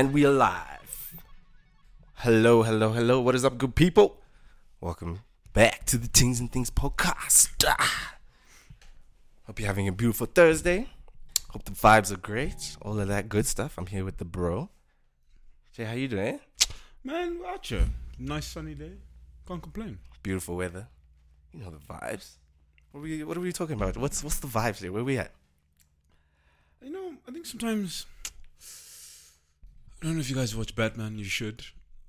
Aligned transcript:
And 0.00 0.14
we 0.14 0.24
are 0.24 0.32
live. 0.32 1.14
Hello, 2.14 2.62
hello, 2.62 2.92
hello. 2.92 3.20
What 3.20 3.34
is 3.34 3.44
up, 3.44 3.58
good 3.58 3.74
people? 3.74 4.16
Welcome 4.80 5.20
back 5.52 5.84
to 5.84 5.98
the 5.98 6.06
Things 6.06 6.40
and 6.40 6.50
Things 6.50 6.70
podcast. 6.70 7.50
Ah. 7.68 8.14
Hope 9.44 9.60
you're 9.60 9.66
having 9.66 9.88
a 9.88 9.92
beautiful 9.92 10.26
Thursday. 10.26 10.88
Hope 11.50 11.64
the 11.64 11.72
vibes 11.72 12.10
are 12.10 12.16
great. 12.16 12.78
All 12.80 12.98
of 12.98 13.08
that 13.08 13.28
good 13.28 13.44
stuff. 13.44 13.74
I'm 13.76 13.84
here 13.84 14.02
with 14.02 14.16
the 14.16 14.24
bro. 14.24 14.70
Jay, 15.74 15.84
how 15.84 15.92
you 15.92 16.08
doing? 16.08 16.40
Man, 17.04 17.38
out 17.46 17.70
you. 17.70 17.82
Nice 18.18 18.46
sunny 18.46 18.72
day. 18.72 18.92
Can't 19.46 19.62
complain. 19.62 19.98
Beautiful 20.22 20.56
weather. 20.56 20.88
You 21.52 21.60
know 21.60 21.68
the 21.68 21.76
vibes. 21.76 22.36
What 22.92 23.00
are 23.00 23.02
we 23.02 23.22
what 23.22 23.36
are 23.36 23.40
we 23.40 23.52
talking 23.52 23.76
about? 23.76 23.98
What's 23.98 24.24
what's 24.24 24.38
the 24.38 24.48
vibes 24.48 24.80
here? 24.80 24.92
Where 24.92 25.04
we 25.04 25.18
at? 25.18 25.32
You 26.82 26.90
know, 26.90 27.12
I 27.28 27.32
think 27.32 27.44
sometimes 27.44 28.06
I 30.02 30.06
don't 30.06 30.14
know 30.14 30.20
if 30.20 30.30
you 30.30 30.36
guys 30.36 30.56
watch 30.56 30.74
Batman, 30.74 31.18
you 31.18 31.24
should. 31.24 31.62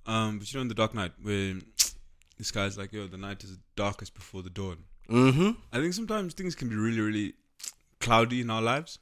Um, 0.06 0.40
but 0.40 0.52
you 0.52 0.58
know 0.58 0.62
in 0.62 0.68
the 0.70 0.74
Dark 0.74 0.94
Knight 0.94 1.12
where 1.22 1.56
this 2.38 2.52
guy's 2.52 2.78
like, 2.78 2.94
yo, 2.94 3.08
the 3.08 3.18
night 3.18 3.44
is 3.44 3.58
darkest 3.76 4.14
before 4.14 4.42
the 4.42 4.50
dawn. 4.50 4.86
Mm-hmm. 5.10 5.52
I 5.74 5.80
think 5.80 5.94
sometimes 5.94 6.34
things 6.34 6.56
can 6.56 6.70
be 6.70 6.76
really, 6.76 7.02
really 7.02 7.34
cloudy 8.00 8.42
in 8.42 8.50
our 8.50 8.62
lives. 8.62 9.00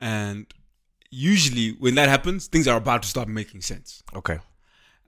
And 0.00 0.52
usually 1.10 1.70
when 1.70 1.94
that 1.94 2.10
happens, 2.10 2.46
things 2.46 2.68
are 2.68 2.76
about 2.76 3.02
to 3.04 3.08
start 3.08 3.28
making 3.28 3.62
sense. 3.62 4.02
Okay. 4.14 4.38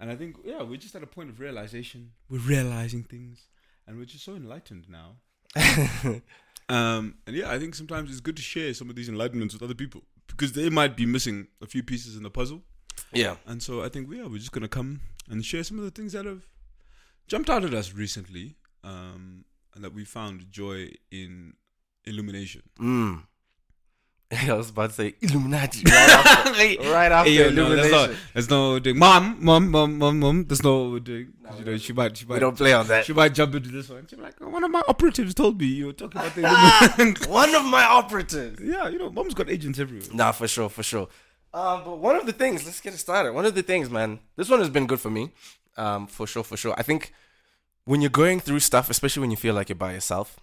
And 0.01 0.11
I 0.11 0.17
think, 0.17 0.37
yeah, 0.45 0.63
we're 0.63 0.79
just 0.79 0.95
at 0.95 1.03
a 1.03 1.07
point 1.07 1.29
of 1.29 1.41
realization. 1.41 2.13
We're 2.31 2.39
realizing 2.39 3.03
things. 3.03 3.49
And 3.87 3.99
we're 3.99 4.07
just 4.07 4.25
so 4.25 4.35
enlightened 4.35 4.87
now. 4.89 5.17
um, 6.71 7.17
and 7.27 7.37
yeah, 7.37 7.51
I 7.51 7.59
think 7.59 7.75
sometimes 7.75 8.11
it's 8.11 8.21
good 8.21 8.37
to 8.37 8.43
share 8.43 8.73
some 8.73 8.89
of 8.89 8.97
these 8.97 9.11
enlightenments 9.11 9.53
with 9.53 9.63
other 9.63 9.75
people 9.75 10.03
because 10.37 10.53
they 10.53 10.69
might 10.71 10.97
be 10.97 11.07
missing 11.07 11.49
a 11.63 11.67
few 11.67 11.83
pieces 11.83 12.17
in 12.17 12.23
the 12.23 12.31
puzzle. 12.31 12.63
Yeah. 13.13 13.37
And 13.47 13.63
so 13.63 13.83
I 13.83 13.89
think, 13.89 14.09
yeah, 14.13 14.27
we're 14.27 14.39
just 14.39 14.53
going 14.53 14.63
to 14.63 14.69
come 14.69 15.01
and 15.29 15.45
share 15.45 15.63
some 15.65 15.79
of 15.79 15.85
the 15.85 15.91
things 15.91 16.13
that 16.13 16.25
have 16.25 16.43
jumped 17.27 17.49
out 17.49 17.65
at 17.65 17.73
us 17.73 17.93
recently 17.93 18.57
um, 18.83 19.45
and 19.75 19.85
that 19.85 19.95
we 19.95 20.05
found 20.05 20.51
joy 20.51 20.91
in 21.11 21.55
illumination. 22.05 22.63
Mm. 22.81 23.23
I 24.49 24.53
was 24.55 24.71
about 24.71 24.91
to 24.91 24.97
say 24.97 25.15
Illuminati 25.21 25.83
right 25.87 26.11
after, 26.11 26.51
right 26.93 27.13
after 27.13 27.31
Hey, 27.31 27.37
yo, 27.37 27.51
no, 27.51 27.67
Illumination. 27.67 27.91
there's 27.91 28.09
no, 28.11 28.17
there's 28.33 28.51
no 28.51 28.79
doing. 28.79 28.99
Mom, 28.99 29.37
mom, 29.41 29.71
mom, 29.71 29.99
mom, 29.99 30.19
mom. 30.21 30.45
There's 30.45 30.63
no 30.65 30.99
doing. 30.99 31.33
you 31.59 31.65
know, 31.65 31.77
she 31.77 31.93
might, 31.93 32.17
she 32.17 32.25
we 32.25 32.39
don't 32.39 32.57
play 32.57 32.73
on 32.73 32.87
that. 32.89 33.05
she 33.05 33.13
might 33.13 33.35
jump 33.35 33.55
into 33.55 33.71
this 33.71 33.89
one. 33.89 34.07
She's 34.09 34.19
like, 34.19 34.35
oh, 34.41 34.49
one 34.49 34.65
of 34.65 34.71
my 34.71 34.83
operatives 34.89 35.35
told 35.35 35.61
me 35.61 35.67
you 35.67 35.87
were 35.87 35.93
talking 35.93 36.21
about 36.21 36.35
the 36.35 36.41
Illuminati. 36.43 37.31
One 37.31 37.55
of 37.55 37.65
my 37.65 37.85
operatives. 37.85 38.61
yeah, 38.63 38.89
you 38.89 38.99
know, 38.99 39.11
mom's 39.11 39.35
got 39.35 39.49
agents 39.51 39.79
everywhere. 39.79 40.09
Nah, 40.13 40.33
for 40.33 40.49
sure, 40.49 40.69
for 40.69 40.83
sure. 40.83 41.09
Um, 41.53 41.83
but 41.85 41.99
one 41.99 42.17
of 42.17 42.27
the 42.27 42.33
things, 42.33 42.65
let's 42.65 42.81
get 42.81 42.95
it 42.95 42.99
started. 42.99 43.33
One 43.33 43.45
of 43.47 43.55
the 43.55 43.63
things, 43.63 43.89
man, 43.89 44.19
this 44.37 44.49
one 44.49 44.59
has 44.59 44.71
been 44.71 44.87
good 44.87 45.01
for 45.01 45.11
me. 45.11 45.31
Um, 45.77 46.07
for 46.09 46.27
sure, 46.27 46.43
for 46.43 46.57
sure. 46.57 46.75
I 46.77 46.83
think 46.83 47.13
when 47.85 48.01
you're 48.01 48.11
going 48.11 48.41
through 48.41 48.61
stuff, 48.61 48.91
especially 48.91 49.21
when 49.21 49.31
you 49.31 49.37
feel 49.37 49.55
like 49.55 49.69
you're 49.69 49.77
by 49.77 49.93
yourself, 49.93 50.41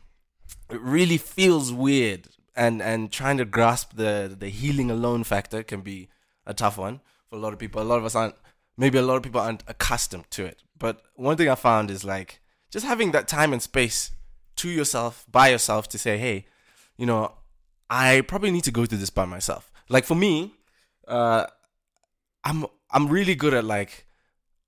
it 0.70 0.80
really 0.80 1.18
feels 1.18 1.74
weird. 1.74 2.28
And 2.56 2.82
and 2.82 3.12
trying 3.12 3.38
to 3.38 3.46
grasp 3.46 3.96
the 3.96 4.36
the 4.38 4.50
healing 4.50 4.92
alone 4.92 5.24
factor 5.24 5.64
can 5.64 5.82
be 5.82 6.10
a 6.46 6.54
tough 6.54 6.78
one 6.78 7.00
for 7.30 7.38
a 7.38 7.40
lot 7.40 7.54
of 7.54 7.60
people. 7.60 7.82
A 7.82 7.84
lot 7.84 8.00
of 8.00 8.06
us 8.06 8.16
aren't. 8.16 8.36
Maybe 8.78 8.98
a 8.98 9.02
lot 9.02 9.16
of 9.16 9.24
people 9.24 9.42
aren't 9.42 9.64
accustomed 9.68 10.30
to 10.32 10.46
it. 10.46 10.64
But 10.78 11.02
one 11.16 11.38
thing 11.38 11.50
I 11.50 11.56
found 11.56 11.92
is 11.92 12.04
like 12.04 12.42
just 12.72 12.86
having 12.86 13.12
that 13.12 13.28
time 13.28 13.54
and 13.54 13.62
space 13.62 14.12
to 14.58 14.70
yourself, 14.70 15.26
by 15.30 15.50
yourself, 15.50 15.88
to 15.90 15.98
say, 15.98 16.18
hey, 16.18 16.46
you 16.98 17.06
know, 17.06 17.34
I 17.90 18.22
probably 18.22 18.52
need 18.52 18.64
to 18.66 18.72
go 18.72 18.86
through 18.86 19.00
this 19.00 19.10
by 19.10 19.26
myself. 19.26 19.72
Like 19.90 20.06
for 20.06 20.16
me, 20.16 20.54
uh, 21.08 21.46
I'm 22.44 22.66
I'm 22.90 23.08
really 23.08 23.36
good 23.36 23.54
at 23.54 23.66
like 23.66 24.06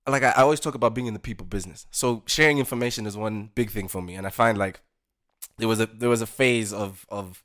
like 0.06 0.22
I, 0.22 0.32
always 0.32 0.60
talk 0.60 0.74
about 0.74 0.94
being 0.94 1.06
in 1.06 1.14
the 1.14 1.20
people 1.20 1.46
business. 1.46 1.86
So 1.90 2.22
sharing 2.26 2.58
information 2.58 3.06
is 3.06 3.16
one 3.16 3.50
big 3.54 3.70
thing 3.70 3.88
for 3.88 4.02
me, 4.02 4.14
and 4.14 4.26
I 4.26 4.30
find 4.30 4.58
like 4.58 4.80
there 5.58 5.68
was 5.68 5.80
a 5.80 5.86
there 5.86 6.10
was 6.10 6.20
a 6.20 6.26
phase 6.26 6.72
of 6.72 7.06
of 7.08 7.42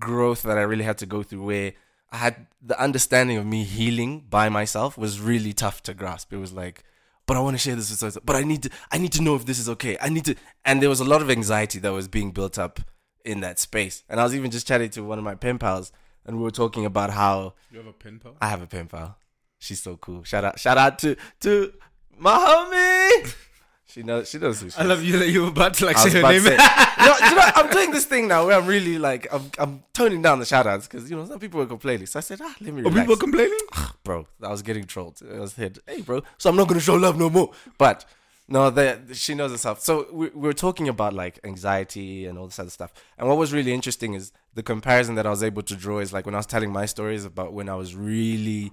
growth 0.00 0.42
that 0.42 0.58
I 0.58 0.62
really 0.62 0.84
had 0.84 0.98
to 0.98 1.06
go 1.06 1.22
through 1.22 1.44
where 1.44 1.72
I 2.10 2.18
had 2.18 2.46
the 2.62 2.80
understanding 2.80 3.36
of 3.36 3.46
me 3.46 3.64
healing 3.64 4.24
by 4.30 4.48
myself 4.48 4.96
was 4.96 5.20
really 5.20 5.52
tough 5.52 5.82
to 5.84 5.94
grasp. 5.94 6.32
It 6.32 6.36
was 6.36 6.52
like, 6.52 6.84
but 7.26 7.36
I 7.36 7.40
want 7.40 7.54
to 7.54 7.58
share 7.58 7.74
this 7.74 7.90
with 7.90 7.98
someone. 7.98 8.22
But 8.24 8.36
I 8.36 8.42
need 8.42 8.62
to 8.64 8.70
I 8.92 8.98
need 8.98 9.12
to 9.12 9.22
know 9.22 9.34
if 9.34 9.46
this 9.46 9.58
is 9.58 9.68
okay. 9.70 9.96
I 10.00 10.08
need 10.10 10.24
to 10.26 10.36
and 10.64 10.80
there 10.80 10.88
was 10.88 11.00
a 11.00 11.04
lot 11.04 11.22
of 11.22 11.30
anxiety 11.30 11.78
that 11.80 11.92
was 11.92 12.06
being 12.06 12.30
built 12.30 12.58
up 12.58 12.80
in 13.24 13.40
that 13.40 13.58
space. 13.58 14.04
And 14.08 14.20
I 14.20 14.24
was 14.24 14.34
even 14.34 14.50
just 14.50 14.68
chatting 14.68 14.90
to 14.90 15.02
one 15.02 15.18
of 15.18 15.24
my 15.24 15.34
pen 15.34 15.58
pals 15.58 15.90
and 16.26 16.36
we 16.36 16.42
were 16.42 16.50
talking 16.50 16.86
about 16.86 17.10
how 17.10 17.54
You 17.70 17.78
have 17.78 17.86
a 17.86 17.92
pen 17.92 18.20
pal? 18.20 18.36
I 18.40 18.48
have 18.48 18.62
a 18.62 18.66
pen 18.66 18.86
pal. 18.86 19.18
She's 19.58 19.82
so 19.82 19.96
cool. 19.96 20.22
Shout 20.24 20.44
out 20.44 20.58
shout 20.60 20.78
out 20.78 20.98
to 21.00 21.16
to 21.40 21.72
my 22.16 22.32
homie. 22.32 23.34
She 23.86 24.02
knows 24.02 24.28
she 24.30 24.38
knows 24.38 24.60
who 24.60 24.70
she 24.70 24.78
I 24.78 24.82
is. 24.82 24.88
love 24.88 25.02
you 25.04 25.18
that 25.18 25.28
you 25.28 25.42
were 25.42 25.48
about 25.48 25.74
to 25.74 25.86
like 25.86 25.96
I 25.96 26.04
was 26.04 26.12
say 26.12 26.18
her 26.20 26.24
about 26.24 26.32
to 26.32 26.40
name. 26.40 26.58
say- 26.58 27.04
you 27.04 27.04
know, 27.10 27.28
you 27.28 27.34
know, 27.36 27.42
I'm 27.54 27.70
doing 27.70 27.90
this 27.90 28.06
thing 28.06 28.26
now 28.28 28.46
where 28.46 28.56
I'm 28.58 28.66
really 28.66 28.98
like 28.98 29.26
I'm 29.32 29.50
I'm 29.58 29.82
toning 29.92 30.22
down 30.22 30.38
the 30.38 30.46
shout 30.46 30.66
outs 30.66 30.88
because 30.88 31.10
you 31.10 31.16
know 31.16 31.24
some 31.26 31.38
people 31.38 31.60
were 31.60 31.66
complaining. 31.66 32.06
So 32.06 32.18
I 32.18 32.22
said, 32.22 32.40
ah, 32.42 32.54
let 32.60 32.72
me 32.74 32.80
Are 32.80 32.84
relax. 32.84 33.00
people 33.00 33.16
complaining? 33.16 33.58
bro, 34.02 34.26
I 34.42 34.48
was 34.48 34.62
getting 34.62 34.84
trolled. 34.84 35.20
I 35.32 35.38
was 35.38 35.54
hit. 35.54 35.78
Hey, 35.86 36.00
bro. 36.00 36.22
So 36.38 36.50
I'm 36.50 36.56
not 36.56 36.66
gonna 36.68 36.80
show 36.80 36.94
love 36.94 37.18
no 37.18 37.28
more. 37.30 37.52
But 37.78 38.04
no, 38.48 38.68
the, 38.70 39.00
she 39.14 39.34
knows 39.34 39.52
herself. 39.52 39.80
So 39.80 40.06
we, 40.12 40.28
we 40.28 40.40
were 40.48 40.52
talking 40.52 40.88
about 40.88 41.12
like 41.14 41.38
anxiety 41.44 42.26
and 42.26 42.38
all 42.38 42.46
this 42.46 42.58
other 42.58 42.70
stuff. 42.70 42.92
And 43.18 43.28
what 43.28 43.36
was 43.38 43.52
really 43.52 43.72
interesting 43.72 44.14
is 44.14 44.32
the 44.54 44.62
comparison 44.62 45.14
that 45.16 45.26
I 45.26 45.30
was 45.30 45.42
able 45.42 45.62
to 45.62 45.76
draw 45.76 45.98
is 46.00 46.12
like 46.12 46.26
when 46.26 46.34
I 46.34 46.38
was 46.38 46.46
telling 46.46 46.72
my 46.72 46.86
stories 46.86 47.24
about 47.24 47.52
when 47.52 47.68
I 47.68 47.74
was 47.74 47.94
really 47.94 48.72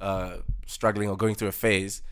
uh, 0.00 0.38
struggling 0.66 1.08
or 1.08 1.16
going 1.16 1.34
through 1.36 1.48
a 1.48 1.52
phase. 1.52 2.02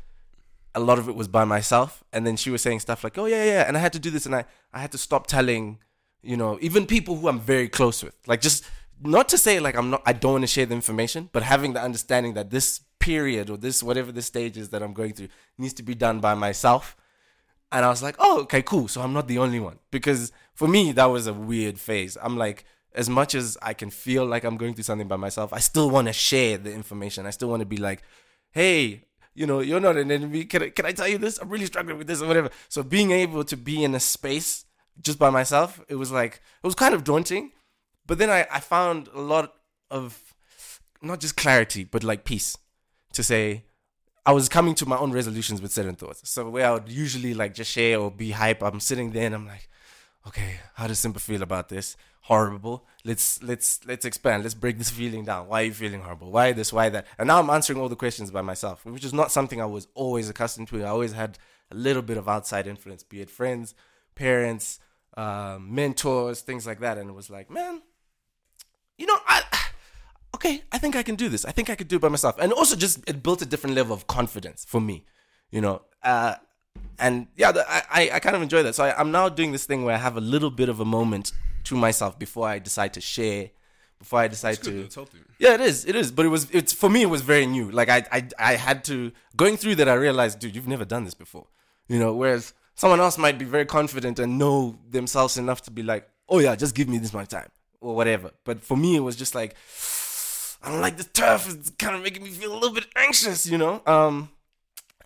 A 0.77 0.81
lot 0.81 0.99
of 0.99 1.09
it 1.09 1.17
was 1.17 1.27
by 1.27 1.45
myself, 1.45 2.05
and 2.13 2.27
then 2.27 2.37
she 2.37 2.51
was 2.51 2.63
saying 2.63 2.81
stuff 2.81 3.03
like, 3.03 3.17
"Oh 3.19 3.27
yeah, 3.27 3.45
yeah," 3.45 3.63
and 3.67 3.77
I 3.77 3.81
had 3.81 3.95
to 3.95 3.99
do 3.99 4.11
this, 4.11 4.27
and 4.27 4.35
I 4.35 4.45
I 4.73 4.79
had 4.79 4.93
to 4.93 4.99
stop 4.99 5.27
telling, 5.27 5.79
you 6.23 6.37
know, 6.37 6.59
even 6.61 6.87
people 6.87 7.17
who 7.17 7.29
I'm 7.29 7.41
very 7.41 7.69
close 7.69 8.03
with, 8.05 8.15
like 8.27 8.41
just 8.41 8.65
not 9.03 9.29
to 9.31 9.39
say 9.39 9.61
like 9.61 9.77
I'm 9.77 9.91
not, 9.91 10.03
I 10.07 10.13
don't 10.13 10.33
want 10.33 10.43
to 10.43 10.49
share 10.49 10.67
the 10.67 10.75
information, 10.75 11.31
but 11.33 11.43
having 11.43 11.73
the 11.73 11.83
understanding 11.83 12.35
that 12.35 12.51
this 12.51 12.81
period 12.99 13.51
or 13.51 13.57
this 13.57 13.83
whatever 13.83 14.13
the 14.13 14.23
stage 14.23 14.57
is 14.57 14.71
that 14.71 14.83
I'm 14.83 14.93
going 14.93 15.13
through 15.13 15.29
needs 15.59 15.75
to 15.75 15.83
be 15.83 15.95
done 15.95 16.21
by 16.21 16.35
myself. 16.35 16.97
And 17.73 17.85
I 17.85 17.89
was 17.89 18.03
like, 18.03 18.17
oh, 18.19 18.43
okay, 18.43 18.63
cool. 18.63 18.89
So 18.89 19.01
I'm 19.03 19.13
not 19.13 19.29
the 19.29 19.39
only 19.39 19.61
one. 19.61 19.79
Because 19.91 20.33
for 20.55 20.69
me, 20.69 20.93
that 20.93 21.07
was 21.07 21.27
a 21.27 21.35
weird 21.35 21.79
phase. 21.79 22.17
I'm 22.23 22.37
like, 22.37 22.65
as 22.95 23.09
much 23.09 23.35
as 23.35 23.59
I 23.61 23.75
can 23.75 23.91
feel 23.91 24.25
like 24.25 24.45
I'm 24.45 24.57
going 24.57 24.75
through 24.75 24.85
something 24.85 25.09
by 25.09 25.17
myself, 25.17 25.53
I 25.53 25.59
still 25.59 25.91
want 25.91 26.07
to 26.07 26.13
share 26.13 26.59
the 26.59 26.73
information. 26.73 27.27
I 27.27 27.31
still 27.31 27.49
want 27.49 27.61
to 27.61 27.67
be 27.67 27.77
like, 27.77 28.03
hey, 28.53 29.03
you 29.37 29.47
know, 29.47 29.61
you're 29.61 29.81
not 29.81 29.97
an 29.97 30.11
enemy. 30.11 30.45
Can 30.45 30.63
I, 30.63 30.71
can 30.71 30.87
I 30.87 30.93
tell 30.93 31.07
you 31.07 31.19
this? 31.19 31.39
I'm 31.39 31.51
really 31.51 31.67
struggling 31.67 31.99
with 31.99 32.07
this 32.07 32.23
or 32.23 32.27
whatever. 32.27 32.51
So 32.69 32.83
being 32.83 33.11
able 33.11 33.45
to 33.45 33.57
be 33.57 33.85
in 33.85 33.95
a 33.95 34.01
space 34.01 34.65
just 35.01 35.19
by 35.19 35.29
myself, 35.29 35.79
it 35.89 35.97
was 35.97 36.11
like, 36.11 36.41
it 36.63 36.67
was 36.67 36.75
kind 36.75 36.95
of 36.95 37.05
daunting. 37.05 37.53
But 38.07 38.19
then 38.19 38.31
I, 38.31 38.47
I 38.51 38.61
found 38.61 39.09
a 39.15 39.21
lot 39.21 39.53
of 39.91 40.35
not 41.03 41.21
just 41.21 41.37
clarity, 41.37 41.85
but 41.85 42.03
like 42.03 42.25
peace 42.25 42.57
to 43.13 43.23
say, 43.23 43.65
I 44.25 44.33
was 44.33 44.49
coming 44.49 44.75
to 44.77 44.87
my 44.87 44.97
own 44.97 45.13
resolutions 45.13 45.61
with 45.61 45.71
certain 45.71 45.97
thoughts. 45.97 46.29
So 46.29 46.49
where 46.49 46.67
I 46.67 46.73
would 46.73 46.89
usually 46.89 47.35
like 47.35 47.53
just 47.55 47.71
share 47.71 48.01
or 48.01 48.11
be 48.11 48.31
hype, 48.31 48.63
I'm 48.63 48.81
sitting 48.81 49.13
there 49.13 49.27
and 49.27 49.35
I'm 49.35 49.47
like, 49.47 49.69
okay, 50.27 50.61
how 50.75 50.87
does 50.87 50.99
Simba 50.99 51.21
feel 51.21 51.43
about 51.43 51.69
this? 51.69 51.97
Horrible. 52.27 52.85
Let's 53.05 53.41
let's 53.41 53.87
let's 53.87 54.05
expand. 54.05 54.43
Let's 54.43 54.55
break 54.55 54.79
this 54.79 54.91
feeling 54.91 55.25
down. 55.25 55.47
Why 55.47 55.61
are 55.63 55.67
you 55.67 55.73
feeling 55.73 56.01
horrible? 56.01 56.33
Why 56.33 56.51
this? 56.51 56.73
Why 56.73 56.89
that? 56.89 57.07
And 57.19 57.29
now 57.29 57.39
I'm 57.39 57.51
answering 57.51 57.79
all 57.79 57.89
the 57.89 57.95
questions 57.95 58.33
by 58.33 58.43
myself, 58.43 58.85
which 58.85 59.05
is 59.05 59.13
not 59.15 59.31
something 59.31 59.61
I 59.63 59.67
was 59.67 59.87
always 59.95 60.29
accustomed 60.29 60.67
to. 60.71 60.83
I 60.83 60.89
always 60.89 61.13
had 61.13 61.39
a 61.71 61.77
little 61.77 62.03
bit 62.03 62.17
of 62.17 62.28
outside 62.28 62.67
influence, 62.67 63.05
be 63.05 63.21
it 63.21 63.31
friends, 63.31 63.75
parents, 64.17 64.81
um, 65.17 65.73
mentors, 65.73 66.41
things 66.41 66.67
like 66.67 66.81
that. 66.81 66.99
And 66.99 67.09
it 67.09 67.13
was 67.13 67.31
like, 67.31 67.49
man, 67.49 67.81
you 68.99 69.07
know, 69.07 69.19
I 69.29 69.45
okay, 70.34 70.65
I 70.72 70.79
think 70.79 70.97
I 70.97 71.05
can 71.05 71.15
do 71.15 71.29
this. 71.29 71.45
I 71.45 71.53
think 71.53 71.71
I 71.71 71.77
could 71.77 71.87
do 71.87 71.95
it 71.95 72.03
by 72.03 72.09
myself. 72.09 72.34
And 72.41 72.53
also 72.53 72.75
just 72.75 73.09
it 73.09 73.22
built 73.22 73.41
a 73.41 73.47
different 73.47 73.77
level 73.77 73.95
of 73.95 74.09
confidence 74.09 74.65
for 74.65 74.81
me, 74.81 75.05
you 75.53 75.61
know. 75.61 75.83
Uh, 76.03 76.34
and 76.99 77.29
yeah, 77.37 77.53
I- 77.69 78.11
I 78.15 78.19
kind 78.19 78.34
of 78.34 78.43
enjoy 78.43 78.65
that. 78.65 78.75
So 78.75 78.83
I, 78.83 78.99
I'm 78.99 79.13
now 79.13 79.29
doing 79.29 79.53
this 79.53 79.65
thing 79.65 79.84
where 79.84 79.95
I 79.95 79.99
have 79.99 80.17
a 80.17 80.21
little 80.21 80.51
bit 80.51 80.69
of 80.69 80.81
a 80.81 80.84
moment 80.84 81.31
to 81.66 81.77
myself 81.77 82.18
before 82.18 82.48
I 82.48 82.59
decide 82.59 82.95
to 82.95 83.01
share, 83.01 83.51
before 83.98 84.21
I 84.21 84.28
decide 84.28 84.63
to. 84.65 84.89
Yeah, 85.39 85.54
it 85.54 85.60
is. 85.60 85.84
It 85.84 85.97
is. 85.97 86.10
But 86.10 86.27
it 86.27 86.28
was. 86.28 86.51
It's 86.51 86.72
for 86.72 86.89
me. 86.89 87.03
It 87.03 87.10
was 87.10 87.22
very 87.22 87.47
new. 87.47 87.71
Like 87.71 87.89
I, 87.89 88.04
I, 88.10 88.28
I 88.39 88.53
had 88.54 88.84
to 88.84 89.13
going 89.36 89.57
through 89.57 89.77
that. 89.77 89.89
I 89.89 89.95
realized, 89.95 90.39
dude, 90.39 90.54
you've 90.54 90.68
never 90.68 90.84
done 90.84 91.04
this 91.04 91.15
before. 91.15 91.47
You 91.89 91.98
know. 91.98 92.15
Whereas 92.15 92.54
someone 92.74 93.01
else 93.01 93.18
might 93.18 93.39
be 93.39 93.45
very 93.45 93.66
confident 93.66 94.18
and 94.18 94.39
know 94.39 94.78
themselves 94.89 95.36
enough 95.36 95.63
to 95.63 95.71
be 95.71 95.83
like, 95.83 96.09
oh 96.28 96.39
yeah, 96.39 96.54
just 96.54 96.74
give 96.74 96.89
me 96.89 96.98
this 96.98 97.13
much 97.13 97.28
time 97.28 97.51
or 97.80 97.95
whatever. 97.97 98.30
But 98.45 98.62
for 98.62 98.77
me, 98.77 98.97
it 98.97 99.01
was 99.01 99.16
just 99.16 99.34
like, 99.34 99.57
I 100.62 100.71
don't 100.71 100.80
like 100.80 100.97
the 100.97 101.04
turf. 101.04 101.53
It's 101.53 101.71
kind 101.71 101.97
of 101.97 102.03
making 102.03 102.22
me 102.22 102.30
feel 102.30 102.53
a 102.53 102.54
little 102.54 102.74
bit 102.74 102.86
anxious. 102.97 103.47
You 103.47 103.59
know. 103.59 103.83
Um, 103.86 104.30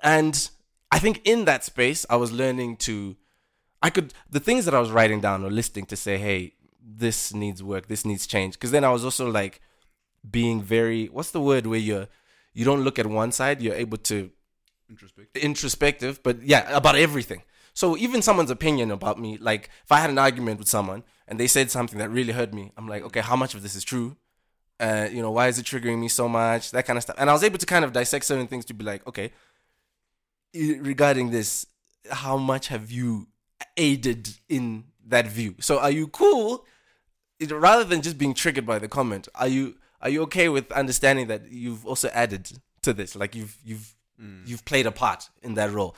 and 0.03 0.51
I 0.91 0.99
think 0.99 1.23
in 1.25 1.47
that 1.47 1.65
space, 1.65 2.05
I 2.11 2.17
was 2.17 2.33
learning 2.33 2.77
to. 2.89 3.17
I 3.83 3.91
could 3.91 4.13
the 4.29 4.41
things 4.41 4.65
that 4.65 4.75
I 4.75 4.81
was 4.81 4.91
writing 4.91 5.21
down 5.21 5.45
or 5.45 5.51
listing 5.51 5.87
to 5.87 5.97
say, 5.97 6.19
hey, 6.19 6.55
this 6.83 7.33
needs 7.33 7.63
work, 7.63 7.89
this 7.89 8.05
needs 8.05 8.27
change. 8.27 8.55
Because 8.55 8.71
then 8.71 8.85
I 8.85 8.91
was 8.91 9.05
also 9.05 9.31
like 9.31 9.61
being 10.29 10.61
very 10.63 11.07
what's 11.07 11.31
the 11.31 11.41
word 11.41 11.67
where 11.67 11.79
you're 11.79 12.09
you 12.53 12.65
don't 12.65 12.83
look 12.83 12.99
at 12.99 13.07
one 13.07 13.33
side. 13.33 13.63
You're 13.63 13.75
able 13.75 13.99
to 13.99 14.31
Introspective. 14.89 15.43
introspective, 15.43 16.23
but 16.23 16.43
yeah, 16.43 16.77
about 16.77 16.97
everything. 16.97 17.43
So 17.73 17.97
even 17.97 18.23
someone's 18.23 18.51
opinion 18.51 18.91
about 18.91 19.19
me, 19.21 19.39
like 19.39 19.71
if 19.85 19.93
I 19.93 20.01
had 20.01 20.11
an 20.11 20.19
argument 20.19 20.59
with 20.59 20.69
someone 20.69 21.05
and 21.29 21.39
they 21.39 21.47
said 21.47 21.71
something 21.71 21.99
that 21.99 22.11
really 22.11 22.33
hurt 22.33 22.53
me, 22.53 22.73
I'm 22.77 22.89
like, 22.89 23.05
okay, 23.05 23.21
how 23.21 23.37
much 23.37 23.55
of 23.55 23.63
this 23.63 23.77
is 23.77 23.85
true? 23.85 24.17
Uh, 24.81 25.09
you 25.11 25.23
know, 25.23 25.31
why 25.31 25.47
is 25.47 25.59
it 25.59 25.67
triggering 25.67 25.99
me 25.99 26.09
so 26.09 26.29
much? 26.29 26.73
That 26.73 26.87
kind 26.87 26.97
of 26.97 27.03
stuff. 27.05 27.17
And 27.19 27.31
I 27.31 27.33
was 27.33 27.45
able 27.45 27.59
to 27.59 27.67
kind 27.67 27.85
of 27.85 27.93
dissect 27.93 28.25
certain 28.25 28.49
things 28.49 28.65
to 28.67 28.75
be 28.75 28.85
like, 28.85 29.07
okay, 29.07 29.31
regarding 30.55 31.31
this, 31.31 31.67
how 32.11 32.37
much 32.37 32.69
have 32.69 32.91
you 32.91 33.29
aided 33.77 34.29
in 34.49 34.85
that 35.07 35.27
view? 35.27 35.57
So 35.61 35.79
are 35.79 35.91
you 35.91 36.09
cool? 36.09 36.65
It, 37.39 37.51
rather 37.51 37.85
than 37.85 38.03
just 38.03 38.19
being 38.19 38.35
triggered 38.35 38.67
by 38.67 38.79
the 38.79 38.89
comment, 38.89 39.29
are 39.35 39.49
you 39.49 39.77
are 40.03 40.09
you 40.09 40.23
okay 40.23 40.49
with 40.49 40.71
understanding 40.73 41.27
that 41.29 41.51
you've 41.51 41.87
also 41.87 42.09
added 42.09 42.51
to 42.83 42.93
this? 42.93 43.17
Like 43.17 43.35
you've 43.35 43.57
you've 43.65 43.95
mm. 44.21 44.47
you've 44.47 44.65
played 44.65 44.87
a 44.87 44.93
part 44.93 45.29
in 45.43 45.55
that 45.55 45.73
role, 45.73 45.97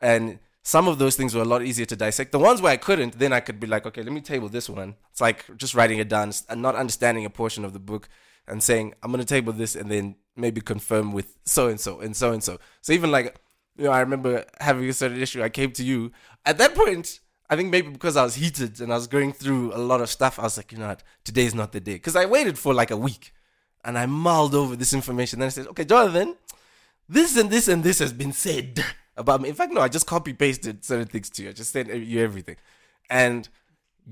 and 0.00 0.38
some 0.62 0.86
of 0.88 0.98
those 0.98 1.16
things 1.16 1.34
were 1.34 1.42
a 1.42 1.46
lot 1.46 1.62
easier 1.62 1.86
to 1.86 1.96
dissect. 1.96 2.32
The 2.32 2.38
ones 2.38 2.62
where 2.62 2.72
I 2.72 2.76
couldn't, 2.76 3.18
then 3.18 3.32
I 3.32 3.40
could 3.40 3.58
be 3.58 3.66
like, 3.66 3.84
okay, 3.86 4.02
let 4.02 4.12
me 4.12 4.20
table 4.20 4.48
this 4.48 4.68
one. 4.68 4.94
It's 5.10 5.20
like 5.20 5.44
just 5.56 5.74
writing 5.74 5.98
it 5.98 6.08
down 6.08 6.32
and 6.48 6.62
not 6.62 6.76
understanding 6.76 7.24
a 7.24 7.30
portion 7.30 7.64
of 7.64 7.72
the 7.72 7.80
book 7.80 8.08
and 8.46 8.62
saying 8.62 8.94
I'm 9.02 9.10
gonna 9.10 9.24
table 9.24 9.52
this 9.52 9.74
and 9.74 9.90
then 9.90 10.16
maybe 10.36 10.60
confirm 10.60 11.12
with 11.12 11.36
so 11.44 11.68
and 11.68 11.80
so 11.80 12.00
and 12.00 12.16
so 12.16 12.32
and 12.32 12.42
so. 12.42 12.58
So 12.80 12.92
even 12.92 13.10
like 13.10 13.36
you 13.76 13.84
know, 13.84 13.90
I 13.90 14.00
remember 14.00 14.44
having 14.60 14.88
a 14.88 14.92
certain 14.92 15.20
issue. 15.20 15.42
I 15.42 15.48
came 15.48 15.72
to 15.72 15.84
you 15.84 16.12
at 16.44 16.58
that 16.58 16.74
point. 16.74 17.20
I 17.48 17.56
think 17.56 17.70
maybe 17.70 17.90
because 17.90 18.16
I 18.16 18.24
was 18.24 18.36
heated 18.36 18.80
and 18.80 18.92
I 18.92 18.96
was 18.96 19.06
going 19.06 19.32
through 19.32 19.74
a 19.74 19.78
lot 19.78 20.00
of 20.00 20.08
stuff, 20.08 20.38
I 20.38 20.44
was 20.44 20.56
like, 20.56 20.72
you 20.72 20.78
know 20.78 20.88
what, 20.88 21.02
today's 21.22 21.54
not 21.54 21.72
the 21.72 21.80
day. 21.80 21.94
Because 21.94 22.16
I 22.16 22.24
waited 22.24 22.58
for 22.58 22.72
like 22.72 22.90
a 22.90 22.96
week 22.96 23.34
and 23.84 23.98
I 23.98 24.06
mulled 24.06 24.54
over 24.54 24.74
this 24.74 24.94
information. 24.94 25.40
Then 25.40 25.46
I 25.46 25.50
said, 25.50 25.66
okay, 25.68 25.84
Jonathan, 25.84 26.36
this 27.08 27.36
and 27.36 27.50
this 27.50 27.68
and 27.68 27.84
this 27.84 27.98
has 27.98 28.12
been 28.12 28.32
said 28.32 28.82
about 29.16 29.42
me. 29.42 29.50
In 29.50 29.54
fact, 29.54 29.72
no, 29.72 29.82
I 29.82 29.88
just 29.88 30.06
copy 30.06 30.32
pasted 30.32 30.84
certain 30.84 31.08
things 31.08 31.28
to 31.30 31.42
you. 31.42 31.50
I 31.50 31.52
just 31.52 31.72
sent 31.72 31.92
you 31.92 32.20
everything. 32.20 32.56
And 33.10 33.48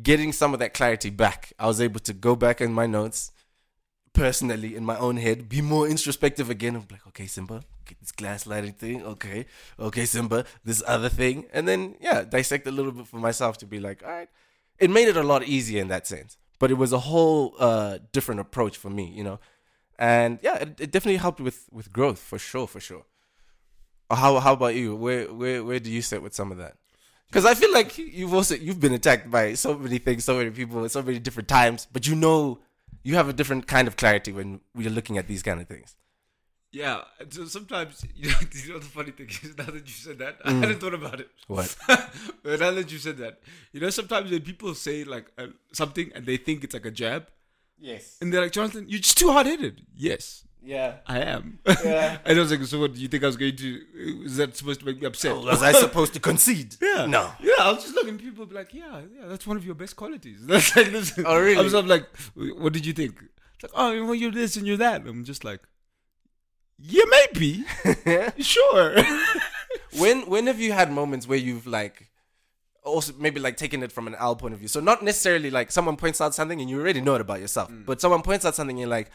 getting 0.02 0.32
some 0.32 0.52
of 0.52 0.60
that 0.60 0.74
clarity 0.74 1.08
back, 1.10 1.52
I 1.58 1.66
was 1.66 1.80
able 1.80 2.00
to 2.00 2.12
go 2.12 2.36
back 2.36 2.60
in 2.60 2.72
my 2.72 2.86
notes 2.86 3.32
personally 4.12 4.76
in 4.76 4.84
my 4.84 4.98
own 4.98 5.16
head, 5.16 5.48
be 5.48 5.62
more 5.62 5.88
introspective 5.88 6.50
again. 6.50 6.76
I'm 6.76 6.86
like, 6.90 7.06
okay, 7.08 7.26
Simba, 7.26 7.62
okay, 7.82 7.96
this 8.00 8.12
gaslighting 8.12 8.76
thing, 8.76 9.02
okay, 9.04 9.46
okay, 9.78 10.04
Simba, 10.04 10.44
this 10.64 10.82
other 10.86 11.08
thing, 11.08 11.46
and 11.52 11.66
then 11.66 11.96
yeah, 12.00 12.22
dissect 12.22 12.66
a 12.66 12.70
little 12.70 12.92
bit 12.92 13.06
for 13.06 13.16
myself 13.16 13.58
to 13.58 13.66
be 13.66 13.80
like, 13.80 14.02
all 14.04 14.10
right. 14.10 14.28
It 14.78 14.88
made 14.88 15.08
it 15.08 15.16
a 15.16 15.22
lot 15.22 15.44
easier 15.44 15.82
in 15.82 15.88
that 15.88 16.06
sense, 16.06 16.38
but 16.58 16.70
it 16.70 16.74
was 16.74 16.90
a 16.92 17.00
whole 17.00 17.54
uh, 17.58 17.98
different 18.12 18.40
approach 18.40 18.78
for 18.78 18.88
me, 18.88 19.12
you 19.14 19.22
know, 19.22 19.38
and 19.98 20.38
yeah, 20.40 20.56
it, 20.56 20.80
it 20.80 20.90
definitely 20.90 21.18
helped 21.18 21.40
with 21.40 21.68
with 21.70 21.92
growth 21.92 22.18
for 22.18 22.38
sure, 22.38 22.66
for 22.66 22.80
sure. 22.80 23.04
How 24.10 24.40
how 24.40 24.54
about 24.54 24.74
you? 24.74 24.96
Where 24.96 25.32
where 25.32 25.62
where 25.62 25.78
do 25.78 25.90
you 25.90 26.00
sit 26.00 26.22
with 26.22 26.34
some 26.34 26.50
of 26.50 26.56
that? 26.56 26.76
Because 27.28 27.44
I 27.44 27.54
feel 27.54 27.72
like 27.72 27.96
you've 27.98 28.32
also 28.32 28.54
you've 28.54 28.80
been 28.80 28.94
attacked 28.94 29.30
by 29.30 29.52
so 29.52 29.78
many 29.78 29.98
things, 29.98 30.24
so 30.24 30.38
many 30.38 30.50
people, 30.50 30.82
at 30.84 30.90
so 30.90 31.02
many 31.02 31.18
different 31.18 31.48
times, 31.48 31.86
but 31.92 32.06
you 32.06 32.16
know 32.16 32.58
you 33.02 33.14
have 33.14 33.28
a 33.28 33.32
different 33.32 33.66
kind 33.66 33.88
of 33.88 33.96
clarity 33.96 34.32
when 34.32 34.60
we're 34.74 34.90
looking 34.90 35.18
at 35.18 35.26
these 35.26 35.42
kind 35.42 35.60
of 35.60 35.68
things. 35.68 35.96
Yeah, 36.72 37.02
and 37.18 37.32
so 37.34 37.46
sometimes 37.46 38.04
you 38.14 38.28
know, 38.30 38.36
you 38.52 38.72
know 38.72 38.78
the 38.78 38.84
funny 38.86 39.10
thing 39.10 39.28
is 39.28 39.58
now 39.58 39.64
that 39.64 39.74
you 39.86 39.92
said 39.92 40.18
that, 40.18 40.36
I 40.44 40.52
hadn't 40.52 40.80
thought 40.80 40.94
about 40.94 41.18
it. 41.20 41.28
What? 41.48 41.76
but 42.44 42.60
now 42.60 42.70
that 42.70 42.92
you 42.92 42.98
said 42.98 43.16
that, 43.18 43.40
you 43.72 43.80
know 43.80 43.90
sometimes 43.90 44.30
when 44.30 44.42
people 44.42 44.74
say 44.74 45.02
like 45.04 45.26
uh, 45.36 45.48
something 45.72 46.12
and 46.14 46.26
they 46.26 46.36
think 46.36 46.62
it's 46.62 46.74
like 46.74 46.86
a 46.86 46.90
jab, 46.92 47.26
Yes. 47.78 48.18
and 48.20 48.32
they're 48.32 48.42
like, 48.42 48.52
Jonathan, 48.52 48.84
you're 48.88 49.00
just 49.00 49.18
too 49.18 49.32
hard 49.32 49.46
headed. 49.46 49.86
Yes, 49.94 50.44
Yeah. 50.62 50.96
I 51.06 51.20
am. 51.20 51.58
Yeah. 51.66 52.18
and 52.24 52.38
I 52.38 52.40
was 52.40 52.50
like, 52.50 52.62
so 52.64 52.80
what? 52.80 52.94
Do 52.94 53.00
you 53.00 53.08
think 53.08 53.22
I 53.22 53.26
was 53.26 53.36
going 53.36 53.56
to? 53.56 53.80
Is 54.24 54.36
that 54.36 54.56
supposed 54.56 54.80
to 54.80 54.86
make 54.86 55.00
me 55.00 55.06
upset? 55.06 55.32
Oh, 55.32 55.44
was 55.44 55.62
I 55.62 55.72
supposed 55.72 56.14
to 56.14 56.20
concede? 56.20 56.76
Yeah. 56.90 57.06
No. 57.06 57.30
Yeah, 57.40 57.52
I 57.60 57.72
was 57.72 57.82
just 57.84 57.94
looking 57.94 58.14
at 58.14 58.20
people 58.20 58.44
be 58.46 58.54
like, 58.54 58.74
yeah, 58.74 59.00
yeah, 59.14 59.26
that's 59.26 59.46
one 59.46 59.56
of 59.56 59.64
your 59.64 59.74
best 59.74 59.96
qualities. 59.96 60.38
That's 60.46 60.74
like 60.74 60.90
this. 60.90 61.18
Oh, 61.24 61.38
really? 61.38 61.56
I 61.56 61.60
was 61.60 61.74
I'm 61.74 61.86
like, 61.86 62.06
what 62.34 62.72
did 62.72 62.84
you 62.84 62.92
think? 62.92 63.22
It's 63.54 63.62
like, 63.62 63.72
oh, 63.74 64.04
well, 64.04 64.14
you're 64.14 64.32
this 64.32 64.56
and 64.56 64.66
you're 64.66 64.76
that. 64.78 65.06
I'm 65.06 65.24
just 65.24 65.44
like, 65.44 65.60
yeah, 66.78 67.04
maybe. 67.10 67.64
sure. 68.38 68.96
when 69.98 70.28
when 70.28 70.46
have 70.46 70.60
you 70.60 70.72
had 70.72 70.90
moments 70.90 71.28
where 71.28 71.38
you've 71.38 71.66
like 71.66 72.10
also 72.82 73.12
maybe 73.18 73.38
like 73.38 73.56
taken 73.56 73.82
it 73.82 73.92
from 73.92 74.06
an 74.08 74.16
Al 74.16 74.34
point 74.34 74.54
of 74.54 74.60
view? 74.60 74.68
So 74.68 74.80
not 74.80 75.02
necessarily 75.02 75.50
like 75.50 75.70
someone 75.70 75.96
points 75.96 76.20
out 76.20 76.34
something 76.34 76.60
and 76.60 76.68
you 76.68 76.80
already 76.80 77.00
know 77.00 77.14
it 77.14 77.20
about 77.20 77.40
yourself, 77.40 77.70
mm. 77.70 77.86
but 77.86 78.00
someone 78.00 78.22
points 78.22 78.44
out 78.44 78.54
something 78.54 78.74
and 78.74 78.80
you're 78.80 78.88
like, 78.88 79.10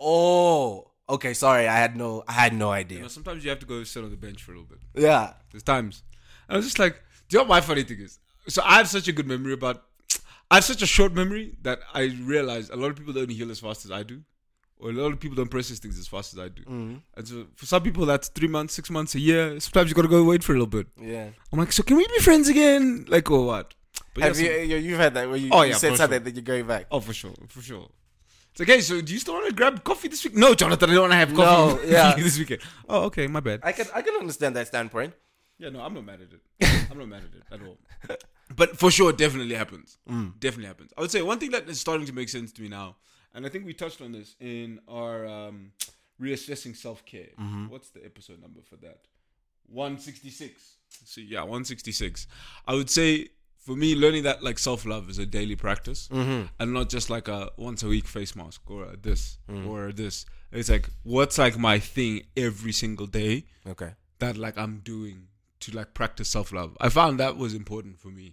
oh, 0.00 0.90
okay, 1.08 1.34
sorry, 1.34 1.66
I 1.68 1.76
had 1.76 1.96
no 1.96 2.24
I 2.28 2.32
had 2.32 2.52
no 2.54 2.66
you 2.68 2.72
idea. 2.72 3.00
know, 3.02 3.08
sometimes 3.08 3.44
you 3.44 3.50
have 3.50 3.60
to 3.60 3.66
go 3.66 3.84
sit 3.84 4.02
on 4.04 4.10
the 4.10 4.16
bench 4.16 4.42
for 4.42 4.52
a 4.52 4.54
little 4.58 4.68
bit. 4.68 4.78
Yeah. 4.94 5.34
There's 5.50 5.62
times. 5.62 6.02
And 6.48 6.54
I 6.54 6.56
was 6.58 6.66
just 6.66 6.78
like, 6.78 6.94
do 7.28 7.36
you 7.36 7.38
know 7.38 7.42
what 7.44 7.48
my 7.56 7.60
funny 7.60 7.82
thing 7.82 8.00
is? 8.00 8.18
So 8.48 8.62
I 8.64 8.76
have 8.78 8.88
such 8.88 9.08
a 9.08 9.12
good 9.12 9.26
memory 9.26 9.52
about, 9.52 9.84
I 10.50 10.56
have 10.56 10.64
such 10.64 10.80
a 10.82 10.86
short 10.86 11.12
memory 11.14 11.56
that 11.62 11.80
I 11.92 12.04
realize 12.22 12.70
a 12.70 12.76
lot 12.76 12.90
of 12.90 12.96
people 12.96 13.12
don't 13.12 13.30
heal 13.30 13.50
as 13.50 13.60
fast 13.60 13.84
as 13.84 13.90
I 13.90 14.02
do. 14.02 14.22
Or 14.80 14.90
a 14.90 14.92
lot 14.92 15.12
of 15.12 15.18
people 15.18 15.34
don't 15.34 15.50
process 15.50 15.80
things 15.80 15.98
as 15.98 16.06
fast 16.06 16.32
as 16.34 16.38
I 16.38 16.48
do. 16.48 16.62
Mm. 16.62 17.02
And 17.16 17.26
so 17.28 17.46
for 17.56 17.66
some 17.66 17.82
people, 17.82 18.06
that's 18.06 18.28
three 18.28 18.46
months, 18.46 18.74
six 18.74 18.90
months, 18.90 19.14
a 19.16 19.18
year. 19.18 19.58
Sometimes 19.58 19.90
you 19.90 19.94
got 19.96 20.02
to 20.02 20.08
go 20.08 20.22
wait 20.22 20.44
for 20.44 20.52
a 20.52 20.54
little 20.54 20.68
bit. 20.68 20.86
Yeah. 21.00 21.30
I'm 21.52 21.58
like, 21.58 21.72
so 21.72 21.82
can 21.82 21.96
we 21.96 22.06
be 22.06 22.18
friends 22.20 22.48
again? 22.48 23.04
Like, 23.08 23.28
or 23.28 23.44
what? 23.44 23.74
But 24.14 24.22
Have 24.22 24.38
yeah, 24.40 24.50
you, 24.50 24.56
so- 24.56 24.62
you 24.62 24.76
you've 24.76 24.98
had 25.00 25.14
that 25.14 25.26
where 25.28 25.36
you, 25.36 25.50
Oh, 25.52 25.62
you 25.62 25.70
yeah, 25.70 25.76
said 25.76 25.96
something 25.96 26.18
sure. 26.18 26.24
that 26.24 26.34
you're 26.34 26.42
going 26.44 26.66
back? 26.68 26.86
oh, 26.92 27.00
for 27.00 27.12
sure, 27.12 27.34
for 27.48 27.60
sure. 27.60 27.88
It's 28.58 28.68
like, 28.68 28.76
hey, 28.76 28.80
so 28.80 29.00
do 29.00 29.12
you 29.12 29.20
still 29.20 29.34
want 29.34 29.46
to 29.46 29.52
grab 29.54 29.84
coffee 29.84 30.08
this 30.08 30.24
week? 30.24 30.34
No, 30.34 30.52
Jonathan, 30.52 30.90
I 30.90 30.94
don't 30.94 31.02
want 31.02 31.12
to 31.12 31.16
have 31.16 31.30
No, 31.32 31.36
coffee 31.76 31.88
yeah. 31.90 32.14
this 32.16 32.36
weekend. 32.36 32.60
Oh, 32.88 33.04
okay, 33.04 33.28
my 33.28 33.38
bad. 33.38 33.60
I 33.62 33.70
can 33.70 33.86
I 33.94 34.02
can 34.02 34.16
understand 34.16 34.56
that 34.56 34.66
standpoint. 34.66 35.14
Yeah, 35.58 35.68
no, 35.68 35.80
I'm 35.80 35.94
not 35.94 36.04
mad 36.04 36.18
at 36.22 36.32
it. 36.32 36.88
I'm 36.90 36.98
not 36.98 37.06
mad 37.06 37.22
at 37.22 37.34
it 37.36 37.44
at 37.52 37.68
all. 37.68 37.78
But 38.56 38.76
for 38.76 38.90
sure, 38.90 39.10
it 39.10 39.16
definitely 39.16 39.54
happens. 39.54 39.98
Mm. 40.10 40.40
Definitely 40.40 40.66
happens. 40.66 40.92
I 40.98 41.02
would 41.02 41.12
say 41.12 41.22
one 41.22 41.38
thing 41.38 41.52
that 41.52 41.68
is 41.68 41.78
starting 41.78 42.06
to 42.06 42.12
make 42.12 42.28
sense 42.28 42.50
to 42.50 42.62
me 42.62 42.68
now, 42.68 42.96
and 43.32 43.46
I 43.46 43.48
think 43.48 43.64
we 43.64 43.74
touched 43.74 44.00
on 44.00 44.10
this 44.10 44.34
in 44.40 44.80
our 44.88 45.24
um, 45.24 45.70
reassessing 46.20 46.74
self 46.76 47.04
care. 47.04 47.30
Mm-hmm. 47.40 47.68
What's 47.68 47.90
the 47.90 48.04
episode 48.04 48.42
number 48.42 48.60
for 48.68 48.74
that? 48.78 49.02
166. 49.68 50.78
So 51.04 51.20
yeah, 51.20 51.42
166. 51.42 52.26
I 52.66 52.74
would 52.74 52.90
say 52.90 53.28
for 53.68 53.76
me, 53.76 53.94
learning 53.94 54.22
that 54.28 54.42
like 54.42 54.58
self 54.58 54.84
love 54.86 55.04
is 55.12 55.18
a 55.18 55.26
daily 55.26 55.54
practice, 55.56 56.08
Mm-hmm. 56.10 56.46
and 56.58 56.72
not 56.72 56.88
just 56.88 57.10
like 57.10 57.28
a 57.28 57.50
once 57.58 57.82
a 57.82 57.88
week 57.88 58.06
face 58.16 58.34
mask 58.34 58.60
or 58.70 58.84
a 58.92 58.96
this 58.96 59.38
Mm. 59.50 59.66
or 59.68 59.92
this. 59.92 60.24
It's 60.50 60.70
like 60.70 60.86
what's 61.02 61.36
like 61.44 61.56
my 61.58 61.78
thing 61.78 62.22
every 62.36 62.72
single 62.72 63.06
day 63.06 63.44
Okay. 63.72 63.92
that 64.20 64.34
like 64.38 64.56
I'm 64.56 64.74
doing 64.92 65.28
to 65.60 65.68
like 65.78 65.92
practice 65.92 66.28
self 66.30 66.48
love. 66.52 66.70
I 66.80 66.88
found 66.88 67.20
that 67.20 67.36
was 67.36 67.52
important 67.62 67.98
for 68.00 68.08
me 68.08 68.26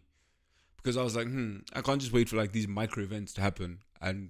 because 0.77 0.95
I 0.95 1.03
was 1.03 1.15
like, 1.19 1.27
hmm, 1.27 1.57
I 1.73 1.81
can't 1.81 1.99
just 1.99 2.13
wait 2.13 2.29
for 2.29 2.37
like 2.37 2.51
these 2.53 2.67
micro 2.67 3.03
events 3.03 3.33
to 3.33 3.41
happen 3.41 3.79
and 4.01 4.29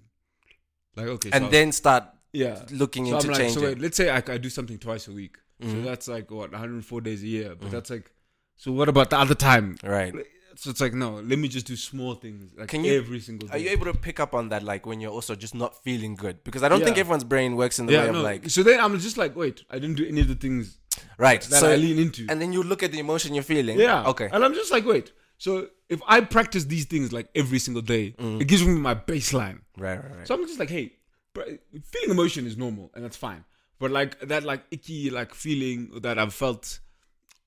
like 0.95 1.07
okay, 1.07 1.29
And 1.33 1.45
so- 1.45 1.51
then 1.51 1.71
start 1.71 2.03
yeah, 2.33 2.63
looking 2.71 3.05
so 3.05 3.15
into 3.15 3.27
I'm 3.27 3.31
like, 3.33 3.41
changing. 3.41 3.59
so 3.61 3.67
wait, 3.67 3.79
let's 3.79 3.97
say 3.97 4.09
I, 4.09 4.23
I 4.27 4.37
do 4.39 4.49
something 4.49 4.79
twice 4.79 5.07
a 5.07 5.13
week, 5.13 5.37
so 5.61 5.67
Mhm. 5.67 5.83
that's 5.85 6.07
like 6.07 6.31
what 6.31 6.51
104 6.51 7.01
days 7.01 7.21
a 7.23 7.27
year, 7.27 7.55
but 7.55 7.67
Mhm. 7.67 7.71
that's 7.71 7.89
like, 7.89 8.11
so 8.55 8.71
what 8.71 8.89
about 8.89 9.09
the 9.11 9.17
other 9.19 9.35
time? 9.35 9.77
right. 9.83 10.13
So 10.57 10.69
it's 10.69 10.81
like 10.81 10.93
no, 10.93 11.15
let 11.15 11.37
me 11.39 11.47
just 11.47 11.65
do 11.65 11.75
small 11.75 12.15
things 12.15 12.51
like 12.57 12.69
Can 12.69 12.83
you- 12.83 12.97
every 12.97 13.19
single 13.19 13.47
day. 13.47 13.55
Are 13.55 13.57
you 13.57 13.69
able 13.69 13.85
to 13.85 13.93
pick 13.93 14.19
up 14.19 14.33
on 14.33 14.49
that, 14.49 14.63
like 14.63 14.85
when 14.85 14.99
you're 15.01 15.11
also 15.11 15.35
just 15.35 15.53
not 15.55 15.83
feeling 15.83 16.15
good? 16.15 16.43
Because 16.43 16.63
I 16.63 16.69
don't 16.69 16.83
think 16.83 16.97
everyone's 16.97 17.23
brain 17.23 17.55
works 17.55 17.79
in 17.79 17.85
the 17.87 17.93
way 17.97 18.03
yeah, 18.05 18.09
of 18.09 18.15
like, 18.17 18.49
so 18.49 18.63
then 18.63 18.79
I'm 18.79 18.97
just 18.99 19.17
like, 19.17 19.35
wait, 19.35 19.63
I 19.69 19.79
didn't 19.79 19.95
do 19.97 20.05
any 20.07 20.21
of 20.21 20.27
the 20.27 20.35
things 20.35 20.77
right. 21.17 21.41
that 21.41 21.59
so, 21.59 21.71
I 21.71 21.75
lean 21.75 21.99
into. 21.99 22.25
and 22.29 22.41
then 22.41 22.53
you 22.53 22.63
look 22.63 22.83
at 22.83 22.91
the 22.91 22.99
emotion 22.99 23.33
you're 23.33 23.43
feeling. 23.43 23.77
Yeah. 23.79 24.05
Okay. 24.05 24.29
And 24.31 24.43
I'm 24.45 24.53
just 24.53 24.71
like, 24.71 24.85
wait. 24.85 25.11
So 25.37 25.67
if 25.89 25.99
I 26.07 26.21
practice 26.21 26.63
these 26.65 26.85
things 26.85 27.11
like 27.11 27.27
every 27.35 27.59
single 27.59 27.81
day, 27.81 28.15
Mm. 28.17 28.39
it 28.41 28.45
gives 28.45 28.63
me 28.65 28.73
my 28.75 28.95
baseline. 28.95 29.59
Right, 29.77 29.97
right, 30.01 30.17
right. 30.17 30.27
So 30.27 30.33
I'm 30.35 30.47
just 30.47 30.59
like, 30.59 30.69
hey, 30.69 30.93
feeling 31.33 32.09
emotion 32.11 32.47
is 32.47 32.55
normal 32.57 32.91
and 32.95 33.03
that's 33.03 33.17
fine. 33.17 33.43
But 33.79 33.91
like 33.91 34.19
that, 34.21 34.43
like 34.43 34.63
icky, 34.71 35.09
like 35.09 35.33
feeling 35.33 35.99
that 36.01 36.17
I've 36.17 36.33
felt, 36.33 36.79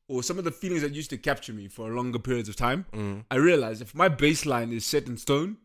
or 0.08 0.22
some 0.22 0.38
of 0.38 0.44
the 0.44 0.50
feelings 0.50 0.82
that 0.82 0.92
used 0.94 1.10
to 1.10 1.18
capture 1.18 1.52
me 1.52 1.68
for 1.68 1.90
longer 1.90 2.18
periods 2.18 2.48
of 2.48 2.56
time, 2.56 2.86
Mm. 2.92 3.24
I 3.30 3.36
realize 3.36 3.80
if 3.80 3.94
my 3.94 4.08
baseline 4.08 4.72
is 4.72 4.84
set 4.84 5.06
in 5.06 5.16
stone, 5.16 5.58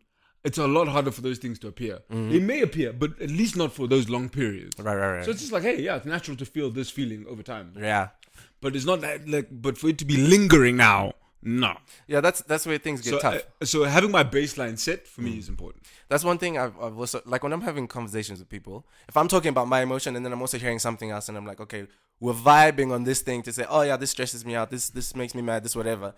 it's 0.44 0.58
a 0.58 0.68
lot 0.68 0.90
harder 0.90 1.10
for 1.12 1.22
those 1.22 1.38
things 1.38 1.58
to 1.60 1.68
appear. 1.70 2.00
Mm-hmm. 2.12 2.30
They 2.32 2.40
may 2.40 2.62
appear, 2.62 2.92
but 2.92 3.20
at 3.22 3.30
least 3.30 3.56
not 3.56 3.72
for 3.72 3.88
those 3.88 4.10
long 4.10 4.28
periods. 4.30 4.76
right, 4.78 4.96
right, 4.96 5.16
right. 5.16 5.26
So 5.26 5.32
it's 5.32 5.40
just 5.40 5.54
like, 5.54 5.64
hey, 5.64 5.82
yeah, 5.82 5.96
it's 5.96 6.06
natural 6.06 6.36
to 6.38 6.46
feel 6.46 6.70
this 6.70 6.90
feeling 6.90 7.26
over 7.30 7.42
time, 7.42 7.74
yeah. 7.80 8.10
but 8.60 8.76
it's 8.76 8.86
not 8.86 9.00
that 9.02 9.28
like, 9.28 9.48
but 9.52 9.78
for 9.78 9.88
it 9.88 9.98
to 10.00 10.06
be 10.06 10.18
lingering 10.18 10.76
now, 10.76 11.14
no. 11.44 11.78
Yeah, 12.08 12.22
that's 12.22 12.42
that's 12.42 12.66
where 12.66 12.78
things 12.78 13.02
get 13.02 13.12
So, 13.12 13.20
tough. 13.20 13.42
uh, 13.62 13.66
so 13.66 13.84
having 13.84 14.12
my 14.12 14.24
baseline 14.24 14.78
set 14.80 15.08
for 15.08 15.22
Mm. 15.22 15.26
me 15.26 15.38
is 15.38 15.50
important. 15.50 15.84
That's 16.10 16.24
one 16.24 16.38
thing 16.38 16.58
I've, 16.58 16.76
I've 16.82 16.98
also 16.98 17.22
like 17.26 17.44
when 17.44 17.54
I'm 17.54 17.62
having 17.62 17.88
conversations 17.88 18.40
with 18.40 18.50
people. 18.50 18.86
If 19.08 19.16
I'm 19.18 19.28
talking 19.28 19.50
about 19.50 19.68
my 19.68 19.82
emotion 19.82 20.16
and 20.16 20.26
then 20.26 20.32
I'm 20.34 20.42
also 20.42 20.58
hearing 20.58 20.80
something 20.80 21.10
else, 21.12 21.28
and 21.30 21.38
I'm 21.38 21.46
like, 21.46 21.60
okay, 21.60 21.88
we're 22.20 22.34
vibing 22.34 22.92
on 22.94 23.04
this 23.04 23.22
thing 23.22 23.42
to 23.44 23.52
say, 23.54 23.66
oh 23.70 23.82
yeah, 23.82 23.98
this 23.98 24.12
stresses 24.12 24.46
me 24.46 24.56
out. 24.56 24.70
This 24.72 24.90
this 24.90 25.16
makes 25.16 25.34
me 25.36 25.42
mad. 25.42 25.64
This 25.64 25.76
whatever. 25.76 26.14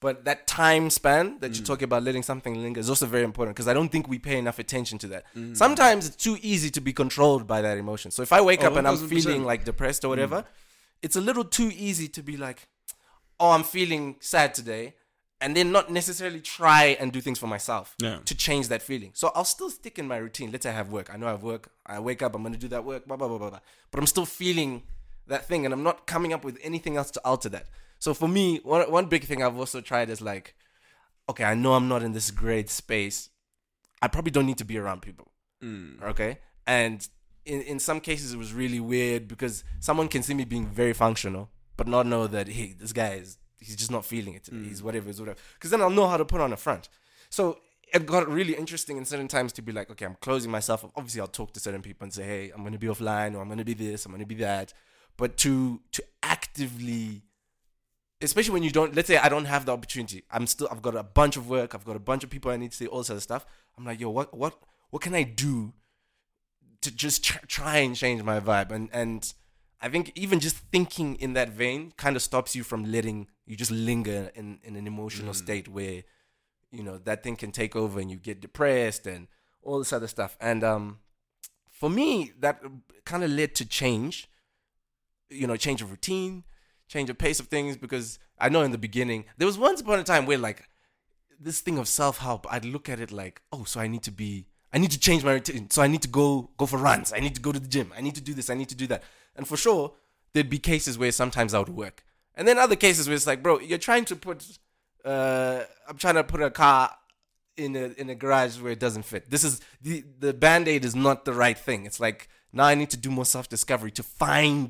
But 0.00 0.24
that 0.24 0.46
time 0.46 0.88
span 0.88 1.40
that 1.40 1.54
you're 1.54 1.66
talking 1.66 1.84
about 1.84 2.02
letting 2.02 2.22
something 2.22 2.54
linger 2.62 2.80
is 2.80 2.88
also 2.88 3.04
very 3.04 3.22
important 3.22 3.54
because 3.54 3.68
I 3.68 3.74
don't 3.74 3.90
think 3.92 4.08
we 4.08 4.18
pay 4.18 4.38
enough 4.38 4.58
attention 4.58 4.96
to 5.00 5.08
that. 5.08 5.24
Sometimes 5.52 6.06
it's 6.06 6.16
too 6.16 6.38
easy 6.40 6.70
to 6.70 6.80
be 6.80 6.94
controlled 6.94 7.46
by 7.46 7.60
that 7.60 7.76
emotion. 7.76 8.10
So 8.10 8.22
if 8.22 8.32
I 8.32 8.40
wake 8.40 8.64
Oh, 8.64 8.68
up 8.68 8.76
and 8.76 8.88
I'm 8.88 8.96
feeling 8.96 9.44
like 9.44 9.64
depressed 9.66 10.02
or 10.06 10.08
whatever, 10.08 10.44
it's 11.02 11.16
a 11.16 11.20
little 11.20 11.44
too 11.44 11.70
easy 11.74 12.08
to 12.16 12.22
be 12.22 12.38
like, 12.38 12.66
oh, 13.40 13.50
I'm 13.50 13.64
feeling 13.64 14.16
sad 14.20 14.54
today, 14.54 14.94
and 15.40 15.56
then 15.56 15.72
not 15.72 15.90
necessarily 15.90 16.40
try 16.40 16.96
and 17.00 17.10
do 17.12 17.20
things 17.20 17.38
for 17.38 17.46
myself 17.46 17.94
Yeah. 17.98 18.18
to 18.26 18.34
change 18.34 18.68
that 18.68 18.82
feeling. 18.82 19.12
So 19.14 19.32
I'll 19.34 19.44
still 19.56 19.70
stick 19.70 19.98
in 19.98 20.06
my 20.06 20.18
routine. 20.18 20.52
Let's 20.52 20.64
say 20.64 20.70
I 20.70 20.74
have 20.74 20.90
work. 20.92 21.08
I 21.12 21.16
know 21.16 21.26
I 21.26 21.30
have 21.30 21.42
work. 21.42 21.70
I 21.86 21.98
wake 21.98 22.22
up, 22.22 22.34
I'm 22.34 22.42
going 22.42 22.52
to 22.52 22.58
do 22.58 22.68
that 22.68 22.84
work, 22.84 23.06
blah, 23.06 23.16
blah, 23.16 23.28
blah, 23.28 23.38
blah, 23.38 23.50
blah. 23.50 23.60
But 23.90 23.98
I'm 24.00 24.06
still 24.06 24.26
feeling 24.26 24.82
that 25.26 25.46
thing, 25.46 25.64
and 25.64 25.72
I'm 25.72 25.82
not 25.82 26.06
coming 26.06 26.32
up 26.32 26.44
with 26.44 26.58
anything 26.62 26.96
else 26.98 27.10
to 27.12 27.20
alter 27.24 27.48
that. 27.48 27.66
So 27.98 28.12
for 28.14 28.28
me, 28.28 28.60
one, 28.62 28.90
one 28.90 29.06
big 29.06 29.24
thing 29.24 29.42
I've 29.42 29.56
also 29.58 29.80
tried 29.80 30.10
is 30.10 30.20
like, 30.20 30.54
okay, 31.28 31.44
I 31.44 31.54
know 31.54 31.72
I'm 31.74 31.88
not 31.88 32.02
in 32.02 32.12
this 32.12 32.30
great 32.30 32.68
space. 32.70 33.30
I 34.02 34.08
probably 34.08 34.30
don't 34.32 34.46
need 34.46 34.58
to 34.58 34.64
be 34.64 34.78
around 34.78 35.02
people 35.02 35.28
Mm. 35.62 36.02
okay 36.02 36.38
and 36.66 37.06
in, 37.44 37.60
in 37.60 37.78
some 37.78 38.00
cases 38.00 38.32
it 38.32 38.38
was 38.38 38.54
really 38.54 38.80
weird 38.80 39.28
because 39.28 39.62
someone 39.78 40.08
can 40.08 40.22
see 40.22 40.32
me 40.32 40.46
being 40.46 40.66
very 40.66 40.94
functional 40.94 41.50
but 41.80 41.88
not 41.88 42.04
know 42.06 42.26
that 42.26 42.46
hey 42.46 42.74
this 42.78 42.92
guy 42.92 43.12
is 43.14 43.38
he's 43.58 43.74
just 43.74 43.90
not 43.90 44.04
feeling 44.04 44.34
it 44.34 44.44
today. 44.44 44.58
Mm. 44.58 44.68
he's 44.68 44.82
whatever 44.82 45.06
he's 45.06 45.18
whatever. 45.18 45.38
Because 45.54 45.70
then 45.70 45.80
i'll 45.80 45.96
know 45.98 46.06
how 46.06 46.18
to 46.18 46.26
put 46.26 46.42
on 46.42 46.52
a 46.52 46.56
front. 46.58 46.90
So 47.30 47.60
it 47.94 48.04
got 48.04 48.28
really 48.28 48.54
interesting 48.54 48.98
in 48.98 49.06
certain 49.06 49.28
times 49.28 49.50
to 49.54 49.62
be 49.62 49.72
like 49.72 49.90
okay 49.92 50.04
i'm 50.04 50.18
closing 50.20 50.50
myself 50.50 50.84
up. 50.84 50.92
Obviously 50.94 51.22
i'll 51.22 51.26
talk 51.40 51.54
to 51.54 51.60
certain 51.66 51.80
people 51.80 52.04
and 52.04 52.12
say 52.12 52.24
hey 52.24 52.50
i'm 52.50 52.60
going 52.60 52.74
to 52.74 52.78
be 52.78 52.86
offline 52.86 53.34
or 53.34 53.40
i'm 53.40 53.48
going 53.48 53.56
to 53.56 53.64
be 53.64 53.72
this 53.72 54.04
i'm 54.04 54.12
going 54.12 54.20
to 54.20 54.26
be 54.26 54.34
that. 54.34 54.74
But 55.16 55.38
to 55.38 55.80
to 55.92 56.04
actively 56.22 57.22
especially 58.20 58.52
when 58.52 58.62
you 58.62 58.70
don't 58.78 58.94
let's 58.94 59.08
say 59.08 59.16
i 59.16 59.30
don't 59.30 59.46
have 59.46 59.64
the 59.64 59.72
opportunity 59.72 60.24
i'm 60.30 60.46
still 60.46 60.68
i've 60.70 60.82
got 60.82 60.94
a 60.94 61.02
bunch 61.02 61.38
of 61.38 61.48
work 61.48 61.74
i've 61.74 61.86
got 61.86 61.96
a 61.96 62.06
bunch 62.10 62.22
of 62.22 62.28
people 62.28 62.50
i 62.50 62.58
need 62.58 62.72
to 62.72 62.76
see 62.76 62.86
all 62.86 63.02
sorts 63.02 63.20
of 63.20 63.22
stuff. 63.22 63.46
I'm 63.78 63.86
like 63.86 64.00
yo 64.00 64.10
what 64.10 64.36
what 64.36 64.54
what 64.90 65.00
can 65.00 65.14
i 65.14 65.22
do 65.22 65.72
to 66.82 66.90
just 66.90 67.24
tr- 67.24 67.46
try 67.46 67.78
and 67.78 67.96
change 67.96 68.22
my 68.22 68.38
vibe? 68.40 68.70
And 68.70 68.90
and 68.92 69.32
i 69.80 69.88
think 69.88 70.12
even 70.14 70.40
just 70.40 70.56
thinking 70.72 71.16
in 71.16 71.32
that 71.32 71.50
vein 71.50 71.92
kind 71.96 72.16
of 72.16 72.22
stops 72.22 72.54
you 72.54 72.62
from 72.62 72.84
letting 72.84 73.26
you 73.46 73.56
just 73.56 73.70
linger 73.70 74.30
in 74.34 74.58
in 74.62 74.76
an 74.76 74.86
emotional 74.86 75.34
state 75.34 75.68
where 75.68 76.02
you 76.70 76.82
know 76.82 76.98
that 76.98 77.22
thing 77.22 77.36
can 77.36 77.50
take 77.50 77.74
over 77.74 78.00
and 78.00 78.10
you 78.10 78.16
get 78.16 78.40
depressed 78.40 79.06
and 79.06 79.26
all 79.62 79.78
this 79.78 79.92
other 79.92 80.06
stuff. 80.06 80.36
And 80.40 80.64
um 80.64 80.98
for 81.70 81.90
me 81.90 82.32
that 82.38 82.62
kind 83.04 83.24
of 83.24 83.30
led 83.30 83.54
to 83.54 83.64
change 83.64 84.28
you 85.30 85.46
know 85.46 85.56
change 85.56 85.82
of 85.82 85.90
routine 85.90 86.44
change 86.88 87.08
of 87.08 87.16
pace 87.16 87.40
of 87.40 87.46
things 87.46 87.76
because 87.76 88.18
i 88.38 88.48
know 88.48 88.62
in 88.62 88.70
the 88.70 88.78
beginning 88.78 89.24
there 89.38 89.46
was 89.46 89.56
once 89.56 89.80
upon 89.80 89.98
a 89.98 90.04
time 90.04 90.26
where 90.26 90.36
like 90.36 90.68
this 91.38 91.60
thing 91.60 91.78
of 91.78 91.88
self-help 91.88 92.46
i'd 92.52 92.64
look 92.64 92.88
at 92.88 93.00
it 93.00 93.10
like 93.10 93.40
oh 93.52 93.64
so 93.64 93.80
i 93.80 93.86
need 93.86 94.02
to 94.02 94.10
be 94.10 94.46
i 94.74 94.78
need 94.78 94.90
to 94.90 94.98
change 94.98 95.24
my 95.24 95.32
routine. 95.32 95.70
So 95.70 95.80
i 95.82 95.86
need 95.86 96.02
to 96.02 96.08
go 96.08 96.50
go 96.56 96.66
for 96.66 96.76
runs. 96.76 97.12
I 97.12 97.20
need 97.20 97.34
to 97.34 97.40
go 97.40 97.52
to 97.52 97.58
the 97.58 97.68
gym. 97.68 97.92
I 97.96 98.00
need 98.02 98.14
to 98.16 98.20
do 98.20 98.34
this. 98.34 98.50
I 98.50 98.54
need 98.54 98.68
to 98.68 98.74
do 98.74 98.86
that 98.88 99.02
and 99.40 99.48
for 99.48 99.56
sure 99.66 99.82
there'd 100.32 100.50
be 100.58 100.60
cases 100.72 100.94
where 101.02 101.12
sometimes 101.22 101.50
i 101.54 101.58
would 101.62 101.74
work 101.84 101.96
and 102.36 102.46
then 102.48 102.56
other 102.66 102.76
cases 102.86 103.02
where 103.08 103.16
it's 103.20 103.26
like 103.32 103.40
bro 103.42 103.58
you're 103.70 103.84
trying 103.90 104.04
to 104.12 104.14
put 104.26 104.38
uh 105.04 105.60
i'm 105.88 105.96
trying 106.04 106.18
to 106.22 106.24
put 106.32 106.40
a 106.42 106.50
car 106.50 106.82
in 107.56 107.74
a 107.76 107.86
in 108.02 108.06
a 108.14 108.14
garage 108.24 108.54
where 108.62 108.72
it 108.76 108.80
doesn't 108.86 109.04
fit 109.12 109.22
this 109.34 109.44
is 109.48 109.54
the 109.86 109.96
the 110.24 110.32
band-aid 110.44 110.82
is 110.90 110.94
not 111.06 111.24
the 111.28 111.32
right 111.44 111.58
thing 111.68 111.80
it's 111.88 112.00
like 112.06 112.28
now 112.58 112.64
i 112.72 112.74
need 112.80 112.90
to 112.96 113.00
do 113.06 113.10
more 113.18 113.24
self-discovery 113.36 113.90
to 114.00 114.02
find 114.02 114.68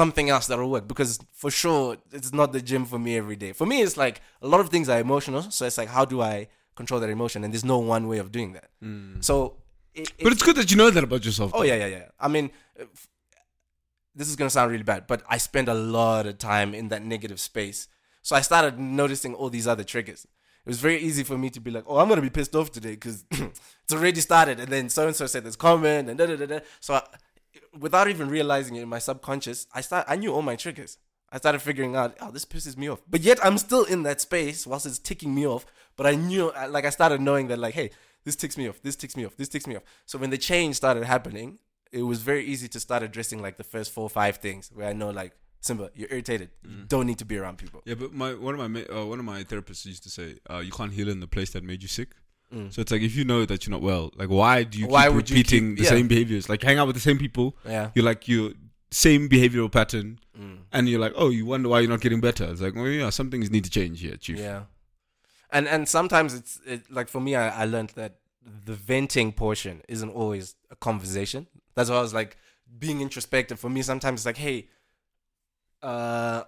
something 0.00 0.28
else 0.34 0.46
that'll 0.48 0.70
work 0.70 0.86
because 0.92 1.12
for 1.42 1.50
sure 1.50 1.96
it's 2.12 2.32
not 2.40 2.52
the 2.52 2.60
gym 2.70 2.84
for 2.84 2.98
me 2.98 3.16
every 3.16 3.36
day. 3.36 3.52
For 3.60 3.66
me, 3.72 3.76
it's 3.80 3.96
like 3.96 4.16
a 4.42 4.48
lot 4.52 4.60
of 4.60 4.68
things 4.68 4.86
are 4.92 5.00
emotional, 5.00 5.42
so 5.56 5.64
it's 5.68 5.78
like 5.82 5.88
how 5.96 6.04
do 6.04 6.20
I 6.20 6.34
control 6.76 7.00
that 7.00 7.08
emotion? 7.18 7.38
And 7.42 7.54
there's 7.54 7.64
no 7.64 7.78
one 7.94 8.04
way 8.06 8.18
of 8.18 8.28
doing 8.30 8.50
that. 8.52 8.68
So, 9.28 9.34
it, 9.94 10.12
But 10.22 10.32
it's 10.34 10.42
good 10.42 10.56
that 10.56 10.70
you 10.70 10.76
know 10.76 10.90
that 10.90 11.02
about 11.02 11.24
yourself. 11.24 11.52
oh 11.54 11.62
yeah, 11.62 11.76
yeah, 11.82 11.86
yeah. 11.96 12.06
I 12.20 12.28
mean, 12.28 12.50
if- 12.76 13.08
this 14.18 14.28
is 14.28 14.36
gonna 14.36 14.50
sound 14.50 14.70
really 14.70 14.82
bad, 14.82 15.06
but 15.06 15.22
I 15.28 15.38
spend 15.38 15.68
a 15.68 15.74
lot 15.74 16.26
of 16.26 16.38
time 16.38 16.74
in 16.74 16.88
that 16.88 17.04
negative 17.04 17.40
space. 17.40 17.88
So 18.22 18.34
I 18.34 18.40
started 18.40 18.78
noticing 18.78 19.34
all 19.34 19.48
these 19.48 19.68
other 19.68 19.84
triggers. 19.84 20.24
It 20.24 20.68
was 20.68 20.80
very 20.80 20.98
easy 20.98 21.22
for 21.22 21.38
me 21.38 21.50
to 21.50 21.60
be 21.60 21.70
like, 21.70 21.84
"Oh, 21.86 21.98
I'm 21.98 22.08
gonna 22.08 22.20
be 22.20 22.28
pissed 22.28 22.54
off 22.56 22.72
today 22.72 22.90
because 22.90 23.24
it's 23.30 23.92
already 23.92 24.20
started," 24.20 24.58
and 24.60 24.70
then 24.70 24.88
so 24.88 25.06
and 25.06 25.16
so 25.16 25.26
said 25.26 25.44
this 25.44 25.56
comment, 25.56 26.10
and 26.10 26.18
da 26.18 26.26
da 26.26 26.36
da 26.36 26.46
da. 26.46 26.58
So, 26.80 26.94
I, 26.94 27.02
without 27.78 28.08
even 28.08 28.28
realizing 28.28 28.74
it 28.76 28.82
in 28.82 28.88
my 28.88 28.98
subconscious, 28.98 29.66
I 29.72 29.80
start. 29.82 30.04
I 30.08 30.16
knew 30.16 30.34
all 30.34 30.42
my 30.42 30.56
triggers. 30.56 30.98
I 31.30 31.36
started 31.36 31.60
figuring 31.60 31.94
out, 31.94 32.16
oh, 32.20 32.30
this 32.30 32.46
pisses 32.46 32.76
me 32.78 32.88
off. 32.88 33.02
But 33.08 33.20
yet 33.20 33.38
I'm 33.44 33.58
still 33.58 33.84
in 33.84 34.02
that 34.04 34.20
space 34.20 34.66
whilst 34.66 34.86
it's 34.86 34.98
ticking 34.98 35.34
me 35.34 35.46
off. 35.46 35.66
But 35.96 36.06
I 36.06 36.14
knew, 36.14 36.50
like, 36.70 36.86
I 36.86 36.90
started 36.90 37.20
knowing 37.20 37.48
that, 37.48 37.58
like, 37.58 37.74
hey, 37.74 37.90
this 38.24 38.34
ticks 38.34 38.56
me 38.56 38.68
off. 38.68 38.80
This 38.82 38.96
ticks 38.96 39.16
me 39.16 39.26
off. 39.26 39.36
This 39.36 39.48
ticks 39.48 39.66
me 39.66 39.76
off. 39.76 39.82
So 40.06 40.18
when 40.18 40.30
the 40.30 40.38
change 40.38 40.76
started 40.76 41.04
happening, 41.04 41.58
it 41.92 42.02
was 42.02 42.20
very 42.22 42.44
easy 42.44 42.68
to 42.68 42.80
start 42.80 43.02
addressing 43.02 43.40
like 43.42 43.56
the 43.56 43.64
first 43.64 43.92
four 43.92 44.04
or 44.04 44.10
five 44.10 44.36
things 44.38 44.70
where 44.74 44.86
I 44.88 44.92
know, 44.92 45.10
like, 45.10 45.32
Simba, 45.60 45.90
you're 45.94 46.08
irritated. 46.10 46.50
You 46.62 46.84
don't 46.86 47.06
need 47.06 47.18
to 47.18 47.24
be 47.24 47.36
around 47.36 47.58
people. 47.58 47.82
Yeah, 47.84 47.94
but 47.94 48.12
my 48.12 48.34
one 48.34 48.58
of 48.58 48.70
my 48.70 48.84
uh, 48.84 49.04
one 49.06 49.18
of 49.18 49.24
my 49.24 49.42
therapists 49.44 49.84
used 49.86 50.02
to 50.04 50.10
say, 50.10 50.36
uh, 50.48 50.58
"You 50.58 50.70
can't 50.70 50.92
heal 50.92 51.08
in 51.08 51.20
the 51.20 51.26
place 51.26 51.50
that 51.50 51.64
made 51.64 51.82
you 51.82 51.88
sick." 51.88 52.10
Mm. 52.54 52.72
So 52.72 52.80
it's 52.80 52.92
like 52.92 53.02
if 53.02 53.14
you 53.16 53.24
know 53.24 53.44
that 53.44 53.66
you're 53.66 53.72
not 53.72 53.82
well, 53.82 54.10
like 54.16 54.30
why 54.30 54.62
do 54.62 54.78
you 54.78 54.86
Why 54.86 55.06
keep 55.06 55.14
would 55.16 55.30
you 55.30 55.36
repeating 55.36 55.70
keep- 55.70 55.78
the 55.78 55.84
yeah. 55.84 55.90
same 55.90 56.08
behaviors? 56.08 56.48
Like 56.48 56.62
hang 56.62 56.78
out 56.78 56.86
with 56.86 56.96
the 56.96 57.02
same 57.02 57.18
people. 57.18 57.56
Yeah. 57.66 57.90
You're 57.94 58.04
like 58.04 58.28
you 58.28 58.54
same 58.90 59.28
behavioral 59.28 59.70
pattern, 59.70 60.18
Mm. 60.38 60.58
and 60.72 60.88
you're 60.88 61.00
like, 61.00 61.12
oh, 61.16 61.28
you 61.30 61.44
wonder 61.44 61.68
why 61.68 61.80
you're 61.80 61.90
not 61.90 62.00
getting 62.00 62.20
better. 62.20 62.44
It's 62.44 62.60
like, 62.60 62.74
well, 62.76 62.86
yeah, 62.86 63.10
some 63.10 63.28
things 63.30 63.50
need 63.50 63.64
to 63.64 63.70
change 63.70 64.00
here, 64.00 64.16
chief. 64.16 64.38
Yeah. 64.38 64.62
And 65.50 65.66
and 65.66 65.88
sometimes 65.88 66.32
it's 66.34 66.60
it, 66.64 66.90
like 66.90 67.08
for 67.08 67.20
me, 67.20 67.34
I, 67.34 67.62
I 67.62 67.64
learned 67.64 67.90
that 67.96 68.12
the 68.64 68.74
venting 68.74 69.32
portion 69.32 69.82
isn't 69.88 70.10
always 70.10 70.54
a 70.70 70.76
conversation. 70.76 71.48
That's 71.78 71.90
why 71.90 71.98
I 71.98 72.00
was 72.00 72.12
like 72.12 72.36
being 72.76 73.00
introspective. 73.00 73.60
For 73.60 73.70
me, 73.70 73.82
sometimes 73.82 74.20
it's 74.20 74.26
like, 74.26 74.36
hey, 74.36 74.68
uh, 75.80 76.42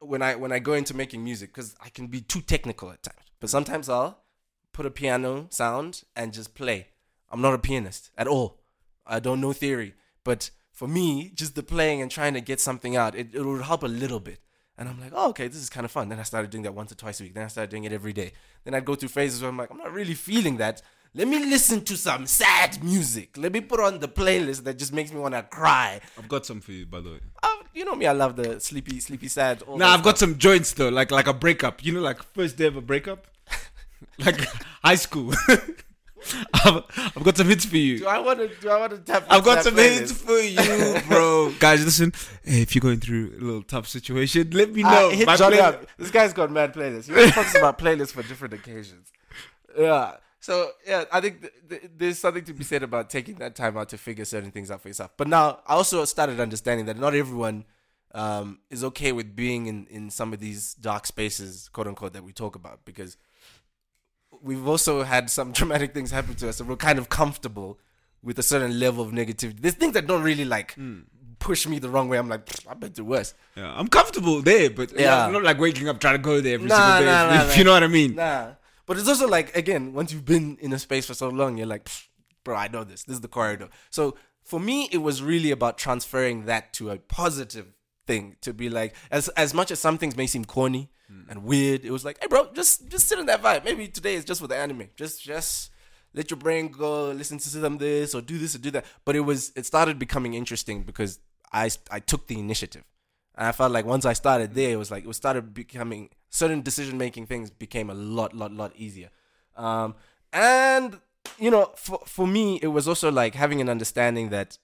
when 0.00 0.22
I 0.22 0.34
when 0.34 0.50
I 0.50 0.58
go 0.58 0.72
into 0.72 0.92
making 0.92 1.22
music, 1.22 1.50
because 1.50 1.76
I 1.80 1.88
can 1.88 2.08
be 2.08 2.20
too 2.20 2.40
technical 2.40 2.90
at 2.90 3.00
times. 3.00 3.28
But 3.38 3.48
sometimes 3.48 3.88
I'll 3.88 4.24
put 4.72 4.84
a 4.84 4.90
piano 4.90 5.46
sound 5.50 6.02
and 6.16 6.32
just 6.32 6.56
play. 6.56 6.88
I'm 7.30 7.40
not 7.40 7.54
a 7.54 7.58
pianist 7.58 8.10
at 8.18 8.26
all. 8.26 8.58
I 9.06 9.20
don't 9.20 9.40
know 9.40 9.52
theory, 9.52 9.94
but 10.24 10.50
for 10.72 10.88
me, 10.88 11.30
just 11.32 11.54
the 11.54 11.62
playing 11.62 12.02
and 12.02 12.10
trying 12.10 12.34
to 12.34 12.40
get 12.40 12.58
something 12.58 12.96
out, 12.96 13.14
it, 13.14 13.32
it 13.32 13.44
would 13.44 13.62
help 13.62 13.84
a 13.84 13.86
little 13.86 14.18
bit. 14.18 14.40
And 14.76 14.88
I'm 14.88 15.00
like, 15.00 15.12
oh, 15.14 15.28
okay, 15.28 15.46
this 15.46 15.62
is 15.62 15.70
kind 15.70 15.84
of 15.84 15.92
fun. 15.92 16.08
Then 16.08 16.18
I 16.18 16.24
started 16.24 16.50
doing 16.50 16.64
that 16.64 16.74
once 16.74 16.90
or 16.90 16.96
twice 16.96 17.20
a 17.20 17.22
week. 17.22 17.34
Then 17.34 17.44
I 17.44 17.48
started 17.48 17.70
doing 17.70 17.84
it 17.84 17.92
every 17.92 18.12
day. 18.12 18.32
Then 18.64 18.74
I'd 18.74 18.84
go 18.84 18.96
through 18.96 19.10
phases 19.10 19.42
where 19.42 19.48
I'm 19.48 19.56
like, 19.56 19.70
I'm 19.70 19.78
not 19.78 19.92
really 19.92 20.14
feeling 20.14 20.56
that. 20.56 20.82
Let 21.14 21.28
me 21.28 21.38
listen 21.44 21.84
to 21.84 21.96
some 21.96 22.26
sad 22.26 22.82
music. 22.82 23.36
Let 23.36 23.52
me 23.52 23.60
put 23.60 23.80
on 23.80 23.98
the 24.00 24.08
playlist 24.08 24.64
that 24.64 24.78
just 24.78 24.94
makes 24.94 25.12
me 25.12 25.20
want 25.20 25.34
to 25.34 25.42
cry. 25.42 26.00
I've 26.18 26.28
got 26.28 26.46
some 26.46 26.60
for 26.62 26.72
you, 26.72 26.86
by 26.86 27.00
the 27.02 27.10
way. 27.10 27.20
Oh, 27.42 27.62
you 27.74 27.84
know 27.84 27.94
me, 27.94 28.06
I 28.06 28.12
love 28.12 28.34
the 28.36 28.58
sleepy, 28.60 28.98
sleepy 28.98 29.28
sad. 29.28 29.62
Nah, 29.68 29.88
I've 29.92 30.02
got 30.02 30.16
some 30.18 30.38
joints 30.38 30.72
though, 30.72 30.88
like 30.88 31.10
like 31.10 31.26
a 31.26 31.34
breakup. 31.34 31.84
You 31.84 31.92
know, 31.92 32.00
like 32.00 32.22
first 32.22 32.56
day 32.56 32.66
of 32.66 32.76
a 32.76 32.80
breakup, 32.80 33.26
like 34.18 34.40
high 34.82 34.94
school. 34.94 35.34
I've, 36.54 36.84
I've 37.16 37.24
got 37.24 37.36
some 37.36 37.48
hits 37.48 37.64
for 37.64 37.76
you. 37.76 37.98
Do 37.98 38.06
I 38.06 38.18
want 38.20 38.38
to? 38.38 38.48
Do 38.60 38.70
I 38.70 38.78
want 38.78 38.92
to 38.92 38.98
tap? 38.98 39.26
I've 39.28 39.44
got 39.44 39.64
some 39.64 39.74
playlist? 39.74 39.98
hits 39.98 40.12
for 40.12 40.38
you, 40.38 41.00
bro. 41.08 41.52
Guys, 41.58 41.84
listen. 41.84 42.12
If 42.44 42.74
you're 42.74 42.80
going 42.80 43.00
through 43.00 43.32
a 43.38 43.42
little 43.44 43.62
tough 43.62 43.86
situation, 43.88 44.48
let 44.52 44.72
me 44.72 44.82
Ah, 44.84 44.90
know. 44.92 45.10
hit 45.10 45.28
Johnny 45.36 45.58
up. 45.58 45.84
This 45.98 46.10
guy's 46.10 46.32
got 46.32 46.50
mad 46.50 46.72
playlists. 46.72 47.06
He 47.06 47.12
always 47.12 47.32
talks 47.32 47.54
about 47.56 47.76
playlists 47.78 48.12
for 48.12 48.22
different 48.22 48.54
occasions. 48.54 49.10
Yeah. 49.76 50.12
So 50.42 50.72
yeah, 50.86 51.04
I 51.12 51.20
think 51.20 51.40
th- 51.42 51.52
th- 51.70 51.90
there's 51.96 52.18
something 52.18 52.44
to 52.46 52.52
be 52.52 52.64
said 52.64 52.82
about 52.82 53.08
taking 53.08 53.36
that 53.36 53.54
time 53.54 53.76
out 53.76 53.88
to 53.90 53.96
figure 53.98 54.24
certain 54.24 54.50
things 54.50 54.70
out 54.72 54.80
for 54.82 54.88
yourself. 54.88 55.12
But 55.16 55.28
now 55.28 55.60
I 55.68 55.74
also 55.74 56.04
started 56.04 56.40
understanding 56.40 56.86
that 56.86 56.98
not 56.98 57.14
everyone 57.14 57.64
um, 58.12 58.58
is 58.68 58.82
okay 58.90 59.12
with 59.12 59.36
being 59.36 59.66
in 59.68 59.86
in 59.86 60.10
some 60.10 60.32
of 60.32 60.40
these 60.40 60.74
dark 60.74 61.06
spaces, 61.06 61.68
quote 61.72 61.86
unquote, 61.86 62.12
that 62.14 62.24
we 62.24 62.32
talk 62.32 62.56
about 62.56 62.84
because 62.84 63.16
we've 64.42 64.66
also 64.66 65.02
had 65.04 65.30
some 65.30 65.52
traumatic 65.58 65.94
things 65.94 66.10
happen 66.10 66.34
to 66.36 66.48
us, 66.48 66.58
and 66.60 66.68
we're 66.68 66.76
kind 66.76 66.98
of 66.98 67.08
comfortable 67.08 67.78
with 68.22 68.36
a 68.38 68.42
certain 68.42 68.78
level 68.80 69.04
of 69.04 69.12
negativity. 69.12 69.60
There's 69.60 69.74
things 69.74 69.94
that 69.94 70.06
don't 70.08 70.22
really 70.24 70.44
like 70.44 70.76
push 71.38 71.66
me 71.66 71.78
the 71.78 71.88
wrong 71.88 72.08
way. 72.08 72.18
I'm 72.18 72.28
like, 72.28 72.46
"Pfft, 72.46 72.66
I 72.70 72.74
bet 72.74 72.98
it 72.98 73.02
worse. 73.02 73.34
Yeah, 73.56 73.72
I'm 73.78 73.88
comfortable 73.88 74.42
there, 74.42 74.70
but 74.70 74.92
yeah. 74.98 75.26
I'm 75.26 75.32
not 75.32 75.42
like 75.44 75.58
waking 75.58 75.88
up 75.88 76.00
trying 76.00 76.14
to 76.14 76.22
go 76.22 76.40
there 76.40 76.54
every 76.54 76.68
Nah, 76.68 76.76
single 76.76 77.00
day. 77.00 77.06
nah, 77.06 77.34
if, 77.34 77.40
nah, 77.46 77.50
if 77.52 77.56
you 77.58 77.64
know 77.64 77.72
what 77.72 77.82
I 77.84 77.88
mean? 77.88 78.14
Nah. 78.16 78.52
But 78.92 78.98
it's 78.98 79.08
also 79.08 79.26
like 79.26 79.56
again, 79.56 79.94
once 79.94 80.12
you've 80.12 80.26
been 80.26 80.58
in 80.60 80.70
a 80.74 80.78
space 80.78 81.06
for 81.06 81.14
so 81.14 81.30
long, 81.30 81.56
you're 81.56 81.66
like, 81.66 81.88
bro, 82.44 82.54
I 82.54 82.68
know 82.68 82.84
this. 82.84 83.04
This 83.04 83.14
is 83.14 83.20
the 83.22 83.26
corridor. 83.26 83.70
So 83.88 84.18
for 84.44 84.60
me, 84.60 84.86
it 84.92 84.98
was 84.98 85.22
really 85.22 85.50
about 85.50 85.78
transferring 85.78 86.44
that 86.44 86.74
to 86.74 86.90
a 86.90 86.98
positive 86.98 87.68
thing. 88.06 88.36
To 88.42 88.52
be 88.52 88.68
like, 88.68 88.94
as 89.10 89.28
as 89.30 89.54
much 89.54 89.70
as 89.70 89.78
some 89.78 89.96
things 89.96 90.14
may 90.14 90.26
seem 90.26 90.44
corny 90.44 90.90
hmm. 91.08 91.22
and 91.30 91.44
weird, 91.44 91.86
it 91.86 91.90
was 91.90 92.04
like, 92.04 92.18
hey, 92.20 92.26
bro, 92.26 92.52
just 92.52 92.90
just 92.90 93.08
sit 93.08 93.18
in 93.18 93.24
that 93.24 93.42
vibe. 93.42 93.64
Maybe 93.64 93.88
today 93.88 94.14
is 94.14 94.26
just 94.26 94.42
for 94.42 94.46
the 94.46 94.56
anime. 94.56 94.88
Just 94.94 95.22
just 95.22 95.70
let 96.12 96.30
your 96.30 96.36
brain 96.36 96.68
go, 96.68 97.12
listen 97.12 97.38
to 97.38 97.48
some 97.48 97.78
this 97.78 98.14
or 98.14 98.20
do 98.20 98.36
this 98.36 98.54
or 98.54 98.58
do 98.58 98.70
that. 98.72 98.84
But 99.06 99.16
it 99.16 99.20
was 99.20 99.52
it 99.56 99.64
started 99.64 99.98
becoming 99.98 100.34
interesting 100.34 100.82
because 100.82 101.18
I 101.50 101.70
I 101.90 102.00
took 102.00 102.26
the 102.26 102.38
initiative. 102.38 102.84
And 103.36 103.46
I 103.48 103.52
felt 103.52 103.72
like 103.72 103.86
once 103.86 104.04
I 104.04 104.12
started 104.12 104.50
hmm. 104.50 104.56
there, 104.56 104.70
it 104.72 104.76
was 104.76 104.90
like 104.90 105.06
it 105.06 105.14
started 105.14 105.54
becoming 105.54 106.10
certain 106.32 106.62
decision 106.62 106.96
making 106.96 107.26
things 107.26 107.50
became 107.50 107.90
a 107.90 107.94
lot, 107.94 108.34
lot, 108.34 108.52
lot 108.52 108.72
easier. 108.74 109.10
Um, 109.56 109.94
and 110.32 110.98
you 111.38 111.50
know, 111.50 111.70
for 111.76 112.00
for 112.06 112.26
me, 112.26 112.58
it 112.62 112.68
was 112.68 112.88
also 112.88 113.12
like 113.12 113.34
having 113.34 113.60
an 113.60 113.68
understanding 113.68 114.30
that 114.30 114.58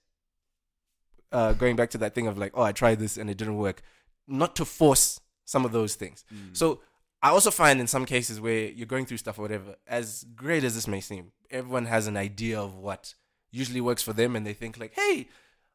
uh, 1.31 1.53
going 1.53 1.77
back 1.77 1.91
to 1.91 1.99
that 1.99 2.15
thing 2.15 2.27
of 2.27 2.39
like, 2.39 2.53
oh, 2.55 2.63
I 2.63 2.73
tried 2.73 2.99
this 2.99 3.17
and 3.17 3.31
it 3.31 3.37
didn't 3.37 3.59
work, 3.59 3.83
not 4.27 4.57
to 4.57 4.65
force 4.65 5.21
some 5.45 5.65
of 5.65 5.73
those 5.73 5.95
things. 5.95 6.25
So 6.53 6.81
I 7.23 7.31
also 7.31 7.51
find 7.51 7.81
in 7.81 7.87
some 7.87 8.07
cases 8.07 8.41
where 8.41 8.67
you're 8.67 8.87
going 8.87 9.07
through 9.07 9.19
stuff 9.19 9.39
or 9.39 9.43
whatever, 9.43 9.77
as 9.87 10.25
great 10.35 10.65
as 10.65 10.75
this 10.75 10.89
may 10.89 11.01
seem, 11.01 11.33
everyone 11.51 11.87
has 11.87 12.07
an 12.07 12.17
idea 12.17 12.59
of 12.61 12.75
what 12.75 13.15
usually 13.51 13.81
works 13.81 14.03
for 14.03 14.13
them, 14.13 14.37
and 14.37 14.47
they 14.47 14.55
think 14.55 14.79
like, 14.79 14.95
hey, 14.95 15.29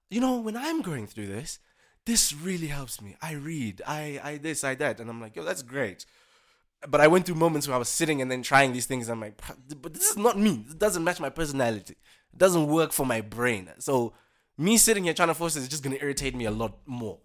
you 0.10 0.22
know, 0.22 0.40
when 0.40 0.56
I'm 0.58 0.82
going 0.82 1.08
through 1.08 1.28
this, 1.28 1.60
this 2.06 2.34
really 2.34 2.68
helps 2.68 3.02
me. 3.02 3.16
I 3.22 3.34
read, 3.34 3.82
I, 3.88 4.20
I 4.24 4.38
this, 4.38 4.64
I 4.64 4.76
that, 4.76 5.00
and 5.00 5.10
I'm 5.10 5.22
like, 5.22 5.36
yo, 5.36 5.44
that's 5.44 5.62
great. 5.62 6.06
But 6.88 7.00
I 7.00 7.08
went 7.08 7.26
through 7.26 7.36
moments 7.36 7.68
where 7.68 7.76
I 7.76 7.80
was 7.80 7.90
sitting 7.90 8.22
and 8.22 8.30
then 8.30 8.42
trying 8.42 8.74
these 8.74 8.86
things. 8.86 9.08
I'm 9.10 9.22
like, 9.22 9.40
but 9.82 9.94
this 9.94 10.10
is 10.10 10.18
not 10.18 10.38
me. 10.38 10.66
It 10.70 10.80
doesn't 10.80 11.04
match 11.04 11.20
my 11.20 11.30
personality. 11.30 11.96
It 12.34 12.38
doesn't 12.38 12.68
work 12.68 12.92
for 12.92 13.06
my 13.06 13.22
brain. 13.22 13.70
So 13.80 14.14
me 14.58 14.76
sitting 14.78 15.06
here 15.06 15.14
trying 15.14 15.30
to 15.30 15.34
force 15.34 15.56
it 15.56 15.62
is 15.62 15.70
just 15.70 15.84
gonna 15.84 15.98
irritate 16.02 16.36
me 16.36 16.46
a 16.46 16.52
lot 16.52 16.78
more 16.86 17.20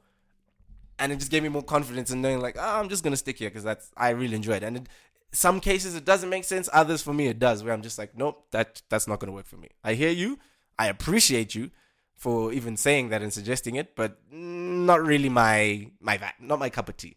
and 0.99 1.13
it 1.13 1.19
just 1.19 1.31
gave 1.31 1.43
me 1.43 1.49
more 1.49 1.63
confidence 1.63 2.11
in 2.11 2.21
knowing 2.21 2.41
like 2.41 2.57
oh, 2.59 2.81
I'm 2.81 2.89
just 2.89 3.05
gonna 3.05 3.17
stick 3.17 3.39
here 3.39 3.51
because 3.51 3.65
that's 3.65 3.91
I 3.97 4.11
really 4.11 4.37
enjoy 4.37 4.55
it. 4.55 4.63
And 4.63 4.79
it, 4.79 4.89
some 5.33 5.61
cases 5.61 5.95
it 5.95 6.05
doesn't 6.05 6.29
make 6.29 6.45
sense. 6.45 6.69
Others 6.73 7.03
for 7.03 7.13
me 7.13 7.29
it 7.29 7.39
does. 7.39 7.63
Where 7.63 7.73
I'm 7.73 7.83
just 7.83 7.99
like 7.99 8.17
nope 8.17 8.47
that 8.51 8.83
that's 8.89 9.07
not 9.07 9.21
gonna 9.21 9.33
work 9.33 9.47
for 9.47 9.57
me. 9.57 9.69
I 9.85 9.95
hear 9.95 10.11
you. 10.11 10.39
I 10.79 10.89
appreciate 10.89 11.55
you 11.55 11.71
for 12.19 12.53
even 12.53 12.77
saying 12.77 13.09
that 13.11 13.23
and 13.23 13.33
suggesting 13.33 13.77
it, 13.77 13.95
but 13.97 14.19
not 14.31 15.01
really 15.11 15.31
my 15.31 15.91
my 16.01 16.19
not 16.41 16.59
my 16.59 16.69
cup 16.69 16.89
of 16.91 16.97
tea. 16.97 17.17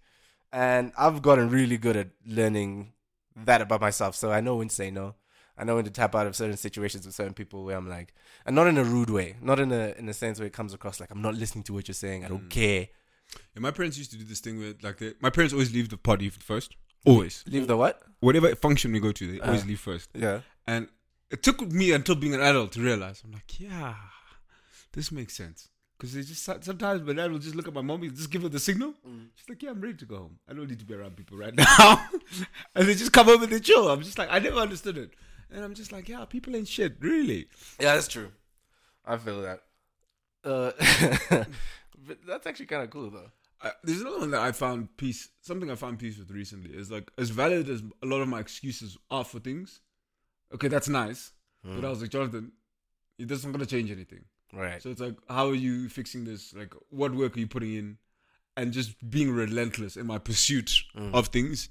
And 0.53 0.91
I've 0.97 1.21
gotten 1.21 1.49
really 1.49 1.77
good 1.77 1.97
at 1.97 2.09
learning 2.25 2.93
that 3.35 3.61
about 3.61 3.81
myself. 3.81 4.15
So 4.15 4.31
I 4.31 4.41
know 4.41 4.55
when 4.57 4.67
to 4.69 4.75
say 4.75 4.91
no. 4.91 5.15
I 5.57 5.63
know 5.63 5.75
when 5.75 5.85
to 5.85 5.91
tap 5.91 6.15
out 6.15 6.27
of 6.27 6.35
certain 6.35 6.57
situations 6.57 7.05
with 7.05 7.15
certain 7.15 7.33
people 7.33 7.63
where 7.65 7.77
I'm 7.77 7.89
like, 7.89 8.13
and 8.45 8.55
not 8.55 8.67
in 8.67 8.77
a 8.77 8.83
rude 8.83 9.09
way, 9.09 9.35
not 9.41 9.59
in 9.59 9.71
a 9.71 9.93
in 9.97 10.07
a 10.09 10.13
sense 10.13 10.39
where 10.39 10.47
it 10.47 10.53
comes 10.53 10.73
across 10.73 10.99
like 10.99 11.11
I'm 11.11 11.21
not 11.21 11.35
listening 11.35 11.63
to 11.65 11.73
what 11.73 11.87
you're 11.87 11.95
saying. 12.05 12.23
I 12.25 12.29
don't 12.29 12.49
care. 12.49 12.87
Yeah, 13.55 13.59
my 13.61 13.71
parents 13.71 13.97
used 13.97 14.11
to 14.11 14.17
do 14.17 14.25
this 14.25 14.41
thing 14.41 14.59
where, 14.59 14.73
like, 14.81 14.97
they, 14.97 15.13
my 15.21 15.29
parents 15.29 15.53
always 15.53 15.73
leave 15.73 15.87
the 15.89 15.97
party 15.97 16.29
first. 16.29 16.75
Always. 17.05 17.45
Leave 17.47 17.65
the 17.65 17.77
what? 17.77 18.01
Whatever 18.19 18.53
function 18.55 18.91
we 18.91 18.99
go 18.99 19.13
to, 19.13 19.31
they 19.31 19.39
always 19.39 19.63
Uh. 19.63 19.67
leave 19.67 19.79
first. 19.79 20.09
Yeah. 20.13 20.41
And 20.67 20.89
it 21.29 21.41
took 21.41 21.61
me 21.61 21.93
until 21.93 22.15
being 22.15 22.35
an 22.35 22.41
adult 22.41 22.73
to 22.73 22.81
realize, 22.81 23.21
I'm 23.23 23.31
like, 23.31 23.57
yeah, 23.59 23.95
this 24.93 25.11
makes 25.11 25.35
sense. 25.35 25.69
Because 25.97 26.13
they 26.15 26.21
just 26.23 26.43
sometimes 26.43 27.03
my 27.03 27.13
dad 27.13 27.31
will 27.31 27.37
just 27.37 27.53
look 27.55 27.67
at 27.67 27.73
my 27.75 27.81
mom, 27.81 28.01
and 28.01 28.15
just 28.15 28.31
give 28.31 28.41
her 28.41 28.49
the 28.49 28.59
signal. 28.59 28.95
She's 29.35 29.47
like, 29.47 29.61
yeah, 29.61 29.69
I'm 29.69 29.81
ready 29.81 29.97
to 29.97 30.05
go 30.05 30.17
home. 30.17 30.39
I 30.49 30.53
don't 30.53 30.67
need 30.67 30.79
to 30.79 30.85
be 30.85 30.95
around 30.95 31.15
people 31.15 31.37
right 31.37 31.53
now. 31.79 32.07
and 32.73 32.87
they 32.87 32.95
just 32.95 33.13
come 33.13 33.27
home 33.27 33.43
and 33.43 33.51
they 33.51 33.59
chill. 33.59 33.87
I'm 33.87 34.01
just 34.01 34.17
like, 34.17 34.29
I 34.31 34.39
never 34.39 34.57
understood 34.57 34.97
it. 34.97 35.11
And 35.51 35.63
I'm 35.63 35.75
just 35.75 35.91
like, 35.91 36.09
yeah, 36.09 36.25
people 36.25 36.55
ain't 36.55 36.67
shit, 36.67 36.95
really. 36.99 37.47
Yeah, 37.79 37.93
that's 37.93 38.07
true. 38.07 38.31
I 39.05 39.17
feel 39.17 39.41
that. 39.43 39.61
Uh, 40.43 40.71
but 42.07 42.17
that's 42.25 42.47
actually 42.47 42.65
kind 42.65 42.83
of 42.83 42.89
cool 42.89 43.11
though. 43.11 43.29
I, 43.61 43.71
there's 43.83 44.01
another 44.01 44.19
one 44.19 44.31
that 44.31 44.41
I 44.41 44.51
found 44.53 44.97
peace. 44.97 45.29
Something 45.41 45.69
I 45.69 45.75
found 45.75 45.99
peace 45.99 46.17
with 46.17 46.31
recently 46.31 46.71
is 46.75 46.89
like 46.89 47.11
as 47.17 47.29
valid 47.29 47.69
as 47.69 47.83
a 48.01 48.05
lot 48.07 48.21
of 48.21 48.27
my 48.27 48.39
excuses 48.39 48.97
are 49.11 49.23
for 49.23 49.39
things. 49.39 49.81
Okay, 50.53 50.67
that's 50.67 50.89
nice, 50.89 51.31
but 51.63 51.85
I 51.85 51.89
was 51.89 52.01
like 52.01 52.09
Jonathan, 52.09 52.51
it 53.19 53.27
doesn't 53.27 53.51
gonna 53.51 53.65
change 53.67 53.91
anything. 53.91 54.25
Right. 54.53 54.81
So 54.81 54.89
it's 54.89 55.01
like, 55.01 55.15
how 55.29 55.47
are 55.49 55.55
you 55.55 55.89
fixing 55.89 56.25
this? 56.25 56.53
Like, 56.53 56.73
what 56.89 57.13
work 57.13 57.37
are 57.37 57.39
you 57.39 57.47
putting 57.47 57.73
in? 57.73 57.97
And 58.57 58.73
just 58.73 59.09
being 59.09 59.31
relentless 59.31 59.95
in 59.95 60.05
my 60.05 60.17
pursuit 60.17 60.71
of 61.13 61.27
things. 61.27 61.69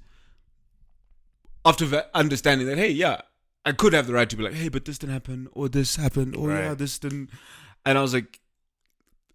After 1.64 2.04
understanding 2.14 2.66
that, 2.68 2.78
hey, 2.78 2.90
yeah, 2.90 3.20
I 3.66 3.72
could 3.72 3.92
have 3.92 4.06
the 4.06 4.14
right 4.14 4.28
to 4.30 4.36
be 4.36 4.42
like, 4.42 4.54
hey, 4.54 4.70
but 4.70 4.86
this 4.86 4.96
didn't 4.96 5.12
happen, 5.12 5.48
or 5.52 5.68
this 5.68 5.96
happened, 5.96 6.34
or 6.34 6.50
yeah, 6.50 6.72
this 6.72 6.98
didn't. 6.98 7.28
And 7.84 7.98
I 7.98 8.02
was 8.02 8.14
like, 8.14 8.40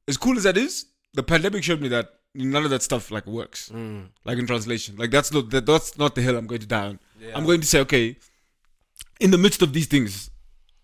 as 0.08 0.17
cool 0.17 0.38
as 0.38 0.43
that 0.43 0.58
is, 0.58 0.88
the 1.13 1.21
pandemic 1.21 1.63
showed 1.63 1.81
me 1.81 1.88
that 1.89 2.10
none 2.34 2.63
of 2.63 2.71
that 2.71 2.81
stuff 2.81 3.12
like 3.12 3.27
works. 3.27 3.69
Mm. 3.69 4.08
Like 4.23 4.39
in 4.39 4.47
translation, 4.47 4.95
like 4.97 5.12
that's 5.12 5.31
not 5.31 5.51
that, 5.51 5.67
that's 5.67 5.97
not 5.99 6.15
the 6.15 6.21
hill 6.21 6.36
I'm 6.36 6.47
going 6.47 6.62
to 6.62 6.67
die 6.67 6.88
on. 6.88 6.99
Yeah. 7.19 7.38
I'm 7.38 7.45
going 7.45 7.62
to 7.62 7.67
say, 7.67 7.79
okay, 7.81 8.17
in 9.19 9.29
the 9.29 9.38
midst 9.38 9.62
of 9.62 9.71
these 9.71 9.86
things, 9.86 10.31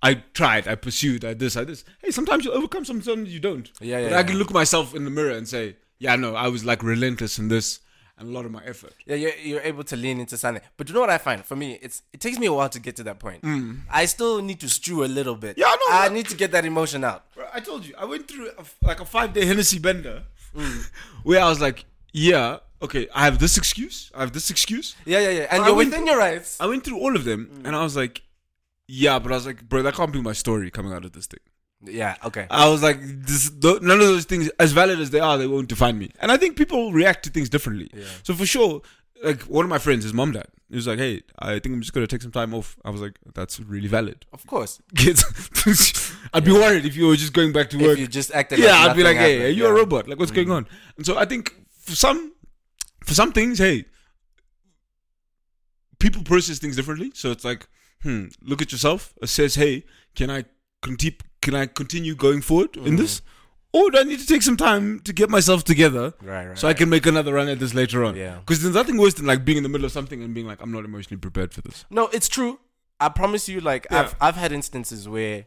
I 0.04 0.16
tried, 0.34 0.68
I 0.68 0.76
pursued, 0.76 1.24
I 1.24 1.34
this, 1.34 1.56
I 1.56 1.64
this. 1.64 1.86
Hey, 2.00 2.12
sometimes 2.12 2.46
you 2.46 2.52
overcome, 2.52 2.86
sometimes 2.86 3.32
you 3.32 3.40
don't. 3.40 3.72
Yeah, 3.80 4.00
yeah, 4.00 4.10
But 4.10 4.18
I 4.18 4.24
can 4.24 4.38
look 4.38 4.52
myself 4.52 4.96
in 4.96 5.06
the 5.06 5.12
mirror 5.12 5.32
and 5.32 5.48
say, 5.48 5.76
yeah, 6.00 6.16
no, 6.16 6.36
I 6.36 6.48
was 6.48 6.66
like 6.66 6.82
relentless 6.82 7.38
in 7.38 7.50
this 7.50 7.80
and 8.22 8.30
a 8.30 8.32
lot 8.32 8.46
of 8.46 8.52
my 8.52 8.64
effort. 8.64 8.94
Yeah, 9.06 9.16
you're, 9.16 9.36
you're 9.36 9.62
able 9.62 9.84
to 9.86 9.96
lean 9.96 10.20
into 10.20 10.38
something. 10.38 10.64
But 10.78 10.88
you 10.88 10.94
know 10.94 11.02
what 11.02 11.10
I 11.10 11.18
find? 11.18 11.44
For 11.44 11.56
me, 11.56 11.80
it's 11.82 12.04
it 12.14 12.20
takes 12.20 12.40
me 12.40 12.46
a 12.46 12.54
while 12.54 12.70
to 12.70 12.80
get 12.80 12.96
to 12.98 13.04
that 13.04 13.20
point. 13.20 13.42
Mm. 13.42 13.82
I 13.90 14.06
still 14.06 14.42
need 14.42 14.60
to 14.62 14.70
stew 14.70 15.04
a 15.04 15.10
little 15.18 15.36
bit. 15.36 15.58
Yeah, 15.58 15.66
I 15.68 15.76
know, 15.76 15.98
I 15.98 16.08
but- 16.08 16.14
need 16.14 16.28
to 16.30 16.36
get 16.36 16.52
that 16.52 16.64
emotion 16.64 17.04
out. 17.04 17.26
Bro, 17.34 17.46
I 17.54 17.60
told 17.60 17.86
you, 17.86 17.94
I 17.98 18.06
went 18.06 18.28
through 18.28 18.52
a, 18.58 18.64
like 18.86 19.02
a 19.02 19.06
five 19.06 19.34
day 19.34 19.46
Hennessy 19.46 19.80
bender 19.80 20.24
mm. 20.56 20.90
where 21.24 21.42
I 21.42 21.50
was 21.50 21.60
like, 21.60 21.86
yeah, 22.14 22.58
okay, 22.82 23.08
I 23.14 23.26
have 23.26 23.40
this 23.40 23.58
excuse, 23.58 24.12
I 24.16 24.22
have 24.22 24.34
this 24.34 24.50
excuse. 24.50 24.96
Yeah, 25.06 25.20
yeah, 25.20 25.30
yeah. 25.30 25.48
And 25.52 25.64
I 25.64 25.68
you're 25.68 25.76
within 25.76 26.06
your 26.06 26.18
rights. 26.18 26.58
I 26.60 26.68
went 26.68 26.84
through 26.84 27.00
all 27.00 27.16
of 27.16 27.24
them 27.26 27.50
mm. 27.52 27.66
and 27.66 27.76
I 27.76 27.84
was 27.84 27.96
like, 27.96 28.22
yeah, 28.94 29.20
but 29.20 29.32
I 29.32 29.36
was 29.36 29.46
like, 29.46 29.70
bro, 29.70 29.82
that 29.84 29.94
can't 29.94 30.12
be 30.12 30.22
my 30.22 30.34
story 30.34 30.70
coming 30.70 30.92
out 30.92 31.06
of 31.06 31.14
this 31.14 31.26
thing. 31.26 31.40
Yeah, 31.84 32.18
okay. 32.26 32.46
I 32.52 32.68
was 32.68 32.84
like, 32.84 33.00
this, 33.02 33.50
th- 33.50 33.82
none 33.82 34.02
of 34.02 34.06
those 34.06 34.26
things, 34.26 34.50
as 34.60 34.74
valid 34.74 35.00
as 35.00 35.12
they 35.12 35.22
are, 35.22 35.38
they 35.38 35.48
won't 35.48 35.70
define 35.70 35.98
me. 35.98 36.12
And 36.20 36.30
I 36.30 36.36
think 36.36 36.58
people 36.58 36.92
react 36.92 37.24
to 37.24 37.30
things 37.30 37.48
differently. 37.48 37.90
Yeah. 37.94 38.04
So 38.24 38.34
for 38.34 38.46
sure, 38.46 38.82
like 39.24 39.44
one 39.44 39.64
of 39.64 39.70
my 39.70 39.78
friends, 39.78 40.04
his 40.04 40.14
mom, 40.14 40.34
dad, 40.34 40.48
he 40.70 40.76
was 40.76 40.88
like, 40.88 41.00
hey, 41.00 41.22
I 41.40 41.60
think 41.60 41.68
I'm 41.68 41.80
just 41.80 41.94
gonna 41.94 42.06
take 42.06 42.22
some 42.22 42.34
time 42.34 42.54
off. 42.54 42.76
I 42.84 42.90
was 42.90 43.00
like, 43.00 43.18
that's 43.34 43.62
really 43.62 43.88
valid. 43.88 44.26
Of 44.34 44.46
course. 44.46 44.82
Kids, 44.96 45.24
I'd 46.34 46.44
be 46.44 46.52
worried 46.52 46.86
if 46.86 46.98
you 46.98 47.08
were 47.08 47.16
just 47.16 47.32
going 47.32 47.54
back 47.54 47.70
to 47.70 47.78
work. 47.78 47.94
If 47.94 48.00
you 48.00 48.08
just 48.08 48.34
acted 48.34 48.60
yeah, 48.60 48.72
like 48.72 48.90
I'd 48.90 48.98
be 48.98 49.04
like, 49.04 49.16
nothing 49.16 49.30
hey, 49.30 49.36
are 49.38 49.40
happened. 49.40 49.58
you 49.58 49.68
a 49.68 49.74
robot? 49.74 50.10
Like, 50.10 50.20
what's 50.20 50.32
going 50.32 50.50
mm. 50.50 50.56
on? 50.56 50.68
And 50.98 51.06
so 51.06 51.18
I 51.18 51.24
think 51.24 51.56
for 51.80 51.96
some, 51.96 52.34
for 53.06 53.14
some 53.14 53.32
things, 53.32 53.58
hey, 53.58 53.86
people 56.00 56.24
process 56.24 56.60
things 56.60 56.76
differently. 56.76 57.12
So 57.16 57.32
it's 57.32 57.46
like, 57.46 57.68
hmm, 58.04 58.26
look 58.42 58.62
at 58.62 58.72
yourself, 58.72 59.14
assess, 59.22 59.56
hey, 59.56 59.84
can 60.16 60.30
I 60.30 60.46
continue? 60.82 61.18
Can 61.42 61.56
I 61.56 61.66
continue 61.66 62.14
going 62.16 62.42
forward 62.42 62.78
in 62.78 62.98
this, 62.98 63.22
or 63.74 63.90
do 63.90 63.98
I 63.98 64.04
need 64.04 64.20
to 64.20 64.28
take 64.28 64.44
some 64.44 64.58
time 64.58 65.00
to 65.00 65.12
get 65.14 65.28
myself 65.30 65.64
together 65.64 66.14
Right, 66.22 66.48
right. 66.50 66.58
so 66.60 66.68
I 66.68 66.76
can 66.76 66.88
make 66.88 67.08
another 67.08 67.34
run 67.34 67.48
at 67.50 67.58
this 67.60 67.74
later 67.74 68.04
on? 68.04 68.16
Yeah. 68.16 68.36
Because 68.40 68.62
there's 68.62 68.76
nothing 68.76 68.98
worse 68.98 69.16
than 69.16 69.26
like 69.26 69.44
being 69.44 69.58
in 69.58 69.64
the 69.64 69.70
middle 69.70 69.86
of 69.86 69.92
something 69.92 70.22
and 70.22 70.36
being 70.36 70.46
like, 70.46 70.62
I'm 70.62 70.72
not 70.72 70.86
emotionally 70.86 71.20
prepared 71.20 71.52
for 71.52 71.62
this. 71.62 71.86
No, 71.90 72.10
it's 72.10 72.28
true. 72.28 72.60
I 73.00 73.10
promise 73.10 73.50
you, 73.50 73.60
like 73.60 73.88
Yeah. 73.90 74.02
I've 74.02 74.16
I've 74.22 74.36
had 74.36 74.52
instances 74.52 75.10
where 75.10 75.46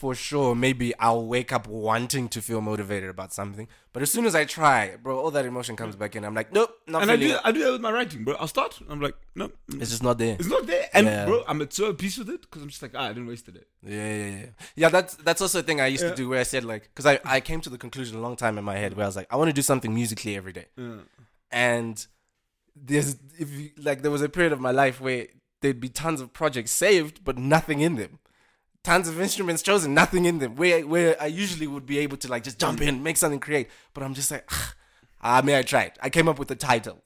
for 0.00 0.14
sure 0.14 0.54
maybe 0.54 0.86
I'll 0.98 1.26
wake 1.26 1.52
up 1.56 1.66
wanting 1.66 2.26
to 2.34 2.40
feel 2.40 2.60
motivated 2.62 3.10
about 3.10 3.30
something. 3.34 3.66
But 3.92 4.00
as 4.02 4.10
soon 4.10 4.24
as 4.24 4.34
I 4.34 4.44
try, 4.46 4.96
bro, 5.02 5.18
all 5.20 5.30
that 5.32 5.44
emotion 5.44 5.74
comes 5.76 5.94
back 6.02 6.16
in. 6.16 6.24
I'm 6.24 6.34
like, 6.40 6.50
nope, 6.54 6.70
not 6.86 7.02
And 7.02 7.10
I 7.10 7.16
do, 7.16 7.26
it. 7.34 7.40
I 7.44 7.52
do 7.52 7.62
that 7.64 7.72
with 7.72 7.82
my 7.82 7.92
writing, 7.92 8.24
bro. 8.24 8.34
I'll 8.40 8.48
start. 8.48 8.72
I'm 8.88 9.00
like, 9.06 9.14
no, 9.34 9.50
It's 9.80 9.90
just 9.90 10.02
not 10.02 10.16
there. 10.16 10.36
it's 10.40 10.48
not 10.56 10.64
there. 10.66 10.86
And 10.94 11.06
Yeah. 11.06 11.26
bro, 11.26 11.44
I'm 11.46 11.60
at 11.60 11.72
so 11.74 11.90
at 11.90 11.98
peace 11.98 12.16
with 12.16 12.30
it 12.30 12.40
because 12.42 12.62
I'm 12.62 12.70
just 12.70 12.80
like, 12.80 12.92
ah, 12.94 13.04
I 13.04 13.08
didn't 13.08 13.26
waste 13.32 13.46
it. 13.48 13.66
Yeah, 13.86 14.14
yeah, 14.22 14.30
yeah. 14.38 14.46
Yeah, 14.82 14.88
that's 14.88 15.16
that's 15.16 15.42
also 15.42 15.58
a 15.58 15.62
thing 15.62 15.78
I 15.82 15.88
used 15.88 16.04
Yeah. 16.04 16.10
to 16.10 16.16
do 16.22 16.28
where 16.30 16.40
I 16.40 16.44
said 16.54 16.64
like, 16.64 16.84
because 16.94 17.04
I 17.12 17.20
I 17.36 17.40
came 17.40 17.60
to 17.66 17.70
the 17.74 17.78
conclusion 17.86 18.16
a 18.16 18.22
long 18.26 18.36
time 18.36 18.56
in 18.60 18.64
my 18.64 18.76
head 18.82 18.96
where 18.96 19.04
I 19.04 19.08
was 19.12 19.16
like, 19.20 19.28
I 19.30 19.36
want 19.36 19.48
to 19.50 19.58
do 19.60 19.66
something 19.70 19.92
musically 20.02 20.34
every 20.40 20.54
day. 20.60 20.66
Yeah. 20.78 21.00
and 21.52 22.06
there's 22.74 23.16
if 23.38 23.50
you 23.58 23.70
like 23.76 24.00
there 24.02 24.10
was 24.16 24.22
a 24.22 24.28
period 24.30 24.52
of 24.54 24.60
my 24.60 24.70
life 24.70 24.98
where 25.00 25.26
there'd 25.60 25.80
be 25.80 25.90
tons 25.90 26.20
of 26.22 26.32
projects 26.32 26.70
saved 26.70 27.22
but 27.24 27.36
nothing 27.36 27.80
in 27.80 27.96
them 27.96 28.19
tons 28.82 29.08
of 29.08 29.20
instruments 29.20 29.62
chosen 29.62 29.92
nothing 29.94 30.24
in 30.24 30.38
them 30.38 30.56
where 30.56 30.86
where 30.86 31.20
i 31.22 31.26
usually 31.26 31.66
would 31.66 31.84
be 31.86 31.98
able 31.98 32.16
to 32.16 32.28
like 32.28 32.42
just 32.42 32.58
jump 32.58 32.80
in 32.80 33.02
make 33.02 33.16
something 33.16 33.40
create. 33.40 33.68
But 33.94 34.02
i'm 34.04 34.14
just 34.14 34.30
like 34.30 34.44
"Ah, 34.50 34.74
i 35.38 35.42
mean 35.42 35.54
i 35.56 35.62
tried. 35.62 35.92
I 36.02 36.08
came 36.10 36.28
up 36.28 36.38
with 36.38 36.48
the 36.48 36.56
title 36.56 37.02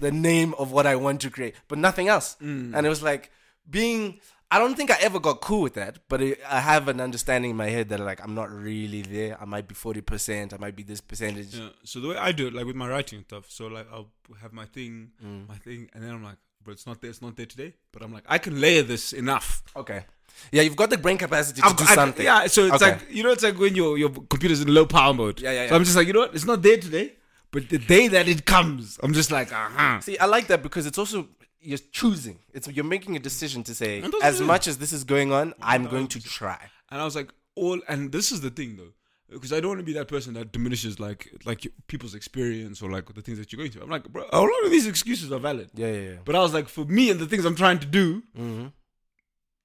the 0.00 0.12
name 0.12 0.54
of 0.58 0.70
what 0.72 0.86
i 0.86 0.94
want 0.96 1.20
to 1.22 1.30
create 1.30 1.54
but 1.68 1.78
nothing 1.78 2.08
else. 2.08 2.36
And 2.40 2.74
it 2.86 2.88
was 2.88 3.02
like 3.02 3.30
being 3.68 4.20
i 4.50 4.58
don't 4.58 4.74
think 4.76 4.90
i 4.90 4.96
ever 5.08 5.20
got 5.20 5.42
cool 5.42 5.60
with 5.60 5.74
that 5.74 5.98
but 6.08 6.22
it, 6.22 6.40
i 6.48 6.60
have 6.60 6.88
an 6.88 7.00
understanding 7.02 7.50
in 7.50 7.56
my 7.56 7.68
head 7.68 7.88
that 7.90 8.00
like 8.00 8.20
i'm 8.24 8.34
not 8.34 8.50
really 8.50 9.02
there. 9.02 9.36
I 9.40 9.44
might 9.44 9.68
be 9.68 9.74
40% 9.74 10.54
i 10.54 10.56
might 10.56 10.76
be 10.76 10.82
this 10.84 11.02
percentage. 11.02 11.54
Yeah. 11.54 11.68
So 11.84 12.00
the 12.00 12.08
way 12.08 12.16
I 12.16 12.32
do 12.32 12.46
it, 12.46 12.54
like 12.54 12.64
with 12.64 12.76
my 12.76 12.88
writing 12.88 13.20
stuff, 13.28 13.44
so 13.50 13.66
like 13.66 13.86
I'll 13.92 14.10
have 14.40 14.52
my 14.54 14.64
thing, 14.76 15.10
Mm. 15.24 15.48
my 15.48 15.56
thing, 15.66 15.90
and 15.92 16.02
then 16.02 16.10
I'm 16.12 16.24
like, 16.24 16.38
bro, 16.68 16.72
it's 16.74 16.86
not 16.86 17.00
there, 17.00 17.10
it's 17.10 17.22
not 17.22 17.34
there 17.36 17.46
today. 17.46 17.74
But 17.92 18.02
I'm 18.02 18.12
like, 18.12 18.24
I 18.28 18.38
can 18.38 18.60
layer 18.60 18.82
this 18.82 19.12
enough. 19.12 19.62
Okay. 19.74 20.04
Yeah, 20.52 20.62
you've 20.62 20.76
got 20.76 20.90
the 20.90 20.98
brain 20.98 21.18
capacity 21.18 21.60
to 21.62 21.66
I've 21.66 21.76
do 21.76 21.84
I- 21.88 21.94
something. 21.94 22.24
yeah. 22.24 22.46
So 22.46 22.66
it's 22.66 22.82
Okay. 22.82 22.92
like 22.92 23.06
you 23.10 23.22
know, 23.22 23.30
it's 23.32 23.42
like 23.42 23.58
when 23.58 23.74
your 23.74 23.96
your 23.98 24.10
computer's 24.10 24.60
in 24.60 24.72
low 24.72 24.86
power 24.86 25.14
mode. 25.14 25.40
Yeah, 25.40 25.52
yeah, 25.52 25.68
So. 25.68 25.74
I'm 25.76 25.84
just 25.84 25.96
like, 25.96 26.06
you 26.06 26.12
know 26.12 26.20
what? 26.20 26.34
It's 26.34 26.44
not 26.44 26.62
there 26.62 26.76
today, 26.76 27.14
but 27.50 27.68
the 27.70 27.78
day 27.78 28.08
that 28.08 28.28
it 28.28 28.44
comes, 28.44 29.00
I'm 29.02 29.12
just 29.14 29.32
like, 29.32 29.52
uh 29.52 29.68
huh. 29.70 30.00
See, 30.00 30.18
I 30.18 30.26
like 30.26 30.46
that 30.48 30.62
because 30.62 30.86
it's 30.86 30.98
also 30.98 31.28
you're 31.60 31.78
choosing. 32.00 32.38
It's 32.52 32.68
you're 32.68 32.84
making 32.96 33.16
a 33.16 33.18
decision 33.18 33.64
to 33.64 33.74
say, 33.74 34.02
as 34.22 34.40
much 34.40 34.68
as 34.68 34.78
this 34.78 34.92
is 34.92 35.02
going 35.04 35.32
on, 35.32 35.54
I'm 35.62 35.86
going 35.86 36.06
to 36.08 36.20
try. 36.22 36.60
And 36.90 37.00
I 37.00 37.04
was 37.04 37.16
like, 37.16 37.30
all, 37.56 37.80
and 37.88 38.12
this 38.12 38.30
is 38.30 38.40
the 38.42 38.50
thing 38.50 38.76
though. 38.76 38.92
Because 39.30 39.52
I 39.52 39.60
don't 39.60 39.68
want 39.68 39.80
to 39.80 39.84
be 39.84 39.92
that 39.92 40.08
person 40.08 40.32
that 40.34 40.52
diminishes 40.52 40.98
like 40.98 41.30
like 41.44 41.66
people's 41.86 42.14
experience 42.14 42.80
or 42.82 42.90
like 42.90 43.12
the 43.14 43.20
things 43.22 43.38
that 43.38 43.52
you're 43.52 43.58
going 43.58 43.70
through. 43.70 43.82
I'm 43.82 43.90
like, 43.90 44.08
bro, 44.08 44.24
a 44.32 44.40
lot 44.40 44.64
of 44.64 44.70
these 44.70 44.86
excuses 44.86 45.30
are 45.32 45.38
valid. 45.38 45.68
Yeah, 45.74 45.88
yeah, 45.88 46.00
yeah. 46.10 46.16
But 46.24 46.34
I 46.34 46.38
was 46.40 46.54
like, 46.54 46.68
for 46.68 46.84
me 46.86 47.10
and 47.10 47.20
the 47.20 47.26
things 47.26 47.44
I'm 47.44 47.54
trying 47.54 47.78
to 47.80 47.86
do, 47.86 48.22
Mm-hmm. 48.38 48.66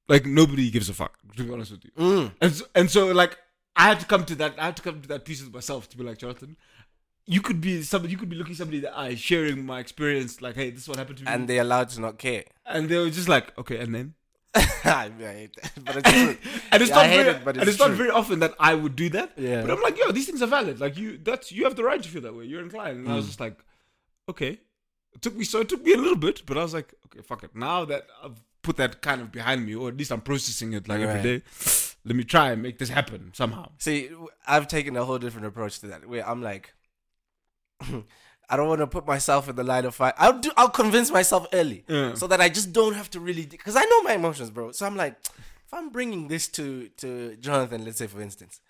like 0.08 0.26
nobody 0.26 0.69
gives 0.69 0.89
a 0.89 0.93
fuck. 0.93 1.17
To 1.38 1.43
be 1.43 1.52
honest 1.54 1.71
with 1.71 1.86
you, 1.86 1.91
Mm. 1.97 2.32
and 2.41 2.54
so, 2.54 2.65
and 2.76 2.91
so 2.91 3.08
like 3.12 3.38
I 3.76 3.84
had 3.88 3.99
to 4.02 4.06
come 4.06 4.23
to 4.26 4.36
that. 4.36 4.56
I 4.60 4.65
had 4.65 4.78
to 4.78 4.84
come 4.84 5.02
to 5.02 5.08
that 5.10 5.26
peace 5.26 5.41
with 5.43 5.54
myself 5.54 5.89
to 5.89 5.97
be 5.97 6.04
like, 6.04 6.17
Jonathan, 6.19 6.58
you 7.26 7.41
could 7.41 7.60
be 7.62 7.82
somebody. 7.84 8.12
You 8.12 8.17
could 8.19 8.30
be 8.30 8.36
looking 8.36 8.56
somebody 8.56 8.82
that 8.82 8.97
I 8.97 9.15
sharing 9.15 9.65
my 9.65 9.80
experience. 9.80 10.41
Like, 10.41 10.56
hey, 10.56 10.69
this 10.71 10.84
is 10.84 10.89
what 10.89 10.97
happened 10.97 11.19
to 11.19 11.23
me, 11.23 11.32
And 11.32 11.47
they're 11.47 11.62
allowed 11.62 11.89
to 11.89 12.02
not 12.02 12.19
care. 12.19 12.43
and 12.65 12.88
they 12.89 12.97
were 12.97 13.10
just 13.10 13.30
like, 13.30 13.58
okay, 13.58 13.78
and 13.78 13.95
then. 13.95 14.13
I 14.55 15.09
hate 15.17 15.55
that. 15.61 15.71
But 15.85 15.97
it's 15.97 16.09
true. 16.11 16.37
And 16.71 16.81
it's 16.83 16.89
Yeah, 16.89 16.95
not 16.95 17.07
very, 17.09 17.29
it, 17.29 17.45
but 17.45 17.57
and 17.57 17.67
it's 17.67 17.79
not 17.79 17.91
very 17.91 18.09
often 18.11 18.39
that 18.39 18.53
I 18.59 18.75
would 18.75 18.95
do 18.95 19.09
that. 19.09 19.31
Yeah. 19.37 19.61
But 19.61 19.71
I'm 19.71 19.81
like, 19.81 19.97
yo, 19.97 20.11
these 20.11 20.25
things 20.27 20.41
are 20.41 20.47
valid. 20.47 20.79
Like 20.79 20.95
you, 20.97 21.17
that's 21.17 21.51
you 21.51 21.63
have 21.63 21.75
the 21.75 21.83
right 21.83 22.01
to 22.01 22.09
feel 22.09 22.21
that 22.21 22.35
way. 22.35 22.45
You're 22.45 22.61
inclined. 22.61 22.99
And 22.99 23.07
I 23.07 23.11
Mm. 23.11 23.15
was 23.15 23.25
just 23.27 23.39
like, 23.39 23.57
okay. 24.29 24.59
It 25.15 25.21
took 25.21 25.35
me 25.35 25.43
so 25.43 25.59
it 25.61 25.69
took 25.69 25.83
me 25.83 25.93
a 25.93 25.97
little 25.97 26.15
bit, 26.17 26.43
but 26.45 26.57
I 26.57 26.63
was 26.63 26.73
like, 26.73 26.93
okay, 27.07 27.21
fuck 27.21 27.43
it. 27.43 27.55
Now 27.55 27.85
that 27.85 28.07
I've 28.23 28.41
put 28.63 28.77
that 28.77 29.01
kind 29.01 29.21
of 29.21 29.31
behind 29.31 29.65
me, 29.65 29.75
or 29.75 29.89
at 29.89 29.97
least 29.97 30.11
I'm 30.11 30.21
processing 30.21 30.73
it 30.73 30.87
like 30.87 31.01
every 31.01 31.15
Right. 31.15 31.23
day, 31.23 31.41
let 32.05 32.15
me 32.15 32.23
try 32.23 32.51
and 32.51 32.61
make 32.61 32.77
this 32.79 32.89
happen 32.89 33.31
somehow. 33.33 33.69
See, 33.77 34.09
I've 34.47 34.67
taken 34.67 34.95
a 34.97 35.05
whole 35.05 35.19
different 35.19 35.47
approach 35.47 35.79
to 35.79 35.87
that. 35.87 36.07
Where 36.07 36.27
I'm 36.27 36.41
like, 36.41 36.73
I 38.53 38.55
don't 38.55 38.67
want 38.67 38.81
to 38.81 38.87
put 38.87 39.07
myself 39.07 39.49
in 39.49 39.55
the 39.55 39.63
line 39.63 39.85
of 39.85 39.95
fire. 39.95 40.13
I'll 40.15 40.37
do. 40.39 40.51
I'll 40.55 40.69
convince 40.69 41.09
myself 41.09 41.47
early, 41.53 41.83
Yeah. 41.87 42.13
so 42.13 42.27
that 42.27 42.39
I 42.39 42.49
just 42.49 42.71
don't 42.71 42.93
have 42.93 43.09
to 43.11 43.19
really. 43.19 43.47
Because 43.47 43.75
I 43.75 43.83
know 43.85 44.03
my 44.03 44.13
emotions, 44.13 44.51
bro. 44.51 44.71
So 44.71 44.85
I'm 44.85 44.95
like, 44.95 45.15
if 45.65 45.73
I'm 45.73 45.89
bringing 45.89 46.27
this 46.27 46.47
to 46.49 46.89
to 46.97 47.35
Jonathan, 47.37 47.83
let's 47.83 47.97
say 47.97 48.05
for 48.05 48.21
instance, 48.21 48.61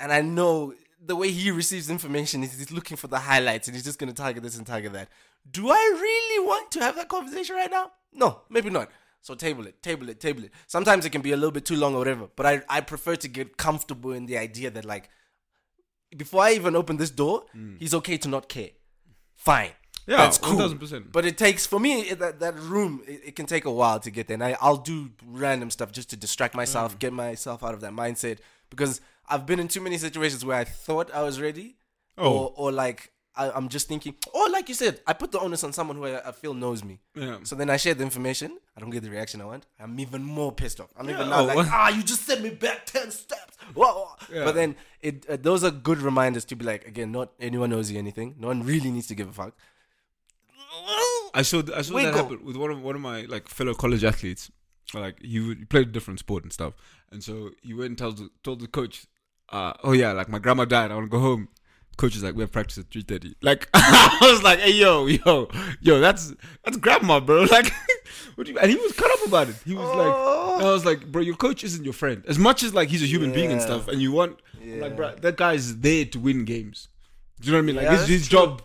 and 0.00 0.10
I 0.10 0.22
know 0.22 0.72
the 1.04 1.14
way 1.14 1.30
he 1.30 1.50
receives 1.50 1.90
information 1.90 2.42
is 2.42 2.56
he's 2.58 2.72
looking 2.72 2.96
for 2.96 3.08
the 3.08 3.18
highlights 3.18 3.68
and 3.68 3.74
he's 3.76 3.84
just 3.84 3.98
going 3.98 4.08
to 4.08 4.14
target 4.14 4.42
this 4.42 4.56
and 4.56 4.66
target 4.66 4.94
that. 4.94 5.08
Do 5.50 5.68
I 5.70 5.74
really 5.74 6.46
want 6.46 6.70
to 6.72 6.80
have 6.80 6.96
that 6.96 7.08
conversation 7.10 7.56
right 7.56 7.70
now? 7.70 7.92
No, 8.14 8.40
maybe 8.48 8.70
not. 8.70 8.90
So 9.20 9.34
table 9.34 9.66
it, 9.66 9.82
table 9.82 10.08
it, 10.08 10.18
table 10.18 10.44
it. 10.44 10.52
Sometimes 10.66 11.04
it 11.04 11.10
can 11.10 11.20
be 11.20 11.32
a 11.32 11.36
little 11.36 11.50
bit 11.50 11.66
too 11.66 11.76
long 11.76 11.94
or 11.94 11.98
whatever, 11.98 12.28
but 12.36 12.46
I, 12.46 12.62
I 12.70 12.80
prefer 12.80 13.16
to 13.16 13.28
get 13.28 13.58
comfortable 13.58 14.12
in 14.12 14.24
the 14.24 14.38
idea 14.38 14.70
that 14.70 14.86
like 14.86 15.10
before 16.16 16.42
I 16.42 16.52
even 16.52 16.74
open 16.74 16.96
this 16.96 17.10
door, 17.10 17.44
mm. 17.54 17.76
he's 17.78 17.92
okay 17.92 18.16
to 18.18 18.28
not 18.28 18.48
care. 18.48 18.70
Fine. 19.46 19.70
Yeah, 20.08 20.16
That's 20.18 20.38
cool. 20.38 20.58
1000%. 20.58 21.12
But 21.12 21.24
it 21.24 21.36
takes 21.38 21.66
for 21.66 21.78
me 21.80 21.92
it- 22.10 22.18
that 22.18 22.40
that 22.40 22.54
room. 22.58 22.92
It, 23.06 23.20
it 23.28 23.36
can 23.38 23.46
take 23.46 23.64
a 23.64 23.70
while 23.80 23.98
to 24.06 24.10
get 24.10 24.26
there, 24.28 24.34
and 24.40 24.44
I, 24.44 24.56
I'll 24.60 24.76
do 24.94 25.10
random 25.44 25.70
stuff 25.70 25.90
just 25.98 26.08
to 26.10 26.16
distract 26.16 26.54
myself, 26.62 26.98
get 26.98 27.12
myself 27.12 27.62
out 27.66 27.74
of 27.74 27.80
that 27.80 27.92
mindset. 27.92 28.38
Because 28.70 29.00
I've 29.28 29.46
been 29.46 29.60
in 29.60 29.68
too 29.68 29.80
many 29.80 29.98
situations 29.98 30.44
where 30.44 30.58
I 30.58 30.64
thought 30.64 31.08
I 31.14 31.22
was 31.22 31.40
ready, 31.40 31.76
Oh. 32.18 32.30
or 32.32 32.52
or 32.56 32.72
like 32.72 33.00
I, 33.36 33.50
I'm 33.50 33.68
just 33.68 33.86
thinking, 33.86 34.14
oh, 34.32 34.48
like 34.52 34.68
you 34.68 34.74
said, 34.74 35.00
I 35.06 35.12
put 35.12 35.30
the 35.30 35.38
onus 35.40 35.62
on 35.62 35.72
someone 35.72 35.96
who 35.96 36.06
I, 36.06 36.28
I 36.28 36.32
feel 36.32 36.54
knows 36.54 36.82
me. 36.82 37.00
Yeah. 37.14 37.38
So 37.42 37.54
then 37.54 37.68
I 37.68 37.76
share 37.76 37.94
the 37.94 38.02
information. 38.02 38.58
I 38.76 38.80
don't 38.80 38.90
get 38.90 39.02
the 39.02 39.10
reaction 39.10 39.40
I 39.42 39.44
want. 39.44 39.66
I'm 39.78 39.98
even 40.00 40.22
more 40.24 40.52
pissed 40.52 40.80
off. 40.80 40.90
I'm 40.96 41.08
even 41.10 41.28
now 41.28 41.40
oh, 41.40 41.44
like, 41.44 41.68
ah, 41.70 41.88
you 41.90 42.02
just 42.02 42.24
sent 42.24 42.42
me 42.42 42.50
back 42.50 42.86
ten 42.86 43.10
steps. 43.10 43.56
Whoa. 43.74 44.08
Yeah. 44.32 44.44
But 44.44 44.54
then 44.54 44.76
it 45.02 45.26
uh, 45.28 45.36
those 45.40 45.64
are 45.64 45.70
good 45.70 45.98
reminders 45.98 46.44
to 46.46 46.56
be 46.56 46.64
like, 46.64 46.86
again, 46.86 47.12
not 47.12 47.32
anyone 47.38 47.70
knows 47.70 47.90
you 47.90 47.98
anything. 47.98 48.36
No 48.38 48.48
one 48.48 48.62
really 48.62 48.90
needs 48.90 49.06
to 49.08 49.14
give 49.14 49.28
a 49.28 49.32
fuck. 49.32 49.54
I 51.34 51.42
saw 51.42 51.62
th- 51.62 51.76
I 51.76 51.82
saw 51.82 51.96
that 51.98 52.14
happen 52.14 52.44
with 52.44 52.56
one 52.56 52.70
of 52.70 52.82
one 52.82 52.94
of 52.94 53.00
my 53.00 53.22
like 53.22 53.48
fellow 53.48 53.74
college 53.74 54.04
athletes. 54.04 54.50
Like 54.94 55.20
he, 55.20 55.40
would- 55.40 55.58
he 55.58 55.64
played 55.64 55.88
a 55.88 55.92
different 55.92 56.20
sport 56.20 56.44
and 56.44 56.52
stuff, 56.52 56.74
and 57.10 57.22
so 57.22 57.50
he 57.62 57.74
went 57.74 57.88
and 57.88 57.98
told 57.98 58.18
the, 58.18 58.30
told 58.42 58.60
the 58.60 58.68
coach, 58.68 59.06
uh, 59.50 59.72
"Oh 59.82 59.92
yeah, 59.92 60.12
like 60.12 60.28
my 60.28 60.38
grandma 60.38 60.64
died. 60.64 60.90
I 60.90 60.94
want 60.94 61.06
to 61.06 61.10
go 61.10 61.18
home." 61.18 61.48
Coach 61.96 62.14
is 62.16 62.22
like, 62.22 62.34
"We 62.34 62.42
have 62.42 62.52
practice 62.52 62.78
at 62.78 62.90
3.30. 62.90 63.34
Like 63.42 63.68
I 63.74 64.18
was 64.22 64.42
like, 64.42 64.58
"Hey 64.60 64.72
yo, 64.72 65.06
yo, 65.06 65.48
yo, 65.80 66.00
that's 66.00 66.34
that's 66.64 66.76
grandma, 66.76 67.20
bro." 67.20 67.44
Like, 67.50 67.72
what 68.34 68.46
do 68.46 68.52
you? 68.52 68.58
And 68.58 68.70
he 68.70 68.76
was 68.76 68.92
cut 68.92 69.10
up 69.10 69.26
about 69.26 69.48
it. 69.48 69.56
He 69.64 69.74
was 69.74 69.88
like, 69.96 70.12
oh. 70.14 70.58
I 70.60 70.72
was 70.72 70.84
like, 70.84 71.10
"Bro, 71.10 71.22
your 71.22 71.36
coach 71.36 71.64
isn't 71.64 71.84
your 71.84 71.92
friend. 71.94 72.22
As 72.28 72.38
much 72.38 72.62
as 72.62 72.74
like 72.74 72.88
he's 72.90 73.02
a 73.02 73.06
human 73.06 73.32
being 73.32 73.50
and 73.50 73.62
stuff, 73.62 73.88
and 73.88 74.00
you 74.02 74.12
want, 74.12 74.38
I'm 74.60 74.80
like, 74.80 74.90
Yeah. 74.90 74.96
bro, 74.96 75.14
that 75.16 75.36
guy 75.36 75.54
is 75.54 75.78
there 75.80 76.04
to 76.04 76.18
win 76.18 76.44
games. 76.44 76.88
Do 77.40 77.46
you 77.46 77.52
know 77.52 77.58
what 77.58 77.62
I 77.62 77.66
mean? 77.66 77.76
Like 77.76 77.84
Yeah, 77.84 77.90
his, 77.92 78.00
that's 78.00 78.10
his 78.10 78.28
true. 78.28 78.38
job 78.38 78.62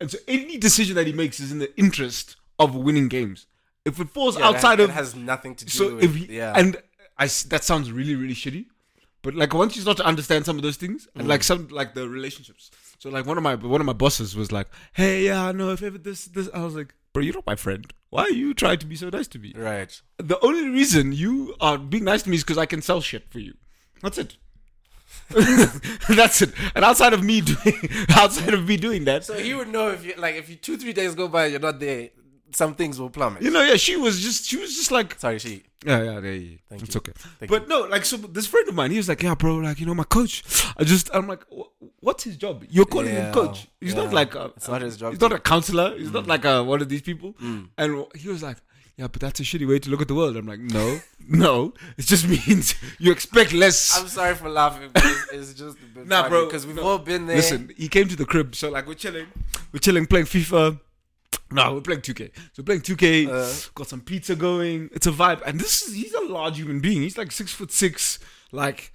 and 0.00 0.10
so 0.10 0.18
any 0.26 0.58
decision 0.58 0.96
that 0.96 1.06
he 1.06 1.12
makes 1.12 1.38
is 1.38 1.52
in 1.52 1.60
the 1.60 1.76
interest 1.78 2.36
of 2.58 2.74
winning 2.74 3.06
games. 3.08 3.46
If 3.84 4.00
it 4.00 4.08
falls 4.10 4.34
Yeah, 4.36 4.42
that- 4.42 4.54
outside 4.56 4.76
that 4.80 4.84
of 4.84 4.90
has 4.90 5.14
nothing 5.14 5.54
to 5.56 5.64
do 5.64 5.70
so 5.70 5.94
with 5.94 6.04
if 6.04 6.14
he, 6.16 6.36
yeah. 6.36 6.52
and 6.56 6.76
I 7.18 7.26
that 7.48 7.62
sounds 7.62 7.92
really 7.92 8.16
really 8.16 8.34
shitty, 8.34 8.66
but 9.22 9.34
like 9.34 9.54
once 9.54 9.76
you 9.76 9.82
start 9.82 9.96
to 9.98 10.04
understand 10.04 10.44
some 10.44 10.56
of 10.56 10.62
those 10.62 10.76
things 10.76 11.08
and 11.14 11.24
Mm. 11.26 11.28
like 11.30 11.42
some 11.42 11.68
like 11.68 11.94
the 11.94 12.08
relationships. 12.08 12.70
So 12.98 13.08
like 13.10 13.26
one 13.26 13.36
of 13.36 13.42
my 13.42 13.54
one 13.54 13.80
of 13.80 13.86
my 13.86 13.92
bosses 13.92 14.36
was 14.36 14.52
like, 14.52 14.68
"Hey, 14.92 15.24
yeah, 15.26 15.46
I 15.48 15.52
know 15.52 15.70
if 15.70 15.82
ever 15.82 15.98
this 15.98 16.26
this," 16.26 16.48
I 16.54 16.64
was 16.64 16.74
like, 16.74 16.94
"Bro, 17.12 17.22
you're 17.24 17.34
not 17.34 17.46
my 17.46 17.56
friend. 17.56 17.92
Why 18.10 18.22
are 18.24 18.30
you 18.30 18.54
trying 18.54 18.78
to 18.78 18.86
be 18.86 18.96
so 18.96 19.08
nice 19.08 19.28
to 19.28 19.38
me?" 19.38 19.52
right. 19.56 20.00
The 20.18 20.38
only 20.40 20.68
reason 20.68 21.12
you 21.12 21.54
are 21.60 21.78
being 21.78 22.04
nice 22.04 22.22
to 22.24 22.30
me 22.30 22.36
is 22.36 22.44
because 22.44 22.58
I 22.58 22.66
can 22.66 22.82
sell 22.82 23.00
shit 23.00 23.28
for 23.30 23.38
you. 23.40 23.54
That's 24.02 24.18
it. 24.18 24.36
That's 26.08 26.42
it. 26.42 26.52
And 26.74 26.84
outside 26.84 27.12
of 27.12 27.22
me 27.22 27.40
doing 27.40 27.88
outside 28.10 28.54
of 28.54 28.66
me 28.66 28.76
doing 28.76 29.04
that, 29.04 29.24
So 29.24 29.34
he 29.38 29.54
would 29.54 29.68
know 29.68 29.88
if 29.90 30.04
you 30.04 30.14
like 30.16 30.36
if 30.36 30.48
you 30.50 30.56
two 30.56 30.76
three 30.76 30.92
days 30.92 31.14
go 31.14 31.28
by 31.28 31.46
you're 31.46 31.60
not 31.60 31.80
there, 31.80 32.10
some 32.54 32.74
things 32.74 33.00
will 33.00 33.10
plummet. 33.10 33.42
you 33.42 33.50
know, 33.50 33.62
yeah, 33.62 33.76
she 33.76 33.96
was 33.96 34.20
just 34.20 34.46
she 34.46 34.56
was 34.56 34.74
just 34.74 34.90
like 34.90 35.18
Sorry, 35.18 35.38
she. 35.38 35.62
Yeah, 35.84 36.02
yeah, 36.02 36.20
yeah, 36.20 36.30
yeah. 36.30 36.56
Thank 36.68 36.82
it's 36.82 36.94
you. 36.94 36.98
okay. 36.98 37.12
Thank 37.40 37.50
but 37.50 37.68
no, 37.68 37.80
like, 37.80 38.04
so 38.04 38.16
this 38.16 38.46
friend 38.46 38.68
of 38.68 38.74
mine, 38.74 38.92
he 38.92 38.98
was 38.98 39.08
like, 39.08 39.20
"Yeah, 39.20 39.34
bro, 39.34 39.56
like, 39.56 39.80
you 39.80 39.86
know, 39.86 39.94
my 39.94 40.04
coach." 40.04 40.44
I 40.76 40.84
just, 40.84 41.10
I'm 41.12 41.26
like, 41.26 41.42
"What's 41.98 42.22
his 42.22 42.36
job? 42.36 42.64
You're 42.70 42.86
calling 42.86 43.08
him 43.12 43.32
coach. 43.32 43.66
He's 43.80 43.94
not 43.94 44.12
like, 44.12 44.34
a, 44.36 44.52
It's 44.56 44.68
not 44.68 44.82
his 44.82 44.96
job 44.96 45.12
He's 45.12 45.20
not 45.20 45.32
a 45.32 45.40
counselor. 45.40 45.96
He's 45.98 46.12
not 46.12 46.28
like 46.28 46.44
a, 46.44 46.62
one 46.62 46.80
of 46.82 46.88
these 46.88 47.02
people." 47.02 47.34
Mm. 47.34 47.70
And 47.76 48.06
he 48.14 48.28
was 48.28 48.44
like, 48.44 48.58
"Yeah, 48.96 49.08
but 49.08 49.20
that's 49.20 49.40
a 49.40 49.42
shitty 49.42 49.68
way 49.68 49.80
to 49.80 49.90
look 49.90 50.00
at 50.00 50.06
the 50.06 50.14
world." 50.14 50.36
I'm 50.36 50.46
like, 50.46 50.60
"No, 50.60 51.00
no, 51.28 51.74
it 51.96 52.06
just 52.06 52.28
means 52.28 52.76
you 53.00 53.10
expect 53.10 53.52
less." 53.52 53.98
I'm 53.98 54.06
sorry 54.06 54.36
for 54.36 54.48
laughing, 54.48 54.90
but 54.92 55.04
it's, 55.04 55.32
it's 55.32 55.54
just 55.54 55.78
a 55.78 55.98
bit 55.98 56.06
Nah, 56.12 56.28
bro, 56.28 56.46
because 56.46 56.64
we've 56.64 56.76
no. 56.76 56.82
all 56.82 56.98
been 56.98 57.26
there. 57.26 57.36
Listen, 57.36 57.72
he 57.76 57.88
came 57.88 58.06
to 58.06 58.14
the 58.14 58.24
crib, 58.24 58.54
so 58.54 58.70
like 58.70 58.86
we're 58.86 58.94
chilling, 58.94 59.26
we're 59.72 59.80
chilling, 59.80 60.06
playing 60.06 60.26
FIFA. 60.26 60.78
No, 61.50 61.74
we're 61.74 61.80
playing 61.82 62.00
2K. 62.00 62.30
So 62.34 62.62
we're 62.62 62.64
playing 62.64 62.80
2K, 62.82 63.28
Uh. 63.28 63.70
got 63.74 63.88
some 63.88 64.00
pizza 64.00 64.34
going. 64.34 64.88
It's 64.92 65.06
a 65.06 65.12
vibe, 65.12 65.42
and 65.46 65.60
this 65.60 65.82
is 65.82 65.94
he's 65.94 66.14
a 66.14 66.20
large 66.24 66.56
human 66.58 66.80
being. 66.80 67.02
He's 67.02 67.18
like 67.18 67.30
six 67.32 67.52
foot 67.52 67.70
six, 67.70 68.18
like 68.52 68.92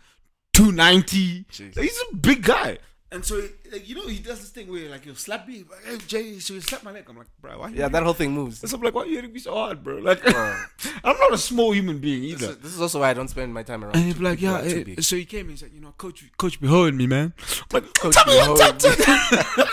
two 0.54 0.72
ninety. 0.72 1.46
Jeez. 1.52 1.80
He's 1.80 2.00
a 2.12 2.16
big 2.16 2.44
guy. 2.44 2.80
And 3.10 3.24
so, 3.24 3.42
like, 3.72 3.88
you 3.88 3.96
know, 3.96 4.06
he 4.06 4.20
does 4.20 4.42
this 4.42 4.50
thing 4.50 4.70
where 4.70 4.90
like 4.90 5.06
he'll 5.06 5.16
slap 5.16 5.48
me, 5.48 5.64
like, 5.72 5.86
hey 5.86 5.98
Jay, 6.08 6.40
so 6.40 6.56
he 6.56 6.60
slap 6.60 6.84
my 6.84 6.92
leg. 6.92 7.06
I'm 7.08 7.16
like, 7.18 7.28
bro, 7.40 7.58
why? 7.60 7.68
yeah, 7.70 7.74
hitting 7.74 7.92
that 7.94 8.04
whole 8.04 8.14
thing 8.14 8.32
moves. 8.34 8.62
me?" 8.62 8.68
So 8.68 8.76
I'm 8.76 8.84
like, 8.84 8.94
why 8.94 9.04
are 9.04 9.06
you 9.06 9.16
hitting 9.16 9.32
me 9.32 9.40
so 9.40 9.54
hard, 9.54 9.82
bro? 9.82 9.96
Like, 10.00 10.22
Bro. 10.24 10.34
I'm 11.06 11.18
not 11.18 11.32
a 11.32 11.38
small 11.38 11.72
human 11.74 12.00
being 12.00 12.24
This 12.24 12.42
either. 12.42 12.52
is, 12.54 12.58
this 12.58 12.74
is 12.74 12.82
also 12.82 13.00
why 13.00 13.12
I 13.12 13.14
don't 13.14 13.30
spend 13.30 13.54
my 13.54 13.64
time 13.64 13.82
around. 13.86 13.96
And 13.96 14.04
he'd 14.04 14.18
be 14.18 14.24
like, 14.26 14.42
yeah. 14.42 14.60
who 14.62 14.68
are 14.68 14.70
too 14.70 14.80
eh, 14.82 14.84
big. 14.84 15.04
so 15.04 15.16
he 15.16 15.24
came 15.24 15.42
and 15.42 15.52
he's 15.52 15.62
like, 15.64 15.74
you 15.74 15.80
know, 15.80 15.94
coach, 15.98 16.22
coach, 16.38 16.60
be 16.60 16.68
holding 16.68 16.98
me, 16.98 17.08
man. 17.08 17.34
I'm 17.40 17.82
like, 17.82 17.94
Coach 17.94 18.14
tell 18.14 18.26
me 18.26 18.34
be 18.34 18.50
what's 18.52 18.84
up. 18.86 18.98
holding 18.98 19.68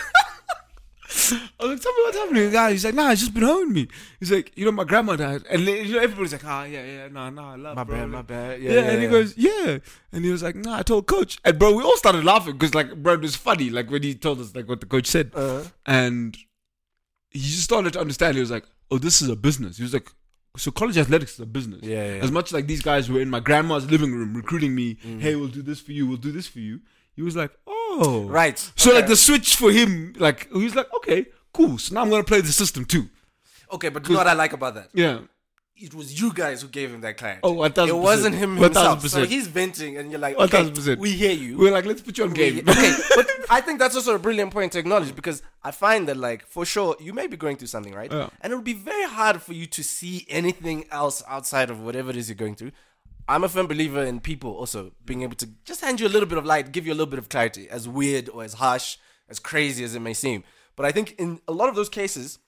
I 1.15 1.65
was 1.65 1.71
like, 1.71 1.81
tell 1.81 1.93
me 1.93 2.03
what's 2.05 2.17
happening. 2.17 2.51
Guy, 2.51 2.71
he's 2.73 2.85
like, 2.85 2.95
nah, 2.95 3.11
it's 3.13 3.21
just 3.21 3.35
been 3.35 3.43
holding 3.45 3.73
me. 3.73 3.89
He's 4.21 4.33
like, 4.33 4.53
you 4.57 4.65
know, 4.65 4.73
my 4.73 4.85
grandma 4.85 5.17
died, 5.17 5.43
and 5.51 5.67
then, 5.67 5.87
you 5.87 5.95
know, 5.95 6.01
everybody's 6.01 6.33
like, 6.33 6.45
ah, 6.45 6.65
yeah, 6.65 6.85
yeah, 6.85 7.09
nah, 7.09 7.31
nah, 7.31 7.53
I 7.53 7.57
love, 7.57 7.77
my 7.77 7.85
bro. 7.85 7.97
bad, 7.99 8.09
my 8.09 8.23
bad. 8.23 8.61
Yeah, 8.61 8.73
Yeah, 8.73 8.81
and 8.91 9.03
he 9.03 9.09
goes, 9.09 9.37
yeah, 9.37 9.79
and 10.13 10.25
he 10.25 10.31
was 10.31 10.43
like, 10.43 10.57
nah, 10.57 10.79
I 10.79 10.83
told 10.83 11.07
coach, 11.07 11.39
and 11.45 11.59
bro, 11.59 11.73
we 11.75 11.83
all 11.83 11.97
started 11.97 12.25
laughing 12.25 12.55
because 12.55 12.75
like, 12.75 12.95
bro, 13.03 13.15
it 13.15 13.21
was 13.21 13.37
funny, 13.37 13.71
like 13.71 13.91
when 13.91 14.03
he 14.03 14.15
told 14.15 14.41
us 14.41 14.55
like 14.57 14.69
what 14.69 14.81
the 14.81 14.87
coach 14.87 15.07
said, 15.07 15.31
Uh, 15.35 15.63
and 15.87 16.37
he 17.31 17.41
just 17.41 17.65
started 17.65 17.93
to 17.95 18.01
understand. 18.01 18.35
He 18.37 18.41
was 18.41 18.51
like, 18.51 18.65
oh, 18.91 18.99
this 18.99 19.21
is 19.23 19.29
a 19.29 19.37
business. 19.37 19.77
He 19.79 19.83
was 19.83 19.93
like, 19.93 20.09
so 20.57 20.71
college 20.71 20.97
athletics 20.97 21.35
is 21.35 21.41
a 21.41 21.47
business. 21.47 21.81
yeah, 21.83 22.15
yeah. 22.17 22.23
As 22.23 22.31
much 22.31 22.53
like 22.53 22.67
these 22.69 22.81
guys 22.83 23.11
were 23.11 23.21
in 23.21 23.29
my 23.29 23.41
grandma's 23.41 23.91
living 23.91 24.13
room 24.13 24.35
recruiting 24.35 24.73
me, 24.75 24.95
Mm. 24.97 25.21
hey, 25.21 25.35
we'll 25.35 25.49
do 25.49 25.63
this 25.63 25.81
for 25.81 25.91
you, 25.93 26.07
we'll 26.07 26.17
do 26.29 26.31
this 26.33 26.47
for 26.47 26.61
you. 26.61 26.81
He 27.17 27.23
was 27.23 27.35
like, 27.37 27.51
oh, 27.67 27.84
Oh. 28.01 28.25
right. 28.25 28.59
So 28.77 28.91
okay. 28.91 29.01
like 29.01 29.09
the 29.09 29.17
switch 29.17 29.57
for 29.57 29.71
him, 29.71 30.15
like 30.17 30.51
he 30.53 30.65
was 30.65 30.75
like, 30.75 30.93
okay, 30.97 31.27
cool. 31.53 31.79
So 31.79 31.95
now 31.95 32.03
I'm 32.03 32.11
gonna 32.11 32.25
play 32.25 32.41
the 32.41 32.53
system 32.53 32.85
too. 32.85 33.09
okay, 33.73 33.89
but 33.89 34.07
you 34.07 34.15
know 34.15 34.21
what 34.21 34.27
I 34.29 34.35
like 34.35 34.53
about 34.53 34.75
that? 34.75 34.89
Yeah. 34.93 35.21
It 35.77 35.93
was 35.93 36.21
you 36.21 36.33
guys 36.33 36.63
who 36.63 36.69
gave 36.69 36.95
him 36.95 37.01
that 37.01 37.17
clarity. 37.17 37.41
Oh, 37.43 37.51
one 37.53 37.73
thousand 37.73 37.97
it 37.97 37.99
wasn't 37.99 38.37
him 38.37 38.57
One 38.59 38.73
thousand 38.73 39.01
himself. 39.01 39.25
So 39.25 39.29
he's 39.29 39.49
venting, 39.49 39.97
and 39.97 40.09
you're 40.09 40.21
like, 40.21 40.37
okay, 40.37 40.47
thousand 40.47 40.75
percent. 40.75 41.01
we 41.01 41.11
hear 41.11 41.33
you. 41.33 41.59
We're 41.59 41.73
like, 41.73 41.85
let's 41.85 42.01
put 42.01 42.17
you 42.17 42.25
on 42.25 42.33
game. 42.33 42.59
okay, 42.69 42.95
but 43.17 43.29
I 43.51 43.61
think 43.61 43.81
that's 43.81 43.97
also 43.97 44.15
a 44.15 44.19
brilliant 44.21 44.53
point 44.53 44.71
to 44.73 44.79
acknowledge 44.79 45.17
because 45.17 45.43
I 45.65 45.73
find 45.73 46.07
that, 46.07 46.17
like, 46.17 46.47
for 46.47 46.65
sure, 46.65 46.95
you 47.01 47.13
may 47.13 47.27
be 47.27 47.37
going 47.37 47.57
through 47.57 47.67
something, 47.67 47.93
right? 47.93 48.11
Yeah. 48.11 48.29
And 48.41 48.53
it 48.53 48.57
would 48.57 48.65
be 48.65 48.73
very 48.73 49.05
hard 49.05 49.43
for 49.43 49.53
you 49.53 49.67
to 49.67 49.83
see 49.83 50.27
anything 50.29 50.85
else 50.93 51.25
outside 51.27 51.71
of 51.71 51.81
whatever 51.81 52.11
it 52.11 52.17
is 52.17 52.29
you're 52.29 52.37
going 52.37 52.55
through. 52.55 52.71
I'm 53.29 53.45
a 53.45 53.49
firm 53.49 53.67
believer 53.67 54.03
in 54.03 54.21
people 54.21 54.53
also 54.53 54.93
being 55.05 55.23
able 55.23 55.37
to 55.37 55.49
just 55.65 55.81
hand 55.81 56.01
you 56.01 56.07
a 56.07 56.11
little 56.15 56.29
bit 56.29 56.39
of 56.39 56.45
light, 56.45 56.73
give 56.73 56.87
you 56.87 56.93
a 56.93 56.99
little 56.99 57.11
bit 57.11 57.19
of 57.19 57.29
clarity, 57.29 57.69
as 57.71 57.89
weird 57.89 58.29
or 58.29 58.45
as 58.45 58.55
harsh, 58.55 58.99
as 59.29 59.39
crazy 59.39 59.85
as 59.85 59.95
it 59.95 60.01
may 60.01 60.15
seem. 60.15 60.45
But 60.77 60.87
I 60.87 60.93
think 60.93 61.15
in 61.19 61.41
a 61.49 61.53
lot 61.53 61.69
of 61.69 61.75
those 61.75 61.89
cases, 61.89 62.39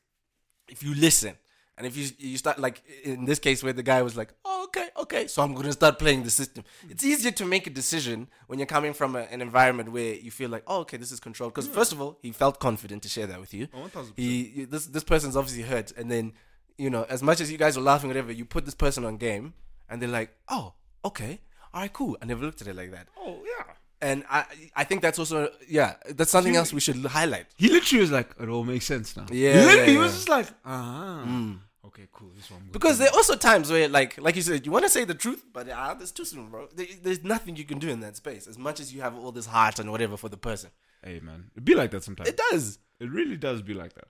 if 0.68 0.82
you 0.82 0.94
listen 0.94 1.36
and 1.78 1.86
if 1.86 1.96
you 1.96 2.08
you 2.18 2.38
start 2.38 2.58
like 2.58 2.82
in 3.04 3.24
this 3.24 3.38
case 3.38 3.62
where 3.62 3.72
the 3.72 3.82
guy 3.82 4.02
was 4.02 4.16
like, 4.16 4.32
"Oh, 4.44 4.64
okay, 4.64 4.88
okay. 4.98 5.26
So 5.26 5.42
I'm 5.42 5.54
gonna 5.54 5.72
start 5.72 5.98
playing 5.98 6.22
the 6.22 6.30
system. 6.30 6.64
It's 6.88 7.04
easier 7.04 7.32
to 7.32 7.44
make 7.44 7.66
a 7.66 7.70
decision 7.70 8.28
when 8.46 8.58
you're 8.58 8.66
coming 8.66 8.94
from 8.94 9.16
a, 9.16 9.20
an 9.20 9.42
environment 9.42 9.92
where 9.92 10.14
you 10.14 10.30
feel 10.30 10.50
like, 10.50 10.62
oh, 10.66 10.80
okay, 10.80 10.96
this 10.96 11.12
is 11.12 11.20
controlled. 11.20 11.54
Because 11.54 11.68
first 11.68 11.92
of 11.92 12.00
all, 12.00 12.18
he 12.22 12.32
felt 12.32 12.60
confident 12.60 13.02
to 13.02 13.08
share 13.08 13.26
that 13.26 13.40
with 13.40 13.52
you. 13.54 13.68
Oh, 13.74 13.88
He 14.16 14.64
this 14.64 14.86
this 14.86 15.04
person's 15.04 15.36
obviously 15.36 15.62
hurt, 15.62 15.92
and 15.92 16.10
then 16.10 16.32
you 16.78 16.90
know, 16.90 17.04
as 17.08 17.22
much 17.22 17.40
as 17.40 17.50
you 17.50 17.58
guys 17.58 17.76
were 17.76 17.82
laughing, 17.82 18.08
whatever, 18.08 18.32
you 18.32 18.44
put 18.44 18.64
this 18.64 18.74
person 18.74 19.04
on 19.04 19.16
game, 19.16 19.54
and 19.88 20.00
they're 20.00 20.08
like, 20.20 20.30
oh, 20.48 20.74
okay, 21.04 21.40
all 21.74 21.80
right, 21.82 21.92
cool. 21.92 22.16
I 22.22 22.24
never 22.26 22.44
looked 22.44 22.60
at 22.62 22.68
it 22.68 22.76
like 22.76 22.90
that, 22.92 23.08
Oh 23.18 23.42
yeah. 23.44 23.64
and 24.00 24.24
I 24.30 24.44
I 24.74 24.84
think 24.84 25.02
that's 25.02 25.18
also 25.18 25.50
yeah, 25.68 25.94
that's 26.10 26.30
something 26.30 26.56
else 26.56 26.72
we 26.72 26.80
should 26.80 26.96
highlight. 27.04 27.46
He 27.56 27.68
literally 27.68 28.00
was 28.02 28.10
like, 28.10 28.30
it 28.40 28.48
all 28.48 28.64
makes 28.64 28.86
sense 28.86 29.16
now. 29.16 29.26
Yeah, 29.30 29.52
He 29.52 29.58
literally 29.66 29.78
yeah, 29.78 29.86
he 29.86 29.96
was 29.98 30.12
yeah. 30.12 30.16
just 30.18 30.28
like, 30.28 30.46
ah. 30.64 31.56
Okay, 31.88 32.08
cool. 32.12 32.30
This 32.36 32.50
one. 32.50 32.68
Because 32.72 32.98
there 32.98 33.08
are 33.08 33.14
also 33.14 33.36
times 33.36 33.70
where, 33.70 33.88
like, 33.88 34.20
like 34.20 34.36
you 34.36 34.42
said, 34.42 34.66
you 34.66 34.72
want 34.72 34.84
to 34.84 34.90
say 34.90 35.04
the 35.04 35.14
truth, 35.14 35.44
but 35.52 35.70
ah, 35.70 35.94
there's 35.94 36.10
too 36.12 36.24
soon, 36.26 36.50
bro. 36.50 36.68
There, 36.74 36.84
there's 37.02 37.22
nothing 37.24 37.56
you 37.56 37.64
can 37.64 37.78
do 37.78 37.88
in 37.88 38.00
that 38.00 38.16
space, 38.16 38.46
as 38.46 38.58
much 38.58 38.80
as 38.80 38.92
you 38.92 39.00
have 39.02 39.16
all 39.16 39.32
this 39.32 39.46
heart 39.46 39.78
and 39.78 39.90
whatever 39.90 40.16
for 40.18 40.28
the 40.28 40.36
person. 40.36 40.70
Hey 41.02 41.20
man, 41.20 41.50
it 41.56 41.64
be 41.64 41.74
like 41.74 41.92
that 41.92 42.02
sometimes. 42.04 42.28
It 42.28 42.36
does. 42.50 42.78
It 43.00 43.10
really 43.10 43.36
does 43.36 43.62
be 43.62 43.72
like 43.72 43.94
that. 43.94 44.08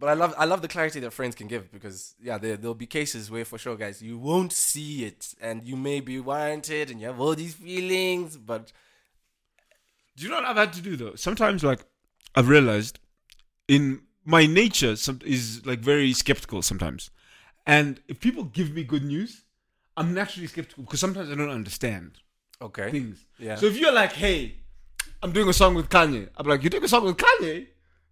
But 0.00 0.08
I 0.08 0.14
love, 0.14 0.32
I 0.38 0.46
love 0.46 0.62
the 0.62 0.68
clarity 0.68 0.98
that 1.00 1.12
friends 1.12 1.34
can 1.34 1.46
give 1.46 1.70
because, 1.70 2.14
yeah, 2.22 2.38
there 2.38 2.56
there'll 2.56 2.74
be 2.74 2.86
cases 2.86 3.30
where, 3.30 3.44
for 3.44 3.58
sure, 3.58 3.76
guys, 3.76 4.00
you 4.00 4.16
won't 4.18 4.52
see 4.52 5.04
it, 5.04 5.34
and 5.42 5.62
you 5.62 5.76
may 5.76 6.00
be 6.00 6.18
warranted, 6.18 6.90
and 6.90 6.98
you 7.00 7.06
have 7.06 7.20
all 7.20 7.34
these 7.34 7.54
feelings, 7.54 8.38
but 8.38 8.72
Do 10.16 10.24
you 10.24 10.30
know 10.30 10.36
what 10.36 10.44
I've 10.44 10.56
had 10.56 10.72
to 10.74 10.82
do 10.82 10.96
though? 10.96 11.14
Sometimes, 11.14 11.64
like, 11.64 11.80
I've 12.34 12.48
realized 12.48 12.98
in 13.68 14.02
my 14.24 14.46
nature 14.46 14.96
some, 14.96 15.20
is 15.24 15.64
like 15.64 15.80
very 15.80 16.12
skeptical 16.12 16.62
sometimes, 16.62 17.10
and 17.66 18.00
if 18.08 18.20
people 18.20 18.44
give 18.44 18.72
me 18.74 18.84
good 18.84 19.04
news, 19.04 19.44
I'm 19.96 20.12
naturally 20.14 20.46
skeptical 20.46 20.84
because 20.84 21.00
sometimes 21.00 21.30
I 21.30 21.34
don't 21.34 21.50
understand 21.50 22.18
okay, 22.60 22.90
things. 22.90 23.24
Yeah. 23.38 23.56
So 23.56 23.66
if 23.66 23.78
you're 23.78 23.92
like, 23.92 24.12
"Hey, 24.12 24.56
I'm 25.22 25.32
doing 25.32 25.48
a 25.48 25.52
song 25.52 25.74
with 25.74 25.88
Kanye," 25.88 26.28
I'm 26.36 26.46
like, 26.46 26.62
"You're 26.62 26.70
doing 26.70 26.84
a 26.84 26.88
song 26.88 27.04
with 27.04 27.16
Kanye?" 27.16 27.68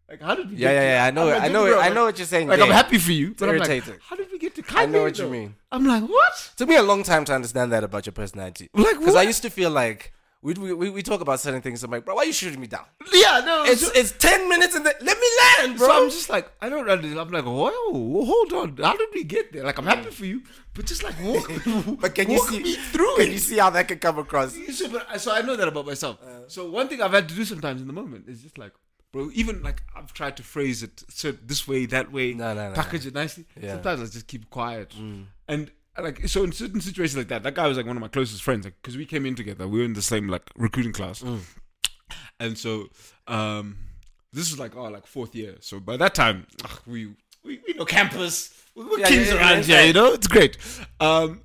Like, 0.08 0.22
how 0.22 0.34
did 0.34 0.50
we? 0.50 0.56
yeah, 0.56 0.68
get 0.68 0.74
yeah, 0.74 0.94
yeah. 0.94 1.04
I 1.04 1.10
know, 1.10 1.28
it. 1.28 1.42
I 1.42 1.48
know, 1.48 1.66
it. 1.66 1.76
I 1.76 1.88
know 1.90 2.04
what 2.04 2.18
you're 2.18 2.26
saying. 2.26 2.48
Like. 2.48 2.60
I'm 2.60 2.70
happy 2.70 2.98
for 2.98 3.12
you, 3.12 3.34
but 3.38 3.48
I'm 3.48 3.58
like, 3.58 3.82
how 4.02 4.16
did 4.16 4.30
we 4.32 4.38
get 4.38 4.54
to 4.54 4.62
Kanye? 4.62 4.78
I 4.78 4.86
know 4.86 5.02
what 5.02 5.18
you 5.18 5.28
mean. 5.28 5.54
I'm 5.70 5.86
like, 5.86 6.02
what? 6.02 6.52
took 6.56 6.68
me 6.68 6.76
a 6.76 6.82
long 6.82 7.02
time 7.02 7.24
to 7.26 7.34
understand 7.34 7.72
that 7.72 7.84
about 7.84 8.06
your 8.06 8.14
personality. 8.14 8.70
Like, 8.72 8.84
what? 8.84 8.98
Because 9.00 9.16
I 9.16 9.22
used 9.22 9.42
to 9.42 9.50
feel 9.50 9.70
like 9.70 10.12
we 10.40 10.54
we 10.54 10.88
we 10.88 11.02
talk 11.02 11.20
about 11.20 11.40
certain 11.40 11.60
things. 11.60 11.82
I'm 11.82 11.90
like, 11.90 12.04
bro, 12.04 12.14
why 12.14 12.22
are 12.22 12.26
you 12.26 12.32
shooting 12.32 12.60
me 12.60 12.68
down? 12.68 12.84
Yeah, 13.12 13.42
no, 13.44 13.64
It's 13.64 13.84
so- 13.84 13.92
it's 13.92 14.12
ten 14.12 14.48
minutes 14.48 14.74
and 14.76 14.84
let 14.84 15.02
me 15.02 15.28
land, 15.58 15.76
bro. 15.76 15.88
So 15.88 16.04
I'm 16.04 16.10
just 16.10 16.30
like, 16.30 16.50
I 16.62 16.68
don't 16.68 16.88
understand. 16.88 17.18
I'm 17.18 17.30
like, 17.30 17.44
whoa, 17.44 18.24
hold 18.24 18.52
on. 18.52 18.76
How 18.76 18.96
did 18.96 19.08
we 19.12 19.24
get 19.24 19.52
there? 19.52 19.64
Like, 19.64 19.76
I'm 19.78 19.84
happy 19.86 20.10
for 20.10 20.24
you, 20.24 20.42
but 20.74 20.86
just 20.86 21.02
like 21.02 21.16
walk, 21.22 21.50
but 22.00 22.14
can 22.14 22.30
you 22.30 22.38
walk 22.38 22.48
see 22.50 22.62
me 22.62 22.74
through 22.76 23.16
Can 23.16 23.26
it? 23.26 23.32
you 23.32 23.38
see 23.38 23.58
how 23.58 23.70
that 23.70 23.88
could 23.88 24.00
come 24.00 24.18
across? 24.18 24.56
So, 24.72 24.88
but, 24.88 25.20
so 25.20 25.32
I 25.34 25.42
know 25.42 25.56
that 25.56 25.68
about 25.68 25.86
myself. 25.86 26.22
Uh. 26.22 26.48
so 26.48 26.70
one 26.70 26.88
thing 26.88 27.02
I've 27.02 27.10
had 27.12 27.28
to 27.28 27.34
do 27.34 27.44
sometimes 27.44 27.80
in 27.80 27.88
the 27.88 27.92
moment 27.92 28.28
is 28.28 28.40
just 28.42 28.56
like, 28.58 28.72
bro, 29.12 29.30
even 29.34 29.62
like 29.62 29.82
I've 29.96 30.12
tried 30.12 30.36
to 30.38 30.42
phrase 30.42 30.82
it 30.82 31.02
so 31.08 31.32
this 31.32 31.66
way, 31.66 31.86
that 31.86 32.12
way, 32.12 32.34
No, 32.34 32.54
no, 32.54 32.68
no, 32.68 32.74
package 32.74 33.06
it 33.06 33.14
nicely. 33.14 33.46
Yeah. 33.60 33.72
Sometimes 33.74 34.00
I 34.02 34.04
just 34.04 34.26
keep 34.26 34.50
quiet. 34.50 34.94
And 35.48 35.70
like, 36.00 36.28
so 36.28 36.44
in 36.44 36.52
certain 36.52 36.80
situations 36.80 37.16
like 37.16 37.28
that, 37.28 37.42
that 37.42 37.54
guy 37.54 37.66
was 37.66 37.76
like 37.76 37.86
one 37.86 37.96
of 37.96 38.00
my 38.00 38.08
closest 38.08 38.42
friends, 38.42 38.64
like, 38.64 38.74
because 38.80 38.96
we 38.96 39.04
came 39.06 39.26
in 39.26 39.34
together. 39.34 39.66
We 39.66 39.78
were 39.80 39.84
in 39.84 39.94
the 39.94 40.02
same 40.02 40.28
like 40.28 40.42
recruiting 40.56 40.92
class, 40.92 41.24
and 42.40 42.56
so 42.56 42.88
um, 43.26 43.76
this 44.32 44.50
was 44.50 44.58
like 44.58 44.76
oh 44.76 44.84
like 44.84 45.06
fourth 45.06 45.34
year. 45.34 45.56
So 45.60 45.80
by 45.80 45.96
that 45.96 46.14
time, 46.14 46.46
ugh, 46.64 46.80
we 46.86 47.06
we, 47.44 47.60
we 47.66 47.74
know 47.74 47.84
campus. 47.84 48.54
We- 48.74 48.84
We're 48.84 49.00
Yeah, 49.00 49.08
kings 49.08 49.28
yeah, 49.28 49.36
around 49.38 49.66
yeah. 49.66 49.78
here, 49.78 49.86
you 49.88 49.92
know. 49.92 50.12
It's 50.12 50.28
great. 50.28 50.56
Um, 51.00 51.40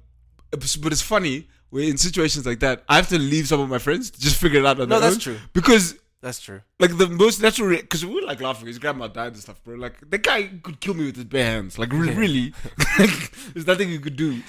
but 0.52 0.92
it's 0.92 1.02
funny 1.02 1.48
where 1.72 1.84
in 1.84 1.98
situations 1.98 2.46
like 2.46 2.60
that, 2.60 2.84
I 2.88 2.98
have 2.98 3.10
to 3.10 3.18
leave 3.18 3.48
some 3.48 3.60
of 3.60 3.70
my 3.70 3.80
friends 3.80 4.12
to 4.12 4.20
just 4.22 4.36
figure 4.40 4.60
it 4.60 4.66
out 4.68 4.80
on 4.80 4.88
No, 4.88 5.00
their 5.00 5.10
that's 5.10 5.24
true. 5.24 5.40
Because 5.54 5.96
That's 6.24 6.40
true. 6.40 6.62
like 6.80 6.98
the 6.98 7.08
most 7.10 7.42
natural, 7.42 7.70
because 7.70 8.06
we 8.06 8.16
were 8.16 8.22
like 8.22 8.40
laughing. 8.40 8.68
His 8.68 8.80
grandma 8.80 9.08
died 9.10 9.34
and 9.34 9.42
stuff, 9.42 9.62
bro. 9.64 9.76
Like 9.76 9.96
the 10.10 10.18
guy 10.18 10.50
could 10.64 10.80
kill 10.80 10.94
me 10.94 11.06
with 11.06 11.18
his 11.18 11.26
bare 11.26 11.44
hands. 11.46 11.78
Like 11.78 11.92
really, 11.92 12.16
really, 12.16 12.54
like, 13.00 13.32
there's 13.54 13.68
nothing 13.68 13.90
you 13.90 14.00
could 14.00 14.16
do. 14.16 14.42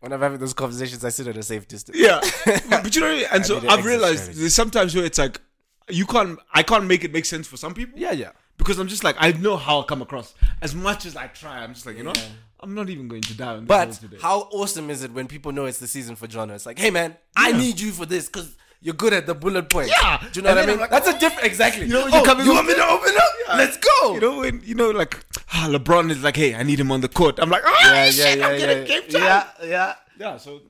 When 0.00 0.12
I'm 0.12 0.20
having 0.20 0.38
those 0.38 0.52
conversations, 0.52 1.02
I 1.04 1.08
sit 1.08 1.26
at 1.26 1.36
a 1.38 1.42
safe 1.42 1.66
distance. 1.66 1.96
Yeah, 1.98 2.20
but 2.70 2.94
you 2.94 3.00
know, 3.00 3.06
what 3.08 3.14
I 3.14 3.20
mean? 3.20 3.26
and 3.32 3.46
so 3.46 3.66
I've 3.66 3.84
realized 3.86 4.34
there's 4.34 4.54
sometimes 4.54 4.94
where 4.94 5.06
it's 5.06 5.18
like 5.18 5.40
you 5.88 6.04
can't, 6.04 6.38
I 6.52 6.62
can't 6.62 6.84
make 6.84 7.02
it 7.02 7.12
make 7.12 7.24
sense 7.24 7.46
for 7.48 7.56
some 7.56 7.72
people. 7.72 7.98
Yeah, 7.98 8.12
yeah. 8.12 8.32
because 8.58 8.78
I'm 8.78 8.86
just 8.88 9.02
like 9.02 9.16
I 9.18 9.32
know 9.32 9.56
how 9.56 9.80
I 9.80 9.84
come 9.84 10.02
across. 10.02 10.34
As 10.60 10.74
much 10.74 11.06
as 11.06 11.16
I 11.16 11.28
try, 11.28 11.62
I'm 11.64 11.72
just 11.72 11.86
like 11.86 11.96
you 11.96 12.02
know, 12.04 12.12
Yeah. 12.14 12.22
I'm 12.60 12.74
not 12.74 12.90
even 12.90 13.08
going 13.08 13.22
to 13.22 13.34
die 13.34 13.54
on 13.54 13.66
this 13.66 13.68
But 13.68 13.92
today. 13.92 14.16
how 14.20 14.48
awesome 14.52 14.90
is 14.90 15.02
it 15.02 15.12
when 15.12 15.28
people 15.28 15.50
know 15.52 15.64
it's 15.64 15.78
the 15.78 15.86
season 15.88 16.14
for 16.14 16.26
John? 16.26 16.50
It's 16.50 16.66
like, 16.66 16.78
hey 16.78 16.90
man, 16.90 17.16
I 17.34 17.52
need 17.52 17.80
you 17.80 17.90
for 17.92 18.04
this 18.06 18.26
because 18.26 18.54
you're 18.86 18.94
good 18.94 19.12
at 19.12 19.26
the 19.26 19.34
bullet 19.34 19.68
point. 19.68 19.88
Yeah. 19.88 20.18
Do 20.32 20.38
you 20.38 20.42
know 20.42 20.50
And 20.50 20.56
what 20.58 20.64
I 20.64 20.66
mean? 20.70 20.78
Like, 20.80 20.90
That's 20.90 21.08
oh, 21.08 21.16
a 21.16 21.18
different. 21.18 21.44
Exactly. 21.44 21.86
You 21.86 21.94
know 21.94 22.04
oh, 22.08 22.36
you 22.38 22.44
you 22.44 22.52
want 22.54 22.68
me 22.68 22.74
to 22.74 22.86
open 22.96 23.14
up? 23.16 23.58
Let's 23.58 23.76
go. 23.76 24.14
You 24.14 24.20
know 24.20 24.38
when 24.42 24.62
you 24.64 24.76
know 24.76 24.90
like 24.90 25.14
ah, 25.52 25.66
LeBron 25.68 26.10
is 26.10 26.22
like, 26.22 26.36
hey, 26.36 26.54
I 26.54 26.62
need 26.62 26.78
him 26.78 26.92
on 26.92 27.00
the 27.00 27.08
court. 27.08 27.38
I'm 27.42 27.50
like, 27.50 27.62
oh 27.66 27.78
yeah, 27.82 28.04
yeah, 28.04 28.10
shit, 28.10 28.38
yeah, 28.38 28.46
I'm 28.46 28.52
yeah, 28.54 28.66
getting 28.66 28.86
game 28.86 29.02
time. 29.10 29.22
yeah, 29.22 29.44
yeah. 29.64 29.94
yeah. 30.18 30.36
So 30.36 30.60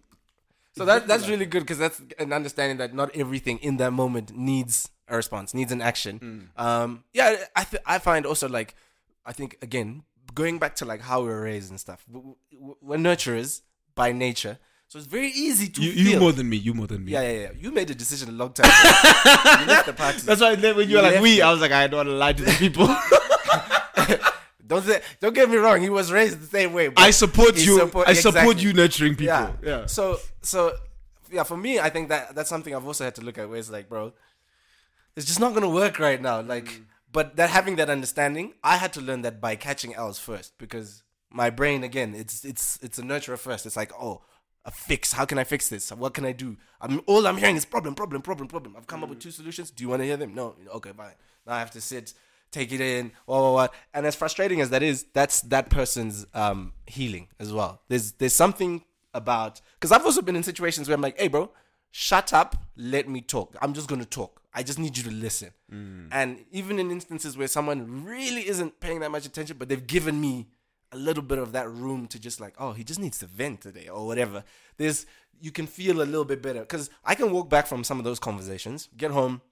So 0.76 0.84
that 0.84 1.06
that's 1.06 1.28
really 1.28 1.46
good 1.46 1.60
because 1.60 1.78
that's 1.78 2.00
an 2.18 2.32
understanding 2.32 2.78
that 2.78 2.94
not 2.94 3.14
everything 3.14 3.58
in 3.58 3.76
that 3.78 3.92
moment 3.92 4.34
needs 4.34 4.88
a 5.08 5.16
response, 5.16 5.54
needs 5.54 5.72
an 5.72 5.82
action. 5.82 6.48
Um, 6.56 7.04
yeah, 7.12 7.36
I 7.54 7.64
th- 7.64 7.82
I 7.86 7.98
find 7.98 8.24
also 8.26 8.48
like 8.48 8.74
I 9.24 9.32
think 9.32 9.58
again 9.62 10.02
going 10.34 10.58
back 10.58 10.74
to 10.76 10.84
like 10.84 11.02
how 11.02 11.22
we're 11.22 11.42
raised 11.42 11.70
and 11.70 11.78
stuff. 11.80 12.04
w- 12.10 12.36
w- 12.52 12.76
We're 12.80 12.98
nurturers 12.98 13.60
by 13.94 14.12
nature, 14.12 14.58
so 14.88 14.98
it's 14.98 15.08
very 15.08 15.28
easy 15.28 15.68
to 15.68 15.82
you, 15.82 15.92
feel. 15.92 16.12
you 16.12 16.20
more 16.20 16.32
than 16.32 16.48
me. 16.48 16.56
You 16.56 16.72
more 16.72 16.86
than 16.86 17.04
me. 17.04 17.12
yeah, 17.12 17.22
yeah, 17.22 17.40
yeah. 17.40 17.50
You 17.58 17.72
made 17.72 17.90
a 17.90 17.94
decision 17.94 18.28
a 18.28 18.32
long 18.32 18.52
time 18.52 18.66
ago. 18.66 19.60
you 19.60 19.66
left 19.66 19.86
the 19.86 19.92
party. 19.92 20.20
That's 20.24 20.40
why 20.40 20.54
when 20.54 20.88
you 20.88 20.96
were 20.96 21.02
like 21.02 21.20
we. 21.20 21.42
I 21.42 21.50
was 21.50 21.60
like, 21.60 21.72
I 21.72 21.86
don't 21.88 21.98
want 21.98 22.08
to 22.08 22.14
lie 22.14 22.32
to 22.32 22.42
the 22.42 22.52
people. 22.52 22.88
Don't 24.66 24.82
say, 24.82 25.00
don't 25.20 25.32
get 25.32 25.48
me 25.48 25.58
wrong. 25.58 25.80
He 25.80 25.90
was 25.90 26.10
raised 26.10 26.40
the 26.40 26.46
same 26.46 26.72
way. 26.72 26.90
I 26.96 27.12
support 27.12 27.56
you. 27.56 27.78
support- 27.78 28.08
I 28.08 28.14
support 28.14 28.58
you 28.58 28.72
nurturing 28.72 29.12
people. 29.12 29.26
Yeah. 29.26 29.52
Yeah. 29.62 29.86
So 29.86 30.18
so 30.42 30.72
yeah, 31.30 31.44
for 31.44 31.56
me, 31.56 31.78
I 31.78 31.88
think 31.88 32.08
that 32.08 32.34
that's 32.34 32.48
something 32.48 32.74
I've 32.74 32.86
also 32.86 33.04
had 33.04 33.14
to 33.16 33.22
look 33.22 33.38
at. 33.38 33.48
Where 33.48 33.58
it's 33.58 33.70
like, 33.70 33.88
bro, 33.88 34.12
it's 35.14 35.26
just 35.26 35.38
not 35.38 35.54
gonna 35.54 35.68
work 35.68 35.98
right 35.98 36.20
now. 36.20 36.40
Like, 36.40 36.66
mm. 36.66 36.84
but 37.12 37.36
that 37.36 37.50
having 37.50 37.76
that 37.76 37.88
understanding, 37.88 38.54
I 38.64 38.76
had 38.76 38.92
to 38.94 39.00
learn 39.00 39.22
that 39.22 39.40
by 39.40 39.54
catching 39.54 39.94
L's 39.94 40.18
first 40.18 40.58
because 40.58 41.04
my 41.30 41.50
brain 41.50 41.84
again, 41.84 42.14
it's 42.14 42.44
it's 42.44 42.78
it's 42.82 42.98
a 42.98 43.02
nurturer 43.02 43.38
first. 43.38 43.66
It's 43.66 43.76
like, 43.76 43.92
oh, 43.94 44.22
a 44.66 44.70
fix. 44.70 45.12
How 45.12 45.24
can 45.24 45.38
I 45.38 45.44
fix 45.44 45.68
this? 45.68 45.90
What 45.92 46.12
can 46.12 46.24
I 46.26 46.32
do? 46.32 46.56
I'm 46.80 47.00
all 47.06 47.26
I'm 47.26 47.38
hearing 47.38 47.56
is 47.56 47.64
problem, 47.64 47.94
problem, 47.94 48.20
problem, 48.20 48.48
problem. 48.48 48.74
I've 48.76 48.86
come 48.86 49.02
up 49.02 49.08
with 49.08 49.20
two 49.20 49.30
solutions. 49.30 49.70
Do 49.70 49.82
you 49.84 49.88
want 49.88 50.02
to 50.02 50.06
hear 50.06 50.16
them? 50.16 50.34
No. 50.34 50.56
Okay, 50.74 50.90
fine. 50.94 51.12
Now 51.46 51.54
I 51.54 51.60
have 51.60 51.70
to 51.70 51.80
sit, 51.80 52.12
take 52.50 52.72
it 52.72 52.80
in, 52.80 53.12
what, 53.24 53.40
what, 53.40 53.52
what. 53.52 53.74
And 53.94 54.04
as 54.04 54.16
frustrating 54.16 54.60
as 54.60 54.70
that 54.70 54.82
is, 54.82 55.06
that's 55.12 55.40
that 55.42 55.70
person's 55.70 56.26
um, 56.34 56.72
healing 56.86 57.28
as 57.38 57.52
well. 57.52 57.80
There's 57.88 58.12
there's 58.12 58.34
something 58.34 58.82
about 59.14 59.60
because 59.74 59.92
I've 59.92 60.04
also 60.04 60.20
been 60.20 60.36
in 60.36 60.42
situations 60.42 60.88
where 60.88 60.96
I'm 60.96 61.00
like, 61.00 61.18
hey, 61.18 61.28
bro, 61.28 61.50
shut 61.92 62.32
up, 62.32 62.56
let 62.76 63.08
me 63.08 63.20
talk. 63.20 63.56
I'm 63.62 63.72
just 63.72 63.88
gonna 63.88 64.04
talk. 64.04 64.42
I 64.52 64.62
just 64.62 64.78
need 64.78 64.96
you 64.96 65.04
to 65.04 65.10
listen. 65.12 65.50
And 66.12 66.44
even 66.50 66.78
in 66.78 66.90
instances 66.90 67.36
where 67.36 67.46
someone 67.46 68.04
really 68.04 68.48
isn't 68.48 68.80
paying 68.80 69.00
that 69.00 69.10
much 69.10 69.26
attention, 69.26 69.58
but 69.58 69.68
they've 69.68 69.86
given 69.86 70.20
me 70.20 70.46
a 70.92 70.96
little 70.96 71.22
bit 71.22 71.38
of 71.38 71.52
that 71.52 71.68
room 71.70 72.06
to 72.08 72.18
just 72.18 72.40
like, 72.40 72.54
oh, 72.58 72.72
he 72.72 72.84
just 72.84 73.00
needs 73.00 73.18
to 73.18 73.26
vent 73.26 73.60
today 73.60 73.88
or 73.88 74.06
whatever. 74.06 74.44
There's 74.76 75.06
you 75.40 75.50
can 75.50 75.66
feel 75.66 76.00
a 76.00 76.04
little 76.04 76.24
bit 76.24 76.40
better 76.42 76.60
because 76.60 76.90
I 77.04 77.14
can 77.14 77.30
walk 77.30 77.50
back 77.50 77.66
from 77.66 77.84
some 77.84 77.98
of 77.98 78.04
those 78.04 78.18
conversations, 78.18 78.88
get 78.96 79.10
home, 79.10 79.42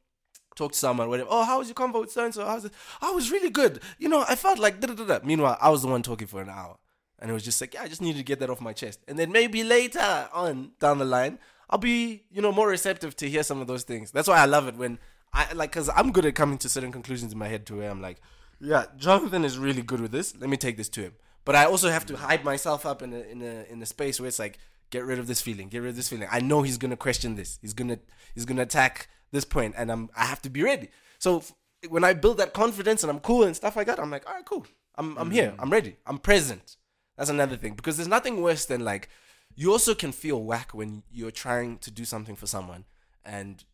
talk 0.54 0.72
to 0.72 0.78
someone, 0.78 1.08
whatever. 1.08 1.28
Oh, 1.30 1.44
how 1.44 1.58
was 1.58 1.68
your 1.68 1.74
convo 1.74 2.00
with 2.00 2.12
so 2.12 2.24
and 2.24 2.34
so? 2.34 2.44
How's 2.46 2.64
it? 2.64 2.72
I 3.00 3.10
was 3.10 3.30
really 3.30 3.50
good. 3.50 3.80
You 3.98 4.08
know, 4.08 4.24
I 4.28 4.36
felt 4.36 4.58
like 4.58 4.80
da 4.80 4.88
da 4.88 5.04
da. 5.04 5.18
Meanwhile, 5.24 5.58
I 5.60 5.70
was 5.70 5.82
the 5.82 5.88
one 5.88 6.02
talking 6.02 6.26
for 6.26 6.40
an 6.40 6.48
hour, 6.48 6.76
and 7.18 7.30
it 7.30 7.34
was 7.34 7.42
just 7.42 7.60
like, 7.60 7.74
yeah, 7.74 7.82
I 7.82 7.88
just 7.88 8.02
needed 8.02 8.18
to 8.18 8.24
get 8.24 8.40
that 8.40 8.50
off 8.50 8.60
my 8.60 8.72
chest. 8.72 9.00
And 9.08 9.18
then 9.18 9.32
maybe 9.32 9.64
later 9.64 10.28
on 10.32 10.72
down 10.80 10.98
the 10.98 11.04
line, 11.04 11.38
I'll 11.68 11.78
be 11.78 12.24
you 12.30 12.40
know 12.40 12.52
more 12.52 12.68
receptive 12.68 13.16
to 13.16 13.28
hear 13.28 13.42
some 13.42 13.60
of 13.60 13.66
those 13.66 13.84
things. 13.84 14.10
That's 14.10 14.28
why 14.28 14.38
I 14.38 14.46
love 14.46 14.68
it 14.68 14.76
when 14.76 14.98
I 15.32 15.52
like 15.52 15.72
because 15.72 15.90
I'm 15.94 16.12
good 16.12 16.24
at 16.26 16.34
coming 16.34 16.58
to 16.58 16.68
certain 16.68 16.92
conclusions 16.92 17.32
in 17.32 17.38
my 17.38 17.48
head 17.48 17.66
to 17.66 17.76
where 17.76 17.90
I'm 17.90 18.00
like, 18.00 18.20
yeah, 18.60 18.86
Jonathan 18.96 19.44
is 19.44 19.58
really 19.58 19.82
good 19.82 20.00
with 20.00 20.12
this. 20.12 20.36
Let 20.36 20.50
me 20.50 20.56
take 20.56 20.76
this 20.76 20.88
to 20.90 21.02
him. 21.02 21.12
But 21.44 21.54
I 21.54 21.64
also 21.64 21.90
have 21.90 22.06
to 22.06 22.16
hide 22.16 22.44
myself 22.44 22.86
up 22.86 23.02
in 23.02 23.12
a 23.12 23.20
in 23.20 23.42
a 23.42 23.64
in 23.70 23.82
a 23.82 23.86
space 23.86 24.18
where 24.18 24.28
it's 24.28 24.38
like, 24.38 24.58
get 24.90 25.04
rid 25.04 25.18
of 25.18 25.26
this 25.26 25.42
feeling, 25.42 25.68
get 25.68 25.80
rid 25.82 25.90
of 25.90 25.96
this 25.96 26.08
feeling. 26.08 26.28
I 26.30 26.40
know 26.40 26.62
he's 26.62 26.78
gonna 26.78 26.96
question 26.96 27.34
this. 27.36 27.58
He's 27.60 27.74
gonna 27.74 27.98
he's 28.34 28.44
gonna 28.44 28.62
attack 28.62 29.08
this 29.30 29.44
point, 29.44 29.74
and 29.76 29.90
I'm 29.92 30.10
I 30.16 30.24
have 30.24 30.40
to 30.42 30.50
be 30.50 30.62
ready. 30.62 30.88
So 31.18 31.38
f- 31.38 31.52
when 31.88 32.04
I 32.04 32.14
build 32.14 32.38
that 32.38 32.54
confidence 32.54 33.02
and 33.02 33.10
I'm 33.10 33.20
cool 33.20 33.44
and 33.44 33.54
stuff 33.54 33.76
like 33.76 33.86
that, 33.88 34.00
I'm 34.00 34.10
like, 34.10 34.26
all 34.26 34.34
right, 34.34 34.44
cool. 34.44 34.66
I'm 34.96 35.18
I'm 35.18 35.30
here. 35.30 35.50
Mm. 35.50 35.56
I'm 35.58 35.70
ready. 35.70 35.96
I'm 36.06 36.18
present. 36.18 36.76
That's 37.16 37.30
another 37.30 37.56
thing 37.56 37.74
because 37.74 37.96
there's 37.96 38.08
nothing 38.08 38.40
worse 38.42 38.64
than 38.64 38.84
like 38.84 39.08
you 39.54 39.70
also 39.70 39.94
can 39.94 40.12
feel 40.12 40.42
whack 40.42 40.72
when 40.72 41.02
you're 41.12 41.30
trying 41.30 41.78
to 41.78 41.90
do 41.90 42.04
something 42.04 42.34
for 42.36 42.46
someone 42.46 42.84
and 43.24 43.64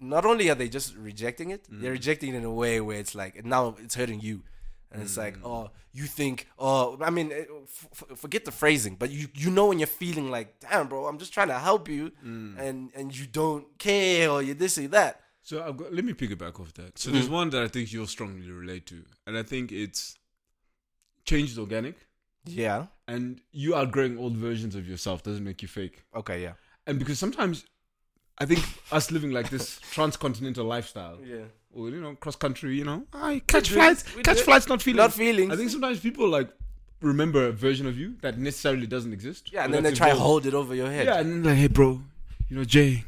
not 0.00 0.24
only 0.24 0.48
are 0.50 0.54
they 0.54 0.68
just 0.68 0.96
rejecting 0.96 1.50
it, 1.50 1.66
they're 1.70 1.92
rejecting 1.92 2.34
it 2.34 2.38
in 2.38 2.44
a 2.44 2.52
way 2.52 2.80
where 2.80 2.98
it's 2.98 3.14
like 3.14 3.44
now 3.44 3.76
it's 3.78 3.94
hurting 3.94 4.20
you. 4.20 4.42
and 4.92 5.02
it's 5.02 5.14
Mm. 5.14 5.18
like, 5.24 5.36
oh, 5.44 5.70
you 5.92 6.06
think, 6.06 6.48
oh, 6.58 6.98
I 7.00 7.10
mean, 7.10 7.30
eh, 7.30 7.44
f- 7.62 7.86
f- 8.10 8.18
forget 8.18 8.44
the 8.44 8.50
phrasing, 8.50 8.96
but 8.96 9.08
you 9.08 9.28
you 9.34 9.48
know 9.48 9.66
when 9.68 9.78
you're 9.78 9.86
feeling 10.04 10.32
like, 10.32 10.58
damn, 10.58 10.88
bro, 10.88 11.06
I'm 11.06 11.16
just 11.16 11.32
trying 11.32 11.46
to 11.46 11.60
help 11.60 11.88
you, 11.88 12.10
Mm. 12.26 12.58
and 12.58 12.90
and 12.96 13.16
you 13.16 13.26
don't 13.28 13.66
care 13.78 14.28
or 14.28 14.42
you 14.42 14.54
this 14.54 14.78
or 14.78 14.88
that. 14.88 15.20
So 15.44 15.62
I've 15.62 15.76
got, 15.76 15.92
let 15.94 16.04
me 16.04 16.12
piggyback 16.12 16.58
off 16.58 16.72
that. 16.74 16.98
So 16.98 17.10
there's 17.12 17.28
one 17.28 17.50
that 17.50 17.62
I 17.62 17.68
think 17.68 17.92
you'll 17.92 18.08
strongly 18.08 18.50
relate 18.50 18.84
to, 18.86 19.04
and 19.28 19.38
I 19.38 19.44
think 19.44 19.70
it's 19.70 20.16
change 21.24 21.50
is 21.52 21.58
organic, 21.58 21.96
Yeah. 22.44 22.86
and 23.06 23.40
you 23.52 23.76
outgrowing 23.76 24.18
old 24.18 24.36
versions 24.36 24.74
of 24.74 24.88
yourself 24.88 25.22
doesn't 25.22 25.44
make 25.44 25.62
you 25.62 25.68
fake. 25.68 26.02
Okay. 26.16 26.42
Yeah. 26.42 26.54
And 26.86 26.98
because 26.98 27.18
sometimes, 27.20 27.64
I 28.40 28.46
think 28.46 28.60
us 28.90 29.10
living 29.10 29.30
like 29.32 29.50
this 29.50 29.78
transcontinental 29.92 30.64
lifestyle, 30.64 31.18
Yeah. 31.24 31.44
or 31.74 31.90
you 31.90 32.00
know, 32.00 32.14
cross 32.14 32.36
country, 32.36 32.74
you 32.76 32.84
know, 32.84 33.04
I 33.12 33.42
catch 33.46 33.68
flights, 33.70 34.02
catch 34.22 34.38
do 34.38 34.44
flights, 34.44 34.66
not 34.68 34.80
feelings. 34.82 34.98
Not 34.98 35.12
feelings. 35.12 35.52
I 35.52 35.56
think 35.56 35.70
sometimes 35.70 36.00
people 36.00 36.28
like 36.28 36.48
remember 37.02 37.46
a 37.46 37.52
version 37.52 37.86
of 37.86 37.98
you 37.98 38.14
that 38.22 38.38
necessarily 38.38 38.86
doesn't 38.86 39.12
exist. 39.12 39.52
yeah, 39.52 39.64
and 39.64 39.72
then 39.74 39.82
they 39.82 39.92
try 39.92 40.10
to 40.10 40.16
hold 40.16 40.46
it 40.46 40.54
over 40.54 40.74
your 40.74 40.90
head. 40.90 41.06
Yeah, 41.06 41.18
and 41.20 41.30
then 41.30 41.42
like, 41.44 41.56
hey, 41.58 41.68
bro, 41.68 42.00
you 42.48 42.56
know, 42.56 42.64
Jay, 42.64 43.04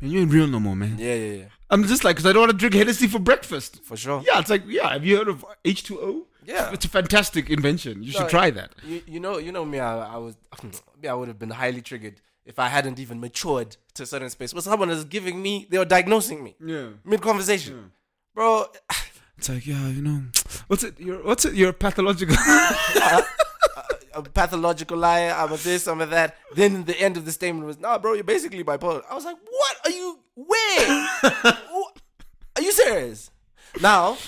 man, 0.00 0.10
you 0.10 0.20
ain't 0.20 0.32
real 0.32 0.46
no 0.46 0.60
more, 0.60 0.76
man. 0.76 0.96
Yeah. 0.98 1.14
Yeah. 1.14 1.32
Yeah. 1.38 1.44
I'm 1.70 1.84
just 1.84 2.04
like, 2.04 2.16
because 2.16 2.26
I 2.28 2.32
don't 2.34 2.42
want 2.42 2.52
to 2.52 2.56
drink 2.58 2.74
Hennessy 2.74 3.06
for 3.06 3.18
breakfast. 3.18 3.82
For 3.82 3.96
sure. 3.96 4.22
Yeah, 4.26 4.38
it's 4.38 4.50
like, 4.50 4.64
yeah, 4.66 4.92
have 4.92 5.06
you 5.06 5.16
heard 5.16 5.28
of 5.28 5.42
H2O? 5.64 6.24
Yeah. 6.44 6.70
It's 6.72 6.84
a 6.84 6.88
fantastic 6.88 7.48
invention. 7.48 8.02
You 8.02 8.12
should 8.12 8.28
try 8.28 8.50
that. 8.50 8.72
You, 8.86 9.00
you 9.06 9.20
know, 9.20 9.38
you 9.38 9.52
know 9.52 9.64
me. 9.64 9.78
I, 9.78 10.14
I 10.14 10.16
was, 10.18 10.36
me. 11.02 11.08
I 11.08 11.14
would 11.14 11.28
have 11.28 11.38
been 11.38 11.48
highly 11.50 11.80
triggered 11.80 12.20
if 12.44 12.58
I 12.58 12.68
hadn't 12.68 12.98
even 12.98 13.20
matured 13.20 13.76
to 13.94 14.02
a 14.04 14.06
certain 14.06 14.30
space. 14.30 14.52
But 14.52 14.64
someone 14.64 14.90
is 14.90 15.04
giving 15.04 15.40
me, 15.42 15.66
they 15.70 15.78
were 15.78 15.84
diagnosing 15.84 16.42
me 16.42 16.56
Yeah. 16.64 16.88
mid 17.04 17.20
conversation, 17.20 17.92
bro. 18.34 18.66
It's 19.38 19.48
like, 19.48 19.66
yeah, 19.66 19.88
you 19.88 20.02
know, 20.02 20.22
what's 20.68 20.84
it? 20.84 21.00
You're, 21.00 21.22
what's 21.24 21.44
it? 21.44 21.54
You're 21.54 21.72
pathological. 21.72 22.36
a 24.14 24.22
pathological 24.22 24.96
liar. 24.98 25.34
I'm 25.36 25.52
a 25.52 25.56
this. 25.56 25.86
I'm 25.88 26.00
a 26.00 26.06
that. 26.06 26.36
Then 26.54 26.84
the 26.84 26.98
end 27.00 27.16
of 27.16 27.24
the 27.24 27.32
statement 27.32 27.66
was, 27.66 27.78
"Nah, 27.78 27.98
bro, 27.98 28.12
you're 28.12 28.24
basically 28.24 28.62
bipolar." 28.62 29.02
I 29.10 29.14
was 29.14 29.24
like, 29.24 29.36
"What 29.44 29.76
are 29.86 29.90
you? 29.90 30.18
Where? 30.34 31.08
Are 32.56 32.62
you 32.62 32.72
serious?" 32.72 33.30
Now, 33.80 34.18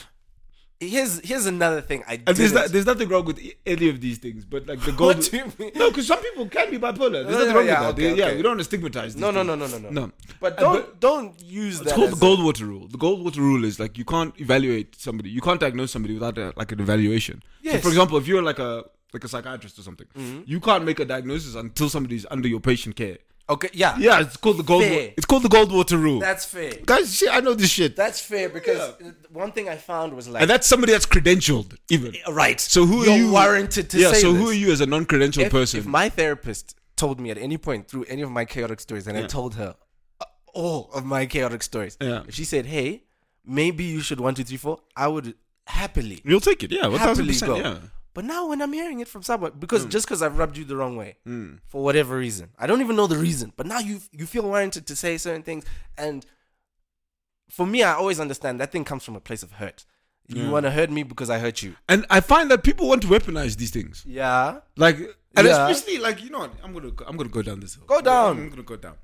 here's 0.89 1.21
here's 1.21 1.47
another 1.47 1.81
thing 1.81 2.03
I 2.07 2.15
and 2.27 2.37
there's, 2.37 2.53
didn't- 2.53 2.73
there's 2.73 2.87
nothing 2.87 3.09
wrong 3.09 3.25
with 3.25 3.41
any 3.67 3.89
of 3.89 4.01
these 4.01 4.19
things, 4.19 4.45
but 4.45 4.67
like 4.67 4.81
the 4.81 4.91
What 4.97 4.97
gold. 4.97 5.21
do 5.23 5.37
you 5.37 5.53
mean? 5.59 5.73
No, 5.75 5.89
because 5.91 6.07
some 6.07 6.21
people 6.23 6.49
can 6.49 6.71
be 6.71 6.79
bipolar. 6.79 7.23
There's 7.25 7.27
No, 7.27 7.39
nothing 7.39 7.55
wrong 7.57 7.67
yeah, 7.67 7.87
with 7.87 7.97
that. 7.97 8.03
okay, 8.03 8.11
They- 8.13 8.19
Yeah, 8.19 8.27
okay. 8.27 8.37
we 8.37 8.43
don't 8.43 8.51
want 8.51 8.61
to 8.61 8.65
stigmatize. 8.65 9.15
These 9.15 9.21
No, 9.21 9.31
no, 9.31 9.43
no, 9.43 9.55
no, 9.55 9.67
no, 9.67 9.79
no. 9.79 9.91
No. 9.91 10.13
But 10.41 10.59
don't 10.59 10.73
but- 10.75 11.01
don't 11.01 11.43
use 11.43 11.81
It's 11.81 11.91
that. 11.91 11.95
called 11.97 12.11
the 12.13 12.17
Goldwater 12.17 12.63
rule. 12.67 12.87
The 12.89 12.99
Goldwater 12.99 13.39
rule 13.39 13.65
is 13.65 13.79
like 13.81 13.99
you 13.99 14.05
can't 14.05 14.39
evaluate 14.41 14.95
somebody. 14.97 15.31
You 15.31 15.41
can't 15.41 15.61
diagnose 15.61 15.91
somebody 15.93 16.15
without 16.15 16.39
a, 16.39 16.53
like 16.57 16.73
an 16.73 16.81
evaluation. 16.81 17.43
So, 17.43 17.49
Yes. 17.63 17.75
Mm-hmm. 17.75 17.83
for 17.83 17.89
example, 17.89 18.19
if 18.19 18.27
you're 18.29 18.43
like 18.43 18.59
a 18.59 18.85
like 19.13 19.23
a 19.25 19.29
psychiatrist 19.29 19.79
or 19.79 19.83
something, 19.83 20.09
you 20.47 20.59
can't 20.61 20.85
make 20.85 20.99
a 20.99 21.05
diagnosis 21.05 21.55
until 21.55 21.89
somebody's 21.89 22.27
under 22.33 22.49
your 22.49 22.59
patient 22.61 22.97
care. 22.97 23.19
Okay, 23.47 23.69
yeah, 23.75 23.95
Yeah, 23.99 24.21
it's 24.23 24.39
called 24.39 24.57
the 24.57 24.63
gold. 24.63 24.85
Fair. 24.85 25.13
It's 25.19 25.27
called 25.27 25.43
the 25.43 25.51
Goldwater 25.51 26.01
rule. 26.01 26.19
that's 26.19 26.47
fair. 26.47 26.73
Guys, 26.87 27.15
shit, 27.15 27.29
I 27.31 27.41
know 27.41 27.53
this 27.53 27.71
shit. 27.71 27.95
That's 27.95 28.19
fair 28.19 28.49
because 28.49 28.95
one 29.31 29.53
thing 29.53 29.69
I 29.69 29.77
found 29.77 30.15
was 30.15 30.29
like, 30.29 30.41
and 30.41 30.49
that's 30.51 30.67
somebody 30.67 30.93
that's 30.93 31.05
credentialed, 31.05 31.77
even. 31.91 32.15
right. 32.31 32.59
So 32.59 32.87
who 32.87 33.05
You're 33.05 33.13
are 33.13 33.17
you? 33.19 33.31
warranted 33.33 33.91
to 33.91 33.99
yeah. 33.99 34.13
say 34.13 34.21
so 34.23 34.33
this. 34.33 34.41
who 34.43 34.49
are 34.49 34.55
you 34.55 34.73
as 34.73 34.81
a 34.81 34.87
non-credentialed 34.87 35.45
if, 35.47 35.53
person? 35.53 35.81
if 35.81 35.87
my 35.87 36.09
therapist 36.09 36.75
told 36.97 37.21
me 37.21 37.31
at 37.31 37.37
any 37.37 37.59
point 37.59 37.87
through 37.89 38.05
any 38.05 38.23
of 38.23 38.31
my 38.31 38.47
chaotic 38.47 38.81
stories, 38.81 39.07
and 39.07 39.19
I 39.19 39.27
told 39.27 39.57
her 39.57 39.75
uh, 40.21 40.25
all 40.55 40.91
of 40.95 41.05
my 41.05 41.27
chaotic 41.27 41.63
stories, 41.63 41.99
Yeah. 42.01 42.23
if 42.27 42.35
she 42.35 42.45
said, 42.45 42.65
"Hey, 42.65 43.03
maybe 43.45 43.85
you 43.85 44.01
should 44.01 44.21
one, 44.21 44.35
two, 44.35 44.45
three, 44.45 44.57
four, 44.57 44.81
I 44.97 45.09
would 45.09 45.35
happily, 45.67 46.23
You'll 46.25 46.41
take 46.41 46.63
it. 46.63 46.71
Yeah, 46.73 46.89
happily 46.97 47.35
go. 47.35 47.57
Yeah. 47.57 47.79
But 48.15 48.25
now 48.25 48.49
when 48.49 48.63
I'm 48.63 48.73
hearing 48.73 49.01
it 49.01 49.09
from 49.09 49.23
someone, 49.25 49.53
because 49.59 49.85
just 49.87 50.07
because 50.07 50.23
I've 50.23 50.39
rubbed 50.39 50.57
you 50.57 50.65
the 50.65 50.77
wrong 50.77 50.97
way 50.97 51.17
Hmm. 51.25 51.55
for 51.67 51.83
whatever 51.83 52.17
reason, 52.17 52.51
I 52.59 52.67
don't 52.69 52.81
even 52.81 52.95
know 52.97 53.09
the 53.09 53.17
reason, 53.19 53.53
but 53.57 53.67
now 53.67 53.81
you 53.81 54.01
you 54.13 54.25
feel 54.27 54.45
warranted 54.45 54.87
to 54.87 54.95
say 54.97 55.19
certain 55.19 55.43
things, 55.43 55.65
and 55.99 56.25
for 57.51 57.67
me, 57.67 57.83
I 57.83 57.93
always 57.95 58.21
understand 58.21 58.61
that 58.61 58.73
thing 58.73 58.85
comes 58.85 59.05
from 59.05 59.17
a 59.17 59.21
place 59.21 59.43
of 59.43 59.53
hurt. 59.53 59.85
You 60.27 60.43
Yeah. 60.45 60.51
want 60.51 60.65
to 60.65 60.71
hurt 60.71 60.91
me 60.91 61.03
because 61.03 61.29
I 61.29 61.39
hurt 61.39 61.63
you. 61.63 61.75
And 61.89 62.07
I 62.09 62.21
find 62.21 62.51
that 62.51 62.63
people 62.63 62.89
want 62.89 63.03
to 63.03 63.09
weaponize 63.09 63.57
these 63.57 63.71
things. 63.71 64.03
Yeah. 64.07 64.61
Like, 64.77 64.97
and 65.37 65.47
Yeah. 65.47 65.69
especially 65.69 65.99
like 65.99 66.23
you 66.23 66.31
know, 66.31 66.39
what, 66.41 66.53
I'm 66.63 66.73
gonna 66.73 66.93
I'm 67.07 67.17
gonna 67.19 67.29
go 67.29 67.43
down 67.43 67.61
this 67.61 67.75
hill. 67.75 67.85
Go 67.87 68.01
down. 68.01 68.39
I'm 68.39 68.49
gonna 68.49 68.63
go 68.63 68.77
down. 68.77 68.97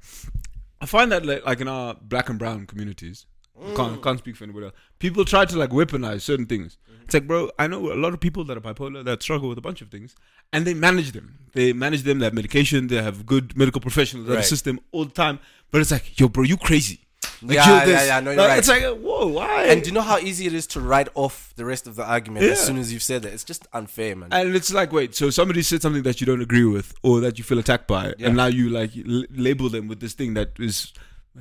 I 0.80 0.86
find 0.86 1.12
that 1.12 1.26
like, 1.26 1.44
like 1.44 1.60
in 1.60 1.68
our 1.68 1.94
black 1.94 2.30
and 2.30 2.38
brown 2.38 2.66
communities, 2.66 3.26
Mm. 3.60 3.76
can't 3.76 4.02
can't 4.02 4.18
speak 4.18 4.36
for 4.36 4.44
anybody 4.44 4.66
else. 4.66 4.74
People 4.98 5.24
try 5.24 5.44
to 5.44 5.58
like 5.58 5.70
weaponize 5.70 6.22
certain 6.22 6.46
things. 6.46 6.78
Mm-hmm. 6.90 7.02
It's 7.04 7.14
like, 7.14 7.26
bro, 7.26 7.50
I 7.58 7.66
know 7.66 7.92
a 7.92 7.94
lot 7.94 8.14
of 8.14 8.20
people 8.20 8.44
that 8.44 8.56
are 8.56 8.60
bipolar 8.60 9.04
that 9.04 9.22
struggle 9.22 9.48
with 9.48 9.58
a 9.58 9.60
bunch 9.60 9.82
of 9.82 9.88
things, 9.88 10.14
and 10.52 10.64
they 10.66 10.74
manage 10.74 11.12
them. 11.12 11.38
They 11.52 11.72
manage 11.72 12.02
them. 12.04 12.20
They 12.20 12.26
have 12.26 12.34
medication. 12.34 12.86
They 12.86 13.02
have 13.02 13.26
good 13.26 13.56
medical 13.56 13.80
professionals 13.80 14.26
that 14.28 14.34
Right. 14.34 14.44
assist 14.44 14.64
them 14.64 14.80
all 14.92 15.04
the 15.04 15.10
time. 15.12 15.40
But 15.70 15.80
it's 15.80 15.90
like, 15.90 16.18
yo, 16.18 16.28
bro, 16.28 16.44
you 16.44 16.56
crazy. 16.56 17.00
Like, 17.42 17.56
Yeah, 17.56 17.84
you're 17.84 17.94
yeah, 17.94 18.04
yeah, 18.04 18.20
no, 18.20 18.30
you're 18.32 18.40
Like, 18.40 18.48
right. 18.48 18.58
It's 18.58 18.68
like, 18.68 18.82
whoa, 18.98 19.26
why? 19.28 19.64
And 19.64 19.82
do 19.82 19.88
you 19.88 19.94
know 19.94 20.02
how 20.02 20.18
easy 20.18 20.46
it 20.46 20.52
is 20.54 20.66
to 20.68 20.80
write 20.80 21.08
off 21.14 21.52
the 21.56 21.64
rest 21.64 21.86
of 21.86 21.96
the 21.96 22.04
argument 22.04 22.44
as 22.44 22.64
soon 22.64 22.76
as 22.78 22.92
you've 22.92 23.02
said 23.02 23.22
that? 23.22 23.32
It's 23.32 23.44
just 23.44 23.66
unfair, 23.72 24.14
man. 24.14 24.28
And 24.30 24.54
it's 24.54 24.72
like, 24.72 24.92
wait, 24.92 25.14
so 25.14 25.30
somebody 25.30 25.62
said 25.62 25.80
something 25.82 26.02
that 26.02 26.20
you 26.20 26.26
don't 26.26 26.42
agree 26.42 26.64
with 26.64 26.94
or 27.02 27.20
that 27.20 27.38
you 27.38 27.44
feel 27.44 27.58
attacked 27.58 27.88
by, 27.88 28.14
Yeah. 28.18 28.28
and 28.28 28.36
now 28.36 28.46
you 28.46 28.68
like 28.68 28.90
l- 28.96 29.24
label 29.30 29.68
them 29.70 29.88
with 29.88 30.00
this 30.00 30.12
thing 30.12 30.34
that 30.34 30.52
is 30.58 30.92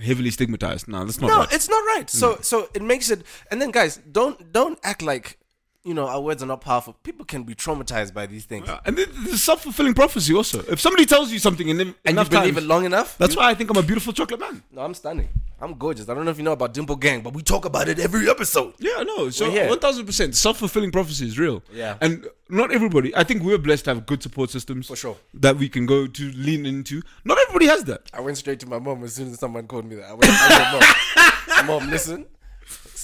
heavily 0.02 0.32
stigmatized. 0.32 0.88
No, 0.88 1.04
that's 1.06 1.20
not 1.20 1.28
no, 1.28 1.38
right. 1.40 1.54
it's 1.54 1.70
not 1.70 1.84
right. 1.96 2.10
So 2.10 2.38
so 2.42 2.70
it 2.74 2.82
makes 2.82 3.10
it 3.10 3.24
and 3.52 3.62
then 3.62 3.72
guys, 3.72 3.98
don't 4.12 4.52
don't 4.52 4.80
act 4.84 5.02
like 5.02 5.38
you 5.84 5.94
know 5.94 6.08
our 6.08 6.22
words 6.22 6.44
are 6.44 6.46
not 6.46 6.62
powerful. 6.62 6.94
People 7.04 7.26
can 7.26 7.44
be 7.44 7.56
traumatized 7.56 8.14
by 8.14 8.26
these 8.26 8.46
things. 8.46 8.68
Uh, 8.68 8.80
and 8.86 8.98
the 8.98 9.38
self 9.38 9.64
fulfilling 9.64 9.94
prophecy 9.94 10.34
also. 10.34 10.60
If 10.70 10.80
somebody 10.80 11.06
tells 11.06 11.32
you 11.32 11.40
something 11.40 11.70
and, 11.70 11.80
and 11.82 11.92
you 12.06 12.14
believe 12.14 12.30
times, 12.30 12.58
it 12.58 12.64
long 12.64 12.86
enough? 12.86 13.18
that's 13.18 13.34
you- 13.36 13.40
why 13.40 13.50
I 13.50 13.54
think 13.54 13.70
I'm 13.70 13.78
a 13.78 13.84
beautiful 13.84 14.14
chocolate 14.14 14.40
man. 14.40 14.64
No, 14.72 14.82
I'm 14.82 14.94
stunning. 14.94 15.30
I'm 15.62 15.74
gorgeous. 15.74 16.08
I 16.08 16.14
don't 16.14 16.24
know 16.26 16.32
if 16.32 16.38
you 16.38 16.44
know 16.44 16.54
about 16.54 16.74
Dimple 16.74 16.96
Gang, 16.96 17.22
but 17.22 17.34
we 17.34 17.42
talk 17.42 17.66
about 17.66 17.90
it 17.90 18.00
every 18.00 18.30
episode. 18.30 18.74
Yeah, 18.80 19.04
no. 19.04 19.30
So 19.30 19.46
We're 19.48 19.52
here. 19.52 19.70
one 19.70 19.80
thousand 19.80 20.06
percent 20.06 20.36
self 20.36 20.58
fulfilling 20.58 20.92
prophecy 20.92 21.26
is 21.28 21.38
real. 21.38 21.62
Yeah. 21.74 21.98
and 22.02 22.26
not 22.50 22.72
everybody. 22.72 23.14
I 23.16 23.24
think 23.24 23.44
we're 23.44 23.58
blessed 23.58 23.86
to 23.86 23.94
have 23.94 24.06
good 24.06 24.24
support 24.24 24.50
systems 24.50 24.88
For 24.88 24.96
sure. 24.96 25.18
that 25.34 25.58
we 25.58 25.68
can 25.70 25.86
go 25.86 26.08
to 26.08 26.32
lean 26.32 26.66
into. 26.66 27.02
Not 27.26 27.38
everybody 27.40 27.66
has 27.68 27.84
that. 27.86 28.04
I 28.14 28.22
went 28.22 28.38
straight 28.38 28.60
to 28.62 28.68
my 28.68 28.80
mom 28.80 29.04
as 29.04 29.14
soon 29.16 29.32
as 29.32 29.40
someone 29.40 29.68
called 29.68 29.86
me 29.86 29.96
that. 29.98 30.06
I 30.06 30.14
went, 30.14 30.26
I 30.28 31.38
said, 31.46 31.66
mom, 31.68 31.82
mom, 31.82 31.90
listen. 31.92 32.26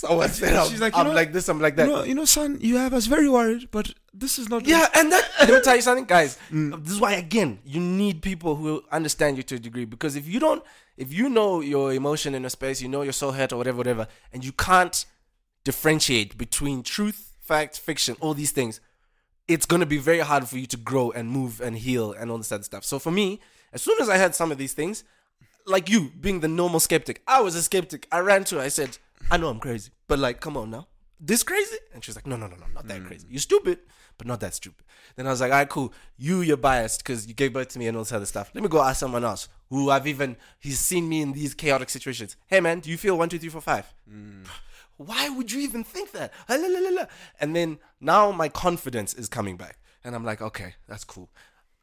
Someone 0.07 0.29
said 0.29 0.55
I'm, 0.55 0.69
She's 0.69 0.81
like, 0.81 0.93
you 0.93 0.99
I'm 0.99 1.07
know- 1.07 1.13
like 1.13 1.31
this, 1.33 1.49
I'm 1.49 1.59
like 1.59 1.75
that. 1.77 1.87
You 1.87 1.93
know, 1.93 2.03
you 2.03 2.15
know, 2.15 2.25
son, 2.25 2.57
you 2.61 2.77
have 2.77 2.93
us 2.93 3.05
very 3.07 3.29
worried, 3.29 3.69
but 3.71 3.93
this 4.13 4.37
is 4.39 4.49
not. 4.49 4.65
Yeah, 4.65 4.87
and 4.95 5.11
that 5.11 5.29
let 5.41 5.49
me 5.49 5.61
tell 5.61 5.75
you 5.75 5.81
something, 5.81 6.05
guys. 6.05 6.37
Mm. 6.51 6.83
This 6.83 6.93
is 6.93 6.99
why 6.99 7.13
again 7.13 7.59
you 7.65 7.79
need 7.79 8.21
people 8.21 8.55
who 8.55 8.83
understand 8.91 9.37
you 9.37 9.43
to 9.43 9.55
a 9.55 9.59
degree. 9.59 9.85
Because 9.85 10.15
if 10.15 10.27
you 10.27 10.39
don't, 10.39 10.63
if 10.97 11.11
you 11.13 11.29
know 11.29 11.61
your 11.61 11.93
emotion 11.93 12.35
in 12.35 12.45
a 12.45 12.49
space, 12.49 12.81
you 12.81 12.87
know 12.87 13.01
you're 13.01 13.13
so 13.13 13.31
hurt 13.31 13.51
or 13.51 13.57
whatever, 13.57 13.77
whatever, 13.77 14.07
and 14.31 14.43
you 14.45 14.51
can't 14.51 15.05
differentiate 15.63 16.37
between 16.37 16.83
truth, 16.83 17.33
fact, 17.41 17.79
fiction, 17.79 18.15
all 18.19 18.33
these 18.33 18.51
things, 18.51 18.79
it's 19.47 19.65
gonna 19.65 19.85
be 19.85 19.97
very 19.97 20.19
hard 20.19 20.47
for 20.47 20.57
you 20.57 20.65
to 20.67 20.77
grow 20.77 21.11
and 21.11 21.29
move 21.29 21.61
and 21.61 21.77
heal 21.77 22.13
and 22.13 22.31
all 22.31 22.37
this 22.37 22.51
other 22.51 22.63
stuff. 22.63 22.83
So 22.83 22.99
for 22.99 23.11
me, 23.11 23.39
as 23.73 23.81
soon 23.81 23.97
as 23.99 24.09
I 24.09 24.17
heard 24.17 24.33
some 24.35 24.51
of 24.51 24.57
these 24.57 24.73
things, 24.73 25.03
like 25.67 25.89
you 25.89 26.11
being 26.21 26.39
the 26.39 26.47
normal 26.47 26.79
skeptic, 26.79 27.21
I 27.27 27.41
was 27.41 27.55
a 27.55 27.61
skeptic. 27.63 28.07
I 28.11 28.19
ran 28.19 28.43
to 28.45 28.55
her. 28.57 28.61
I 28.61 28.67
said, 28.69 28.97
I 29.31 29.37
know 29.37 29.49
I'm 29.49 29.59
crazy, 29.59 29.91
but 30.07 30.19
like, 30.19 30.39
come 30.39 30.57
on 30.57 30.71
now. 30.71 30.87
This 31.19 31.43
crazy? 31.43 31.77
And 31.93 32.03
she's 32.03 32.15
like, 32.15 32.27
no, 32.27 32.35
no, 32.35 32.47
no, 32.47 32.55
no, 32.55 32.65
not 32.73 32.87
that 32.87 32.99
hmm. 32.99 33.07
crazy. 33.07 33.27
You're 33.29 33.39
stupid, 33.39 33.79
but 34.17 34.27
not 34.27 34.41
that 34.41 34.53
stupid. 34.53 34.85
Then 35.15 35.27
I 35.27 35.29
was 35.29 35.41
like, 35.41 35.51
all 35.51 35.57
right, 35.57 35.69
cool. 35.69 35.93
You, 36.17 36.41
you're 36.41 36.57
biased 36.57 36.99
because 37.03 37.25
you 37.25 37.33
gave 37.33 37.53
birth 37.53 37.69
to 37.69 37.79
me 37.79 37.87
and 37.87 37.95
all 37.95 38.03
this 38.03 38.11
other 38.11 38.25
stuff. 38.25 38.51
Let 38.53 38.63
me 38.63 38.69
go 38.69 38.81
ask 38.81 38.99
someone 38.99 39.23
else 39.23 39.47
who 39.69 39.89
I've 39.89 40.07
even, 40.07 40.35
he's 40.59 40.79
seen 40.79 41.07
me 41.07 41.21
in 41.21 41.31
these 41.31 41.53
chaotic 41.53 41.89
situations. 41.89 42.35
Hey, 42.47 42.59
man, 42.59 42.81
do 42.81 42.89
you 42.89 42.97
feel 42.97 43.17
one, 43.17 43.29
two, 43.29 43.39
three, 43.39 43.49
four, 43.49 43.61
five? 43.61 43.93
Hmm. 44.09 44.43
Why 44.97 45.29
would 45.29 45.51
you 45.51 45.61
even 45.61 45.83
think 45.83 46.11
that? 46.11 46.31
And 47.39 47.55
then 47.55 47.79
now 47.99 48.31
my 48.31 48.47
confidence 48.49 49.13
is 49.13 49.27
coming 49.27 49.57
back. 49.57 49.77
And 50.03 50.15
I'm 50.15 50.23
like, 50.23 50.41
okay, 50.41 50.75
that's 50.87 51.03
cool. 51.03 51.29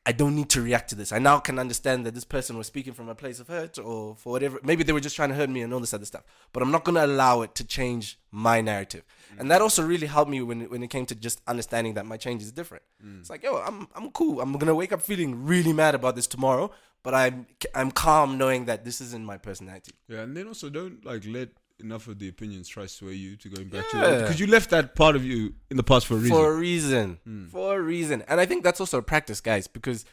I 0.05 0.11
don't 0.11 0.35
need 0.35 0.49
to 0.51 0.61
react 0.61 0.91
to 0.91 0.97
this. 0.97 1.13
I 1.13 1.21
now 1.21 1.39
can 1.39 1.61
understand 1.61 2.05
that 2.07 2.15
this 2.15 2.25
person 2.25 2.59
was 2.59 2.67
speaking 2.67 2.93
from 2.93 3.09
a 3.09 3.15
place 3.15 3.39
of 3.39 3.47
hurt 3.47 3.79
or 3.79 4.17
for 4.17 4.33
whatever. 4.33 4.59
Maybe 4.65 4.83
they 4.83 4.93
were 4.93 5.01
just 5.01 5.15
trying 5.15 5.29
to 5.29 5.37
hurt 5.37 5.49
me 5.49 5.63
and 5.63 5.73
all 5.73 5.79
this 5.79 5.95
other 5.95 6.05
stuff. 6.05 6.25
But 6.53 6.63
I'm 6.63 6.73
not 6.73 6.83
going 6.83 6.97
to 6.97 7.05
allow 7.05 7.43
it 7.43 7.55
to 7.57 7.65
change 7.65 8.19
my 8.33 8.61
narrative. 8.61 9.05
Mm. 9.35 9.41
And 9.41 9.51
that 9.53 9.63
also 9.63 9.87
really 9.87 10.09
helped 10.09 10.31
me 10.31 10.43
when 10.43 10.63
it, 10.63 10.71
when 10.73 10.83
it 10.83 10.91
came 10.91 11.07
to 11.07 11.15
just 11.15 11.41
understanding 11.47 11.95
that 11.95 12.05
my 12.05 12.17
change 12.17 12.43
is 12.43 12.51
different. 12.51 12.83
Mm. 13.05 13.21
It's 13.21 13.31
like, 13.31 13.45
yo, 13.45 13.59
I'm 13.59 13.87
I'm 13.95 14.11
cool. 14.11 14.41
I'm 14.41 14.53
going 14.55 14.67
to 14.67 14.75
wake 14.75 14.93
up 14.93 15.03
feeling 15.03 15.45
really 15.45 15.73
mad 15.73 15.95
about 15.95 16.17
this 16.17 16.27
tomorrow, 16.27 16.73
but 17.05 17.15
I'm 17.15 17.47
I'm 17.73 17.93
calm 17.93 18.37
knowing 18.39 18.65
that 18.65 18.85
this 18.85 19.01
isn't 19.01 19.25
my 19.25 19.39
personality. 19.39 19.93
Yeah, 20.09 20.23
and 20.23 20.37
then 20.37 20.49
also 20.49 20.69
don't 20.69 21.05
like 21.05 21.25
let 21.27 21.51
enough 21.83 22.09
of 22.09 22.19
the 22.19 22.29
opinions 22.29 22.69
try 22.69 22.85
to 22.85 22.89
sway 22.89 23.15
you 23.15 23.37
to 23.37 23.49
going 23.49 23.69
back 23.69 23.89
to 23.91 23.97
Yeah. 23.97 24.09
it 24.11 24.21
because 24.23 24.41
you 24.41 24.47
left 24.47 24.71
that 24.71 24.95
part 24.95 25.17
of 25.17 25.25
you 25.25 25.55
in 25.71 25.77
the 25.77 25.83
past 25.83 26.07
for 26.07 26.15
a 26.15 26.19
reason. 26.19 26.37
For 26.37 26.53
a 26.53 26.57
reason. 26.57 27.19
Hmm. 27.25 27.47
For 27.47 27.77
a 27.79 27.81
reason. 27.83 28.23
And 28.29 28.41
I 28.41 28.47
think 28.47 28.63
that's 28.65 28.81
also 28.81 28.99
a 28.99 29.03
practice, 29.03 29.41
guys, 29.41 29.67
because 29.67 30.05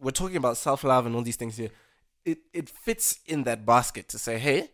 we're 0.00 0.10
talking 0.12 0.36
about 0.36 0.56
self 0.56 0.84
love 0.84 1.06
and 1.06 1.14
all 1.16 1.22
these 1.22 1.36
things 1.36 1.56
here. 1.56 1.70
It 2.24 2.38
it 2.52 2.68
fits 2.68 3.18
in 3.26 3.44
that 3.44 3.64
basket 3.64 4.08
to 4.10 4.18
say, 4.18 4.38
hey, 4.38 4.70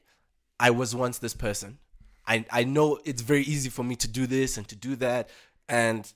I 0.58 0.70
was 0.70 0.94
once 0.94 1.18
this 1.18 1.34
person. 1.34 1.78
I 2.26 2.44
I 2.50 2.64
know 2.64 2.98
it's 3.04 3.22
very 3.22 3.42
easy 3.42 3.70
for 3.70 3.84
me 3.84 3.96
to 3.96 4.08
do 4.08 4.26
this 4.26 4.56
and 4.56 4.66
to 4.68 4.76
do 4.76 4.96
that. 4.96 5.28
And 5.68 6.12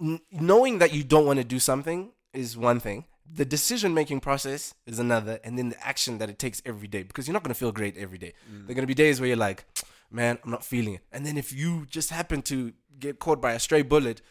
n- 0.00 0.20
knowing 0.30 0.78
that 0.78 0.92
you 0.92 1.04
don't 1.04 1.26
want 1.26 1.38
to 1.38 1.44
do 1.44 1.58
something 1.58 2.12
is 2.32 2.56
one 2.56 2.80
thing. 2.80 3.04
The 3.34 3.44
decision 3.44 3.92
making 3.92 4.20
process 4.20 4.74
is 4.86 4.98
another, 4.98 5.40
and 5.44 5.58
then 5.58 5.70
the 5.70 5.86
action 5.86 6.18
that 6.18 6.30
it 6.30 6.38
takes 6.38 6.62
every 6.64 6.88
day 6.88 7.02
because 7.02 7.26
you're 7.26 7.34
not 7.34 7.42
going 7.42 7.54
to 7.54 7.58
feel 7.58 7.72
great 7.72 7.96
every 7.96 8.18
day. 8.18 8.32
There 8.48 8.72
are 8.72 8.74
going 8.74 8.82
to 8.82 8.86
be 8.86 8.94
days 8.94 9.20
where 9.20 9.28
you're 9.28 9.36
like, 9.36 9.64
man, 10.10 10.38
I'm 10.44 10.50
not 10.50 10.64
feeling 10.64 10.94
it. 10.94 11.00
And 11.12 11.26
then 11.26 11.36
if 11.36 11.52
you 11.52 11.86
just 11.90 12.10
happen 12.10 12.42
to 12.42 12.72
get 12.98 13.18
caught 13.18 13.42
by 13.42 13.52
a 13.52 13.58
stray 13.58 13.82
bullet, 13.82 14.22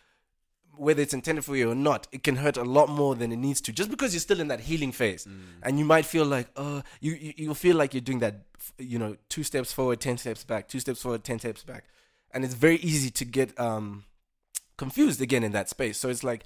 whether 0.77 1.01
it's 1.01 1.13
intended 1.13 1.43
for 1.45 1.55
you 1.55 1.71
or 1.71 1.75
not, 1.75 2.07
it 2.11 2.23
can 2.23 2.37
hurt 2.37 2.57
a 2.57 2.63
lot 2.63 2.89
more 2.89 3.15
than 3.15 3.31
it 3.31 3.37
needs 3.37 3.61
to. 3.61 3.71
Just 3.71 3.89
because 3.89 4.13
you're 4.13 4.19
still 4.19 4.39
in 4.39 4.47
that 4.47 4.61
healing 4.61 4.91
phase, 4.91 5.27
and 5.63 5.79
you 5.79 5.85
might 5.85 6.05
feel 6.05 6.25
like, 6.25 6.47
uh, 6.55 6.81
you 6.99 7.13
you 7.13 7.33
you'll 7.37 7.55
feel 7.55 7.75
like 7.75 7.93
you're 7.93 8.01
doing 8.01 8.19
that, 8.19 8.45
you 8.77 8.99
know, 8.99 9.15
two 9.29 9.43
steps 9.43 9.71
forward, 9.71 9.99
ten 9.99 10.17
steps 10.17 10.43
back, 10.43 10.67
two 10.67 10.79
steps 10.79 11.01
forward, 11.01 11.23
ten 11.23 11.39
steps 11.39 11.63
back, 11.63 11.85
and 12.31 12.43
it's 12.43 12.53
very 12.53 12.77
easy 12.77 13.09
to 13.11 13.25
get 13.25 13.57
um 13.59 14.05
confused 14.77 15.21
again 15.21 15.43
in 15.43 15.51
that 15.53 15.69
space. 15.69 15.97
So 15.97 16.09
it's 16.09 16.23
like 16.23 16.43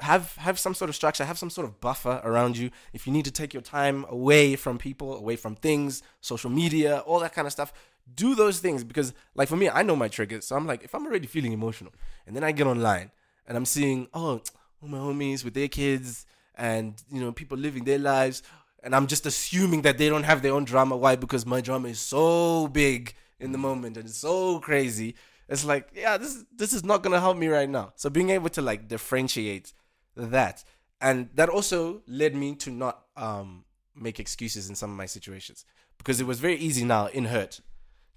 have 0.00 0.34
have 0.36 0.58
some 0.58 0.74
sort 0.74 0.88
of 0.88 0.96
structure, 0.96 1.24
have 1.24 1.38
some 1.38 1.50
sort 1.50 1.66
of 1.66 1.80
buffer 1.80 2.20
around 2.24 2.56
you. 2.56 2.70
If 2.92 3.06
you 3.06 3.12
need 3.12 3.24
to 3.24 3.30
take 3.30 3.52
your 3.52 3.62
time 3.62 4.04
away 4.08 4.56
from 4.56 4.78
people, 4.78 5.16
away 5.16 5.36
from 5.36 5.56
things, 5.56 6.02
social 6.20 6.50
media, 6.50 6.98
all 7.00 7.20
that 7.20 7.34
kind 7.34 7.46
of 7.46 7.52
stuff, 7.52 7.72
do 8.14 8.34
those 8.34 8.60
things 8.60 8.84
because 8.84 9.12
like 9.34 9.48
for 9.48 9.56
me, 9.56 9.68
I 9.68 9.82
know 9.82 9.96
my 9.96 10.08
triggers. 10.08 10.46
So 10.46 10.56
I'm 10.56 10.66
like, 10.66 10.84
if 10.84 10.94
I'm 10.94 11.06
already 11.06 11.26
feeling 11.26 11.52
emotional 11.52 11.92
and 12.26 12.34
then 12.34 12.44
I 12.44 12.52
get 12.52 12.66
online 12.66 13.10
and 13.46 13.56
I'm 13.56 13.66
seeing, 13.66 14.08
oh, 14.14 14.40
my 14.82 14.98
homies 14.98 15.44
with 15.44 15.54
their 15.54 15.68
kids 15.68 16.26
and 16.54 17.02
you 17.12 17.20
know, 17.20 17.32
people 17.32 17.58
living 17.58 17.84
their 17.84 17.98
lives, 17.98 18.42
and 18.82 18.94
I'm 18.94 19.06
just 19.06 19.26
assuming 19.26 19.82
that 19.82 19.98
they 19.98 20.08
don't 20.08 20.22
have 20.22 20.42
their 20.42 20.54
own 20.54 20.64
drama. 20.64 20.96
Why? 20.96 21.16
Because 21.16 21.44
my 21.44 21.60
drama 21.60 21.88
is 21.88 22.00
so 22.00 22.68
big 22.68 23.14
in 23.38 23.52
the 23.52 23.58
moment 23.58 23.96
and 23.96 24.06
it's 24.06 24.18
so 24.18 24.58
crazy. 24.60 25.14
It's 25.48 25.64
like, 25.64 25.88
yeah, 25.94 26.16
this 26.16 26.44
this 26.56 26.72
is 26.72 26.84
not 26.84 27.02
gonna 27.02 27.20
help 27.20 27.36
me 27.36 27.48
right 27.48 27.68
now. 27.68 27.92
So 27.96 28.08
being 28.08 28.30
able 28.30 28.48
to 28.50 28.62
like 28.62 28.88
differentiate 28.88 29.72
that, 30.16 30.64
and 31.00 31.28
that 31.34 31.48
also 31.48 32.02
led 32.06 32.34
me 32.34 32.54
to 32.56 32.70
not 32.70 33.04
um 33.16 33.64
make 33.94 34.20
excuses 34.20 34.68
in 34.68 34.74
some 34.74 34.90
of 34.90 34.96
my 34.96 35.06
situations 35.06 35.64
because 35.98 36.20
it 36.20 36.26
was 36.26 36.40
very 36.40 36.56
easy 36.56 36.84
now 36.84 37.06
in 37.06 37.26
hurt 37.26 37.60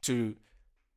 to 0.01 0.35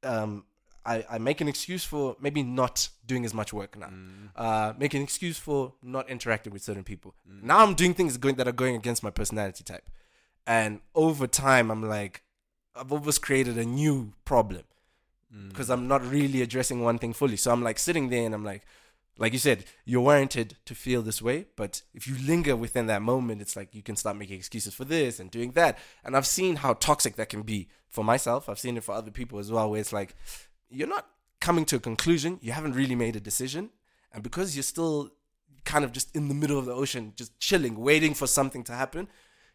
um 0.03 0.44
I, 0.84 1.05
I 1.11 1.18
make 1.18 1.40
an 1.40 1.49
excuse 1.49 1.84
for 1.84 2.16
maybe 2.20 2.44
not 2.44 2.88
doing 3.05 3.24
as 3.24 3.34
much 3.34 3.53
work 3.53 3.76
now. 3.76 3.90
Uh, 4.36 4.72
make 4.78 4.94
an 4.94 5.03
excuse 5.03 5.36
for 5.36 5.72
not 5.82 6.09
interacting 6.09 6.53
with 6.53 6.62
certain 6.62 6.84
people. 6.84 7.14
Now 7.42 7.59
I'm 7.59 7.74
doing 7.74 7.92
things 7.92 8.16
going 8.18 8.36
that 8.36 8.47
are 8.47 8.53
going 8.53 8.76
against 8.76 9.03
my 9.03 9.11
personality 9.11 9.64
type, 9.64 9.90
and 10.47 10.80
over 10.94 11.26
time 11.26 11.72
I'm 11.72 11.82
like, 11.82 12.22
I've 12.76 12.92
almost 12.92 13.20
created 13.20 13.59
a 13.59 13.64
new 13.64 14.12
problem 14.24 14.62
because 15.49 15.70
I'm 15.70 15.88
not 15.88 16.09
really 16.09 16.40
addressing 16.40 16.82
one 16.82 16.99
thing 16.99 17.12
fully. 17.12 17.36
So 17.36 17.51
I'm 17.51 17.62
like 17.62 17.78
sitting 17.78 18.09
there 18.09 18.24
and 18.24 18.34
I'm 18.34 18.44
like, 18.44 18.62
like 19.18 19.32
you 19.32 19.38
said, 19.38 19.64
you're 19.84 20.02
warranted 20.02 20.56
to 20.66 20.74
feel 20.74 21.02
this 21.02 21.22
way, 21.22 21.46
but 21.56 21.82
if 21.94 22.06
you 22.06 22.16
linger 22.18 22.54
within 22.54 22.86
that 22.86 23.02
moment, 23.02 23.40
it's 23.40 23.56
like 23.56 23.74
you 23.74 23.82
can 23.82 23.96
start 23.96 24.16
making 24.16 24.36
excuses 24.36 24.74
for 24.74 24.84
this 24.84 25.18
and 25.18 25.30
doing 25.30 25.52
that. 25.52 25.78
And 26.04 26.16
I've 26.16 26.26
seen 26.26 26.56
how 26.56 26.74
toxic 26.74 27.16
that 27.16 27.30
can 27.30 27.42
be 27.42 27.68
for 27.88 28.04
myself. 28.04 28.48
I've 28.48 28.58
seen 28.58 28.76
it 28.76 28.84
for 28.84 28.94
other 28.94 29.10
people 29.10 29.38
as 29.38 29.50
well, 29.50 29.70
where 29.70 29.80
it's 29.80 29.92
like 29.92 30.14
you're 30.68 30.88
not 30.88 31.06
coming 31.40 31.64
to 31.66 31.76
a 31.76 31.80
conclusion, 31.80 32.38
you 32.42 32.52
haven't 32.52 32.74
really 32.74 32.94
made 32.94 33.16
a 33.16 33.20
decision, 33.20 33.70
and 34.12 34.22
because 34.22 34.54
you're 34.54 34.62
still 34.62 35.10
kind 35.64 35.84
of 35.84 35.92
just 35.92 36.14
in 36.14 36.28
the 36.28 36.34
middle 36.34 36.58
of 36.58 36.66
the 36.66 36.74
ocean, 36.74 37.12
just 37.16 37.38
chilling, 37.40 37.78
waiting 37.78 38.14
for 38.14 38.26
something 38.26 38.64
to 38.64 38.72
happen, 38.72 39.08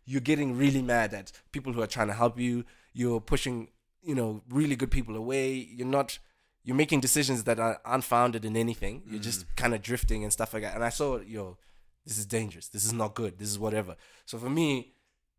you're 0.06 0.22
getting 0.22 0.58
really 0.58 0.82
mad 0.82 1.14
at 1.14 1.32
people 1.52 1.74
who 1.74 1.82
are 1.82 1.88
trying 1.88 2.08
to 2.08 2.14
help 2.14 2.40
you. 2.40 2.66
You're 2.94 3.22
pushing, 3.22 3.70
you 4.02 4.16
know, 4.16 4.44
really 4.50 4.76
good 4.76 4.92
people 4.92 5.16
away. 5.16 5.54
You're 5.54 5.88
not 5.88 6.20
you're 6.64 6.76
making 6.76 7.00
decisions 7.00 7.44
that 7.46 7.60
are 7.60 7.80
unfounded 7.86 8.46
in 8.46 8.56
anything. 8.56 9.02
You're 9.08 9.22
just 9.22 9.42
mm. 9.42 9.56
kind 9.56 9.74
of 9.74 9.82
drifting 9.82 10.24
and 10.24 10.32
stuff 10.32 10.54
like 10.54 10.64
that. 10.64 10.76
And 10.76 10.84
I 10.84 10.90
saw, 10.90 11.20
yo, 11.20 11.58
this 12.06 12.18
is 12.18 12.26
dangerous. 12.26 12.68
This 12.68 12.86
is 12.86 12.94
not 12.94 13.16
good. 13.16 13.40
This 13.40 13.50
is 13.50 13.58
whatever. 13.58 13.96
So 14.26 14.38
for 14.38 14.50
me, 14.50 14.94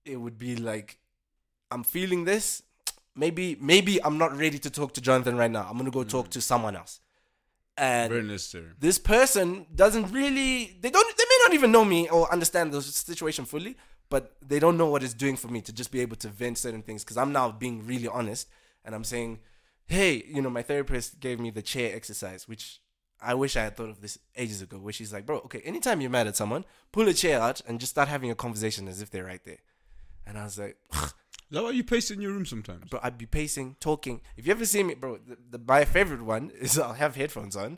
it 0.05 0.17
would 0.17 0.37
be 0.37 0.57
like, 0.57 0.99
I'm 1.71 1.85
feeling 1.85 2.25
this. 2.25 2.63
Maybe, 3.15 3.57
maybe 3.61 4.03
I'm 4.03 4.19
not 4.19 4.37
ready 4.37 4.59
to 4.59 4.71
talk 4.71 4.95
to 4.95 5.01
Jonathan 5.01 5.37
right 5.37 5.51
now. 5.51 5.67
I'm 5.69 5.77
gonna 5.77 5.91
go 5.91 6.01
mm. 6.01 6.09
talk 6.09 6.31
to 6.31 6.41
someone 6.41 6.77
else. 6.77 7.01
And 7.79 8.13
this 8.79 8.99
person 8.99 9.67
doesn't 9.75 10.13
really 10.13 10.77
they 10.81 10.91
don't 10.91 11.17
they 11.17 11.25
may 11.25 11.39
not 11.45 11.55
even 11.55 11.73
know 11.73 11.87
me 11.87 12.07
or 12.11 12.31
understand 12.31 12.71
the 12.71 12.83
situation 12.83 13.47
fully 13.47 13.77
but 14.11 14.37
they 14.47 14.59
don't 14.59 14.77
know 14.77 14.89
what 14.89 15.03
it's 15.03 15.15
doing 15.15 15.39
for 15.39 15.49
me 15.49 15.63
to 15.63 15.73
just 15.73 15.91
be 15.91 16.01
able 16.01 16.17
to 16.17 16.29
vent 16.29 16.59
certain 16.59 16.83
things 16.83 17.03
because 17.03 17.17
i'm 17.17 17.33
now 17.33 17.51
being 17.51 17.87
really 17.87 18.07
honest 18.09 18.47
and 18.85 18.95
i'm 18.95 19.05
saying 19.05 19.39
hey 19.87 20.25
you 20.27 20.41
know 20.41 20.51
my 20.51 20.63
therapist 20.63 21.21
gave 21.21 21.39
me 21.41 21.51
the 21.51 21.63
chair 21.63 21.95
exercise 21.95 22.49
which 22.49 22.81
i 23.21 23.35
wish 23.35 23.57
i 23.57 23.65
had 23.65 23.77
thought 23.77 23.91
of 23.91 24.01
this 24.01 24.19
ages 24.37 24.63
ago 24.63 24.79
where 24.79 24.93
she's 24.93 25.13
like 25.13 25.27
bro 25.27 25.39
okay 25.39 25.61
anytime 25.61 26.01
you're 26.01 26.11
mad 26.11 26.27
at 26.27 26.37
someone 26.37 26.65
pull 26.93 27.09
a 27.09 27.15
chair 27.15 27.41
out 27.41 27.61
and 27.67 27.81
just 27.81 27.93
start 27.93 28.09
having 28.09 28.31
a 28.31 28.35
conversation 28.35 28.89
as 28.89 29.03
if 29.03 29.11
they're 29.11 29.25
right 29.25 29.45
there 29.45 29.59
and 30.27 30.39
i 30.39 30.45
was 30.45 30.59
like 30.59 30.77
Is 31.53 31.57
that 31.57 31.65
why 31.65 31.71
you 31.73 31.85
pace 31.85 32.11
in 32.11 32.23
your 32.23 32.33
room 32.33 32.47
sometimes? 32.47 32.89
bro, 32.89 32.99
I'd 33.03 33.19
be 33.19 33.27
pacing, 33.27 33.77
talking. 33.79 34.23
If 34.39 34.47
you 34.47 34.53
ever 34.53 34.65
see 34.65 34.83
me, 34.83 34.95
bro, 34.95 35.19
the, 35.19 35.37
the, 35.51 35.63
my 35.63 35.85
favorite 35.85 36.23
one 36.23 36.51
is 36.59 36.79
I'll 36.79 36.95
have 36.95 37.15
headphones 37.15 37.57
on. 37.57 37.77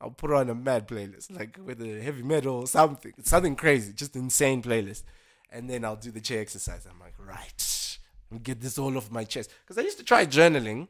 I'll 0.00 0.12
put 0.12 0.30
on 0.30 0.48
a 0.48 0.54
mad 0.54 0.86
playlist, 0.86 1.36
like 1.36 1.58
with 1.60 1.82
a 1.82 2.00
heavy 2.00 2.22
metal 2.22 2.54
or 2.54 2.66
something, 2.68 3.14
something 3.24 3.56
crazy, 3.56 3.92
just 3.92 4.14
insane 4.14 4.62
playlist. 4.62 5.02
And 5.50 5.68
then 5.68 5.84
I'll 5.84 5.96
do 5.96 6.12
the 6.12 6.20
chair 6.20 6.40
exercise. 6.40 6.86
I'm 6.88 7.00
like, 7.00 7.14
right, 7.18 7.98
get 8.44 8.60
this 8.60 8.78
all 8.78 8.96
off 8.96 9.10
my 9.10 9.24
chest. 9.24 9.50
Because 9.64 9.78
I 9.78 9.84
used 9.84 9.98
to 9.98 10.04
try 10.04 10.24
journaling. 10.24 10.86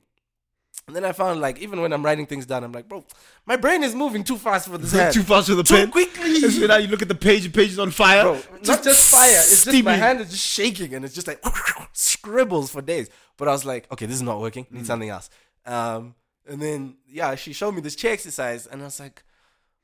And 0.87 0.95
then 0.95 1.05
I 1.05 1.11
found 1.11 1.41
like 1.41 1.59
even 1.59 1.81
when 1.81 1.93
I'm 1.93 2.05
writing 2.05 2.27
things 2.27 2.47
down, 2.47 2.63
I'm 2.63 2.71
like, 2.71 2.89
bro, 2.89 3.05
my 3.45 3.57
brain 3.57 3.83
is 3.83 3.93
moving 3.93 4.23
too 4.23 4.37
fast 4.37 4.69
for 4.69 4.79
this 4.79 4.93
hand. 4.93 5.13
Too 5.15 5.25
fast 5.25 5.49
for 5.49 5.57
the 5.57 5.65
Too 5.65 5.75
pen. 5.75 5.91
quickly. 5.91 6.31
It's 6.31 6.59
when 6.61 6.69
now 6.69 6.77
you 6.77 6.87
look 6.87 7.03
at 7.03 7.09
the 7.09 7.15
page, 7.17 7.43
the 7.43 7.49
page 7.49 7.71
is 7.71 7.79
on 7.81 7.91
fire. 7.91 8.23
Bro, 8.23 8.41
not 8.65 8.85
just 8.85 9.11
fire. 9.11 9.31
It's 9.31 9.65
just 9.65 9.85
my 9.85 9.95
hand 9.95 10.21
is 10.21 10.31
just 10.31 10.47
shaking 10.47 10.95
and 10.95 11.05
it's 11.05 11.13
just 11.15 11.27
like 11.27 11.45
scribbles 11.93 12.71
for 12.71 12.83
days. 12.83 13.11
But 13.37 13.49
I 13.49 13.51
was 13.51 13.65
like, 13.65 13.91
okay, 13.91 14.07
this 14.07 14.15
is 14.15 14.23
not 14.23 14.41
working. 14.41 14.65
Need 14.71 14.87
something 14.87 15.09
else. 15.09 15.29
Um, 15.65 16.15
and 16.49 16.63
then 16.63 16.99
yeah, 17.09 17.35
she 17.35 17.53
showed 17.53 17.73
me 17.75 17.81
this 17.81 17.97
chair 17.97 18.13
exercise, 18.13 18.69
and 18.69 18.81
I 18.81 18.85
was 18.85 19.01
like, 19.01 19.25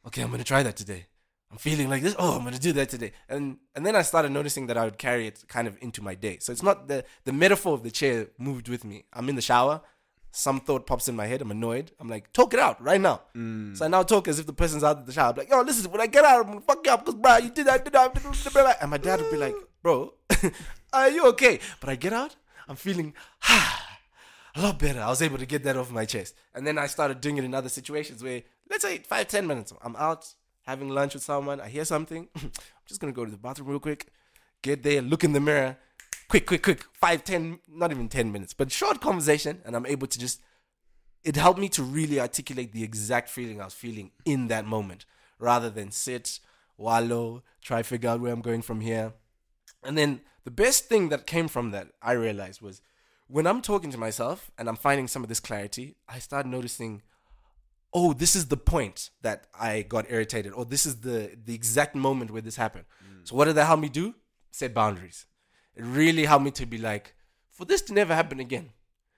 okay, 0.06 0.22
I'm 0.22 0.30
gonna 0.30 0.44
try 0.44 0.62
that 0.62 0.76
today. 0.76 1.06
I'm 1.50 1.58
feeling 1.58 1.90
like 1.90 2.02
this. 2.02 2.14
Oh, 2.16 2.36
I'm 2.36 2.44
gonna 2.44 2.60
do 2.60 2.72
that 2.74 2.88
today. 2.90 3.10
And 3.28 3.56
and 3.74 3.84
then 3.84 3.96
I 3.96 4.02
started 4.02 4.30
noticing 4.30 4.68
that 4.68 4.76
I 4.76 4.84
would 4.84 4.98
carry 4.98 5.26
it 5.26 5.42
kind 5.48 5.66
of 5.66 5.76
into 5.80 6.00
my 6.00 6.14
day. 6.14 6.38
So 6.40 6.52
it's 6.52 6.62
not 6.62 6.86
the 6.86 7.04
the 7.24 7.32
metaphor 7.32 7.74
of 7.74 7.82
the 7.82 7.90
chair 7.90 8.28
moved 8.38 8.68
with 8.68 8.84
me. 8.84 9.04
I'm 9.12 9.28
in 9.28 9.34
the 9.34 9.42
shower. 9.42 9.80
Some 10.34 10.60
thought 10.60 10.86
pops 10.86 11.08
in 11.08 11.14
my 11.14 11.26
head. 11.26 11.42
I'm 11.42 11.50
annoyed. 11.50 11.92
I'm 12.00 12.08
like, 12.08 12.32
talk 12.32 12.54
it 12.54 12.58
out 12.58 12.82
right 12.82 13.00
now. 13.00 13.20
Mm. 13.36 13.76
So 13.76 13.84
I 13.84 13.88
now 13.88 14.02
talk 14.02 14.28
as 14.28 14.38
if 14.38 14.46
the 14.46 14.54
person's 14.54 14.82
out 14.82 14.96
of 14.96 15.04
the 15.04 15.12
shower. 15.12 15.30
I'm 15.30 15.36
like, 15.36 15.50
yo, 15.50 15.60
listen, 15.60 15.90
when 15.90 16.00
I 16.00 16.06
get 16.06 16.24
out, 16.24 16.40
I'm 16.40 16.46
gonna 16.46 16.60
fuck 16.62 16.84
you 16.86 16.90
up 16.90 17.04
because, 17.04 17.20
bro, 17.20 17.36
you 17.36 17.50
did 17.50 17.66
that, 17.66 17.84
did 17.84 17.92
that, 17.92 18.14
did 18.14 18.22
that, 18.22 18.42
did 18.42 18.52
that. 18.54 18.78
And 18.80 18.90
my 18.90 18.96
dad 18.96 19.20
would 19.20 19.30
be 19.30 19.36
like, 19.36 19.54
bro, 19.82 20.14
are 20.94 21.10
you 21.10 21.26
okay? 21.26 21.60
But 21.80 21.90
I 21.90 21.96
get 21.96 22.14
out, 22.14 22.34
I'm 22.66 22.76
feeling 22.76 23.12
a 23.50 24.62
lot 24.62 24.78
better. 24.78 25.02
I 25.02 25.08
was 25.08 25.20
able 25.20 25.36
to 25.36 25.44
get 25.44 25.64
that 25.64 25.76
off 25.76 25.90
my 25.90 26.06
chest. 26.06 26.34
And 26.54 26.66
then 26.66 26.78
I 26.78 26.86
started 26.86 27.20
doing 27.20 27.36
it 27.36 27.44
in 27.44 27.52
other 27.52 27.68
situations 27.68 28.22
where, 28.22 28.42
let's 28.70 28.84
say, 28.84 28.98
five, 28.98 29.28
ten 29.28 29.46
minutes, 29.46 29.74
I'm 29.82 29.96
out 29.96 30.32
having 30.62 30.88
lunch 30.88 31.12
with 31.12 31.22
someone, 31.22 31.60
I 31.60 31.68
hear 31.68 31.84
something, 31.84 32.28
I'm 32.36 32.52
just 32.86 33.02
gonna 33.02 33.12
go 33.12 33.26
to 33.26 33.30
the 33.30 33.36
bathroom 33.36 33.68
real 33.68 33.80
quick, 33.80 34.06
get 34.62 34.82
there, 34.82 35.02
look 35.02 35.24
in 35.24 35.34
the 35.34 35.40
mirror, 35.40 35.76
quick, 36.32 36.46
quick, 36.46 36.62
quick, 36.62 36.86
five, 36.94 37.22
ten, 37.24 37.58
not 37.68 37.90
even 37.90 38.08
ten 38.08 38.32
minutes, 38.32 38.54
but 38.54 38.72
short 38.72 39.02
conversation, 39.02 39.60
and 39.66 39.76
I'm 39.76 39.84
able 39.84 40.06
to 40.06 40.18
just 40.18 40.40
it 41.22 41.36
helped 41.36 41.60
me 41.60 41.68
to 41.68 41.82
really 41.82 42.18
articulate 42.18 42.72
the 42.72 42.82
exact 42.82 43.28
feeling 43.28 43.60
I 43.60 43.66
was 43.66 43.74
feeling 43.74 44.12
in 44.24 44.48
that 44.48 44.64
moment 44.64 45.04
rather 45.38 45.68
than 45.68 45.90
sit, 45.90 46.40
wallow, 46.78 47.42
try 47.60 47.82
figure 47.82 48.08
out 48.08 48.20
where 48.20 48.32
I'm 48.32 48.40
going 48.40 48.62
from 48.62 48.80
here. 48.80 49.12
And 49.84 49.98
then 49.98 50.22
the 50.44 50.50
best 50.50 50.86
thing 50.86 51.10
that 51.10 51.26
came 51.26 51.48
from 51.48 51.70
that 51.72 51.88
I 52.00 52.12
realized 52.12 52.62
was 52.62 52.80
when 53.28 53.46
I'm 53.46 53.60
talking 53.60 53.90
to 53.90 53.98
myself 53.98 54.50
and 54.56 54.70
I'm 54.70 54.76
finding 54.76 55.08
some 55.08 55.22
of 55.22 55.28
this 55.28 55.38
clarity, 55.38 55.96
I 56.08 56.18
start 56.18 56.46
noticing, 56.46 57.02
oh, 57.92 58.14
this 58.14 58.34
is 58.34 58.46
the 58.46 58.56
point 58.56 59.10
that 59.20 59.48
I 59.60 59.82
got 59.82 60.10
irritated, 60.10 60.54
or 60.54 60.64
this 60.64 60.86
is 60.86 61.02
the 61.02 61.36
the 61.44 61.54
exact 61.54 61.94
moment 61.94 62.30
where 62.30 62.40
this 62.40 62.56
happened. 62.56 62.86
Mm. 63.04 63.28
So 63.28 63.36
what 63.36 63.44
did 63.44 63.56
that 63.56 63.66
help 63.66 63.80
me 63.80 63.90
do? 63.90 64.14
Set 64.50 64.72
boundaries. 64.72 65.26
It 65.76 65.84
really 65.84 66.24
helped 66.24 66.44
me 66.44 66.50
to 66.52 66.66
be 66.66 66.78
like, 66.78 67.14
for 67.50 67.64
this 67.64 67.82
to 67.82 67.92
never 67.92 68.14
happen 68.14 68.40
again. 68.40 68.70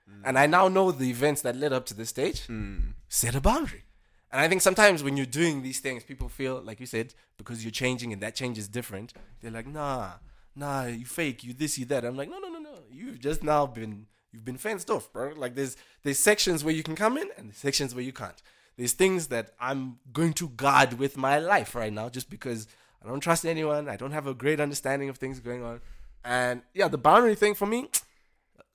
Mm. 0.09 0.21
And 0.25 0.39
I 0.39 0.45
now 0.45 0.67
know 0.67 0.91
the 0.91 1.09
events 1.09 1.41
that 1.41 1.55
led 1.55 1.73
up 1.73 1.85
to 1.87 1.93
this 1.93 2.09
stage. 2.09 2.47
Mm. 2.47 2.93
Set 3.07 3.35
a 3.35 3.41
boundary. 3.41 3.83
And 4.31 4.41
I 4.41 4.47
think 4.47 4.61
sometimes 4.61 5.03
when 5.03 5.15
you're 5.17 5.25
doing 5.25 5.61
these 5.61 5.79
things, 5.79 6.03
people 6.03 6.27
feel, 6.27 6.61
like 6.61 6.79
you 6.79 6.85
said, 6.85 7.13
because 7.37 7.63
you're 7.63 7.71
changing 7.71 8.11
and 8.11 8.21
that 8.21 8.35
change 8.35 8.57
is 8.57 8.67
different, 8.67 9.13
they're 9.41 9.51
like, 9.51 9.67
nah, 9.67 10.13
nah, 10.55 10.85
you 10.85 11.05
fake, 11.05 11.43
you 11.43 11.53
this, 11.53 11.77
you 11.77 11.85
that. 11.85 12.03
I'm 12.03 12.17
like, 12.17 12.29
no, 12.29 12.39
no, 12.39 12.49
no, 12.49 12.59
no. 12.59 12.79
You've 12.91 13.19
just 13.19 13.43
now 13.43 13.65
been 13.65 14.07
you've 14.31 14.45
been 14.45 14.57
fenced 14.57 14.89
off, 14.89 15.11
bro. 15.13 15.33
Like 15.35 15.55
there's 15.55 15.77
there's 16.03 16.19
sections 16.19 16.63
where 16.63 16.73
you 16.73 16.83
can 16.83 16.95
come 16.95 17.17
in 17.17 17.29
and 17.37 17.53
sections 17.53 17.95
where 17.95 18.03
you 18.03 18.13
can't. 18.13 18.41
There's 18.77 18.93
things 18.93 19.27
that 19.27 19.51
I'm 19.59 19.99
going 20.11 20.33
to 20.33 20.49
guard 20.49 20.95
with 20.99 21.15
my 21.15 21.39
life 21.39 21.75
right 21.75 21.93
now 21.93 22.09
just 22.09 22.29
because 22.29 22.67
I 23.03 23.07
don't 23.07 23.21
trust 23.21 23.45
anyone. 23.45 23.87
I 23.87 23.95
don't 23.95 24.11
have 24.11 24.27
a 24.27 24.33
great 24.33 24.59
understanding 24.59 25.07
of 25.07 25.17
things 25.17 25.39
going 25.39 25.63
on. 25.63 25.79
And 26.25 26.63
yeah, 26.73 26.87
the 26.87 26.97
boundary 26.97 27.35
thing 27.35 27.53
for 27.53 27.67
me, 27.67 27.87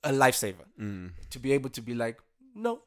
a 0.03 0.11
lifesaver. 0.11 0.65
To 1.29 1.39
be 1.39 1.51
able 1.51 1.69
to 1.71 1.81
be 1.81 1.93
like, 1.93 2.17
no, 2.55 2.81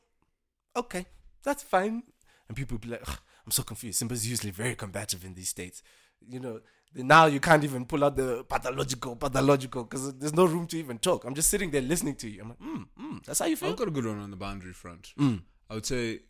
okay, 0.74 1.06
that's 1.42 1.62
fine. 1.62 2.02
and 2.48 2.56
people 2.56 2.78
be 2.78 2.88
like, 2.88 3.06
I'm 3.44 3.50
so 3.52 3.62
confused. 3.62 3.98
Simba's 3.98 4.28
usually 4.28 4.50
very 4.50 4.74
combative 4.74 5.24
in 5.24 5.34
these 5.34 5.48
states. 5.50 5.82
You 6.28 6.40
know, 6.40 6.60
now 6.94 7.26
you 7.26 7.40
can't 7.40 7.62
even 7.64 7.84
pull 7.84 8.02
out 8.04 8.16
the 8.16 8.44
pathological, 8.44 9.16
pathological, 9.16 9.84
because 9.84 10.14
there's 10.14 10.32
no 10.34 10.46
room 10.46 10.66
to 10.68 10.78
even 10.78 10.98
talk. 10.98 11.24
I'm 11.24 11.34
just 11.34 11.50
sitting 11.50 11.70
there 11.70 11.82
listening 11.82 12.16
to 12.16 12.28
you. 12.28 12.40
I'm 12.42 12.48
like, 12.48 12.58
mm, 12.60 12.86
mm, 12.98 13.24
that's 13.26 13.40
how 13.40 13.46
you 13.46 13.56
feel. 13.56 13.70
I've 13.70 13.76
got 13.76 13.88
a 13.88 13.90
good 13.90 14.06
one 14.06 14.18
on 14.18 14.30
the 14.30 14.36
boundary 14.36 14.72
front. 14.72 15.12
Mm. 15.18 15.42
I 15.70 15.74
would 15.74 15.86
say, 15.86 16.20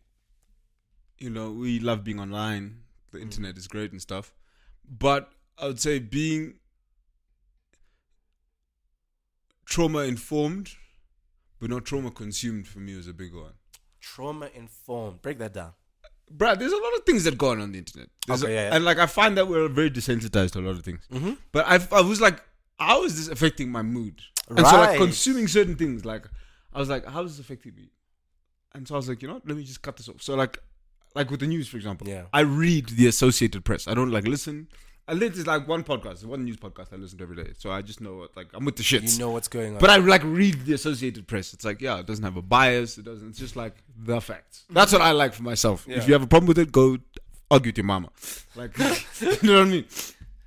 you 1.19 1.31
know, 1.31 1.53
we 1.53 1.79
love 1.79 2.03
being 2.05 2.19
online. 2.21 2.81
The 3.13 3.19
Mm. 3.19 3.23
internet 3.23 3.57
is 3.57 3.69
great 3.69 3.93
and 3.93 4.03
stuff, 4.03 4.35
but 4.89 5.33
I 5.57 5.67
would 5.69 5.81
say 5.81 6.01
being 6.01 6.55
trauma 9.75 10.01
informed, 10.01 10.71
but 11.61 11.69
not 11.71 11.85
trauma 11.85 12.11
consumed 12.11 12.67
for 12.69 12.79
me 12.79 12.95
was 12.97 13.09
a 13.09 13.13
big 13.13 13.35
one. 13.35 13.53
Trauma 14.01 14.49
informed. 14.55 15.21
Break 15.23 15.39
that 15.39 15.53
down. 15.55 15.73
Brad, 16.31 16.59
there's 16.61 16.73
a 16.73 16.77
lot 16.77 16.95
of 16.99 17.03
things 17.05 17.25
that 17.25 17.37
go 17.37 17.49
on 17.51 17.61
on 17.61 17.73
the 17.73 17.79
internet. 17.79 18.09
There's 18.27 18.43
Okay, 18.45 18.53
a- 18.53 18.57
yeah, 18.57 18.69
yeah. 18.69 18.77
And 18.77 18.85
like 18.85 18.99
I 18.99 19.07
find 19.07 19.37
that 19.37 19.47
we're 19.49 19.69
very 19.69 19.91
desensitized 19.91 20.53
to 20.53 20.61
a 20.61 20.67
lot 20.69 20.77
of 20.77 20.83
things. 20.85 21.01
Mm-hmm. 21.13 21.33
But 21.53 21.67
I, 21.67 21.75
I 21.99 22.01
was 22.03 22.21
like, 22.21 22.41
how 22.79 23.05
is 23.05 23.17
this 23.17 23.29
affecting 23.29 23.71
my 23.71 23.83
mood? 23.83 24.21
And 24.49 24.59
so 24.67 24.77
like 24.77 24.99
consuming 24.99 25.49
certain 25.49 25.75
things, 25.77 26.05
like 26.05 26.27
I 26.73 26.79
was 26.79 26.89
like, 26.89 27.05
how 27.07 27.23
is 27.25 27.37
this 27.37 27.45
affecting 27.45 27.75
me? 27.75 27.91
And 28.75 28.87
so 28.87 28.95
I 28.95 28.99
was 28.99 29.09
like, 29.09 29.23
you 29.23 29.29
know, 29.29 29.35
what? 29.35 29.49
let 29.49 29.57
me 29.57 29.65
just 29.65 29.83
cut 29.83 29.97
this 29.97 30.09
off. 30.09 30.23
So 30.23 30.35
like, 30.35 30.59
like 31.15 31.31
with 31.31 31.41
the 31.41 31.47
news, 31.47 31.67
for 31.69 31.77
example, 31.79 32.07
Yeah. 32.09 32.25
I 32.33 32.41
read 32.41 32.91
the 32.91 33.07
Associated 33.07 33.65
Press. 33.65 33.87
I 33.89 33.95
don't 33.95 34.11
like 34.11 34.27
listen. 34.27 34.69
I 35.07 35.13
listen 35.13 35.45
to 35.45 35.51
like 35.51 35.69
one 35.69 35.85
podcast, 35.85 36.25
one 36.25 36.45
news 36.45 36.57
podcast 36.57 36.93
I 36.93 36.97
listen 36.97 37.19
to 37.19 37.25
every 37.25 37.37
day. 37.37 37.53
So 37.59 37.71
I 37.71 37.83
just 37.83 38.01
know 38.01 38.17
what 38.17 38.37
like 38.37 38.49
I'm 38.55 38.65
with 38.65 38.77
the 38.77 38.83
shits. 38.83 39.15
You 39.15 39.25
know 39.25 39.31
what's 39.31 39.49
going 39.49 39.75
on. 39.75 39.81
But 39.81 39.91
I 39.91 39.97
like 39.97 40.23
read 40.25 40.65
the 40.65 40.73
Associated 40.73 41.27
Press. 41.27 41.53
It's 41.53 41.65
like, 41.65 41.83
yeah, 41.83 41.99
it 41.99 42.07
doesn't 42.07 42.25
have 42.25 42.37
a 42.37 42.43
bias. 42.43 42.97
It 42.97 43.05
doesn't. 43.05 43.29
It's 43.31 43.39
just 43.39 43.55
like 43.55 43.75
the 43.97 44.21
facts. 44.21 44.63
Mm-hmm. 44.65 44.75
That's 44.75 44.93
what 44.93 45.03
I 45.03 45.11
like 45.11 45.35
for 45.35 45.43
myself. 45.43 45.85
Yeah. 45.87 45.99
If 45.99 46.07
you 46.07 46.15
have 46.15 46.23
a 46.23 46.27
problem 46.27 46.49
with 46.49 46.59
it, 46.59 46.73
go 46.73 46.99
argue 47.51 47.69
with 47.69 47.79
your 47.79 47.85
mama. 47.85 48.11
Like, 48.57 48.79
you 48.79 48.87
know 49.43 49.55
what 49.55 49.63
I 49.63 49.65
mean? 49.65 49.85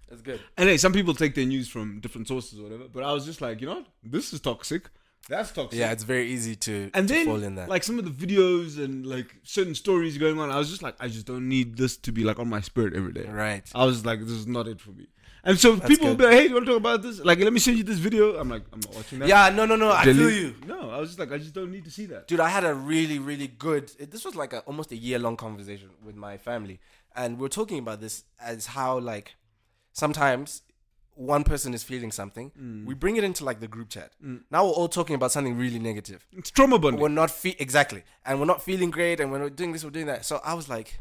that's 0.09 0.21
good. 0.21 0.39
And 0.55 0.69
hey, 0.69 0.77
some 0.77 0.93
people 0.93 1.13
take 1.13 1.35
their 1.35 1.45
news 1.45 1.67
from 1.67 1.99
different 1.99 2.29
sources 2.29 2.57
or 2.57 2.63
whatever. 2.63 2.85
But 2.87 3.03
I 3.03 3.11
was 3.11 3.25
just 3.25 3.41
like, 3.41 3.59
you 3.59 3.67
know, 3.67 3.75
what? 3.75 3.85
this 4.01 4.31
is 4.31 4.39
toxic. 4.39 4.89
That's 5.29 5.51
toxic. 5.51 5.77
Yeah, 5.77 5.91
it's 5.91 6.03
very 6.03 6.27
easy 6.29 6.55
to, 6.55 6.89
And 6.93 7.07
to 7.07 7.13
then, 7.13 7.25
fall 7.25 7.43
in 7.43 7.55
that. 7.55 7.67
like 7.67 7.83
some 7.83 7.99
of 7.99 8.05
the 8.05 8.11
videos 8.25 8.77
and 8.83 9.05
like 9.05 9.35
certain 9.43 9.75
stories 9.75 10.17
going 10.17 10.39
on, 10.39 10.49
I 10.51 10.57
was 10.57 10.69
just 10.69 10.81
like, 10.81 10.95
I 10.99 11.07
just 11.09 11.25
don't 11.25 11.49
need 11.49 11.75
this 11.77 11.97
to 11.97 12.11
be 12.13 12.23
like 12.23 12.39
on 12.39 12.47
my 12.49 12.61
spirit 12.61 12.93
every 12.95 13.11
day. 13.11 13.25
right. 13.27 13.69
I 13.75 13.83
was 13.85 14.05
like, 14.05 14.19
this 14.21 14.29
is 14.31 14.47
not 14.47 14.67
it 14.67 14.79
for 14.79 14.91
me. 14.91 15.07
And 15.43 15.57
so 15.57 15.79
people 15.79 16.07
will 16.09 16.15
be 16.15 16.25
like, 16.25 16.33
hey, 16.33 16.47
you 16.47 16.53
want 16.53 16.65
to 16.65 16.71
talk 16.71 16.79
about 16.79 17.01
this? 17.01 17.19
Like, 17.19 17.39
let 17.39 17.53
me 17.53 17.59
send 17.59 17.77
you 17.77 17.83
this 17.83 17.99
video. 17.99 18.35
I'm 18.37 18.49
like, 18.49 18.63
I'm 18.73 18.81
not 18.81 18.95
watching 18.95 19.19
that. 19.19 19.29
Yeah, 19.29 19.49
no, 19.49 19.65
no, 19.65 19.77
no. 19.77 19.91
I 19.91 20.03
feel 20.03 20.29
you. 20.29 20.55
No, 20.65 20.89
I 20.89 20.99
was 20.99 21.09
just 21.09 21.19
like, 21.19 21.31
I 21.31 21.37
just 21.37 21.53
don't 21.53 21.71
need 21.71 21.85
to 21.85 21.91
see 21.91 22.05
that. 22.07 22.27
Dude, 22.27 22.41
I 22.41 22.49
had 22.49 22.65
a 22.65 22.73
really, 22.73 23.17
really 23.19 23.47
good. 23.47 23.91
It, 23.97 24.11
this 24.11 24.25
was 24.25 24.35
like 24.35 24.51
a, 24.51 24.59
almost 24.61 24.91
a 24.91 24.97
year 24.97 25.19
long 25.19 25.37
conversation 25.37 25.89
with 26.03 26.15
my 26.17 26.37
family, 26.37 26.79
and 27.15 27.37
we 27.39 27.45
are 27.45 27.49
talking 27.49 27.79
about 27.79 28.01
this 28.01 28.25
as 28.41 28.65
how 28.65 28.99
like 28.99 29.35
sometimes 29.93 30.63
one 31.17 31.43
person 31.43 31.73
is 31.73 31.81
feeling 31.83 32.11
something, 32.11 32.51
Mm. 32.51 32.85
we 32.85 32.93
bring 32.93 33.15
it 33.17 33.23
into 33.23 33.43
like 33.43 33.59
the 33.59 33.67
group 33.67 33.89
chat. 33.89 34.11
Now 34.51 34.65
we're 34.65 34.71
all 34.71 34.87
talking 34.87 35.15
about 35.15 35.31
something 35.31 35.57
really 35.57 35.79
negative. 35.79 36.27
It's 36.31 36.51
trauma 36.51 36.77
bonding. 36.77 37.01
We're 37.01 37.09
not 37.09 37.31
fe- 37.31 37.55
exactly, 37.59 38.03
and 38.25 38.39
we're 38.39 38.45
not 38.53 38.61
feeling 38.61 38.91
great, 38.91 39.19
and 39.19 39.31
we're 39.31 39.39
not 39.39 39.55
doing 39.55 39.71
this, 39.73 39.83
we're 39.83 39.89
doing 39.89 40.05
that. 40.07 40.25
So 40.25 40.39
I 40.43 40.53
was 40.53 40.69
like, 40.69 40.99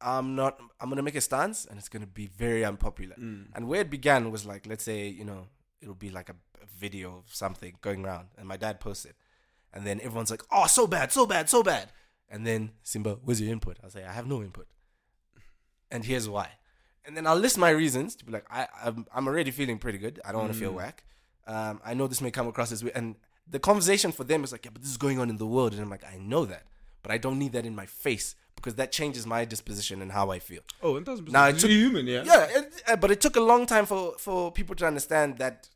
I'm 0.00 0.34
not. 0.36 0.60
I'm 0.80 0.88
gonna 0.90 1.02
make 1.02 1.14
a 1.16 1.20
stance, 1.20 1.64
and 1.64 1.78
it's 1.78 1.88
gonna 1.88 2.06
be 2.06 2.26
very 2.26 2.64
unpopular. 2.64 3.16
Mm. 3.16 3.46
And 3.54 3.66
where 3.68 3.80
it 3.80 3.90
began 3.90 4.30
was 4.30 4.44
like, 4.44 4.66
let's 4.66 4.84
say, 4.84 5.08
you 5.08 5.24
know, 5.24 5.46
it'll 5.80 5.94
be 5.94 6.10
like 6.10 6.28
a, 6.28 6.36
a 6.62 6.66
video 6.78 7.16
of 7.18 7.34
something 7.34 7.76
going 7.80 8.04
around, 8.04 8.28
and 8.38 8.46
my 8.46 8.56
dad 8.56 8.78
posts 8.78 9.06
it, 9.06 9.16
and 9.72 9.86
then 9.86 9.98
everyone's 10.00 10.30
like, 10.30 10.42
"Oh, 10.52 10.66
so 10.66 10.86
bad, 10.86 11.12
so 11.12 11.26
bad, 11.26 11.48
so 11.48 11.62
bad," 11.62 11.90
and 12.28 12.46
then 12.46 12.72
Simba, 12.82 13.18
where's 13.24 13.40
your 13.40 13.50
input? 13.52 13.78
I 13.84 13.88
say, 13.88 14.04
I 14.04 14.12
have 14.12 14.26
no 14.26 14.42
input, 14.42 14.68
and 15.90 16.04
here's 16.04 16.28
why. 16.28 16.50
And 17.06 17.16
then 17.16 17.26
I'll 17.26 17.36
list 17.36 17.56
my 17.58 17.70
reasons 17.70 18.16
to 18.16 18.24
be 18.24 18.32
like, 18.32 18.44
I, 18.50 18.66
I'm, 18.84 19.06
I'm 19.14 19.26
already 19.28 19.50
feeling 19.52 19.78
pretty 19.78 19.98
good. 19.98 20.20
I 20.24 20.32
don't 20.32 20.40
want 20.42 20.52
to 20.52 20.58
feel 20.58 20.72
whack. 20.72 21.04
Um, 21.46 21.80
I 21.84 21.94
know 21.94 22.06
this 22.08 22.20
may 22.20 22.30
come 22.32 22.48
across 22.48 22.72
as 22.72 22.82
weird, 22.82 22.96
and 22.96 23.14
the 23.48 23.60
conversation 23.60 24.10
for 24.10 24.24
them 24.24 24.42
is 24.42 24.50
like, 24.50 24.64
yeah, 24.64 24.72
but 24.72 24.82
this 24.82 24.90
is 24.90 24.96
going 24.96 25.20
on 25.20 25.30
in 25.30 25.36
the 25.36 25.46
world, 25.46 25.72
and 25.72 25.80
I'm 25.80 25.88
like, 25.90 26.02
I 26.04 26.18
know 26.18 26.44
that, 26.46 26.64
but 27.04 27.12
I 27.12 27.18
don't 27.18 27.38
need 27.38 27.52
that 27.52 27.64
in 27.64 27.74
my 27.76 27.86
face 27.86 28.34
because 28.56 28.74
that 28.74 28.90
changes 28.90 29.24
my 29.26 29.44
disposition 29.44 30.02
and 30.02 30.10
how 30.10 30.30
I 30.30 30.40
feel. 30.40 30.62
Oh, 30.82 30.96
it 30.96 31.04
doesn't. 31.04 31.30
Now, 31.30 31.46
it 31.46 31.58
took- 31.60 31.70
human, 31.70 32.06
yeah. 32.08 32.24
Yeah, 32.24 32.46
it, 32.50 32.82
uh, 32.88 32.96
but 32.96 33.12
it 33.12 33.20
took 33.20 33.36
a 33.36 33.40
long 33.40 33.66
time 33.66 33.86
for 33.86 34.14
for 34.18 34.50
people 34.50 34.74
to 34.76 34.86
understand 34.86 35.38
that 35.38 35.68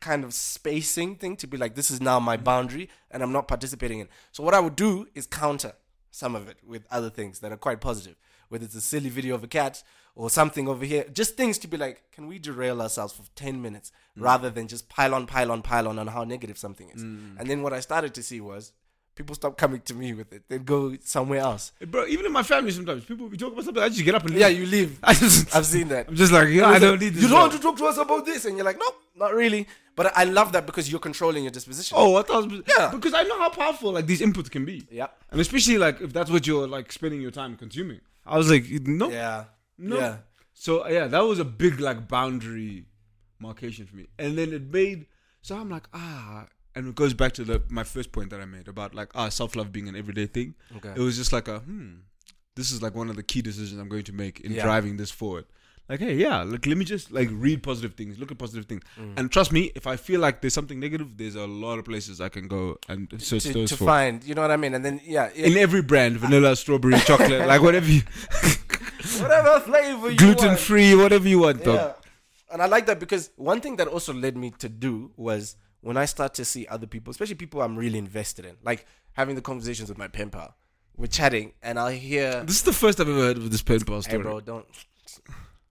kind 0.00 0.22
of 0.22 0.32
spacing 0.32 1.16
thing 1.16 1.34
to 1.36 1.48
be 1.48 1.56
like, 1.56 1.74
this 1.74 1.90
is 1.90 2.00
now 2.00 2.20
my 2.20 2.36
boundary, 2.36 2.88
and 3.10 3.20
I'm 3.24 3.32
not 3.32 3.48
participating 3.48 3.98
in. 3.98 4.08
So 4.30 4.44
what 4.44 4.54
I 4.54 4.60
would 4.60 4.76
do 4.76 5.08
is 5.16 5.26
counter 5.26 5.72
some 6.12 6.36
of 6.36 6.48
it 6.48 6.58
with 6.64 6.86
other 6.92 7.10
things 7.10 7.40
that 7.40 7.50
are 7.50 7.56
quite 7.56 7.80
positive, 7.80 8.14
whether 8.48 8.64
it's 8.64 8.74
a 8.74 8.80
silly 8.80 9.10
video 9.10 9.34
of 9.34 9.44
a 9.44 9.48
cat 9.48 9.82
or 10.14 10.28
something 10.28 10.68
over 10.68 10.84
here, 10.84 11.04
just 11.12 11.36
things 11.36 11.58
to 11.58 11.68
be 11.68 11.76
like, 11.76 12.02
can 12.10 12.26
we 12.26 12.38
derail 12.38 12.82
ourselves 12.82 13.12
for 13.12 13.22
ten 13.34 13.62
minutes 13.62 13.92
mm. 14.18 14.22
rather 14.22 14.50
than 14.50 14.66
just 14.66 14.88
pile 14.88 15.14
on, 15.14 15.26
pile 15.26 15.52
on, 15.52 15.62
pile 15.62 15.88
on 15.88 15.98
on 15.98 16.08
how 16.08 16.24
negative 16.24 16.58
something 16.58 16.90
is. 16.90 17.02
Mm. 17.02 17.38
And 17.38 17.48
then 17.48 17.62
what 17.62 17.72
I 17.72 17.80
started 17.80 18.14
to 18.14 18.22
see 18.22 18.40
was. 18.40 18.72
People 19.14 19.34
stop 19.34 19.58
coming 19.58 19.80
to 19.80 19.94
me 19.94 20.12
with 20.12 20.32
it. 20.32 20.44
They'd 20.46 20.64
go 20.64 20.96
somewhere 21.02 21.40
else. 21.40 21.72
Bro, 21.84 22.06
even 22.06 22.24
in 22.24 22.30
my 22.30 22.44
family, 22.44 22.70
sometimes 22.70 23.04
people 23.04 23.26
we 23.26 23.36
talk 23.36 23.52
about 23.52 23.64
something. 23.64 23.82
I 23.82 23.88
just 23.88 24.04
get 24.04 24.14
up 24.14 24.22
and 24.22 24.30
leave. 24.30 24.40
Yeah, 24.40 24.46
you 24.46 24.64
leave. 24.64 24.96
I 25.02 25.12
just, 25.12 25.56
I've 25.56 25.66
seen 25.66 25.88
that. 25.88 26.06
I'm 26.06 26.14
just 26.14 26.32
like, 26.32 26.46
yeah, 26.50 26.68
I 26.68 26.78
don't 26.78 26.92
like, 26.92 27.00
need 27.00 27.14
this. 27.14 27.24
You 27.24 27.28
don't 27.28 27.40
want 27.40 27.52
to 27.54 27.58
talk 27.58 27.76
to 27.78 27.86
us 27.86 27.98
about 27.98 28.24
this, 28.24 28.44
and 28.44 28.56
you're 28.56 28.64
like, 28.64 28.78
nope, 28.78 28.94
not 29.16 29.34
really. 29.34 29.66
But 29.96 30.16
I 30.16 30.22
love 30.22 30.52
that 30.52 30.66
because 30.66 30.88
you're 30.88 31.00
controlling 31.00 31.42
your 31.42 31.50
disposition. 31.50 31.96
Oh, 31.98 32.22
thousand 32.22 32.50
percent. 32.50 32.68
Yeah. 32.68 32.90
Because 32.92 33.12
I 33.12 33.24
know 33.24 33.36
how 33.40 33.50
powerful 33.50 33.90
like 33.90 34.06
these 34.06 34.20
inputs 34.20 34.48
can 34.48 34.64
be, 34.64 34.86
yeah, 34.88 35.08
and 35.32 35.40
especially 35.40 35.78
like 35.78 36.00
if 36.00 36.12
that's 36.12 36.30
what 36.30 36.46
you're 36.46 36.68
like 36.68 36.92
spending 36.92 37.20
your 37.20 37.32
time 37.32 37.56
consuming. 37.56 37.98
I 38.28 38.36
was 38.38 38.50
like, 38.50 38.64
no, 38.86 39.10
yeah, 39.10 39.44
no. 39.78 39.96
yeah. 39.98 40.16
So 40.54 40.84
uh, 40.84 40.88
yeah, 40.88 41.06
that 41.06 41.20
was 41.20 41.38
a 41.38 41.44
big 41.44 41.80
like 41.80 42.08
boundary 42.08 42.84
marcation 43.38 43.86
for 43.86 43.96
me, 43.96 44.06
and 44.18 44.36
then 44.36 44.52
it 44.52 44.72
made. 44.72 45.06
So 45.42 45.56
I'm 45.56 45.70
like, 45.70 45.88
ah, 45.94 46.46
and 46.74 46.88
it 46.88 46.94
goes 46.94 47.14
back 47.14 47.32
to 47.34 47.44
the 47.44 47.62
my 47.68 47.84
first 47.84 48.12
point 48.12 48.30
that 48.30 48.40
I 48.40 48.44
made 48.44 48.68
about 48.68 48.94
like 48.94 49.10
ah 49.14 49.28
self 49.28 49.56
love 49.56 49.72
being 49.72 49.88
an 49.88 49.96
everyday 49.96 50.26
thing. 50.26 50.54
Okay. 50.76 50.92
It 50.96 50.98
was 51.00 51.16
just 51.16 51.32
like 51.32 51.48
a 51.48 51.60
hmm, 51.60 51.94
this 52.56 52.70
is 52.70 52.82
like 52.82 52.94
one 52.94 53.08
of 53.08 53.16
the 53.16 53.22
key 53.22 53.40
decisions 53.42 53.80
I'm 53.80 53.88
going 53.88 54.04
to 54.04 54.12
make 54.12 54.40
in 54.40 54.52
Yeah. 54.52 54.62
driving 54.64 54.96
this 54.96 55.10
forward. 55.10 55.44
Like, 55.88 56.00
hey, 56.00 56.14
yeah, 56.16 56.42
like 56.42 56.66
let 56.66 56.76
me 56.76 56.84
just 56.84 57.10
like 57.10 57.28
read 57.32 57.62
positive 57.62 57.94
things, 57.94 58.18
look 58.18 58.30
at 58.30 58.36
positive 58.38 58.66
things, 58.66 58.82
Mm. 59.00 59.14
and 59.18 59.32
trust 59.32 59.52
me, 59.52 59.72
if 59.74 59.86
I 59.86 59.96
feel 59.96 60.20
like 60.20 60.42
there's 60.42 60.52
something 60.52 60.78
negative, 60.78 61.16
there's 61.16 61.34
a 61.34 61.46
lot 61.46 61.78
of 61.78 61.86
places 61.86 62.20
I 62.20 62.28
can 62.28 62.46
go 62.46 62.78
and 62.90 63.08
search 63.22 63.44
To, 63.44 63.52
those 63.54 63.70
to 63.70 63.76
for. 63.78 63.86
find, 63.86 64.22
you 64.22 64.34
know 64.34 64.42
what 64.42 64.50
I 64.50 64.56
mean, 64.58 64.74
and 64.74 64.84
then 64.84 65.00
yeah, 65.04 65.30
yeah 65.34 65.46
in 65.46 65.56
every 65.56 65.80
brand, 65.80 66.18
vanilla, 66.18 66.56
strawberry, 66.56 66.98
chocolate, 67.00 67.46
like 67.46 67.62
whatever 67.62 67.86
you, 67.90 68.02
whatever 69.20 69.60
flavor 69.60 70.10
you 70.10 70.16
gluten 70.16 70.56
free, 70.56 70.94
whatever 70.94 71.26
you 71.28 71.38
want, 71.38 71.64
dog. 71.64 71.74
Yeah, 71.76 71.92
and 72.52 72.60
I 72.62 72.66
like 72.66 72.86
that 72.86 73.00
because 73.00 73.30
one 73.36 73.60
thing 73.62 73.76
that 73.76 73.88
also 73.88 74.12
led 74.12 74.36
me 74.36 74.50
to 74.58 74.68
do 74.68 75.10
was 75.16 75.56
when 75.80 75.96
I 75.96 76.04
start 76.04 76.34
to 76.34 76.44
see 76.44 76.66
other 76.66 76.86
people, 76.86 77.10
especially 77.12 77.36
people 77.36 77.62
I'm 77.62 77.76
really 77.76 77.98
invested 77.98 78.44
in, 78.44 78.56
like 78.62 78.84
having 79.12 79.36
the 79.36 79.42
conversations 79.42 79.88
with 79.88 79.96
my 79.98 80.08
pen 80.08 80.28
pal. 80.30 80.54
We're 80.96 81.06
chatting, 81.06 81.52
and 81.62 81.78
I'll 81.78 81.88
hear, 81.88 82.42
This 82.44 82.56
is 82.56 82.62
the 82.64 82.72
first 82.72 83.00
I've 83.00 83.08
ever 83.08 83.18
heard 83.20 83.36
of 83.38 83.50
this 83.50 83.62
pen 83.62 83.80
pal 83.80 84.02
story. 84.02 84.18
"Hey, 84.18 84.22
bro, 84.22 84.40
don't." 84.40 84.66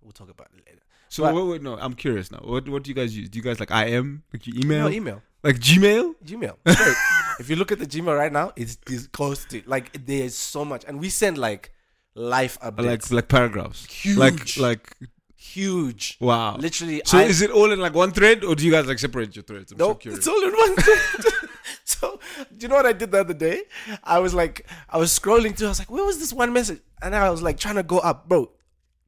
We'll 0.07 0.13
talk 0.13 0.29
about 0.29 0.47
it 0.55 0.63
later. 0.65 0.79
So 1.09 1.23
But- 1.23 1.35
wait, 1.35 1.43
wait, 1.51 1.61
no, 1.61 1.77
I'm 1.77 1.93
curious 1.93 2.31
now. 2.31 2.39
What 2.39 2.67
what 2.69 2.83
do 2.83 2.89
you 2.91 2.95
guys 2.95 3.11
use? 3.17 3.27
Do 3.29 3.37
you 3.39 3.43
guys 3.43 3.59
like 3.59 3.71
IM, 3.71 4.23
like 4.33 4.47
your 4.47 4.55
email, 4.57 4.83
No 4.87 4.89
email. 4.89 5.21
like 5.43 5.57
Gmail? 5.59 6.15
Gmail. 6.25 6.55
If 7.41 7.49
you 7.49 7.55
look 7.57 7.71
at 7.73 7.79
the 7.79 7.85
Gmail 7.85 8.17
right 8.17 8.31
now, 8.31 8.53
it's 8.55 8.77
disgusting. 8.77 9.63
Like 9.65 10.05
there's 10.05 10.33
so 10.35 10.63
much, 10.65 10.85
and 10.87 10.99
we 11.01 11.09
send 11.09 11.37
like 11.37 11.71
life 12.15 12.57
updates. 12.61 12.85
like 12.85 13.11
like 13.11 13.27
paragraphs? 13.27 13.85
Huge. 13.85 14.17
Like 14.17 14.57
like 14.57 14.95
huge. 15.35 16.17
wow. 16.19 16.57
Literally. 16.57 17.01
So 17.05 17.17
I, 17.19 17.23
is 17.23 17.41
it 17.41 17.51
all 17.51 17.71
in 17.71 17.79
like 17.79 17.93
one 17.93 18.11
thread, 18.11 18.43
or 18.43 18.55
do 18.55 18.65
you 18.65 18.71
guys 18.71 18.85
like 18.87 18.99
separate 18.99 19.35
your 19.35 19.43
threads? 19.43 19.71
I'm 19.71 19.77
so 19.79 19.87
Nope, 19.89 19.99
curious. 20.01 20.19
it's 20.19 20.27
all 20.27 20.41
in 20.43 20.53
one. 20.53 20.75
Thread. 20.77 21.33
so, 21.85 22.19
do 22.55 22.63
you 22.63 22.67
know 22.69 22.75
what 22.75 22.85
I 22.85 22.93
did 22.93 23.11
the 23.11 23.19
other 23.19 23.33
day? 23.33 23.63
I 24.03 24.19
was 24.19 24.33
like, 24.33 24.65
I 24.89 24.97
was 24.97 25.17
scrolling 25.17 25.55
through. 25.55 25.67
I 25.67 25.69
was 25.69 25.79
like, 25.79 25.91
where 25.91 26.03
was 26.05 26.19
this 26.19 26.33
one 26.33 26.51
message? 26.53 26.81
And 27.01 27.15
I 27.15 27.29
was 27.29 27.41
like, 27.41 27.57
trying 27.57 27.75
to 27.75 27.83
go 27.83 27.99
up, 27.99 28.27
bro. 28.27 28.49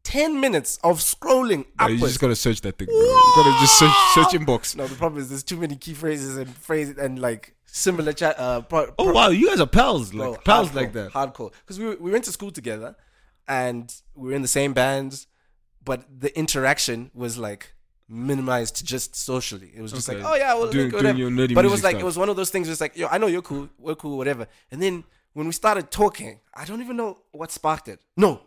Ten 0.03 0.39
minutes 0.39 0.79
of 0.83 0.99
scrolling 0.99 1.59
you 1.59 1.65
upwards. 1.77 2.01
just 2.01 2.19
gotta 2.19 2.35
search 2.35 2.61
that 2.61 2.77
thing. 2.79 2.87
Bro. 2.87 2.95
You 2.95 3.33
gotta 3.35 3.51
just 3.59 3.77
search 3.79 3.91
search 4.15 4.39
inbox. 4.41 4.75
no, 4.75 4.87
the 4.87 4.95
problem 4.95 5.21
is 5.21 5.29
there's 5.29 5.43
too 5.43 5.57
many 5.57 5.75
key 5.75 5.93
phrases 5.93 6.37
and 6.37 6.49
phrases 6.55 6.97
and 6.97 7.19
like 7.19 7.55
similar 7.65 8.13
chat. 8.13 8.39
Uh, 8.39 8.61
pro- 8.61 8.93
Oh 8.97 9.11
wow, 9.13 9.29
you 9.29 9.47
guys 9.49 9.59
are 9.59 9.67
pals, 9.67 10.13
like 10.13 10.33
Bro, 10.33 10.37
pals 10.45 10.69
hardcore, 10.69 10.75
like 10.75 10.93
that. 10.93 11.11
Hardcore. 11.11 11.51
Because 11.61 11.77
we, 11.79 11.95
we 11.95 12.11
went 12.11 12.23
to 12.25 12.31
school 12.31 12.49
together 12.51 12.95
and 13.47 13.93
we 14.15 14.29
were 14.29 14.35
in 14.35 14.41
the 14.41 14.47
same 14.47 14.73
bands, 14.73 15.27
but 15.83 16.05
the 16.19 16.35
interaction 16.37 17.11
was 17.13 17.37
like 17.37 17.73
minimized 18.07 18.77
to 18.77 18.83
just 18.85 19.15
socially. 19.15 19.71
It 19.75 19.81
was 19.81 19.91
just 19.91 20.09
Okay. 20.09 20.17
like, 20.23 20.31
oh 20.31 20.35
yeah, 20.35 20.53
well, 20.55 20.71
Doing- 20.71 20.89
like, 20.91 21.01
doing 21.03 21.17
your 21.17 21.29
nerdy 21.29 21.53
but 21.53 21.65
it 21.65 21.69
was 21.71 21.83
like, 21.83 21.91
stuff. 21.91 22.01
it 22.01 22.05
was 22.05 22.17
one 22.17 22.29
of 22.29 22.35
those 22.35 22.49
things 22.49 22.67
where 22.67 22.71
it's 22.71 22.81
like, 22.81 22.97
yo, 22.97 23.07
I 23.07 23.19
know 23.19 23.27
you're 23.27 23.43
cool, 23.43 23.69
we're 23.77 23.95
cool, 23.95 24.17
whatever. 24.17 24.47
And 24.71 24.81
then 24.81 25.03
when 25.33 25.45
we 25.45 25.51
started 25.51 25.91
talking, 25.91 26.39
I 26.55 26.65
don't 26.65 26.81
even 26.81 26.97
know 26.97 27.19
what 27.31 27.51
sparked 27.51 27.87
it. 27.87 27.99
No, 28.17 28.41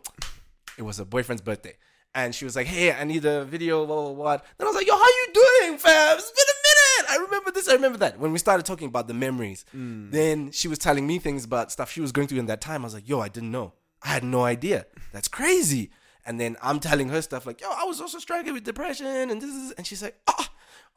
it 0.77 0.83
was 0.83 0.99
a 0.99 1.05
boyfriend's 1.05 1.41
birthday. 1.41 1.75
And 2.15 2.35
she 2.35 2.45
was 2.45 2.55
like, 2.55 2.67
hey, 2.67 2.91
I 2.91 3.03
need 3.05 3.25
a 3.25 3.43
video, 3.43 3.85
blah, 3.87 4.01
blah, 4.03 4.13
blah. 4.13 4.37
Then 4.57 4.67
I 4.67 4.69
was 4.69 4.75
like, 4.75 4.85
yo, 4.85 4.93
how 4.95 5.03
you 5.03 5.27
doing, 5.33 5.77
fam? 5.79 6.17
It's 6.17 6.29
been 6.29 6.45
a 6.47 6.59
minute. 6.67 7.11
I 7.11 7.23
remember 7.25 7.49
this, 7.51 7.67
I 7.67 7.73
remember 7.73 7.97
that. 7.99 8.19
When 8.19 8.31
we 8.31 8.37
started 8.37 8.65
talking 8.67 8.87
about 8.87 9.07
the 9.07 9.15
memories, 9.15 9.65
Mm. 9.75 10.11
then 10.11 10.51
she 10.51 10.67
was 10.67 10.77
telling 10.77 11.07
me 11.07 11.17
things 11.17 11.43
about 11.43 11.71
stuff 11.71 11.91
she 11.91 12.01
was 12.01 12.11
going 12.11 12.27
through 12.27 12.37
in 12.39 12.45
that 12.47 12.61
time. 12.61 12.81
I 12.83 12.85
was 12.85 12.93
like, 12.93 13.09
yo, 13.09 13.19
I 13.19 13.29
didn't 13.29 13.49
know. 13.51 13.73
I 14.03 14.09
had 14.09 14.23
no 14.23 14.43
idea. 14.43 14.85
That's 15.11 15.27
crazy. 15.27 15.89
And 16.25 16.39
then 16.39 16.55
I'm 16.61 16.79
telling 16.79 17.09
her 17.09 17.21
stuff 17.21 17.47
like, 17.47 17.61
yo, 17.61 17.67
I 17.71 17.83
was 17.85 17.99
also 17.99 18.19
struggling 18.19 18.53
with 18.53 18.63
depression 18.63 19.07
and 19.07 19.41
this 19.41 19.49
is, 19.49 19.71
and 19.71 19.87
she's 19.87 20.03
like, 20.03 20.15
ah, 20.27 20.51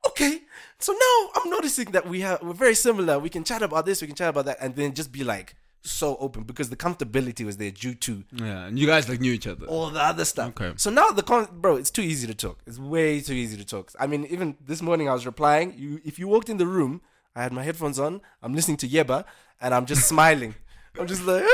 okay. 0.08 0.42
So 0.78 0.92
now 0.92 1.30
I'm 1.34 1.48
noticing 1.50 1.92
that 1.92 2.06
we 2.06 2.20
have, 2.20 2.42
we're 2.42 2.52
very 2.52 2.74
similar. 2.74 3.18
We 3.18 3.30
can 3.30 3.42
chat 3.42 3.62
about 3.62 3.86
this, 3.86 4.02
we 4.02 4.06
can 4.06 4.16
chat 4.16 4.28
about 4.28 4.44
that, 4.44 4.58
and 4.60 4.76
then 4.76 4.92
just 4.92 5.10
be 5.12 5.24
like 5.24 5.56
so 5.82 6.16
open 6.18 6.42
because 6.42 6.68
the 6.70 6.76
comfortability 6.76 7.44
was 7.44 7.56
there 7.58 7.70
due 7.70 7.94
to 7.94 8.24
Yeah, 8.32 8.66
and 8.66 8.78
you 8.78 8.86
guys 8.86 9.08
like 9.08 9.20
knew 9.20 9.32
each 9.32 9.46
other. 9.46 9.66
all 9.66 9.90
the 9.90 10.02
other 10.02 10.24
stuff. 10.24 10.48
Okay. 10.50 10.72
So 10.76 10.90
now 10.90 11.10
the 11.10 11.22
con, 11.22 11.46
bro, 11.52 11.76
it's 11.76 11.90
too 11.90 12.02
easy 12.02 12.26
to 12.26 12.34
talk. 12.34 12.58
It's 12.66 12.78
way 12.78 13.20
too 13.20 13.34
easy 13.34 13.56
to 13.56 13.64
talk. 13.64 13.92
I 14.00 14.06
mean, 14.06 14.26
even 14.26 14.56
this 14.64 14.82
morning 14.82 15.08
I 15.08 15.12
was 15.12 15.26
replying. 15.26 15.74
You, 15.76 16.00
if 16.04 16.18
you 16.18 16.26
walked 16.28 16.48
in 16.48 16.56
the 16.56 16.66
room, 16.66 17.00
I 17.36 17.42
had 17.42 17.52
my 17.52 17.62
headphones 17.62 17.98
on. 17.98 18.20
I'm 18.42 18.54
listening 18.54 18.78
to 18.78 18.88
Yebba, 18.88 19.24
and 19.60 19.72
I'm 19.74 19.86
just 19.86 20.08
smiling. 20.08 20.54
I'm 20.98 21.06
just 21.06 21.22
like, 21.24 21.44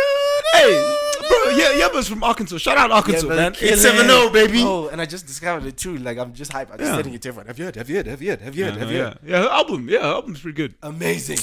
Hey, 0.55 0.95
bro, 1.29 1.51
yeah, 1.57 1.73
Yebba's 1.89 2.09
from 2.09 2.23
Arkansas. 2.23 2.59
Shout 2.59 2.77
out 2.79 2.91
Arkansas, 2.91 3.27
Yebba 3.27 3.37
man. 3.37 3.53
killing 3.53 3.75
Eight 3.75 3.79
seven 3.81 4.07
oh, 4.09 4.21
zero, 4.21 4.33
baby. 4.33 4.63
Oh, 4.65 4.89
and 4.89 5.01
I 5.01 5.05
just 5.07 5.27
discovered 5.27 5.67
it 5.67 5.77
too. 5.77 5.97
Like 5.99 6.17
I'm 6.19 6.33
just 6.33 6.53
hype. 6.53 6.71
I'm 6.71 6.79
just 6.79 6.89
Yeah. 6.91 6.95
sending 6.97 7.15
it 7.15 7.23
to 7.23 7.29
everyone. 7.29 7.47
Have 7.49 7.59
you 7.59 7.65
heard? 7.67 7.77
Have 7.77 7.91
you 7.91 7.97
heard? 7.97 8.07
Have 8.07 8.23
you 8.23 8.31
heard? 8.31 8.41
Have 8.43 8.55
you 8.57 8.65
heard? 8.65 8.77
Have 8.77 8.91
you 8.93 9.01
yeah, 9.01 9.09
heard? 9.11 9.25
yeah, 9.27 9.37
yeah. 9.39 9.43
Her 9.45 9.49
album, 9.49 9.89
yeah, 9.89 10.01
her 10.01 10.07
album's 10.07 10.41
pretty 10.41 10.57
good. 10.57 10.75
Amazing, 10.83 11.39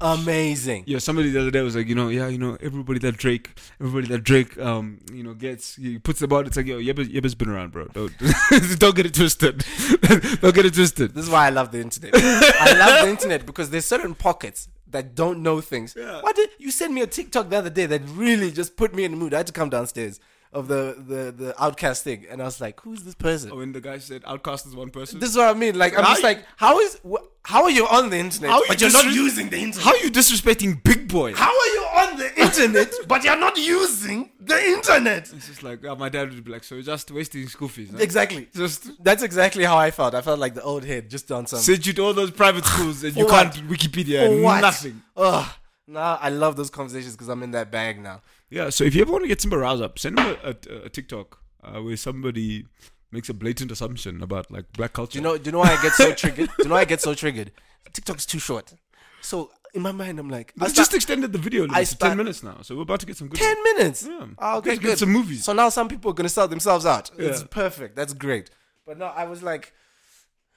amazing. 0.00 0.84
Yeah, 0.86 0.98
somebody 0.98 1.30
the 1.30 1.40
other 1.40 1.50
day 1.50 1.62
was 1.62 1.76
like, 1.76 1.86
you 1.86 1.94
know, 1.94 2.08
yeah, 2.08 2.28
you 2.28 2.38
know, 2.38 2.56
everybody 2.60 2.98
that 3.00 3.16
Drake, 3.16 3.58
everybody 3.80 4.06
that 4.08 4.24
Drake, 4.24 4.58
um, 4.58 4.98
you 5.12 5.22
know, 5.22 5.34
gets, 5.34 5.76
he 5.76 5.98
puts 5.98 6.20
them 6.20 6.32
out. 6.32 6.46
It's 6.46 6.56
like, 6.56 6.66
yo, 6.66 6.78
Yebba, 6.78 7.12
Yebba's 7.12 7.34
been 7.34 7.48
around, 7.48 7.72
bro. 7.72 7.86
Don't, 7.88 8.12
don't 8.78 8.94
get 8.94 9.06
it 9.06 9.14
twisted. 9.14 9.64
don't 10.40 10.54
get 10.54 10.66
it 10.66 10.74
twisted. 10.74 11.14
This 11.14 11.24
is 11.24 11.30
why 11.30 11.46
I 11.46 11.50
love 11.50 11.72
the 11.72 11.80
internet. 11.80 12.12
I 12.14 12.76
love 12.78 13.04
the 13.04 13.10
internet 13.10 13.46
because 13.46 13.70
there's 13.70 13.84
certain 13.84 14.14
pockets 14.14 14.68
that 14.88 15.14
don't 15.14 15.42
know 15.42 15.60
things. 15.60 15.94
Yeah. 15.96 16.20
Why 16.20 16.32
did 16.32 16.50
you 16.58 16.70
send 16.70 16.94
me 16.94 17.00
a 17.02 17.06
TikTok 17.06 17.48
the 17.48 17.56
other 17.56 17.70
day 17.70 17.86
that 17.86 18.02
really 18.08 18.50
just 18.50 18.76
put 18.76 18.94
me 18.94 19.04
in 19.04 19.10
the 19.10 19.16
mood? 19.16 19.34
I 19.34 19.38
had 19.38 19.46
to 19.48 19.52
come 19.52 19.70
downstairs 19.70 20.20
of 20.52 20.68
the 20.68 20.96
the 20.98 21.32
the 21.44 21.52
OutKast 21.54 22.02
thing, 22.02 22.26
and 22.30 22.42
I 22.42 22.44
was 22.44 22.60
like, 22.60 22.80
"Who's 22.80 23.02
this 23.02 23.14
person?" 23.14 23.50
Oh, 23.52 23.56
when 23.56 23.72
the 23.72 23.80
guy 23.80 23.98
said 23.98 24.22
OutKast 24.24 24.66
is 24.66 24.74
one 24.76 24.90
person. 24.90 25.18
This 25.18 25.30
is 25.30 25.36
what 25.36 25.48
I 25.48 25.58
mean. 25.58 25.78
Like, 25.78 25.96
I'm 25.96 26.04
How 26.04 26.10
just 26.10 26.20
you- 26.22 26.28
like, 26.28 26.44
how 26.56 26.78
is 26.80 26.98
wh- 27.10 27.24
how 27.44 27.64
are 27.64 27.70
you 27.70 27.86
on 27.88 28.10
the 28.10 28.18
internet, 28.18 28.50
How 28.50 28.58
you 28.58 28.64
but 28.68 28.80
you're 28.80 28.92
not 28.92 29.06
disres- 29.06 29.14
using 29.14 29.48
the 29.48 29.56
internet? 29.58 29.84
How 29.84 29.92
are 29.92 30.04
you 30.04 30.10
disrespecting 30.10 30.82
Big 30.84 31.08
Boi? 31.08 31.32
How 31.34 31.48
are 31.48 31.66
you 31.76 31.84
on 32.02 32.16
the 32.18 32.40
internet, 32.40 32.92
but 33.08 33.24
you're 33.24 33.36
not 33.38 33.56
using 33.56 34.30
the 34.40 34.62
internet? 34.62 35.32
It's 35.32 35.48
just 35.48 35.62
like, 35.62 35.84
uh, 35.84 35.96
my 35.96 36.08
dad 36.08 36.30
would 36.32 36.44
be 36.44 36.52
like, 36.52 36.62
so 36.64 36.74
you're 36.76 36.84
just 36.84 37.10
wasting 37.10 37.48
school 37.48 37.68
fees. 37.68 37.90
Huh? 37.90 37.98
Exactly. 38.00 38.48
Just 38.54 39.02
That's 39.02 39.22
exactly 39.22 39.64
how 39.64 39.76
I 39.76 39.90
felt. 39.90 40.14
I 40.14 40.20
felt 40.20 40.38
like 40.38 40.54
the 40.54 40.62
old 40.62 40.84
head 40.84 41.08
just 41.10 41.32
on 41.32 41.46
some. 41.46 41.58
send 41.60 41.84
you 41.86 41.92
to 41.94 42.02
all 42.02 42.12
those 42.14 42.30
private 42.30 42.64
schools 42.64 43.02
and 43.04 43.16
you 43.16 43.24
For 43.24 43.30
can't? 43.30 43.54
Wikipedia 43.68 44.26
For 44.26 44.40
what? 44.42 44.60
nothing. 44.60 45.02
Ugh. 45.16 45.46
Now 45.86 46.18
I 46.20 46.28
love 46.28 46.56
those 46.56 46.70
conversations 46.70 47.14
because 47.14 47.28
I'm 47.28 47.42
in 47.42 47.50
that 47.52 47.70
bag 47.70 48.00
now. 48.00 48.22
Yeah, 48.50 48.70
so 48.70 48.84
if 48.84 48.94
you 48.94 49.02
ever 49.02 49.12
want 49.12 49.24
to 49.24 49.28
get 49.28 49.40
somebody 49.40 49.62
roused 49.62 49.82
up, 49.82 49.98
send 49.98 50.18
them 50.18 50.36
a, 50.44 50.50
a, 50.50 50.76
a 50.84 50.88
TikTok 50.88 51.38
uh, 51.62 51.80
where 51.80 51.96
somebody 51.96 52.66
makes 53.10 53.28
a 53.28 53.34
blatant 53.34 53.70
assumption 53.70 54.22
about 54.22 54.50
like 54.50 54.72
black 54.72 54.92
culture. 54.92 55.12
Do 55.12 55.18
you 55.18 55.22
know? 55.22 55.38
Do 55.38 55.48
you 55.48 55.52
know 55.52 55.58
why 55.58 55.76
I 55.76 55.82
get 55.82 55.92
so 55.92 56.12
triggered? 56.12 56.48
Do 56.48 56.62
you 56.62 56.68
know 56.68 56.74
why 56.74 56.82
I 56.82 56.84
get 56.84 57.00
so 57.00 57.14
triggered? 57.14 57.52
TikTok's 57.92 58.26
too 58.26 58.38
short. 58.38 58.72
So 59.20 59.50
in 59.74 59.82
my 59.82 59.92
mind, 59.92 60.18
I'm 60.18 60.28
like, 60.28 60.52
I 60.60 60.68
just 60.68 60.94
extended 60.94 61.32
the 61.32 61.38
video 61.38 61.66
I 61.70 61.84
to 61.84 61.98
ten 61.98 62.16
minutes 62.16 62.42
now, 62.42 62.58
so 62.62 62.76
we're 62.76 62.82
about 62.82 63.00
to 63.00 63.06
get 63.06 63.16
some 63.16 63.28
good. 63.28 63.38
ten 63.38 63.62
minutes. 63.64 64.06
Yeah. 64.06 64.26
Oh, 64.38 64.58
okay, 64.58 64.76
good. 64.76 64.98
some 64.98 65.10
movies. 65.10 65.44
So 65.44 65.52
now 65.52 65.68
some 65.68 65.88
people 65.88 66.10
are 66.10 66.14
gonna 66.14 66.28
sell 66.28 66.48
themselves 66.48 66.86
out. 66.86 67.10
It's 67.18 67.42
perfect. 67.44 67.96
That's 67.96 68.12
great. 68.12 68.50
But 68.86 68.98
no, 68.98 69.06
I 69.06 69.24
was 69.24 69.42
like, 69.42 69.72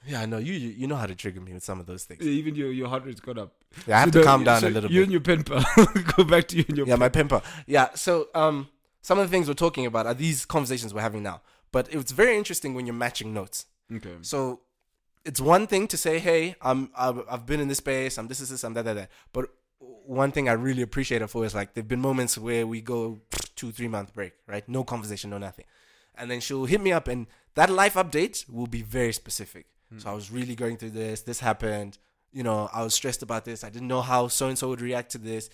yeah, 0.06 0.20
I 0.20 0.26
know 0.26 0.38
you. 0.38 0.52
You 0.52 0.68
you 0.70 0.86
know 0.86 0.96
how 0.96 1.06
to 1.06 1.14
trigger 1.14 1.40
me 1.40 1.52
with 1.52 1.64
some 1.64 1.80
of 1.80 1.86
those 1.86 2.04
things. 2.04 2.24
Yeah, 2.24 2.30
even 2.30 2.54
your 2.54 2.72
your 2.72 2.88
heart 2.88 3.04
rate's 3.04 3.20
gone 3.20 3.38
up. 3.38 3.54
Yeah, 3.86 3.96
I 3.96 4.00
have 4.00 4.12
So 4.12 4.20
to 4.20 4.24
calm 4.24 4.44
down 4.44 4.60
so 4.60 4.68
a 4.68 4.70
little 4.70 4.82
You 4.82 4.88
bit. 4.88 4.94
You 4.94 5.02
and 5.02 5.12
your 5.12 5.20
pen 5.20 5.44
pal 5.44 5.64
go 6.16 6.24
back 6.24 6.48
to 6.48 6.56
you 6.56 6.64
and 6.68 6.76
your. 6.76 6.86
Yeah, 6.86 6.96
my 6.96 7.08
pimper. 7.08 7.42
Yeah. 7.66 7.88
So 7.94 8.28
um, 8.34 8.68
some 9.02 9.18
of 9.18 9.28
the 9.28 9.30
things 9.30 9.48
we're 9.48 9.54
talking 9.54 9.86
about 9.86 10.06
are 10.06 10.14
these 10.14 10.44
conversations 10.44 10.92
we're 10.94 11.02
having 11.02 11.22
now. 11.22 11.42
But 11.72 11.92
it's 11.92 12.12
very 12.12 12.36
interesting 12.36 12.74
when 12.74 12.86
you're 12.86 12.94
matching 12.94 13.34
notes. 13.34 13.66
Okay. 13.94 14.14
So 14.22 14.60
it's 15.24 15.40
one 15.40 15.66
thing 15.66 15.88
to 15.88 15.96
say, 15.96 16.18
"Hey, 16.18 16.56
I'm 16.62 16.90
I've, 16.96 17.46
been 17.46 17.60
in 17.60 17.68
this 17.68 17.78
space. 17.78 18.18
I'm 18.18 18.28
this 18.28 18.40
is 18.40 18.48
this. 18.50 18.64
I'm 18.64 18.74
that 18.74 18.84
that 18.84 18.94
that." 18.94 19.10
But 19.32 19.50
one 19.78 20.32
thing 20.32 20.48
I 20.48 20.52
really 20.52 20.82
appreciate 20.82 21.20
her 21.20 21.26
for 21.26 21.44
is 21.44 21.54
like 21.54 21.74
there've 21.74 21.88
been 21.88 22.00
moments 22.00 22.38
where 22.38 22.66
we 22.66 22.80
go 22.80 23.18
two 23.56 23.72
three 23.72 23.88
month 23.88 24.14
break, 24.14 24.32
right? 24.46 24.66
No 24.68 24.84
conversation, 24.84 25.30
no 25.30 25.38
nothing, 25.38 25.66
and 26.14 26.30
then 26.30 26.40
she'll 26.40 26.64
hit 26.64 26.80
me 26.80 26.92
up, 26.92 27.08
and 27.08 27.26
that 27.54 27.70
life 27.70 27.94
update 27.94 28.48
will 28.48 28.66
be 28.66 28.82
very 28.82 29.12
specific. 29.12 29.66
So 29.98 30.10
I 30.10 30.14
was 30.14 30.30
really 30.30 30.54
going 30.56 30.76
through 30.76 30.90
this. 30.90 31.22
This 31.22 31.40
happened. 31.40 31.98
You 32.36 32.42
know, 32.42 32.68
I 32.70 32.82
was 32.82 32.92
stressed 32.92 33.22
about 33.22 33.46
this. 33.46 33.64
I 33.64 33.70
didn't 33.70 33.88
know 33.88 34.02
how 34.02 34.28
so 34.28 34.48
and 34.48 34.58
so 34.58 34.68
would 34.68 34.82
react 34.82 35.10
to 35.12 35.18
this. 35.18 35.48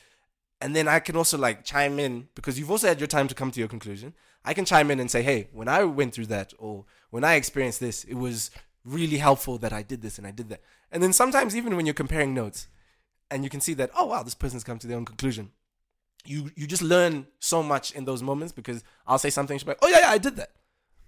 And 0.61 0.75
then 0.75 0.89
I 0.89 0.99
can 0.99 1.15
also 1.15 1.39
like 1.39 1.65
chime 1.65 2.01
in 2.01 2.27
because 2.35 2.59
you've 2.59 2.73
also 2.73 2.89
had 2.89 2.99
your 2.99 3.07
time 3.07 3.29
to 3.29 3.37
come 3.37 3.53
to 3.53 3.61
your 3.61 3.69
conclusion. 3.69 4.15
I 4.45 4.53
can 4.53 4.65
chime 4.65 4.91
in 4.91 4.99
and 4.99 5.09
say, 5.09 5.23
hey, 5.23 5.49
when 5.53 5.69
I 5.69 5.85
went 5.85 6.13
through 6.13 6.27
that 6.27 6.53
or 6.59 6.85
when 7.11 7.23
I 7.23 7.35
experienced 7.35 7.79
this, 7.79 8.03
it 8.03 8.15
was 8.15 8.51
really 8.85 9.19
helpful 9.19 9.59
that 9.59 9.73
I 9.73 9.83
did 9.83 10.03
this 10.03 10.19
and 10.19 10.27
I 10.27 10.33
did 10.33 10.49
that. 10.49 10.61
And 10.91 11.01
then 11.01 11.13
sometimes 11.13 11.55
even 11.55 11.77
when 11.77 11.87
you're 11.87 11.95
comparing 11.95 12.35
notes 12.35 12.67
and 13.31 13.45
you 13.45 13.51
can 13.51 13.61
see 13.61 13.75
that, 13.75 13.91
oh 13.97 14.07
wow, 14.07 14.25
this 14.25 14.35
person's 14.35 14.65
come 14.65 14.81
to 14.81 14.89
their 14.89 14.97
own 14.97 15.05
conclusion. 15.05 15.53
You 16.25 16.51
you 16.57 16.67
just 16.67 16.83
learn 16.83 17.29
so 17.39 17.63
much 17.63 17.93
in 17.93 18.07
those 18.07 18.25
moments 18.25 18.53
because 18.53 18.83
I'll 19.07 19.19
say 19.19 19.31
something, 19.31 19.57
she'll 19.57 19.67
be 19.67 19.71
like, 19.71 19.79
oh 19.83 19.89
yeah, 19.89 20.01
yeah, 20.01 20.11
I 20.11 20.19
did 20.19 20.35
that. 20.37 20.51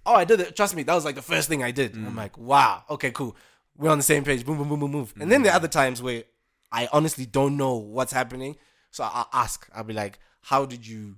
Oh, 0.05 0.15
I 0.15 0.23
did 0.23 0.39
it. 0.39 0.55
Trust 0.55 0.73
me, 0.73 0.83
that 0.83 0.93
was 0.93 1.03
like 1.03 1.15
the 1.15 1.21
first 1.21 1.49
thing 1.49 1.63
I 1.63 1.71
did. 1.71 1.95
And 1.95 2.05
I'm 2.05 2.13
mm. 2.13 2.17
like, 2.17 2.37
wow, 2.37 2.83
okay, 2.89 3.11
cool. 3.11 3.35
We're 3.77 3.89
on 3.89 3.97
the 3.97 4.03
same 4.03 4.23
page. 4.23 4.45
Boom, 4.45 4.57
boom, 4.57 4.69
boom, 4.69 4.79
boom, 4.79 4.91
move. 4.91 5.13
And 5.19 5.31
then 5.31 5.43
there 5.43 5.51
are 5.51 5.55
mm. 5.55 5.57
other 5.57 5.67
times 5.67 6.01
where 6.01 6.23
I 6.71 6.87
honestly 6.91 7.25
don't 7.25 7.57
know 7.57 7.75
what's 7.75 8.13
happening. 8.13 8.55
So 8.91 9.03
I'll 9.03 9.29
ask. 9.33 9.69
I'll 9.75 9.83
be 9.83 9.93
like, 9.93 10.19
how 10.41 10.65
did 10.65 10.87
you 10.87 11.15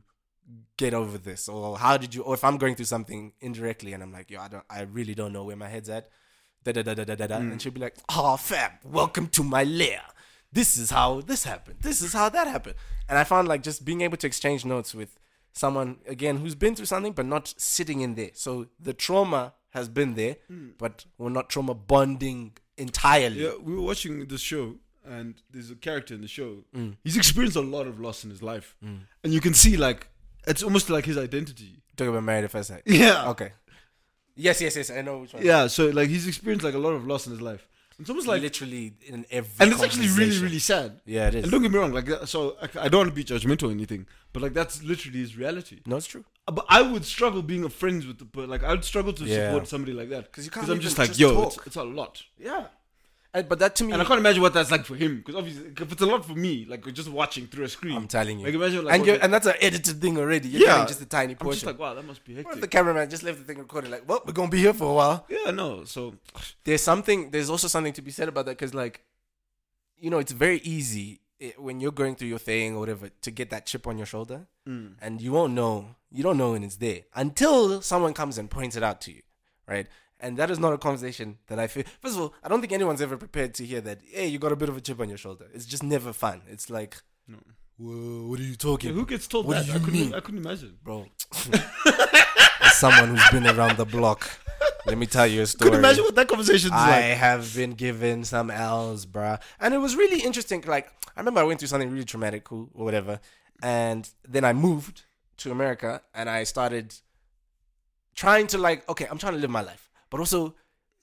get 0.78 0.94
over 0.94 1.18
this? 1.18 1.48
Or 1.50 1.78
how 1.78 1.98
did 1.98 2.16
you 2.16 2.24
or 2.24 2.34
if 2.34 2.44
I'm 2.44 2.58
going 2.58 2.76
through 2.76 2.86
something 2.86 3.34
indirectly 3.42 3.94
and 3.94 4.02
I'm 4.02 4.12
like, 4.12 4.32
yo, 4.32 4.40
I 4.40 4.48
don't 4.48 4.64
I 4.70 4.82
really 4.82 5.14
don't 5.14 5.34
know 5.34 5.44
where 5.44 5.56
my 5.56 5.68
head's 5.68 5.90
at. 5.90 6.10
Da 6.64 6.72
da 6.72 6.82
da 6.82 6.94
da 6.94 7.04
da 7.04 7.16
da 7.16 7.28
da. 7.28 7.38
And 7.38 7.54
mm. 7.54 7.62
she'll 7.62 7.72
be 7.72 7.82
like, 7.82 7.96
Oh 8.10 8.38
fam, 8.38 8.72
welcome 8.84 9.28
to 9.30 9.44
my 9.44 9.64
lair. 9.64 10.02
This 10.52 10.78
is 10.78 10.90
how 10.90 11.22
this 11.22 11.44
happened. 11.44 11.78
This 11.82 12.02
is 12.02 12.14
how 12.14 12.30
that 12.30 12.48
happened. 12.48 12.76
And 13.10 13.18
I 13.18 13.24
found 13.24 13.48
like 13.48 13.64
just 13.64 13.86
being 13.86 14.02
able 14.02 14.18
to 14.18 14.28
exchange 14.28 14.66
notes 14.66 14.96
with 14.96 15.20
someone 15.54 15.98
again 16.08 16.38
who's 16.38 16.56
been 16.56 16.76
through 16.76 16.86
something 16.86 17.14
but 17.14 17.26
not 17.26 17.54
sitting 17.58 18.02
in 18.02 18.16
there. 18.16 18.32
So 18.34 18.68
the 18.80 18.94
trauma 18.94 19.54
has 19.78 19.88
been 20.00 20.12
there, 20.16 20.36
but 20.78 21.06
we're 21.18 21.30
not 21.40 21.50
trauma 21.50 21.74
bonding 21.74 22.40
entirely. 22.78 23.44
Yeah, 23.44 23.56
we 23.62 23.76
were 23.76 23.86
watching 23.92 24.28
the 24.28 24.38
show, 24.38 24.76
and 25.06 25.36
there's 25.52 25.72
a 25.72 25.76
character 25.76 26.14
in 26.14 26.22
the 26.22 26.28
show. 26.28 26.66
Mm. 26.76 26.98
He's 27.04 27.18
experienced 27.18 27.58
a 27.58 27.62
lot 27.62 27.88
of 27.88 28.00
loss 28.00 28.24
in 28.24 28.30
his 28.30 28.42
life, 28.42 28.76
and 28.82 29.34
you 29.36 29.42
can 29.42 29.54
see 29.54 29.78
like 29.78 30.10
it's 30.46 30.64
almost 30.64 30.90
like 30.90 31.06
his 31.06 31.18
identity. 31.18 31.72
Talking 31.96 32.12
about 32.12 32.24
married 32.24 32.46
at 32.46 32.52
first 32.52 32.70
sight. 32.70 32.84
Yeah. 32.86 33.30
Okay. 33.30 33.52
Yes, 34.36 34.62
yes, 34.62 34.76
yes. 34.76 34.92
I 34.92 35.02
know 35.02 35.20
which 35.20 35.34
one. 35.34 35.44
Yeah. 35.44 35.68
So 35.68 35.88
like 35.88 36.10
he's 36.10 36.28
experienced 36.28 36.64
like 36.64 36.76
a 36.76 36.80
lot 36.80 36.92
of 36.92 37.08
loss 37.08 37.26
in 37.26 37.32
his 37.32 37.42
life. 37.42 37.68
It's 38.00 38.10
almost 38.12 38.28
like, 38.28 38.44
literally 38.44 38.94
in 39.08 39.26
every. 39.32 39.50
and 39.60 39.72
it's 39.74 39.82
actually 39.82 40.10
really, 40.10 40.38
really 40.40 40.60
sad. 40.60 41.02
Yeah, 41.06 41.30
it 41.30 41.36
is. 41.36 41.44
And 41.44 41.52
don't 41.52 41.64
get 41.64 41.72
me 41.72 41.80
wrong, 41.80 41.94
like 41.94 42.08
so 42.26 42.56
I, 42.62 42.86
I 42.86 42.90
don't 42.90 43.00
want 43.00 43.10
to 43.10 43.16
be 43.16 43.24
judgmental 43.24 43.70
or 43.70 43.72
anything, 43.72 44.06
but 44.34 44.44
like 44.44 44.54
that's 44.54 44.84
literally 44.84 45.20
his 45.20 45.36
reality. 45.36 45.80
no, 45.88 45.96
it's 45.98 46.06
true. 46.06 46.24
Uh, 46.48 46.52
But 46.52 46.66
I 46.70 46.82
would 46.84 47.06
struggle 47.06 47.42
being 47.42 47.64
a 47.64 47.70
friends 47.70 48.06
with 48.06 48.20
the, 48.20 48.26
but 48.26 48.48
like 48.50 48.64
I'd 48.64 48.84
struggle 48.86 49.14
to 49.14 49.26
Yeah. 49.26 49.48
support 49.48 49.68
somebody 49.68 49.94
like 49.94 50.10
that 50.10 50.26
because 50.26 50.46
you 50.46 50.52
can't 50.52 50.66
Because 50.68 50.76
I'm 50.78 50.82
just 50.82 50.98
like, 51.00 51.08
just 51.10 51.20
yo, 51.20 51.44
it's, 51.48 51.58
it's 51.66 51.76
a 51.76 51.84
lot. 51.84 52.24
Yeah. 52.38 52.68
But 53.42 53.60
that 53.60 53.76
to 53.78 53.84
me, 53.84 53.94
And 53.94 54.02
I 54.02 54.06
can't 54.06 54.20
imagine 54.20 54.42
what 54.42 54.54
that's 54.54 54.72
like 54.72 54.86
for 54.86 54.96
him 54.96 55.18
because 55.18 55.36
obviously 55.36 55.66
if 55.68 55.92
it's 55.92 56.02
a 56.02 56.06
lot 56.06 56.26
for 56.26 56.34
me, 56.36 56.66
like 56.70 56.86
just 56.94 57.10
watching 57.10 57.48
through 57.48 57.66
a 57.66 57.70
screen. 57.70 57.96
I'm 57.98 58.08
telling 58.08 58.40
you. 58.40 58.46
Like 58.46 58.56
imagine 58.56 58.86
like 58.86 58.96
and 58.96 59.06
you're, 59.06 59.18
and 59.22 59.34
that's 59.34 59.46
an 59.48 59.56
edited 59.62 60.02
thing 60.02 60.18
already. 60.18 60.48
You're 60.50 60.62
Yeah. 60.68 60.86
just 60.86 61.02
a 61.02 61.06
tiny 61.06 61.36
I'm 61.40 61.52
just 61.52 61.66
like 61.66 61.78
wow, 61.80 61.94
that 61.94 62.06
must 62.06 62.24
be 62.24 62.36
What 62.42 62.56
if 62.56 62.62
the 62.62 62.68
cameraman 62.68 63.10
just 63.10 63.24
left 63.24 63.40
the 63.40 63.44
thing 63.46 63.58
recorded? 63.60 63.92
Like, 63.92 64.08
well, 64.08 64.22
we're 64.26 64.34
gonna 64.34 64.50
be 64.50 64.60
here 64.60 64.74
for 64.74 64.86
a 64.92 64.94
while. 64.94 65.26
yeah, 65.30 65.52
no. 65.52 65.84
So 65.86 66.16
There's 66.64 66.82
something. 66.82 67.32
There's 67.32 67.50
also 67.50 67.68
something 67.68 67.94
to 67.94 68.02
be 68.02 68.12
said 68.12 68.28
about 68.30 68.46
that 68.46 68.58
because, 68.58 68.74
like, 68.74 69.02
you 70.00 70.10
know, 70.10 70.20
it's 70.20 70.32
very 70.32 70.60
easy 70.60 71.22
eh, 71.42 71.52
when 71.58 71.80
you're 71.80 71.92
going 71.92 72.16
through 72.16 72.28
your 72.30 72.40
thing 72.40 72.76
or 72.76 72.80
whatever 72.80 73.10
to 73.22 73.32
get 73.32 73.50
that 73.52 73.66
chip 73.66 73.88
on 73.88 73.98
your 73.98 74.06
shoulder, 74.08 74.48
Mm. 74.68 74.96
and 75.02 75.22
you 75.22 75.32
won't 75.32 75.54
know. 75.54 75.96
You 76.12 76.24
don't 76.24 76.38
know 76.38 76.52
when 76.54 76.64
it's 76.64 76.78
there 76.78 77.02
until 77.16 77.82
someone 77.82 78.14
comes 78.14 78.38
and 78.38 78.50
points 78.50 78.76
it 78.76 78.84
out 78.84 79.02
to 79.02 79.12
you, 79.12 79.22
right? 79.68 79.88
And 80.20 80.36
that 80.38 80.50
is 80.50 80.58
not 80.60 80.74
a 80.74 80.78
conversation 80.80 81.38
that 81.48 81.60
I 81.60 81.68
feel. 81.68 81.84
First 82.02 82.16
of 82.16 82.22
all, 82.22 82.34
I 82.44 82.48
don't 82.50 82.60
think 82.62 82.74
anyone's 82.74 83.02
ever 83.02 83.18
prepared 83.18 83.54
to 83.56 83.66
hear 83.66 83.82
that. 83.82 84.00
Hey, 84.06 84.28
you 84.28 84.40
got 84.40 84.52
a 84.52 84.56
bit 84.56 84.70
of 84.70 84.76
a 84.78 84.82
chip 84.82 85.00
on 85.00 85.10
your 85.10 85.18
shoulder. 85.18 85.46
It's 85.54 85.66
just 85.66 85.84
never 85.84 86.12
fun. 86.14 86.42
It's 86.50 86.70
like, 86.72 86.98
No. 87.28 87.38
whoa, 87.78 88.28
what 88.30 88.40
are 88.40 88.44
you 88.44 88.56
talking? 88.56 88.90
yeah, 88.90 88.96
who 88.96 89.06
gets 89.06 89.28
told 89.28 89.46
What 89.46 89.58
that? 89.58 89.66
do 89.68 89.72
I 89.74 89.80
couldn't, 89.80 89.94
mean? 89.94 90.14
I 90.16 90.20
couldn't 90.20 90.40
imagine. 90.46 90.78
bro. 90.84 91.06
As 92.62 92.76
someone 92.78 93.16
who's 93.16 93.30
been 93.32 93.46
around 93.48 93.78
the 93.78 93.86
block, 93.86 94.28
let 94.88 94.98
me 94.98 95.06
tell 95.06 95.28
you 95.28 95.44
a 95.44 95.46
story. 95.46 95.70
Couldn't 95.70 95.86
imagine 95.86 96.04
what 96.04 96.16
that 96.16 96.28
conversation 96.28 96.68
is 96.68 96.72
like. 96.72 96.80
I 96.80 97.10
like. 97.10 97.18
have 97.20 97.56
been 97.56 97.72
given 97.74 98.24
some 98.24 98.50
L's, 98.50 99.06
bruh. 99.06 99.40
And 99.60 99.74
it 99.74 99.78
was 99.78 99.96
really 99.96 100.22
interesting. 100.22 100.64
Like, 100.66 100.88
I 101.16 101.20
remember 101.20 101.42
I 101.42 101.44
went 101.44 101.60
through 101.60 101.68
something 101.68 101.92
really 101.92 102.06
traumatic, 102.06 102.44
cool, 102.44 102.70
or 102.74 102.84
whatever. 102.86 103.20
And 103.62 104.10
then 104.28 104.44
I 104.44 104.54
moved 104.54 105.04
to 105.38 105.52
America 105.52 106.02
and 106.16 106.30
I 106.30 106.44
started 106.44 106.96
trying 108.16 108.48
to, 108.48 108.58
like, 108.58 108.88
okay, 108.90 109.06
I'm 109.10 109.18
trying 109.20 109.34
to 109.34 109.40
live 109.40 109.50
my 109.52 109.62
life, 109.62 109.87
but 110.10 110.20
also 110.20 110.56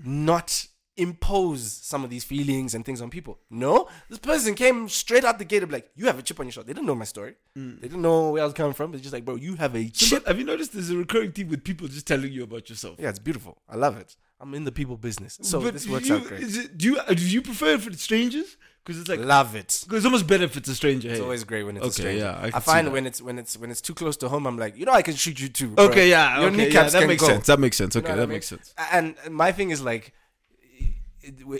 not 0.04 0.66
impose 0.96 1.72
some 1.72 2.04
of 2.04 2.10
these 2.10 2.24
feelings 2.24 2.74
and 2.74 2.84
things 2.84 3.00
on 3.00 3.10
people. 3.10 3.38
No, 3.50 3.88
this 4.08 4.18
person 4.18 4.54
came 4.54 4.88
straight 4.88 5.24
out 5.24 5.38
the 5.38 5.44
gate 5.44 5.62
and 5.62 5.68
be 5.68 5.76
like, 5.76 5.90
"You 5.96 6.06
have 6.06 6.18
a 6.18 6.22
chip 6.22 6.38
on 6.38 6.46
your 6.46 6.52
shoulder." 6.52 6.68
They 6.68 6.72
didn't 6.72 6.86
know 6.86 6.94
my 6.94 7.04
story. 7.04 7.34
Mm. 7.58 7.80
They 7.80 7.88
didn't 7.88 8.02
know 8.02 8.30
where 8.30 8.42
I 8.42 8.44
was 8.44 8.54
coming 8.54 8.74
from. 8.74 8.92
It's 8.94 9.02
just 9.02 9.12
like, 9.12 9.24
bro, 9.24 9.36
you 9.36 9.56
have 9.56 9.74
a 9.74 9.88
chip. 9.88 10.24
but 10.24 10.28
have 10.28 10.38
you 10.38 10.44
noticed 10.44 10.72
there's 10.72 10.90
a 10.90 10.96
recurring 10.96 11.32
theme 11.32 11.48
with 11.48 11.64
people 11.64 11.88
just 11.88 12.06
telling 12.06 12.32
you 12.32 12.44
about 12.44 12.68
yourself? 12.68 12.96
Yeah, 12.98 13.08
it's 13.08 13.18
beautiful. 13.18 13.58
I 13.68 13.76
love 13.76 13.96
it. 13.96 14.16
I'm 14.40 14.54
in 14.54 14.64
the 14.64 14.72
people 14.72 14.96
business, 14.96 15.38
so 15.42 15.60
but 15.60 15.72
this 15.72 15.88
works 15.88 16.08
you, 16.08 16.16
out 16.16 16.24
great. 16.24 16.42
It, 16.42 16.76
do 16.76 16.86
you 16.86 16.98
uh, 16.98 17.14
do 17.14 17.26
you 17.26 17.40
prefer 17.40 17.74
it 17.74 17.80
for 17.80 17.90
the 17.90 17.96
strangers? 17.96 18.56
Because 18.84 19.00
it's 19.00 19.08
like 19.08 19.20
love 19.20 19.54
it. 19.56 19.84
it's 19.90 20.04
almost 20.04 20.26
better 20.26 20.44
if 20.44 20.56
it's 20.58 20.68
a 20.68 20.74
stranger. 20.74 21.08
It's 21.08 21.18
hey. 21.18 21.22
always 21.24 21.42
great 21.44 21.62
when 21.62 21.76
it's 21.78 21.84
a 21.84 21.88
Okay, 21.88 22.02
stranger. 22.02 22.24
yeah, 22.26 22.38
I 22.38 22.46
I, 22.58 22.60
find 22.60 22.92
when 22.92 23.06
it's 23.06 23.22
when 23.22 23.38
it's 23.38 23.56
when 23.56 23.70
it's 23.70 23.80
too 23.80 23.94
close 23.94 24.16
to 24.18 24.28
home, 24.28 24.46
I'm 24.46 24.58
like, 24.58 24.76
you 24.76 24.84
know, 24.84 24.92
I 24.92 25.00
can 25.00 25.14
shoot 25.14 25.40
you 25.40 25.48
too. 25.48 25.68
bro. 25.70 25.84
Okay, 25.86 26.10
yeah, 26.10 26.40
Your 26.40 26.48
okay, 26.48 26.56
yeah, 26.58 26.64
kneecaps 26.64 26.92
that 26.92 26.98
can 26.98 27.08
makes 27.08 27.22
go. 27.22 27.28
sense. 27.28 27.46
That 27.46 27.60
makes 27.60 27.76
sense. 27.78 27.94
You 27.94 28.00
Okay, 28.02 28.10
know 28.10 28.16
that 28.16 28.22
I 28.22 28.26
mean? 28.26 28.34
makes 28.34 28.46
sense. 28.48 28.74
And 28.92 29.16
my 29.30 29.52
thing 29.52 29.70
is 29.70 29.80
like, 29.80 30.12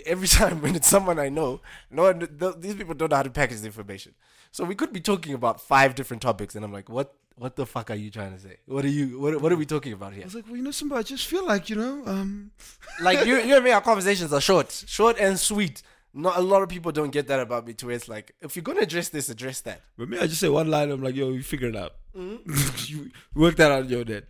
every 0.05 0.27
time 0.39 0.61
when 0.61 0.75
it's 0.75 0.87
someone 0.87 1.19
I 1.19 1.29
know, 1.29 1.61
no, 1.89 2.03
one, 2.03 2.19
th- 2.19 2.55
these 2.59 2.75
people 2.75 2.93
don't 2.93 3.09
know 3.09 3.17
how 3.17 3.23
to 3.23 3.29
package 3.31 3.59
the 3.61 3.65
information. 3.67 4.13
So 4.51 4.63
we 4.63 4.75
could 4.75 4.93
be 4.93 5.01
talking 5.01 5.33
about 5.33 5.59
five 5.59 5.95
different 5.95 6.21
topics, 6.21 6.55
and 6.55 6.63
I'm 6.63 6.71
like, 6.73 6.89
what? 6.89 7.13
What 7.37 7.57
the 7.57 7.65
fuck 7.65 7.91
are 7.91 7.95
you 7.95 8.09
trying 8.11 8.31
to 8.31 8.39
say? 8.39 8.59
What 8.65 8.85
are 8.85 8.89
you? 8.89 9.19
What, 9.19 9.41
what 9.41 9.51
are 9.51 9.57
we 9.57 9.65
talking 9.65 9.91
about 9.91 10.13
here? 10.13 10.21
I 10.21 10.25
was 10.25 10.35
like, 10.35 10.45
well, 10.47 10.55
you 10.55 10.61
know, 10.63 10.71
somebody, 10.71 10.99
I 10.99 11.03
just 11.03 11.27
feel 11.27 11.45
like 11.45 11.69
you 11.69 11.75
know, 11.75 12.01
um, 12.05 12.51
Like 13.01 13.25
you, 13.25 13.35
you 13.41 13.55
and 13.55 13.63
me, 13.65 13.71
our 13.71 13.81
conversations 13.81 14.31
are 14.31 14.39
short, 14.39 14.71
short 14.87 15.17
and 15.19 15.37
sweet. 15.37 15.81
Not 16.17 16.37
a 16.37 16.41
lot 16.41 16.61
of 16.61 16.69
people 16.69 16.93
don't 16.93 17.11
get 17.11 17.27
that 17.27 17.41
about 17.41 17.67
me. 17.67 17.73
To 17.73 17.87
where 17.87 17.95
it's 17.95 18.07
like, 18.07 18.33
if 18.39 18.55
you're 18.55 18.63
gonna 18.63 18.79
address 18.79 19.09
this, 19.09 19.27
address 19.27 19.59
that. 19.61 19.81
but 19.97 20.07
me, 20.07 20.17
I 20.17 20.27
just 20.27 20.39
say 20.39 20.47
one 20.47 20.69
line. 20.69 20.89
I'm 20.89 21.03
like, 21.03 21.13
yo, 21.13 21.29
you 21.29 21.43
figure 21.43 21.67
it 21.67 21.75
out. 21.75 21.95
Mm-hmm. 22.17 22.71
you 22.87 23.11
work 23.35 23.57
that 23.57 23.69
out 23.69 23.89
your 23.89 24.05
head. 24.05 24.27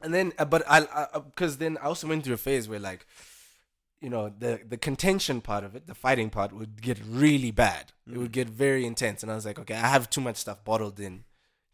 And 0.00 0.14
then, 0.14 0.32
uh, 0.38 0.46
but 0.46 0.62
I, 0.68 0.86
because 1.26 1.58
then 1.58 1.76
I 1.82 1.86
also 1.86 2.06
went 2.06 2.24
through 2.24 2.34
a 2.34 2.38
phase 2.38 2.68
where 2.70 2.78
like, 2.78 3.06
you 4.00 4.08
know, 4.08 4.32
the 4.38 4.60
the 4.66 4.78
contention 4.78 5.42
part 5.42 5.62
of 5.62 5.76
it, 5.76 5.86
the 5.86 5.94
fighting 5.94 6.30
part, 6.30 6.54
would 6.54 6.80
get 6.80 6.98
really 7.06 7.50
bad. 7.50 7.92
It 8.10 8.16
would 8.16 8.32
get 8.32 8.48
very 8.48 8.86
intense, 8.86 9.22
and 9.22 9.30
I 9.30 9.34
was 9.34 9.44
like, 9.44 9.58
okay, 9.58 9.74
I 9.74 9.88
have 9.88 10.08
too 10.08 10.22
much 10.22 10.36
stuff 10.36 10.64
bottled 10.64 10.98
in 10.98 11.24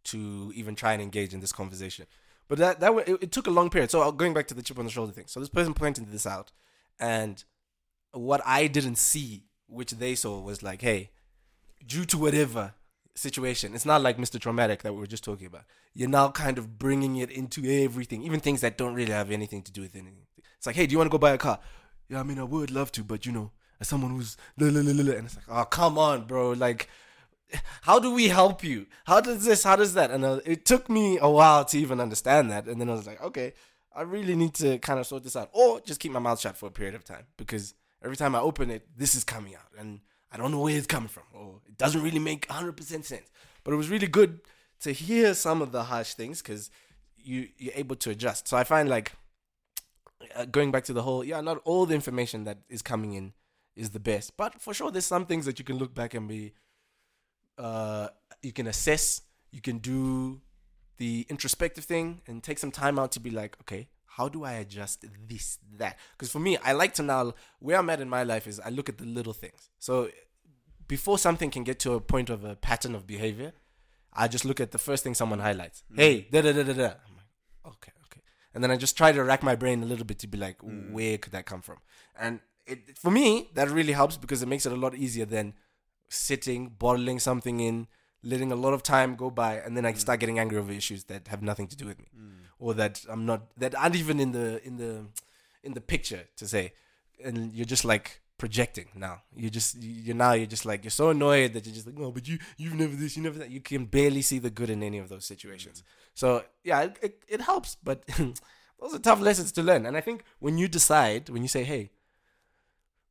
to 0.04 0.52
even 0.56 0.74
try 0.74 0.92
and 0.92 1.02
engage 1.02 1.32
in 1.32 1.40
this 1.40 1.52
conversation. 1.52 2.06
But 2.48 2.58
that 2.58 2.80
that 2.80 2.92
it, 3.06 3.22
it 3.22 3.32
took 3.32 3.46
a 3.46 3.50
long 3.50 3.70
period. 3.70 3.92
So 3.92 4.02
uh, 4.02 4.10
going 4.10 4.34
back 4.34 4.48
to 4.48 4.54
the 4.54 4.62
chip 4.62 4.78
on 4.78 4.86
the 4.86 4.90
shoulder 4.90 5.12
thing. 5.12 5.26
So 5.28 5.38
this 5.38 5.48
person 5.48 5.74
pointed 5.74 6.10
this 6.10 6.26
out, 6.26 6.50
and 6.98 7.42
what 8.12 8.40
I 8.44 8.66
didn't 8.66 8.96
see, 8.96 9.44
which 9.72 9.92
they 9.92 10.14
saw, 10.14 10.40
was 10.40 10.62
like, 10.62 10.82
hey, 10.82 11.10
due 11.86 12.04
to 12.06 12.18
whatever 12.18 12.74
situation, 13.14 13.74
it's 13.74 13.86
not 13.86 14.02
like 14.02 14.18
Mr. 14.18 14.40
Traumatic 14.40 14.82
that 14.82 14.92
we 14.92 15.00
were 15.00 15.06
just 15.06 15.24
talking 15.24 15.46
about. 15.46 15.64
You're 15.94 16.08
now 16.08 16.30
kind 16.30 16.58
of 16.58 16.78
bringing 16.78 17.16
it 17.16 17.30
into 17.30 17.64
everything, 17.84 18.22
even 18.22 18.40
things 18.40 18.60
that 18.60 18.78
don't 18.78 18.94
really 18.94 19.12
have 19.12 19.30
anything 19.30 19.62
to 19.62 19.72
do 19.72 19.82
with 19.82 19.94
anything. 19.94 20.26
It's 20.56 20.66
like, 20.66 20.76
hey, 20.76 20.86
do 20.86 20.92
you 20.92 20.98
want 20.98 21.10
to 21.10 21.12
go 21.12 21.18
buy 21.18 21.32
a 21.32 21.38
car? 21.38 21.58
Yeah, 22.08 22.20
I 22.20 22.22
mean, 22.22 22.38
I 22.38 22.44
would 22.44 22.70
love 22.70 22.92
to, 22.92 23.04
but 23.04 23.26
you 23.26 23.32
know, 23.32 23.50
as 23.80 23.88
someone 23.88 24.12
who's 24.12 24.36
la 24.58 24.68
la 24.68 24.80
la 24.80 24.92
la, 24.92 25.02
la," 25.02 25.16
and 25.16 25.26
it's 25.26 25.36
like, 25.36 25.46
oh, 25.48 25.64
come 25.64 25.98
on, 25.98 26.24
bro, 26.26 26.52
like. 26.52 26.88
How 27.82 27.98
do 27.98 28.14
we 28.14 28.28
help 28.28 28.64
you? 28.64 28.86
How 29.04 29.20
does 29.20 29.44
this? 29.44 29.62
How 29.62 29.76
does 29.76 29.92
that? 29.92 30.10
And 30.10 30.24
uh, 30.24 30.40
it 30.46 30.64
took 30.64 30.88
me 30.88 31.18
a 31.20 31.28
while 31.28 31.66
to 31.66 31.78
even 31.78 32.00
understand 32.00 32.50
that. 32.50 32.66
And 32.66 32.80
then 32.80 32.88
I 32.88 32.94
was 32.94 33.06
like, 33.06 33.22
okay, 33.22 33.52
I 33.94 34.02
really 34.02 34.34
need 34.34 34.54
to 34.54 34.78
kind 34.78 34.98
of 34.98 35.06
sort 35.06 35.22
this 35.22 35.36
out, 35.36 35.50
or 35.52 35.80
just 35.80 36.00
keep 36.00 36.12
my 36.12 36.18
mouth 36.18 36.40
shut 36.40 36.56
for 36.56 36.66
a 36.66 36.70
period 36.70 36.94
of 36.94 37.04
time 37.04 37.26
because 37.36 37.74
every 38.04 38.16
time 38.16 38.34
I 38.34 38.40
open 38.40 38.70
it, 38.70 38.86
this 38.96 39.14
is 39.14 39.24
coming 39.24 39.54
out, 39.54 39.70
and 39.78 40.00
I 40.30 40.36
don't 40.36 40.50
know 40.50 40.60
where 40.60 40.76
it's 40.76 40.86
coming 40.86 41.08
from, 41.08 41.24
or 41.34 41.60
it 41.66 41.76
doesn't 41.78 42.02
really 42.02 42.18
make 42.18 42.48
100% 42.48 43.04
sense. 43.04 43.30
But 43.64 43.74
it 43.74 43.76
was 43.76 43.90
really 43.90 44.06
good 44.06 44.40
to 44.80 44.92
hear 44.92 45.34
some 45.34 45.62
of 45.62 45.72
the 45.72 45.84
harsh 45.84 46.14
things 46.14 46.42
because 46.42 46.70
you 47.16 47.48
you're 47.56 47.74
able 47.76 47.96
to 47.96 48.10
adjust. 48.10 48.48
So 48.48 48.56
I 48.56 48.64
find 48.64 48.88
like 48.88 49.12
uh, 50.34 50.44
going 50.46 50.70
back 50.72 50.84
to 50.84 50.92
the 50.92 51.02
whole, 51.02 51.24
yeah, 51.24 51.40
not 51.40 51.60
all 51.64 51.86
the 51.86 51.94
information 51.94 52.44
that 52.44 52.58
is 52.68 52.82
coming 52.82 53.12
in 53.12 53.32
is 53.76 53.90
the 53.90 54.00
best, 54.00 54.36
but 54.36 54.60
for 54.60 54.74
sure, 54.74 54.90
there's 54.90 55.06
some 55.06 55.26
things 55.26 55.46
that 55.46 55.58
you 55.58 55.64
can 55.64 55.78
look 55.78 55.94
back 55.94 56.14
and 56.14 56.28
be, 56.28 56.52
uh, 57.58 58.08
you 58.42 58.52
can 58.52 58.66
assess, 58.66 59.22
you 59.50 59.60
can 59.60 59.78
do 59.78 60.40
the 60.98 61.26
introspective 61.28 61.84
thing 61.84 62.20
and 62.26 62.42
take 62.42 62.58
some 62.58 62.70
time 62.70 62.98
out 62.98 63.12
to 63.12 63.20
be 63.20 63.30
like, 63.30 63.56
okay, 63.60 63.88
how 64.16 64.28
do 64.28 64.44
I 64.44 64.52
adjust 64.52 65.04
this, 65.26 65.58
that? 65.78 65.98
Because 66.12 66.30
for 66.30 66.38
me, 66.38 66.56
I 66.58 66.72
like 66.72 66.94
to 66.94 67.02
now, 67.02 67.34
where 67.60 67.78
I'm 67.78 67.88
at 67.90 68.00
in 68.00 68.08
my 68.08 68.22
life 68.24 68.46
is 68.46 68.60
I 68.60 68.68
look 68.68 68.88
at 68.88 68.98
the 68.98 69.04
little 69.04 69.32
things. 69.32 69.70
So 69.78 70.10
before 70.86 71.18
something 71.18 71.50
can 71.50 71.64
get 71.64 71.78
to 71.80 71.94
a 71.94 72.00
point 72.00 72.28
of 72.28 72.44
a 72.44 72.54
pattern 72.56 72.94
of 72.94 73.06
behavior, 73.06 73.52
I 74.12 74.28
just 74.28 74.44
look 74.44 74.60
at 74.60 74.70
the 74.70 74.78
first 74.78 75.02
thing 75.02 75.14
someone 75.14 75.38
highlights. 75.38 75.84
Mm. 75.90 75.96
Hey, 75.96 76.28
da 76.30 76.42
da 76.42 76.52
da 76.52 76.62
da 76.62 76.72
da. 76.72 76.84
I'm 76.84 77.16
like, 77.16 77.30
okay, 77.66 77.92
okay. 78.06 78.20
And 78.54 78.62
then 78.62 78.70
I 78.70 78.76
just 78.76 78.96
try 78.98 79.12
to 79.12 79.24
rack 79.24 79.42
my 79.42 79.56
brain 79.56 79.82
a 79.82 79.86
little 79.86 80.04
bit 80.04 80.18
to 80.20 80.26
be 80.26 80.36
like, 80.36 80.58
mm. 80.58 80.92
where 80.92 81.16
could 81.16 81.32
that 81.32 81.46
come 81.46 81.62
from? 81.62 81.78
And 82.18 82.40
it, 82.66 82.98
for 82.98 83.10
me, 83.10 83.48
that 83.54 83.70
really 83.70 83.94
helps 83.94 84.18
because 84.18 84.42
it 84.42 84.48
makes 84.48 84.66
it 84.66 84.72
a 84.72 84.76
lot 84.76 84.94
easier 84.94 85.24
than 85.24 85.54
sitting, 86.10 86.68
bottling 86.68 87.18
something 87.18 87.60
in, 87.60 87.86
letting 88.22 88.52
a 88.52 88.56
lot 88.56 88.74
of 88.74 88.82
time 88.82 89.16
go 89.16 89.30
by, 89.30 89.54
and 89.56 89.76
then 89.76 89.86
I 89.86 89.92
mm. 89.92 89.98
start 89.98 90.20
getting 90.20 90.38
angry 90.38 90.58
over 90.58 90.70
issues 90.70 91.04
that 91.04 91.28
have 91.28 91.42
nothing 91.42 91.66
to 91.68 91.76
do 91.76 91.86
with 91.86 91.98
me, 91.98 92.08
or 92.62 92.74
that 92.74 93.04
I'm 93.08 93.26
not 93.26 93.42
that 93.58 93.74
aren't 93.74 93.96
even 93.96 94.20
in 94.20 94.32
the 94.32 94.64
in 94.64 94.76
the 94.76 95.04
in 95.64 95.74
the 95.74 95.80
picture 95.80 96.24
to 96.36 96.46
say, 96.46 96.72
and 97.22 97.52
you're 97.52 97.66
just 97.66 97.84
like 97.84 98.20
projecting 98.38 98.86
now. 98.94 99.22
You're 99.36 99.50
just 99.50 99.82
you're 99.82 100.14
now 100.16 100.32
you're 100.32 100.46
just 100.46 100.64
like 100.64 100.84
you're 100.84 100.90
so 100.92 101.10
annoyed 101.10 101.52
that 101.54 101.66
you're 101.66 101.74
just 101.74 101.86
like 101.86 101.98
no, 101.98 102.12
but 102.12 102.26
you 102.28 102.38
you've 102.56 102.74
never 102.74 102.94
this, 102.94 103.16
you 103.16 103.22
never 103.22 103.38
that. 103.40 103.50
You 103.50 103.60
can 103.60 103.84
barely 103.86 104.22
see 104.22 104.38
the 104.38 104.50
good 104.50 104.70
in 104.70 104.82
any 104.82 104.98
of 104.98 105.08
those 105.08 105.24
situations. 105.24 105.80
Mm. 105.80 105.84
So 106.14 106.44
yeah, 106.62 106.82
it, 106.82 106.98
it, 107.02 107.22
it 107.28 107.40
helps, 107.40 107.76
but 107.82 108.04
those 108.80 108.94
are 108.94 108.98
tough 109.00 109.20
lessons 109.20 109.50
to 109.52 109.62
learn. 109.62 109.84
And 109.84 109.96
I 109.96 110.00
think 110.00 110.22
when 110.38 110.56
you 110.56 110.68
decide, 110.68 111.28
when 111.28 111.42
you 111.42 111.48
say, 111.48 111.64
hey, 111.64 111.90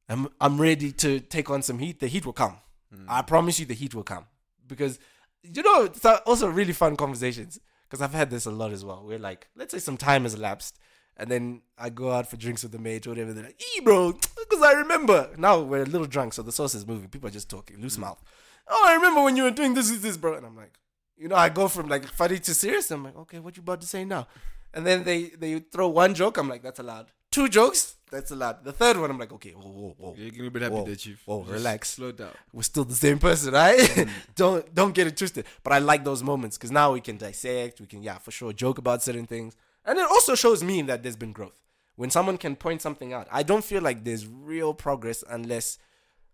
I'm 0.07 0.29
I'm 0.39 0.61
ready 0.61 0.93
to 0.93 1.19
take 1.19 1.49
on 1.49 1.61
some 1.61 1.79
heat, 1.79 1.99
the 1.99 2.07
heat 2.07 2.25
will 2.25 2.33
come. 2.33 2.57
Mm. 2.95 3.05
I 3.09 3.21
promise 3.21 3.59
you, 3.59 3.65
the 3.65 3.73
heat 3.73 3.93
will 3.93 4.03
come 4.03 4.25
because 4.65 4.97
you 5.43 5.61
know 5.61 5.83
it's 5.83 6.05
also 6.05 6.47
really 6.47 6.73
fun 6.73 6.95
conversations 6.95 7.59
because 7.91 8.01
I've 8.01 8.13
had 8.13 8.29
this 8.29 8.45
a 8.45 8.51
lot 8.51 8.71
as 8.71 8.85
well. 8.85 9.03
We're 9.05 9.19
like, 9.19 9.49
let's 9.53 9.73
say 9.73 9.79
some 9.79 9.97
time 9.97 10.23
has 10.23 10.33
elapsed, 10.33 10.79
and 11.17 11.29
then 11.29 11.61
I 11.77 11.89
go 11.89 12.13
out 12.13 12.29
for 12.29 12.37
drinks 12.37 12.63
with 12.63 12.71
the 12.71 12.79
mate 12.79 13.05
or 13.05 13.09
whatever. 13.09 13.33
They're 13.33 13.43
like, 13.43 13.61
"Ee, 13.61 13.81
bro," 13.81 14.13
because 14.39 14.63
I 14.63 14.71
remember. 14.71 15.29
Now 15.37 15.59
we're 15.59 15.83
a 15.83 15.85
little 15.85 16.07
drunk, 16.07 16.31
so 16.33 16.41
the 16.41 16.53
sauce 16.53 16.73
is 16.73 16.87
moving. 16.87 17.09
People 17.09 17.27
are 17.27 17.33
just 17.33 17.49
talking, 17.49 17.81
loose 17.81 17.97
mm. 17.97 18.01
mouth. 18.01 18.23
Oh, 18.69 18.83
I 18.87 18.93
remember 18.95 19.23
when 19.23 19.35
you 19.35 19.43
were 19.43 19.51
doing 19.51 19.73
this, 19.73 19.89
this, 19.89 20.01
this, 20.01 20.15
bro. 20.15 20.35
And 20.35 20.45
I'm 20.45 20.55
like, 20.55 20.79
you 21.17 21.27
know, 21.27 21.35
I 21.35 21.49
go 21.49 21.67
from 21.67 21.89
like 21.89 22.05
funny 22.07 22.39
to 22.39 22.53
serious. 22.53 22.89
I'm 22.91 23.03
like, 23.03 23.17
okay, 23.17 23.39
what 23.39 23.57
you 23.57 23.61
about 23.61 23.81
to 23.81 23.87
say 23.87 24.05
now? 24.05 24.27
And 24.73 24.87
then 24.87 25.03
they 25.03 25.31
they 25.37 25.59
throw 25.59 25.89
one 25.89 26.15
joke. 26.15 26.37
I'm 26.37 26.47
like, 26.47 26.63
that's 26.63 26.79
allowed. 26.79 27.11
Two 27.31 27.47
jokes, 27.47 27.95
that's 28.11 28.29
a 28.31 28.35
lot. 28.35 28.63
The 28.65 28.73
third 28.73 28.97
one, 28.97 29.09
I'm 29.09 29.17
like, 29.17 29.31
okay, 29.31 29.51
whoa, 29.51 29.69
whoa, 29.69 29.95
whoa. 29.97 30.15
You're 30.17 30.31
getting 30.31 30.47
a 30.47 30.51
bit 30.51 30.61
happy 30.63 30.75
Whoa, 30.75 30.85
there, 30.85 30.95
Chief. 30.95 31.21
whoa, 31.25 31.41
Just 31.41 31.53
relax. 31.53 31.89
Slow 31.91 32.11
down. 32.11 32.31
we're 32.51 32.61
still 32.63 32.83
the 32.83 32.93
same 32.93 33.19
person, 33.19 33.53
right? 33.53 34.07
don't 34.35 34.75
don't 34.75 34.93
get 34.93 35.07
it 35.07 35.15
twisted. 35.15 35.45
But 35.63 35.73
I 35.73 35.79
like 35.79 36.03
those 36.03 36.21
moments 36.21 36.57
because 36.57 36.71
now 36.71 36.91
we 36.91 36.99
can 37.01 37.17
dissect. 37.17 37.79
We 37.79 37.87
can, 37.87 38.03
yeah, 38.03 38.17
for 38.17 38.31
sure, 38.31 38.51
joke 38.51 38.77
about 38.77 39.01
certain 39.01 39.27
things, 39.27 39.55
and 39.85 39.97
it 39.97 40.03
also 40.03 40.35
shows 40.35 40.61
me 40.63 40.81
that 40.83 41.03
there's 41.03 41.15
been 41.15 41.31
growth. 41.31 41.59
When 41.95 42.09
someone 42.09 42.37
can 42.37 42.55
point 42.55 42.81
something 42.81 43.13
out, 43.13 43.27
I 43.31 43.43
don't 43.43 43.63
feel 43.63 43.81
like 43.81 44.03
there's 44.03 44.27
real 44.27 44.73
progress 44.73 45.23
unless 45.29 45.77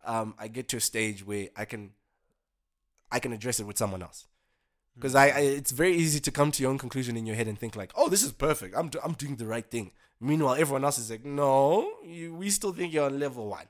um, 0.06 0.34
I 0.40 0.48
get 0.48 0.68
to 0.70 0.78
a 0.78 0.82
stage 0.82 1.26
where 1.26 1.50
I 1.56 1.66
can 1.66 1.92
I 3.12 3.20
can 3.20 3.34
address 3.34 3.60
it 3.60 3.68
with 3.68 3.78
someone 3.78 4.02
else. 4.02 4.26
Because 4.96 5.14
I, 5.14 5.28
I, 5.28 5.40
it's 5.42 5.72
very 5.72 5.96
easy 5.96 6.20
to 6.22 6.32
come 6.32 6.52
to 6.52 6.62
your 6.64 6.72
own 6.72 6.80
conclusion 6.80 7.16
in 7.18 7.28
your 7.28 7.36
head 7.36 7.48
and 7.48 7.58
think 7.60 7.76
like, 7.76 7.92
oh, 7.96 8.10
this 8.10 8.24
is 8.24 8.32
perfect. 8.32 8.76
I'm, 8.76 8.90
do- 8.90 9.00
I'm 9.04 9.14
doing 9.14 9.36
the 9.36 9.46
right 9.46 9.70
thing. 9.70 9.92
Meanwhile, 10.20 10.56
everyone 10.56 10.84
else 10.84 10.98
is 10.98 11.12
like, 11.12 11.24
no, 11.24 11.90
you, 12.04 12.34
we 12.34 12.50
still 12.50 12.74
think 12.74 12.94
you're 12.94 13.06
on 13.06 13.20
level 13.20 13.48
one, 13.48 13.68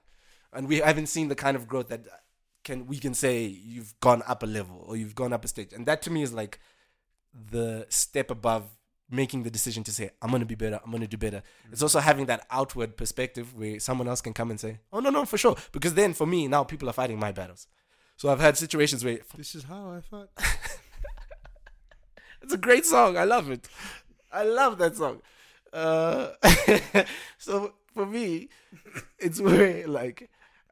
and 0.54 0.68
we 0.68 0.78
haven't 0.78 1.08
seen 1.08 1.28
the 1.28 1.36
kind 1.36 1.58
of 1.58 1.68
growth 1.68 1.90
that 1.90 2.06
can 2.64 2.86
we 2.88 2.98
can 2.98 3.14
say 3.14 3.46
you've 3.46 3.98
gone 4.00 4.22
up 4.28 4.44
a 4.44 4.46
level 4.46 4.84
or 4.88 4.98
you've 4.98 5.16
gone 5.16 5.34
up 5.34 5.46
a 5.46 5.48
stage. 5.48 5.74
And 5.74 5.86
that 5.86 6.02
to 6.04 6.12
me 6.12 6.22
is 6.22 6.34
like 6.34 6.60
the 7.34 7.86
step 7.90 8.30
above 8.32 8.64
making 9.10 9.44
the 9.44 9.50
decision 9.50 9.84
to 9.86 9.92
say, 9.92 10.12
I'm 10.22 10.32
gonna 10.32 10.46
be 10.46 10.56
better. 10.56 10.80
I'm 10.84 10.92
gonna 10.92 11.08
do 11.08 11.18
better. 11.18 11.44
It's 11.72 11.82
also 11.82 12.00
having 12.00 12.26
that 12.26 12.46
outward 12.52 12.98
perspective 12.98 13.56
where 13.56 13.80
someone 13.80 14.08
else 14.08 14.22
can 14.22 14.34
come 14.34 14.50
and 14.50 14.60
say, 14.60 14.80
oh 14.92 15.00
no, 15.00 15.10
no, 15.10 15.24
for 15.26 15.38
sure. 15.38 15.56
Because 15.72 15.94
then 15.94 16.14
for 16.14 16.26
me 16.26 16.48
now 16.48 16.64
people 16.64 16.90
are 16.90 16.94
fighting 16.94 17.20
my 17.20 17.32
battles. 17.32 17.68
So 18.18 18.30
I've 18.30 18.40
had 18.40 18.58
situations 18.58 19.04
where 19.06 19.20
This 19.38 19.56
is 19.56 19.64
how 19.64 19.92
I 19.92 20.02
fought. 20.02 20.30
It's 22.42 22.54
a 22.54 22.58
great 22.58 22.86
song. 22.86 23.18
I 23.18 23.26
love 23.26 23.50
it. 23.50 23.68
I 24.32 24.44
love 24.44 24.78
that 24.78 24.96
song. 24.96 25.22
Uh, 25.74 26.32
so 27.38 27.74
for 27.94 28.06
me, 28.06 28.50
it's 29.20 29.40
where 29.42 29.88
like 29.88 30.30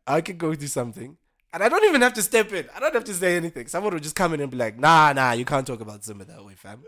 I 0.07 0.21
can 0.21 0.37
go 0.37 0.53
do 0.55 0.67
something 0.67 1.17
and 1.55 1.63
I 1.63 1.69
don't 1.69 1.85
even 1.85 2.01
have 2.01 2.13
to 2.15 2.21
step 2.21 2.51
in. 2.51 2.67
I 2.75 2.81
don't 2.81 2.93
have 2.93 3.05
to 3.05 3.13
say 3.13 3.37
anything. 3.37 3.67
Someone 3.67 3.93
will 3.93 4.01
just 4.01 4.15
come 4.15 4.33
in 4.33 4.41
and 4.41 4.51
be 4.51 4.57
like, 4.57 4.77
"Nah, 4.77 5.13
nah, 5.13 5.31
you 5.31 5.45
can't 5.45 5.65
talk 5.65 5.79
about 5.79 6.03
Simba 6.03 6.25
that 6.25 6.43
way, 6.43 6.53
fam. 6.55 6.83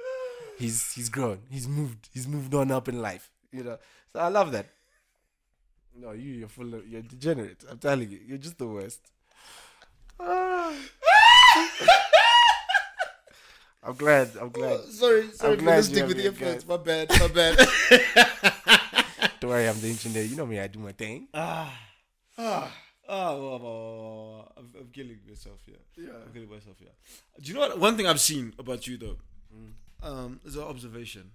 He's 0.59 0.91
he's 0.91 1.07
grown. 1.07 1.39
He's 1.49 1.69
moved. 1.69 2.09
He's 2.11 2.27
moved 2.27 2.53
on 2.53 2.69
up 2.71 2.89
in 2.89 3.01
life. 3.01 3.31
You 3.51 3.63
know. 3.63 3.77
So 4.11 4.19
I 4.19 4.27
love 4.27 4.51
that. 4.51 4.67
No, 5.95 6.11
you 6.11 6.33
you're 6.33 6.49
full 6.49 6.73
of 6.73 6.85
you're 6.85 7.01
degenerate. 7.01 7.63
I'm 7.69 7.77
telling 7.77 8.09
you, 8.09 8.19
you're 8.27 8.37
just 8.37 8.57
the 8.57 8.67
worst. 8.67 8.99
Ah. 10.19 10.73
I'm 13.88 13.95
glad. 13.95 14.31
I'm 14.39 14.49
glad. 14.49 14.81
sorry, 14.85 15.31
sorry 15.31 15.53
I'm 15.53 15.59
glad 15.63 15.85
you 15.88 16.05
with 16.05 16.17
the 16.17 16.25
earphones. 16.25 16.67
My 16.67 16.77
bad, 16.77 17.09
my 17.19 17.27
bad. 17.29 17.57
Don't 19.39 19.49
worry, 19.51 19.67
I'm 19.69 19.79
the 19.79 19.88
engineer. 19.89 20.23
You 20.23 20.35
know 20.35 20.45
me. 20.45 20.59
I 20.59 20.67
do 20.67 20.79
my 20.79 20.91
thing. 20.91 21.27
ah, 21.33 21.73
Ah, 22.38 22.71
ah, 23.07 23.33
wow, 23.33 23.57
wow, 23.57 23.57
wow, 23.57 24.27
wow. 24.38 24.51
I'm, 24.57 24.69
I'm 24.79 24.88
killing 24.91 25.19
myself. 25.27 25.59
Yeah, 25.65 25.75
Yeah. 25.97 26.09
I'm 26.25 26.33
killing 26.33 26.49
myself. 26.49 26.75
Yeah. 26.81 26.89
Do 27.41 27.47
you 27.47 27.53
know 27.53 27.61
what? 27.61 27.79
One 27.79 27.95
thing 27.97 28.05
I've 28.07 28.19
seen 28.19 28.53
about 28.59 28.85
you 28.88 28.97
though, 28.97 29.17
um, 30.03 30.39
is 30.45 30.55
an 30.55 30.63
observation 30.63 31.31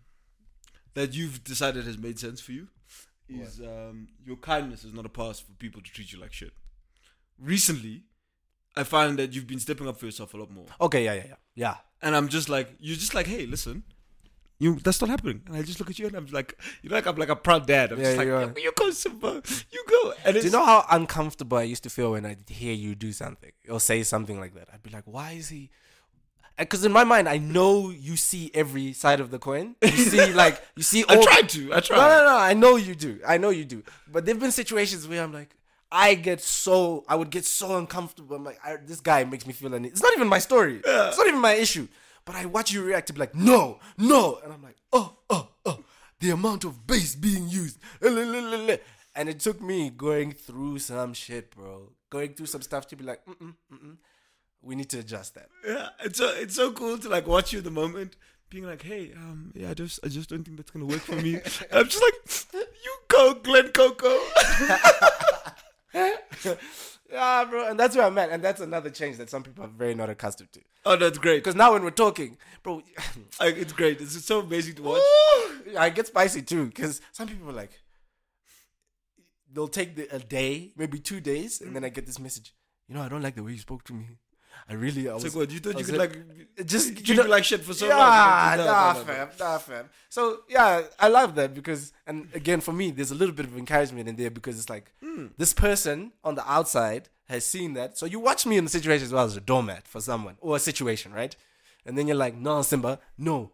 that 0.95 1.15
you've 1.15 1.43
decided 1.45 1.85
has 1.87 1.97
made 1.99 2.19
sense 2.19 2.41
for 2.41 2.53
you. 2.53 2.69
Is 3.31 3.61
um, 3.61 4.09
your 4.27 4.37
kindness 4.37 4.85
is 4.85 4.93
not 4.93 5.07
a 5.07 5.09
pass 5.09 5.41
for 5.41 5.53
people 5.53 5.81
to 5.81 5.91
treat 5.91 6.13
you 6.13 6.21
like 6.21 6.35
shit. 6.35 6.53
Recently, 7.39 8.03
I 8.77 8.85
find 8.85 9.19
that 9.19 9.35
you've 9.35 9.47
been 9.47 9.61
stepping 9.61 9.87
up 9.89 9.99
for 9.99 10.07
yourself 10.07 10.35
a 10.35 10.37
lot 10.37 10.51
more, 10.51 10.67
Okay, 10.81 11.05
yeah, 11.05 11.15
yeah, 11.15 11.25
yeah. 11.29 11.35
Yeah. 11.55 11.77
and 12.01 12.17
I'm 12.17 12.29
just 12.29 12.49
like, 12.49 12.69
you're 12.81 12.97
just 12.97 13.15
like, 13.15 13.27
hey, 13.27 13.47
listen. 13.47 13.83
You, 14.59 14.77
that's 14.77 15.01
not 15.01 15.11
happening, 15.11 15.43
and 15.49 15.57
I 15.57 15.63
just 15.63 15.81
look 15.81 15.91
at 15.91 15.99
you 15.99 16.07
and 16.07 16.15
I'm 16.15 16.27
like, 16.27 16.57
you 16.83 16.89
know, 16.89 16.95
like 16.95 17.07
I'm 17.07 17.17
like 17.17 17.31
a 17.31 17.35
proud 17.35 17.67
dad. 17.67 17.91
I'm 17.91 17.99
Yeah, 17.99 18.05
just 18.05 18.17
like, 18.19 18.27
you 18.29 18.35
are. 18.35 18.55
you, 18.57 18.73
go, 18.77 18.91
Simba, 18.93 19.43
you 19.73 19.85
go. 19.89 20.13
And 20.25 20.37
Do 20.37 20.41
you 20.41 20.51
know 20.51 20.65
how 20.65 20.85
uncomfortable 20.89 21.59
I 21.59 21.65
used 21.65 21.83
to 21.83 21.91
feel 21.91 22.13
when 22.13 22.25
I 22.25 22.37
hear 22.47 22.73
you 22.73 22.95
do 22.95 23.11
something 23.13 23.51
or 23.69 23.81
say 23.81 24.05
something 24.05 24.39
like 24.39 24.55
that? 24.55 24.69
I'd 24.73 24.83
be 24.85 24.91
like, 24.91 25.03
why 25.05 25.33
is 25.33 25.49
he? 25.49 25.71
Uh, 26.57 26.63
because 26.63 26.85
in 26.85 26.93
my 26.93 27.03
mind, 27.03 27.29
I 27.29 27.39
know 27.39 27.91
you 27.91 28.17
see 28.17 28.53
every 28.55 28.93
side 28.93 29.19
of 29.19 29.33
the 29.33 29.41
coin. 29.41 29.75
You 29.83 29.89
see, 30.13 30.33
like, 30.33 30.63
you 30.77 30.85
see 30.85 31.05
I 31.09 31.21
tried 31.21 31.49
to, 31.49 31.75
I 31.75 31.81
tried. 31.81 31.97
No, 31.97 32.09
no, 32.09 32.25
no. 32.27 32.37
I 32.39 32.55
know 32.55 32.77
you 32.77 32.95
do. 32.95 33.19
I 33.27 33.39
know 33.39 33.51
you 33.51 33.65
do. 33.65 33.83
But 34.13 34.27
there've 34.27 34.39
been 34.39 34.53
situations 34.53 35.09
where 35.09 35.25
I'm 35.25 35.33
like, 35.33 35.57
I 35.93 36.15
get 36.15 36.41
so, 36.41 37.05
I 37.07 37.17
would 37.17 37.31
get 37.31 37.45
so 37.45 37.77
uncomfortable. 37.77 38.35
I'm 38.35 38.45
like, 38.45 38.59
I, 38.65 38.77
this 38.77 39.01
guy 39.01 39.25
makes 39.25 39.47
me 39.47 39.53
feel. 39.53 39.75
Any, 39.75 39.89
it's 39.89 40.03
not 40.03 40.13
even 40.15 40.27
my 40.27 40.39
story. 40.39 40.81
It's 40.85 41.19
not 41.19 41.27
even 41.29 41.41
my 41.41 41.53
issue. 41.53 41.87
But 42.25 42.37
I 42.37 42.47
watch 42.47 42.73
you 42.73 42.83
react 42.83 43.09
to 43.09 43.13
be 43.13 43.21
like, 43.21 43.35
no, 43.35 43.79
no, 43.99 44.39
and 44.43 44.53
I'm 44.53 44.63
like, 44.63 44.77
oh, 44.93 45.19
oh, 45.29 45.49
oh, 45.67 45.85
the 46.21 46.31
amount 46.31 46.65
of 46.65 46.87
bass 46.87 47.17
being 47.17 47.49
used, 47.49 47.79
and 48.01 49.29
it 49.29 49.41
took 49.41 49.61
me 49.61 49.91
going 49.91 50.33
through 50.33 50.79
some 50.79 51.15
shit, 51.15 51.51
bro. 51.51 51.91
Going 52.11 52.35
through 52.35 52.47
some 52.47 52.63
stuff 52.63 52.87
to 52.89 52.97
be 52.97 53.05
like, 53.05 53.25
mm-mm, 53.27 53.55
mm-mm. 53.73 53.97
we 54.61 54.77
need 54.77 54.89
to 54.91 55.01
adjust 55.01 55.35
that. 55.35 55.49
Yeah, 55.67 55.89
it's 56.05 56.19
so 56.19 56.33
it's 56.37 56.55
so 56.55 56.71
cool 56.71 56.97
to 56.99 57.09
like 57.09 57.27
watch 57.27 57.53
you 57.53 57.61
the 57.61 57.71
moment, 57.71 58.17
being 58.51 58.67
like, 58.67 58.83
"Hey, 58.83 59.13
um, 59.17 59.51
yeah, 59.57 59.71
I 59.71 59.75
just 59.75 59.99
I 60.05 60.09
just 60.09 60.29
don't 60.29 60.45
think 60.45 60.59
that's 60.59 60.71
gonna 60.71 60.85
work 60.85 61.01
for 61.01 61.17
me." 61.17 61.37
I'm 61.73 61.89
just 61.89 62.03
like, 62.03 62.63
"You 62.85 62.97
go, 63.09 63.35
Glen 63.35 63.69
Coco." 63.73 64.17
Yeah, 67.13 67.45
bro, 67.45 67.69
and 67.69 67.79
that's 67.79 67.95
where 67.95 68.07
I'm 68.07 68.17
at, 68.17 68.31
and 68.31 68.43
that's 68.43 68.63
another 68.63 68.89
change 68.89 69.19
that 69.19 69.29
some 69.29 69.43
people 69.43 69.65
are 69.65 69.69
very 69.69 69.95
not 69.95 70.09
accustomed 70.09 70.51
to. 70.53 70.61
oh, 70.87 70.97
that's 70.97 71.19
great. 71.19 71.45
Because 71.45 71.55
now 71.55 71.75
when 71.75 71.85
we're 71.85 71.91
talking, 71.91 72.39
bro, 72.63 72.83
Like, 73.41 73.59
it's 73.59 73.75
great. 73.75 74.01
It's 74.01 74.25
so 74.25 74.41
amazing 74.41 74.77
to 74.77 74.83
watch. 74.83 75.03
I 75.77 75.91
get 75.91 76.07
spicy 76.07 76.41
too. 76.41 76.67
Because 76.69 77.03
some 77.13 77.29
people 77.29 77.51
are 77.51 77.53
like, 77.53 77.79
they'll 79.53 79.69
take 79.69 79.95
the, 79.95 80.09
a 80.15 80.19
day, 80.21 80.73
maybe 80.75 80.99
two 80.99 81.21
days, 81.21 81.61
and 81.61 81.77
then 81.77 81.85
I 81.85 81.91
get 81.91 82.07
this 82.07 82.19
message. 82.19 82.55
You 82.89 82.95
know, 82.95 83.03
I 83.03 83.09
don't 83.11 83.21
like 83.23 83.35
the 83.35 83.43
way 83.43 83.53
you 83.53 83.59
spoke 83.59 83.85
to 83.85 83.93
me. 83.93 84.07
I 84.69 84.75
really, 84.75 85.09
I 85.09 85.15
was 85.15 85.25
like, 85.25 85.35
what? 85.35 85.51
You 85.51 85.59
thought 85.61 85.79
you 85.79 85.85
could 85.85 85.97
like- 85.97 86.67
just 86.67 87.09
you 87.09 87.15
know, 87.15 87.25
like 87.25 87.45
shit 87.45 87.63
for 87.63 87.75
so 87.75 87.87
yeah, 87.89 87.97
long? 87.97 88.59
No, 88.59 88.65
nah, 88.65 88.95
fam, 88.95 89.29
nah, 89.39 89.59
fam. 89.59 89.91
So 90.09 90.41
yeah, 90.49 90.83
I 90.99 91.09
love 91.09 91.35
that 91.35 91.55
because, 91.55 91.93
and 92.07 92.29
again, 92.35 92.61
for 92.61 92.73
me, 92.73 92.91
there's 92.91 93.11
a 93.11 93.15
little 93.15 93.35
bit 93.35 93.47
of 93.47 93.57
encouragement 93.57 94.09
in 94.09 94.17
there 94.17 94.31
because 94.31 94.59
it's 94.59 94.71
like 94.71 94.93
Hmm. 95.03 95.27
this 95.39 95.53
person 95.53 96.13
on 96.23 96.35
the 96.37 96.51
outside 96.51 97.09
has 97.29 97.45
seen 97.47 97.75
that. 97.75 97.97
So 97.99 98.07
you 98.07 98.21
watch 98.21 98.45
me 98.47 98.57
in 98.57 98.65
the 98.65 98.71
situation 98.71 99.05
as 99.07 99.13
well 99.13 99.25
as 99.25 99.37
a 99.37 99.41
doormat 99.41 99.89
for 99.89 100.01
someone 100.01 100.37
or 100.41 100.57
a 100.57 100.61
situation, 100.61 101.13
right? 101.13 101.35
And 101.87 101.97
then 101.99 102.07
you're 102.07 102.17
like, 102.17 102.37
no, 102.37 102.63
Simba, 102.63 103.01
no. 103.19 103.51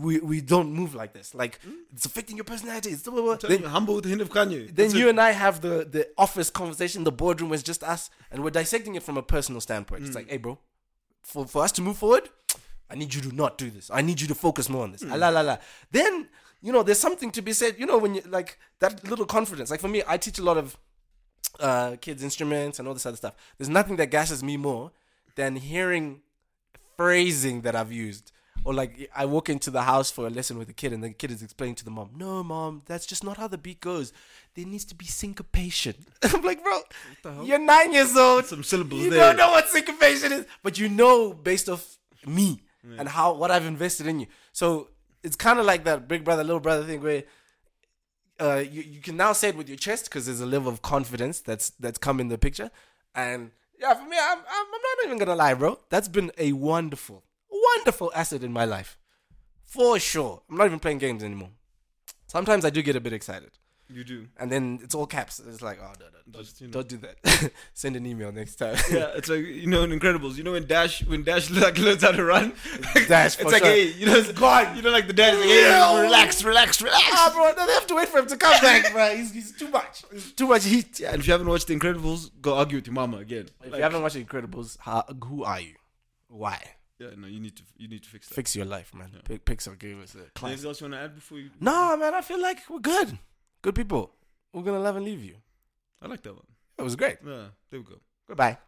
We, 0.00 0.20
we 0.20 0.40
don't 0.40 0.72
move 0.72 0.94
like 0.94 1.12
this. 1.12 1.34
Like 1.34 1.58
it's 1.92 2.06
affecting 2.06 2.36
your 2.36 2.44
personality. 2.44 2.90
It's 2.90 3.02
blah, 3.02 3.12
blah, 3.12 3.22
blah. 3.22 3.48
Then, 3.48 3.62
you, 3.62 4.00
hint 4.10 4.22
of 4.22 4.30
Kanye. 4.30 4.66
then 4.66 4.74
That's 4.74 4.94
you 4.94 5.06
it. 5.08 5.10
and 5.10 5.20
I 5.20 5.32
have 5.32 5.60
the 5.60 5.84
the 5.84 6.08
office 6.16 6.48
conversation. 6.50 7.04
The 7.04 7.12
boardroom 7.12 7.50
was 7.50 7.62
just 7.62 7.82
us, 7.84 8.08
and 8.30 8.42
we're 8.42 8.50
dissecting 8.50 8.94
it 8.94 9.02
from 9.02 9.16
a 9.18 9.22
personal 9.22 9.60
standpoint. 9.60 10.06
It's 10.06 10.14
like, 10.14 10.30
hey, 10.30 10.38
bro, 10.38 10.58
for 11.22 11.46
for 11.46 11.62
us 11.62 11.72
to 11.72 11.82
move 11.82 11.98
forward, 11.98 12.30
I 12.88 12.94
need 12.94 13.12
you 13.14 13.20
to 13.22 13.34
not 13.34 13.58
do 13.58 13.70
this. 13.70 13.90
I 13.92 14.00
need 14.00 14.20
you 14.20 14.28
to 14.28 14.34
focus 14.34 14.68
more 14.68 14.84
on 14.84 14.92
this. 14.92 15.04
Ah, 15.08 15.16
La 15.16 15.28
la 15.28 15.42
la. 15.42 15.58
Then 15.90 16.28
you 16.62 16.72
know, 16.72 16.82
there's 16.82 16.98
something 17.00 17.30
to 17.32 17.42
be 17.42 17.52
said. 17.52 17.78
You 17.78 17.86
know, 17.86 17.98
when 17.98 18.14
you 18.14 18.22
like 18.28 18.58
that 18.78 19.06
little 19.08 19.26
confidence. 19.26 19.70
Like 19.70 19.80
for 19.80 19.88
me, 19.88 20.02
I 20.06 20.16
teach 20.16 20.38
a 20.38 20.42
lot 20.44 20.56
of 20.56 20.78
uh, 21.60 21.96
kids 22.00 22.22
instruments 22.22 22.78
and 22.78 22.88
all 22.88 22.94
this 22.94 23.04
other 23.04 23.16
stuff. 23.16 23.34
There's 23.58 23.68
nothing 23.68 23.96
that 23.96 24.10
gasses 24.10 24.42
me 24.42 24.56
more 24.56 24.92
than 25.34 25.56
hearing 25.56 26.20
phrasing 26.96 27.62
that 27.62 27.74
I've 27.74 27.92
used. 27.92 28.32
Or 28.64 28.72
like 28.72 29.10
I 29.14 29.24
walk 29.24 29.48
into 29.48 29.70
the 29.70 29.82
house 29.82 30.10
for 30.10 30.26
a 30.26 30.30
lesson 30.30 30.56
with 30.56 30.68
a 30.68 30.72
kid 30.72 30.92
and 30.92 31.02
the 31.02 31.10
kid 31.10 31.30
is 31.30 31.42
explaining 31.42 31.74
to 31.76 31.84
the 31.84 31.90
mom, 31.90 32.10
"No, 32.16 32.44
mom, 32.44 32.82
that's 32.86 33.06
just 33.06 33.24
not 33.24 33.36
how 33.36 33.48
the 33.48 33.58
beat 33.58 33.80
goes. 33.80 34.12
There 34.54 34.64
needs 34.64 34.84
to 34.86 34.94
be 34.94 35.06
syncopation." 35.06 35.94
I'm 36.22 36.42
like, 36.42 36.62
"Bro, 36.62 36.82
you're 37.44 37.58
nine 37.58 37.92
years 37.92 38.16
old. 38.16 38.46
Some 38.46 38.62
syllables 38.62 39.00
there. 39.00 39.04
you 39.04 39.10
there. 39.10 39.28
don't 39.28 39.36
know 39.36 39.50
what 39.50 39.68
syncopation 39.68 40.32
is, 40.32 40.46
but 40.62 40.78
you 40.78 40.88
know 40.88 41.32
based 41.32 41.68
off 41.68 41.98
me 42.26 42.62
and 42.98 43.08
how 43.08 43.34
what 43.34 43.50
I've 43.50 43.66
invested 43.66 44.06
in 44.06 44.20
you. 44.20 44.26
So 44.52 44.88
it's 45.22 45.36
kind 45.36 45.58
of 45.58 45.66
like 45.66 45.84
that 45.84 46.08
big 46.08 46.24
brother, 46.24 46.44
little 46.44 46.60
brother 46.60 46.84
thing 46.84 47.02
where 47.02 47.24
uh, 48.40 48.56
you, 48.56 48.82
you 48.82 49.00
can 49.00 49.16
now 49.16 49.32
say 49.32 49.50
it 49.50 49.56
with 49.56 49.68
your 49.68 49.78
chest 49.78 50.06
because 50.06 50.26
there's 50.26 50.40
a 50.40 50.46
level 50.46 50.70
of 50.72 50.82
confidence 50.82 51.40
that's 51.40 51.70
that's 51.70 51.98
come 51.98 52.20
in 52.20 52.28
the 52.28 52.38
picture. 52.38 52.70
And 53.14 53.50
yeah, 53.78 53.94
for 53.94 54.08
me, 54.08 54.16
I'm, 54.20 54.38
I'm, 54.38 54.44
I'm 54.48 54.70
not 54.70 55.06
even 55.06 55.18
gonna 55.18 55.36
lie, 55.36 55.54
bro. 55.54 55.78
That's 55.90 56.08
been 56.08 56.32
a 56.38 56.52
wonderful, 56.52 57.22
wonderful 57.76 58.12
asset 58.14 58.42
in 58.42 58.52
my 58.52 58.64
life, 58.64 58.98
for 59.64 59.98
sure. 59.98 60.42
I'm 60.50 60.56
not 60.56 60.66
even 60.66 60.78
playing 60.80 60.98
games 60.98 61.22
anymore. 61.22 61.50
Sometimes 62.26 62.64
I 62.64 62.70
do 62.70 62.82
get 62.82 62.96
a 62.96 63.00
bit 63.00 63.12
excited, 63.12 63.50
You 63.90 64.04
do. 64.04 64.28
and 64.38 64.50
then 64.50 64.80
it's 64.82 64.94
all 64.94 65.06
caps. 65.06 65.38
It's 65.38 65.60
like, 65.60 65.78
oh, 65.82 65.92
no, 66.00 66.06
no, 66.06 66.18
don't, 66.32 66.42
Just, 66.44 66.60
you 66.62 66.68
know. 66.68 66.72
don't 66.72 66.88
do 66.88 66.96
that. 66.98 67.50
Send 67.74 67.94
an 67.96 68.06
email 68.06 68.32
next 68.32 68.56
time. 68.56 68.76
Yeah, 68.90 69.10
it's 69.16 69.28
like 69.28 69.40
you 69.44 69.66
know 69.66 69.82
in 69.82 69.90
Incredibles. 69.90 70.36
You 70.36 70.44
know 70.44 70.52
when 70.52 70.66
Dash 70.66 71.04
when 71.06 71.24
Dash 71.24 71.50
like 71.64 71.76
learns 71.78 72.02
how 72.02 72.12
to 72.12 72.24
run. 72.24 72.54
Dash, 73.06 73.34
it's 73.34 73.42
for 73.42 73.50
like 73.50 73.62
sure. 73.62 73.70
hey, 73.72 73.92
you 73.92 74.06
know, 74.06 74.14
it's, 74.16 74.32
God. 74.32 74.74
you 74.76 74.82
know, 74.82 74.90
like 74.90 75.06
the 75.08 75.12
dad. 75.12 75.34
Like, 75.38 75.44
hey, 75.48 76.02
relax, 76.02 76.42
relax, 76.42 76.80
relax. 76.80 77.04
ah, 77.12 77.30
bro, 77.34 77.52
no, 77.56 77.66
they 77.66 77.72
have 77.74 77.86
to 77.88 77.94
wait 77.96 78.08
for 78.08 78.18
him 78.20 78.26
to 78.28 78.36
come 78.38 78.58
back, 78.62 78.92
bro. 78.92 79.14
He's, 79.14 79.32
he's 79.32 79.52
too 79.56 79.68
much. 79.68 80.04
He's 80.10 80.32
too 80.32 80.46
much 80.46 80.64
heat. 80.64 81.00
Yeah, 81.00 81.10
and 81.12 81.20
if 81.20 81.26
you 81.26 81.32
haven't 81.32 81.48
watched 81.48 81.66
The 81.66 81.76
Incredibles, 81.78 82.30
go 82.40 82.54
argue 82.54 82.78
with 82.78 82.86
your 82.86 82.94
mama 82.94 83.18
again. 83.18 83.48
If 83.62 83.72
Like, 83.72 83.78
you 83.78 83.82
haven't 83.82 84.00
watched 84.02 84.16
Incredibles, 84.16 84.78
how, 84.80 85.04
who 85.26 85.44
are 85.44 85.60
you? 85.60 85.74
Why? 86.28 86.58
Yeah, 87.02 87.10
no, 87.16 87.26
you 87.26 87.40
need 87.40 87.56
to 87.56 87.62
you 87.76 87.88
need 87.88 88.02
to 88.02 88.08
fix 88.08 88.28
that. 88.28 88.34
Fix 88.34 88.54
your 88.56 88.66
life, 88.66 88.94
man. 88.94 89.10
Yeah. 89.14 89.20
Pi- 89.38 89.54
Pixar 89.54 89.78
gave 89.78 89.98
us 90.00 90.14
a 90.14 90.30
class. 90.38 90.50
Anything 90.52 90.68
else 90.68 90.80
you 90.80 90.84
want 90.86 90.94
to 90.94 91.00
add 91.00 91.14
before 91.14 91.38
you? 91.38 91.50
No, 91.60 91.96
man, 91.96 92.14
I 92.14 92.20
feel 92.20 92.40
like 92.40 92.58
we're 92.70 92.78
good. 92.80 93.18
Good 93.62 93.74
people. 93.74 94.12
We're 94.52 94.62
gonna 94.62 94.80
love 94.80 94.96
and 94.96 95.04
leave 95.04 95.24
you. 95.24 95.36
I 96.00 96.06
like 96.08 96.22
that 96.22 96.34
one. 96.34 96.46
It 96.78 96.82
was 96.82 96.96
great. 96.96 97.18
Yeah, 97.24 97.46
there 97.70 97.80
we 97.80 97.86
go. 97.86 98.00
Goodbye. 98.28 98.58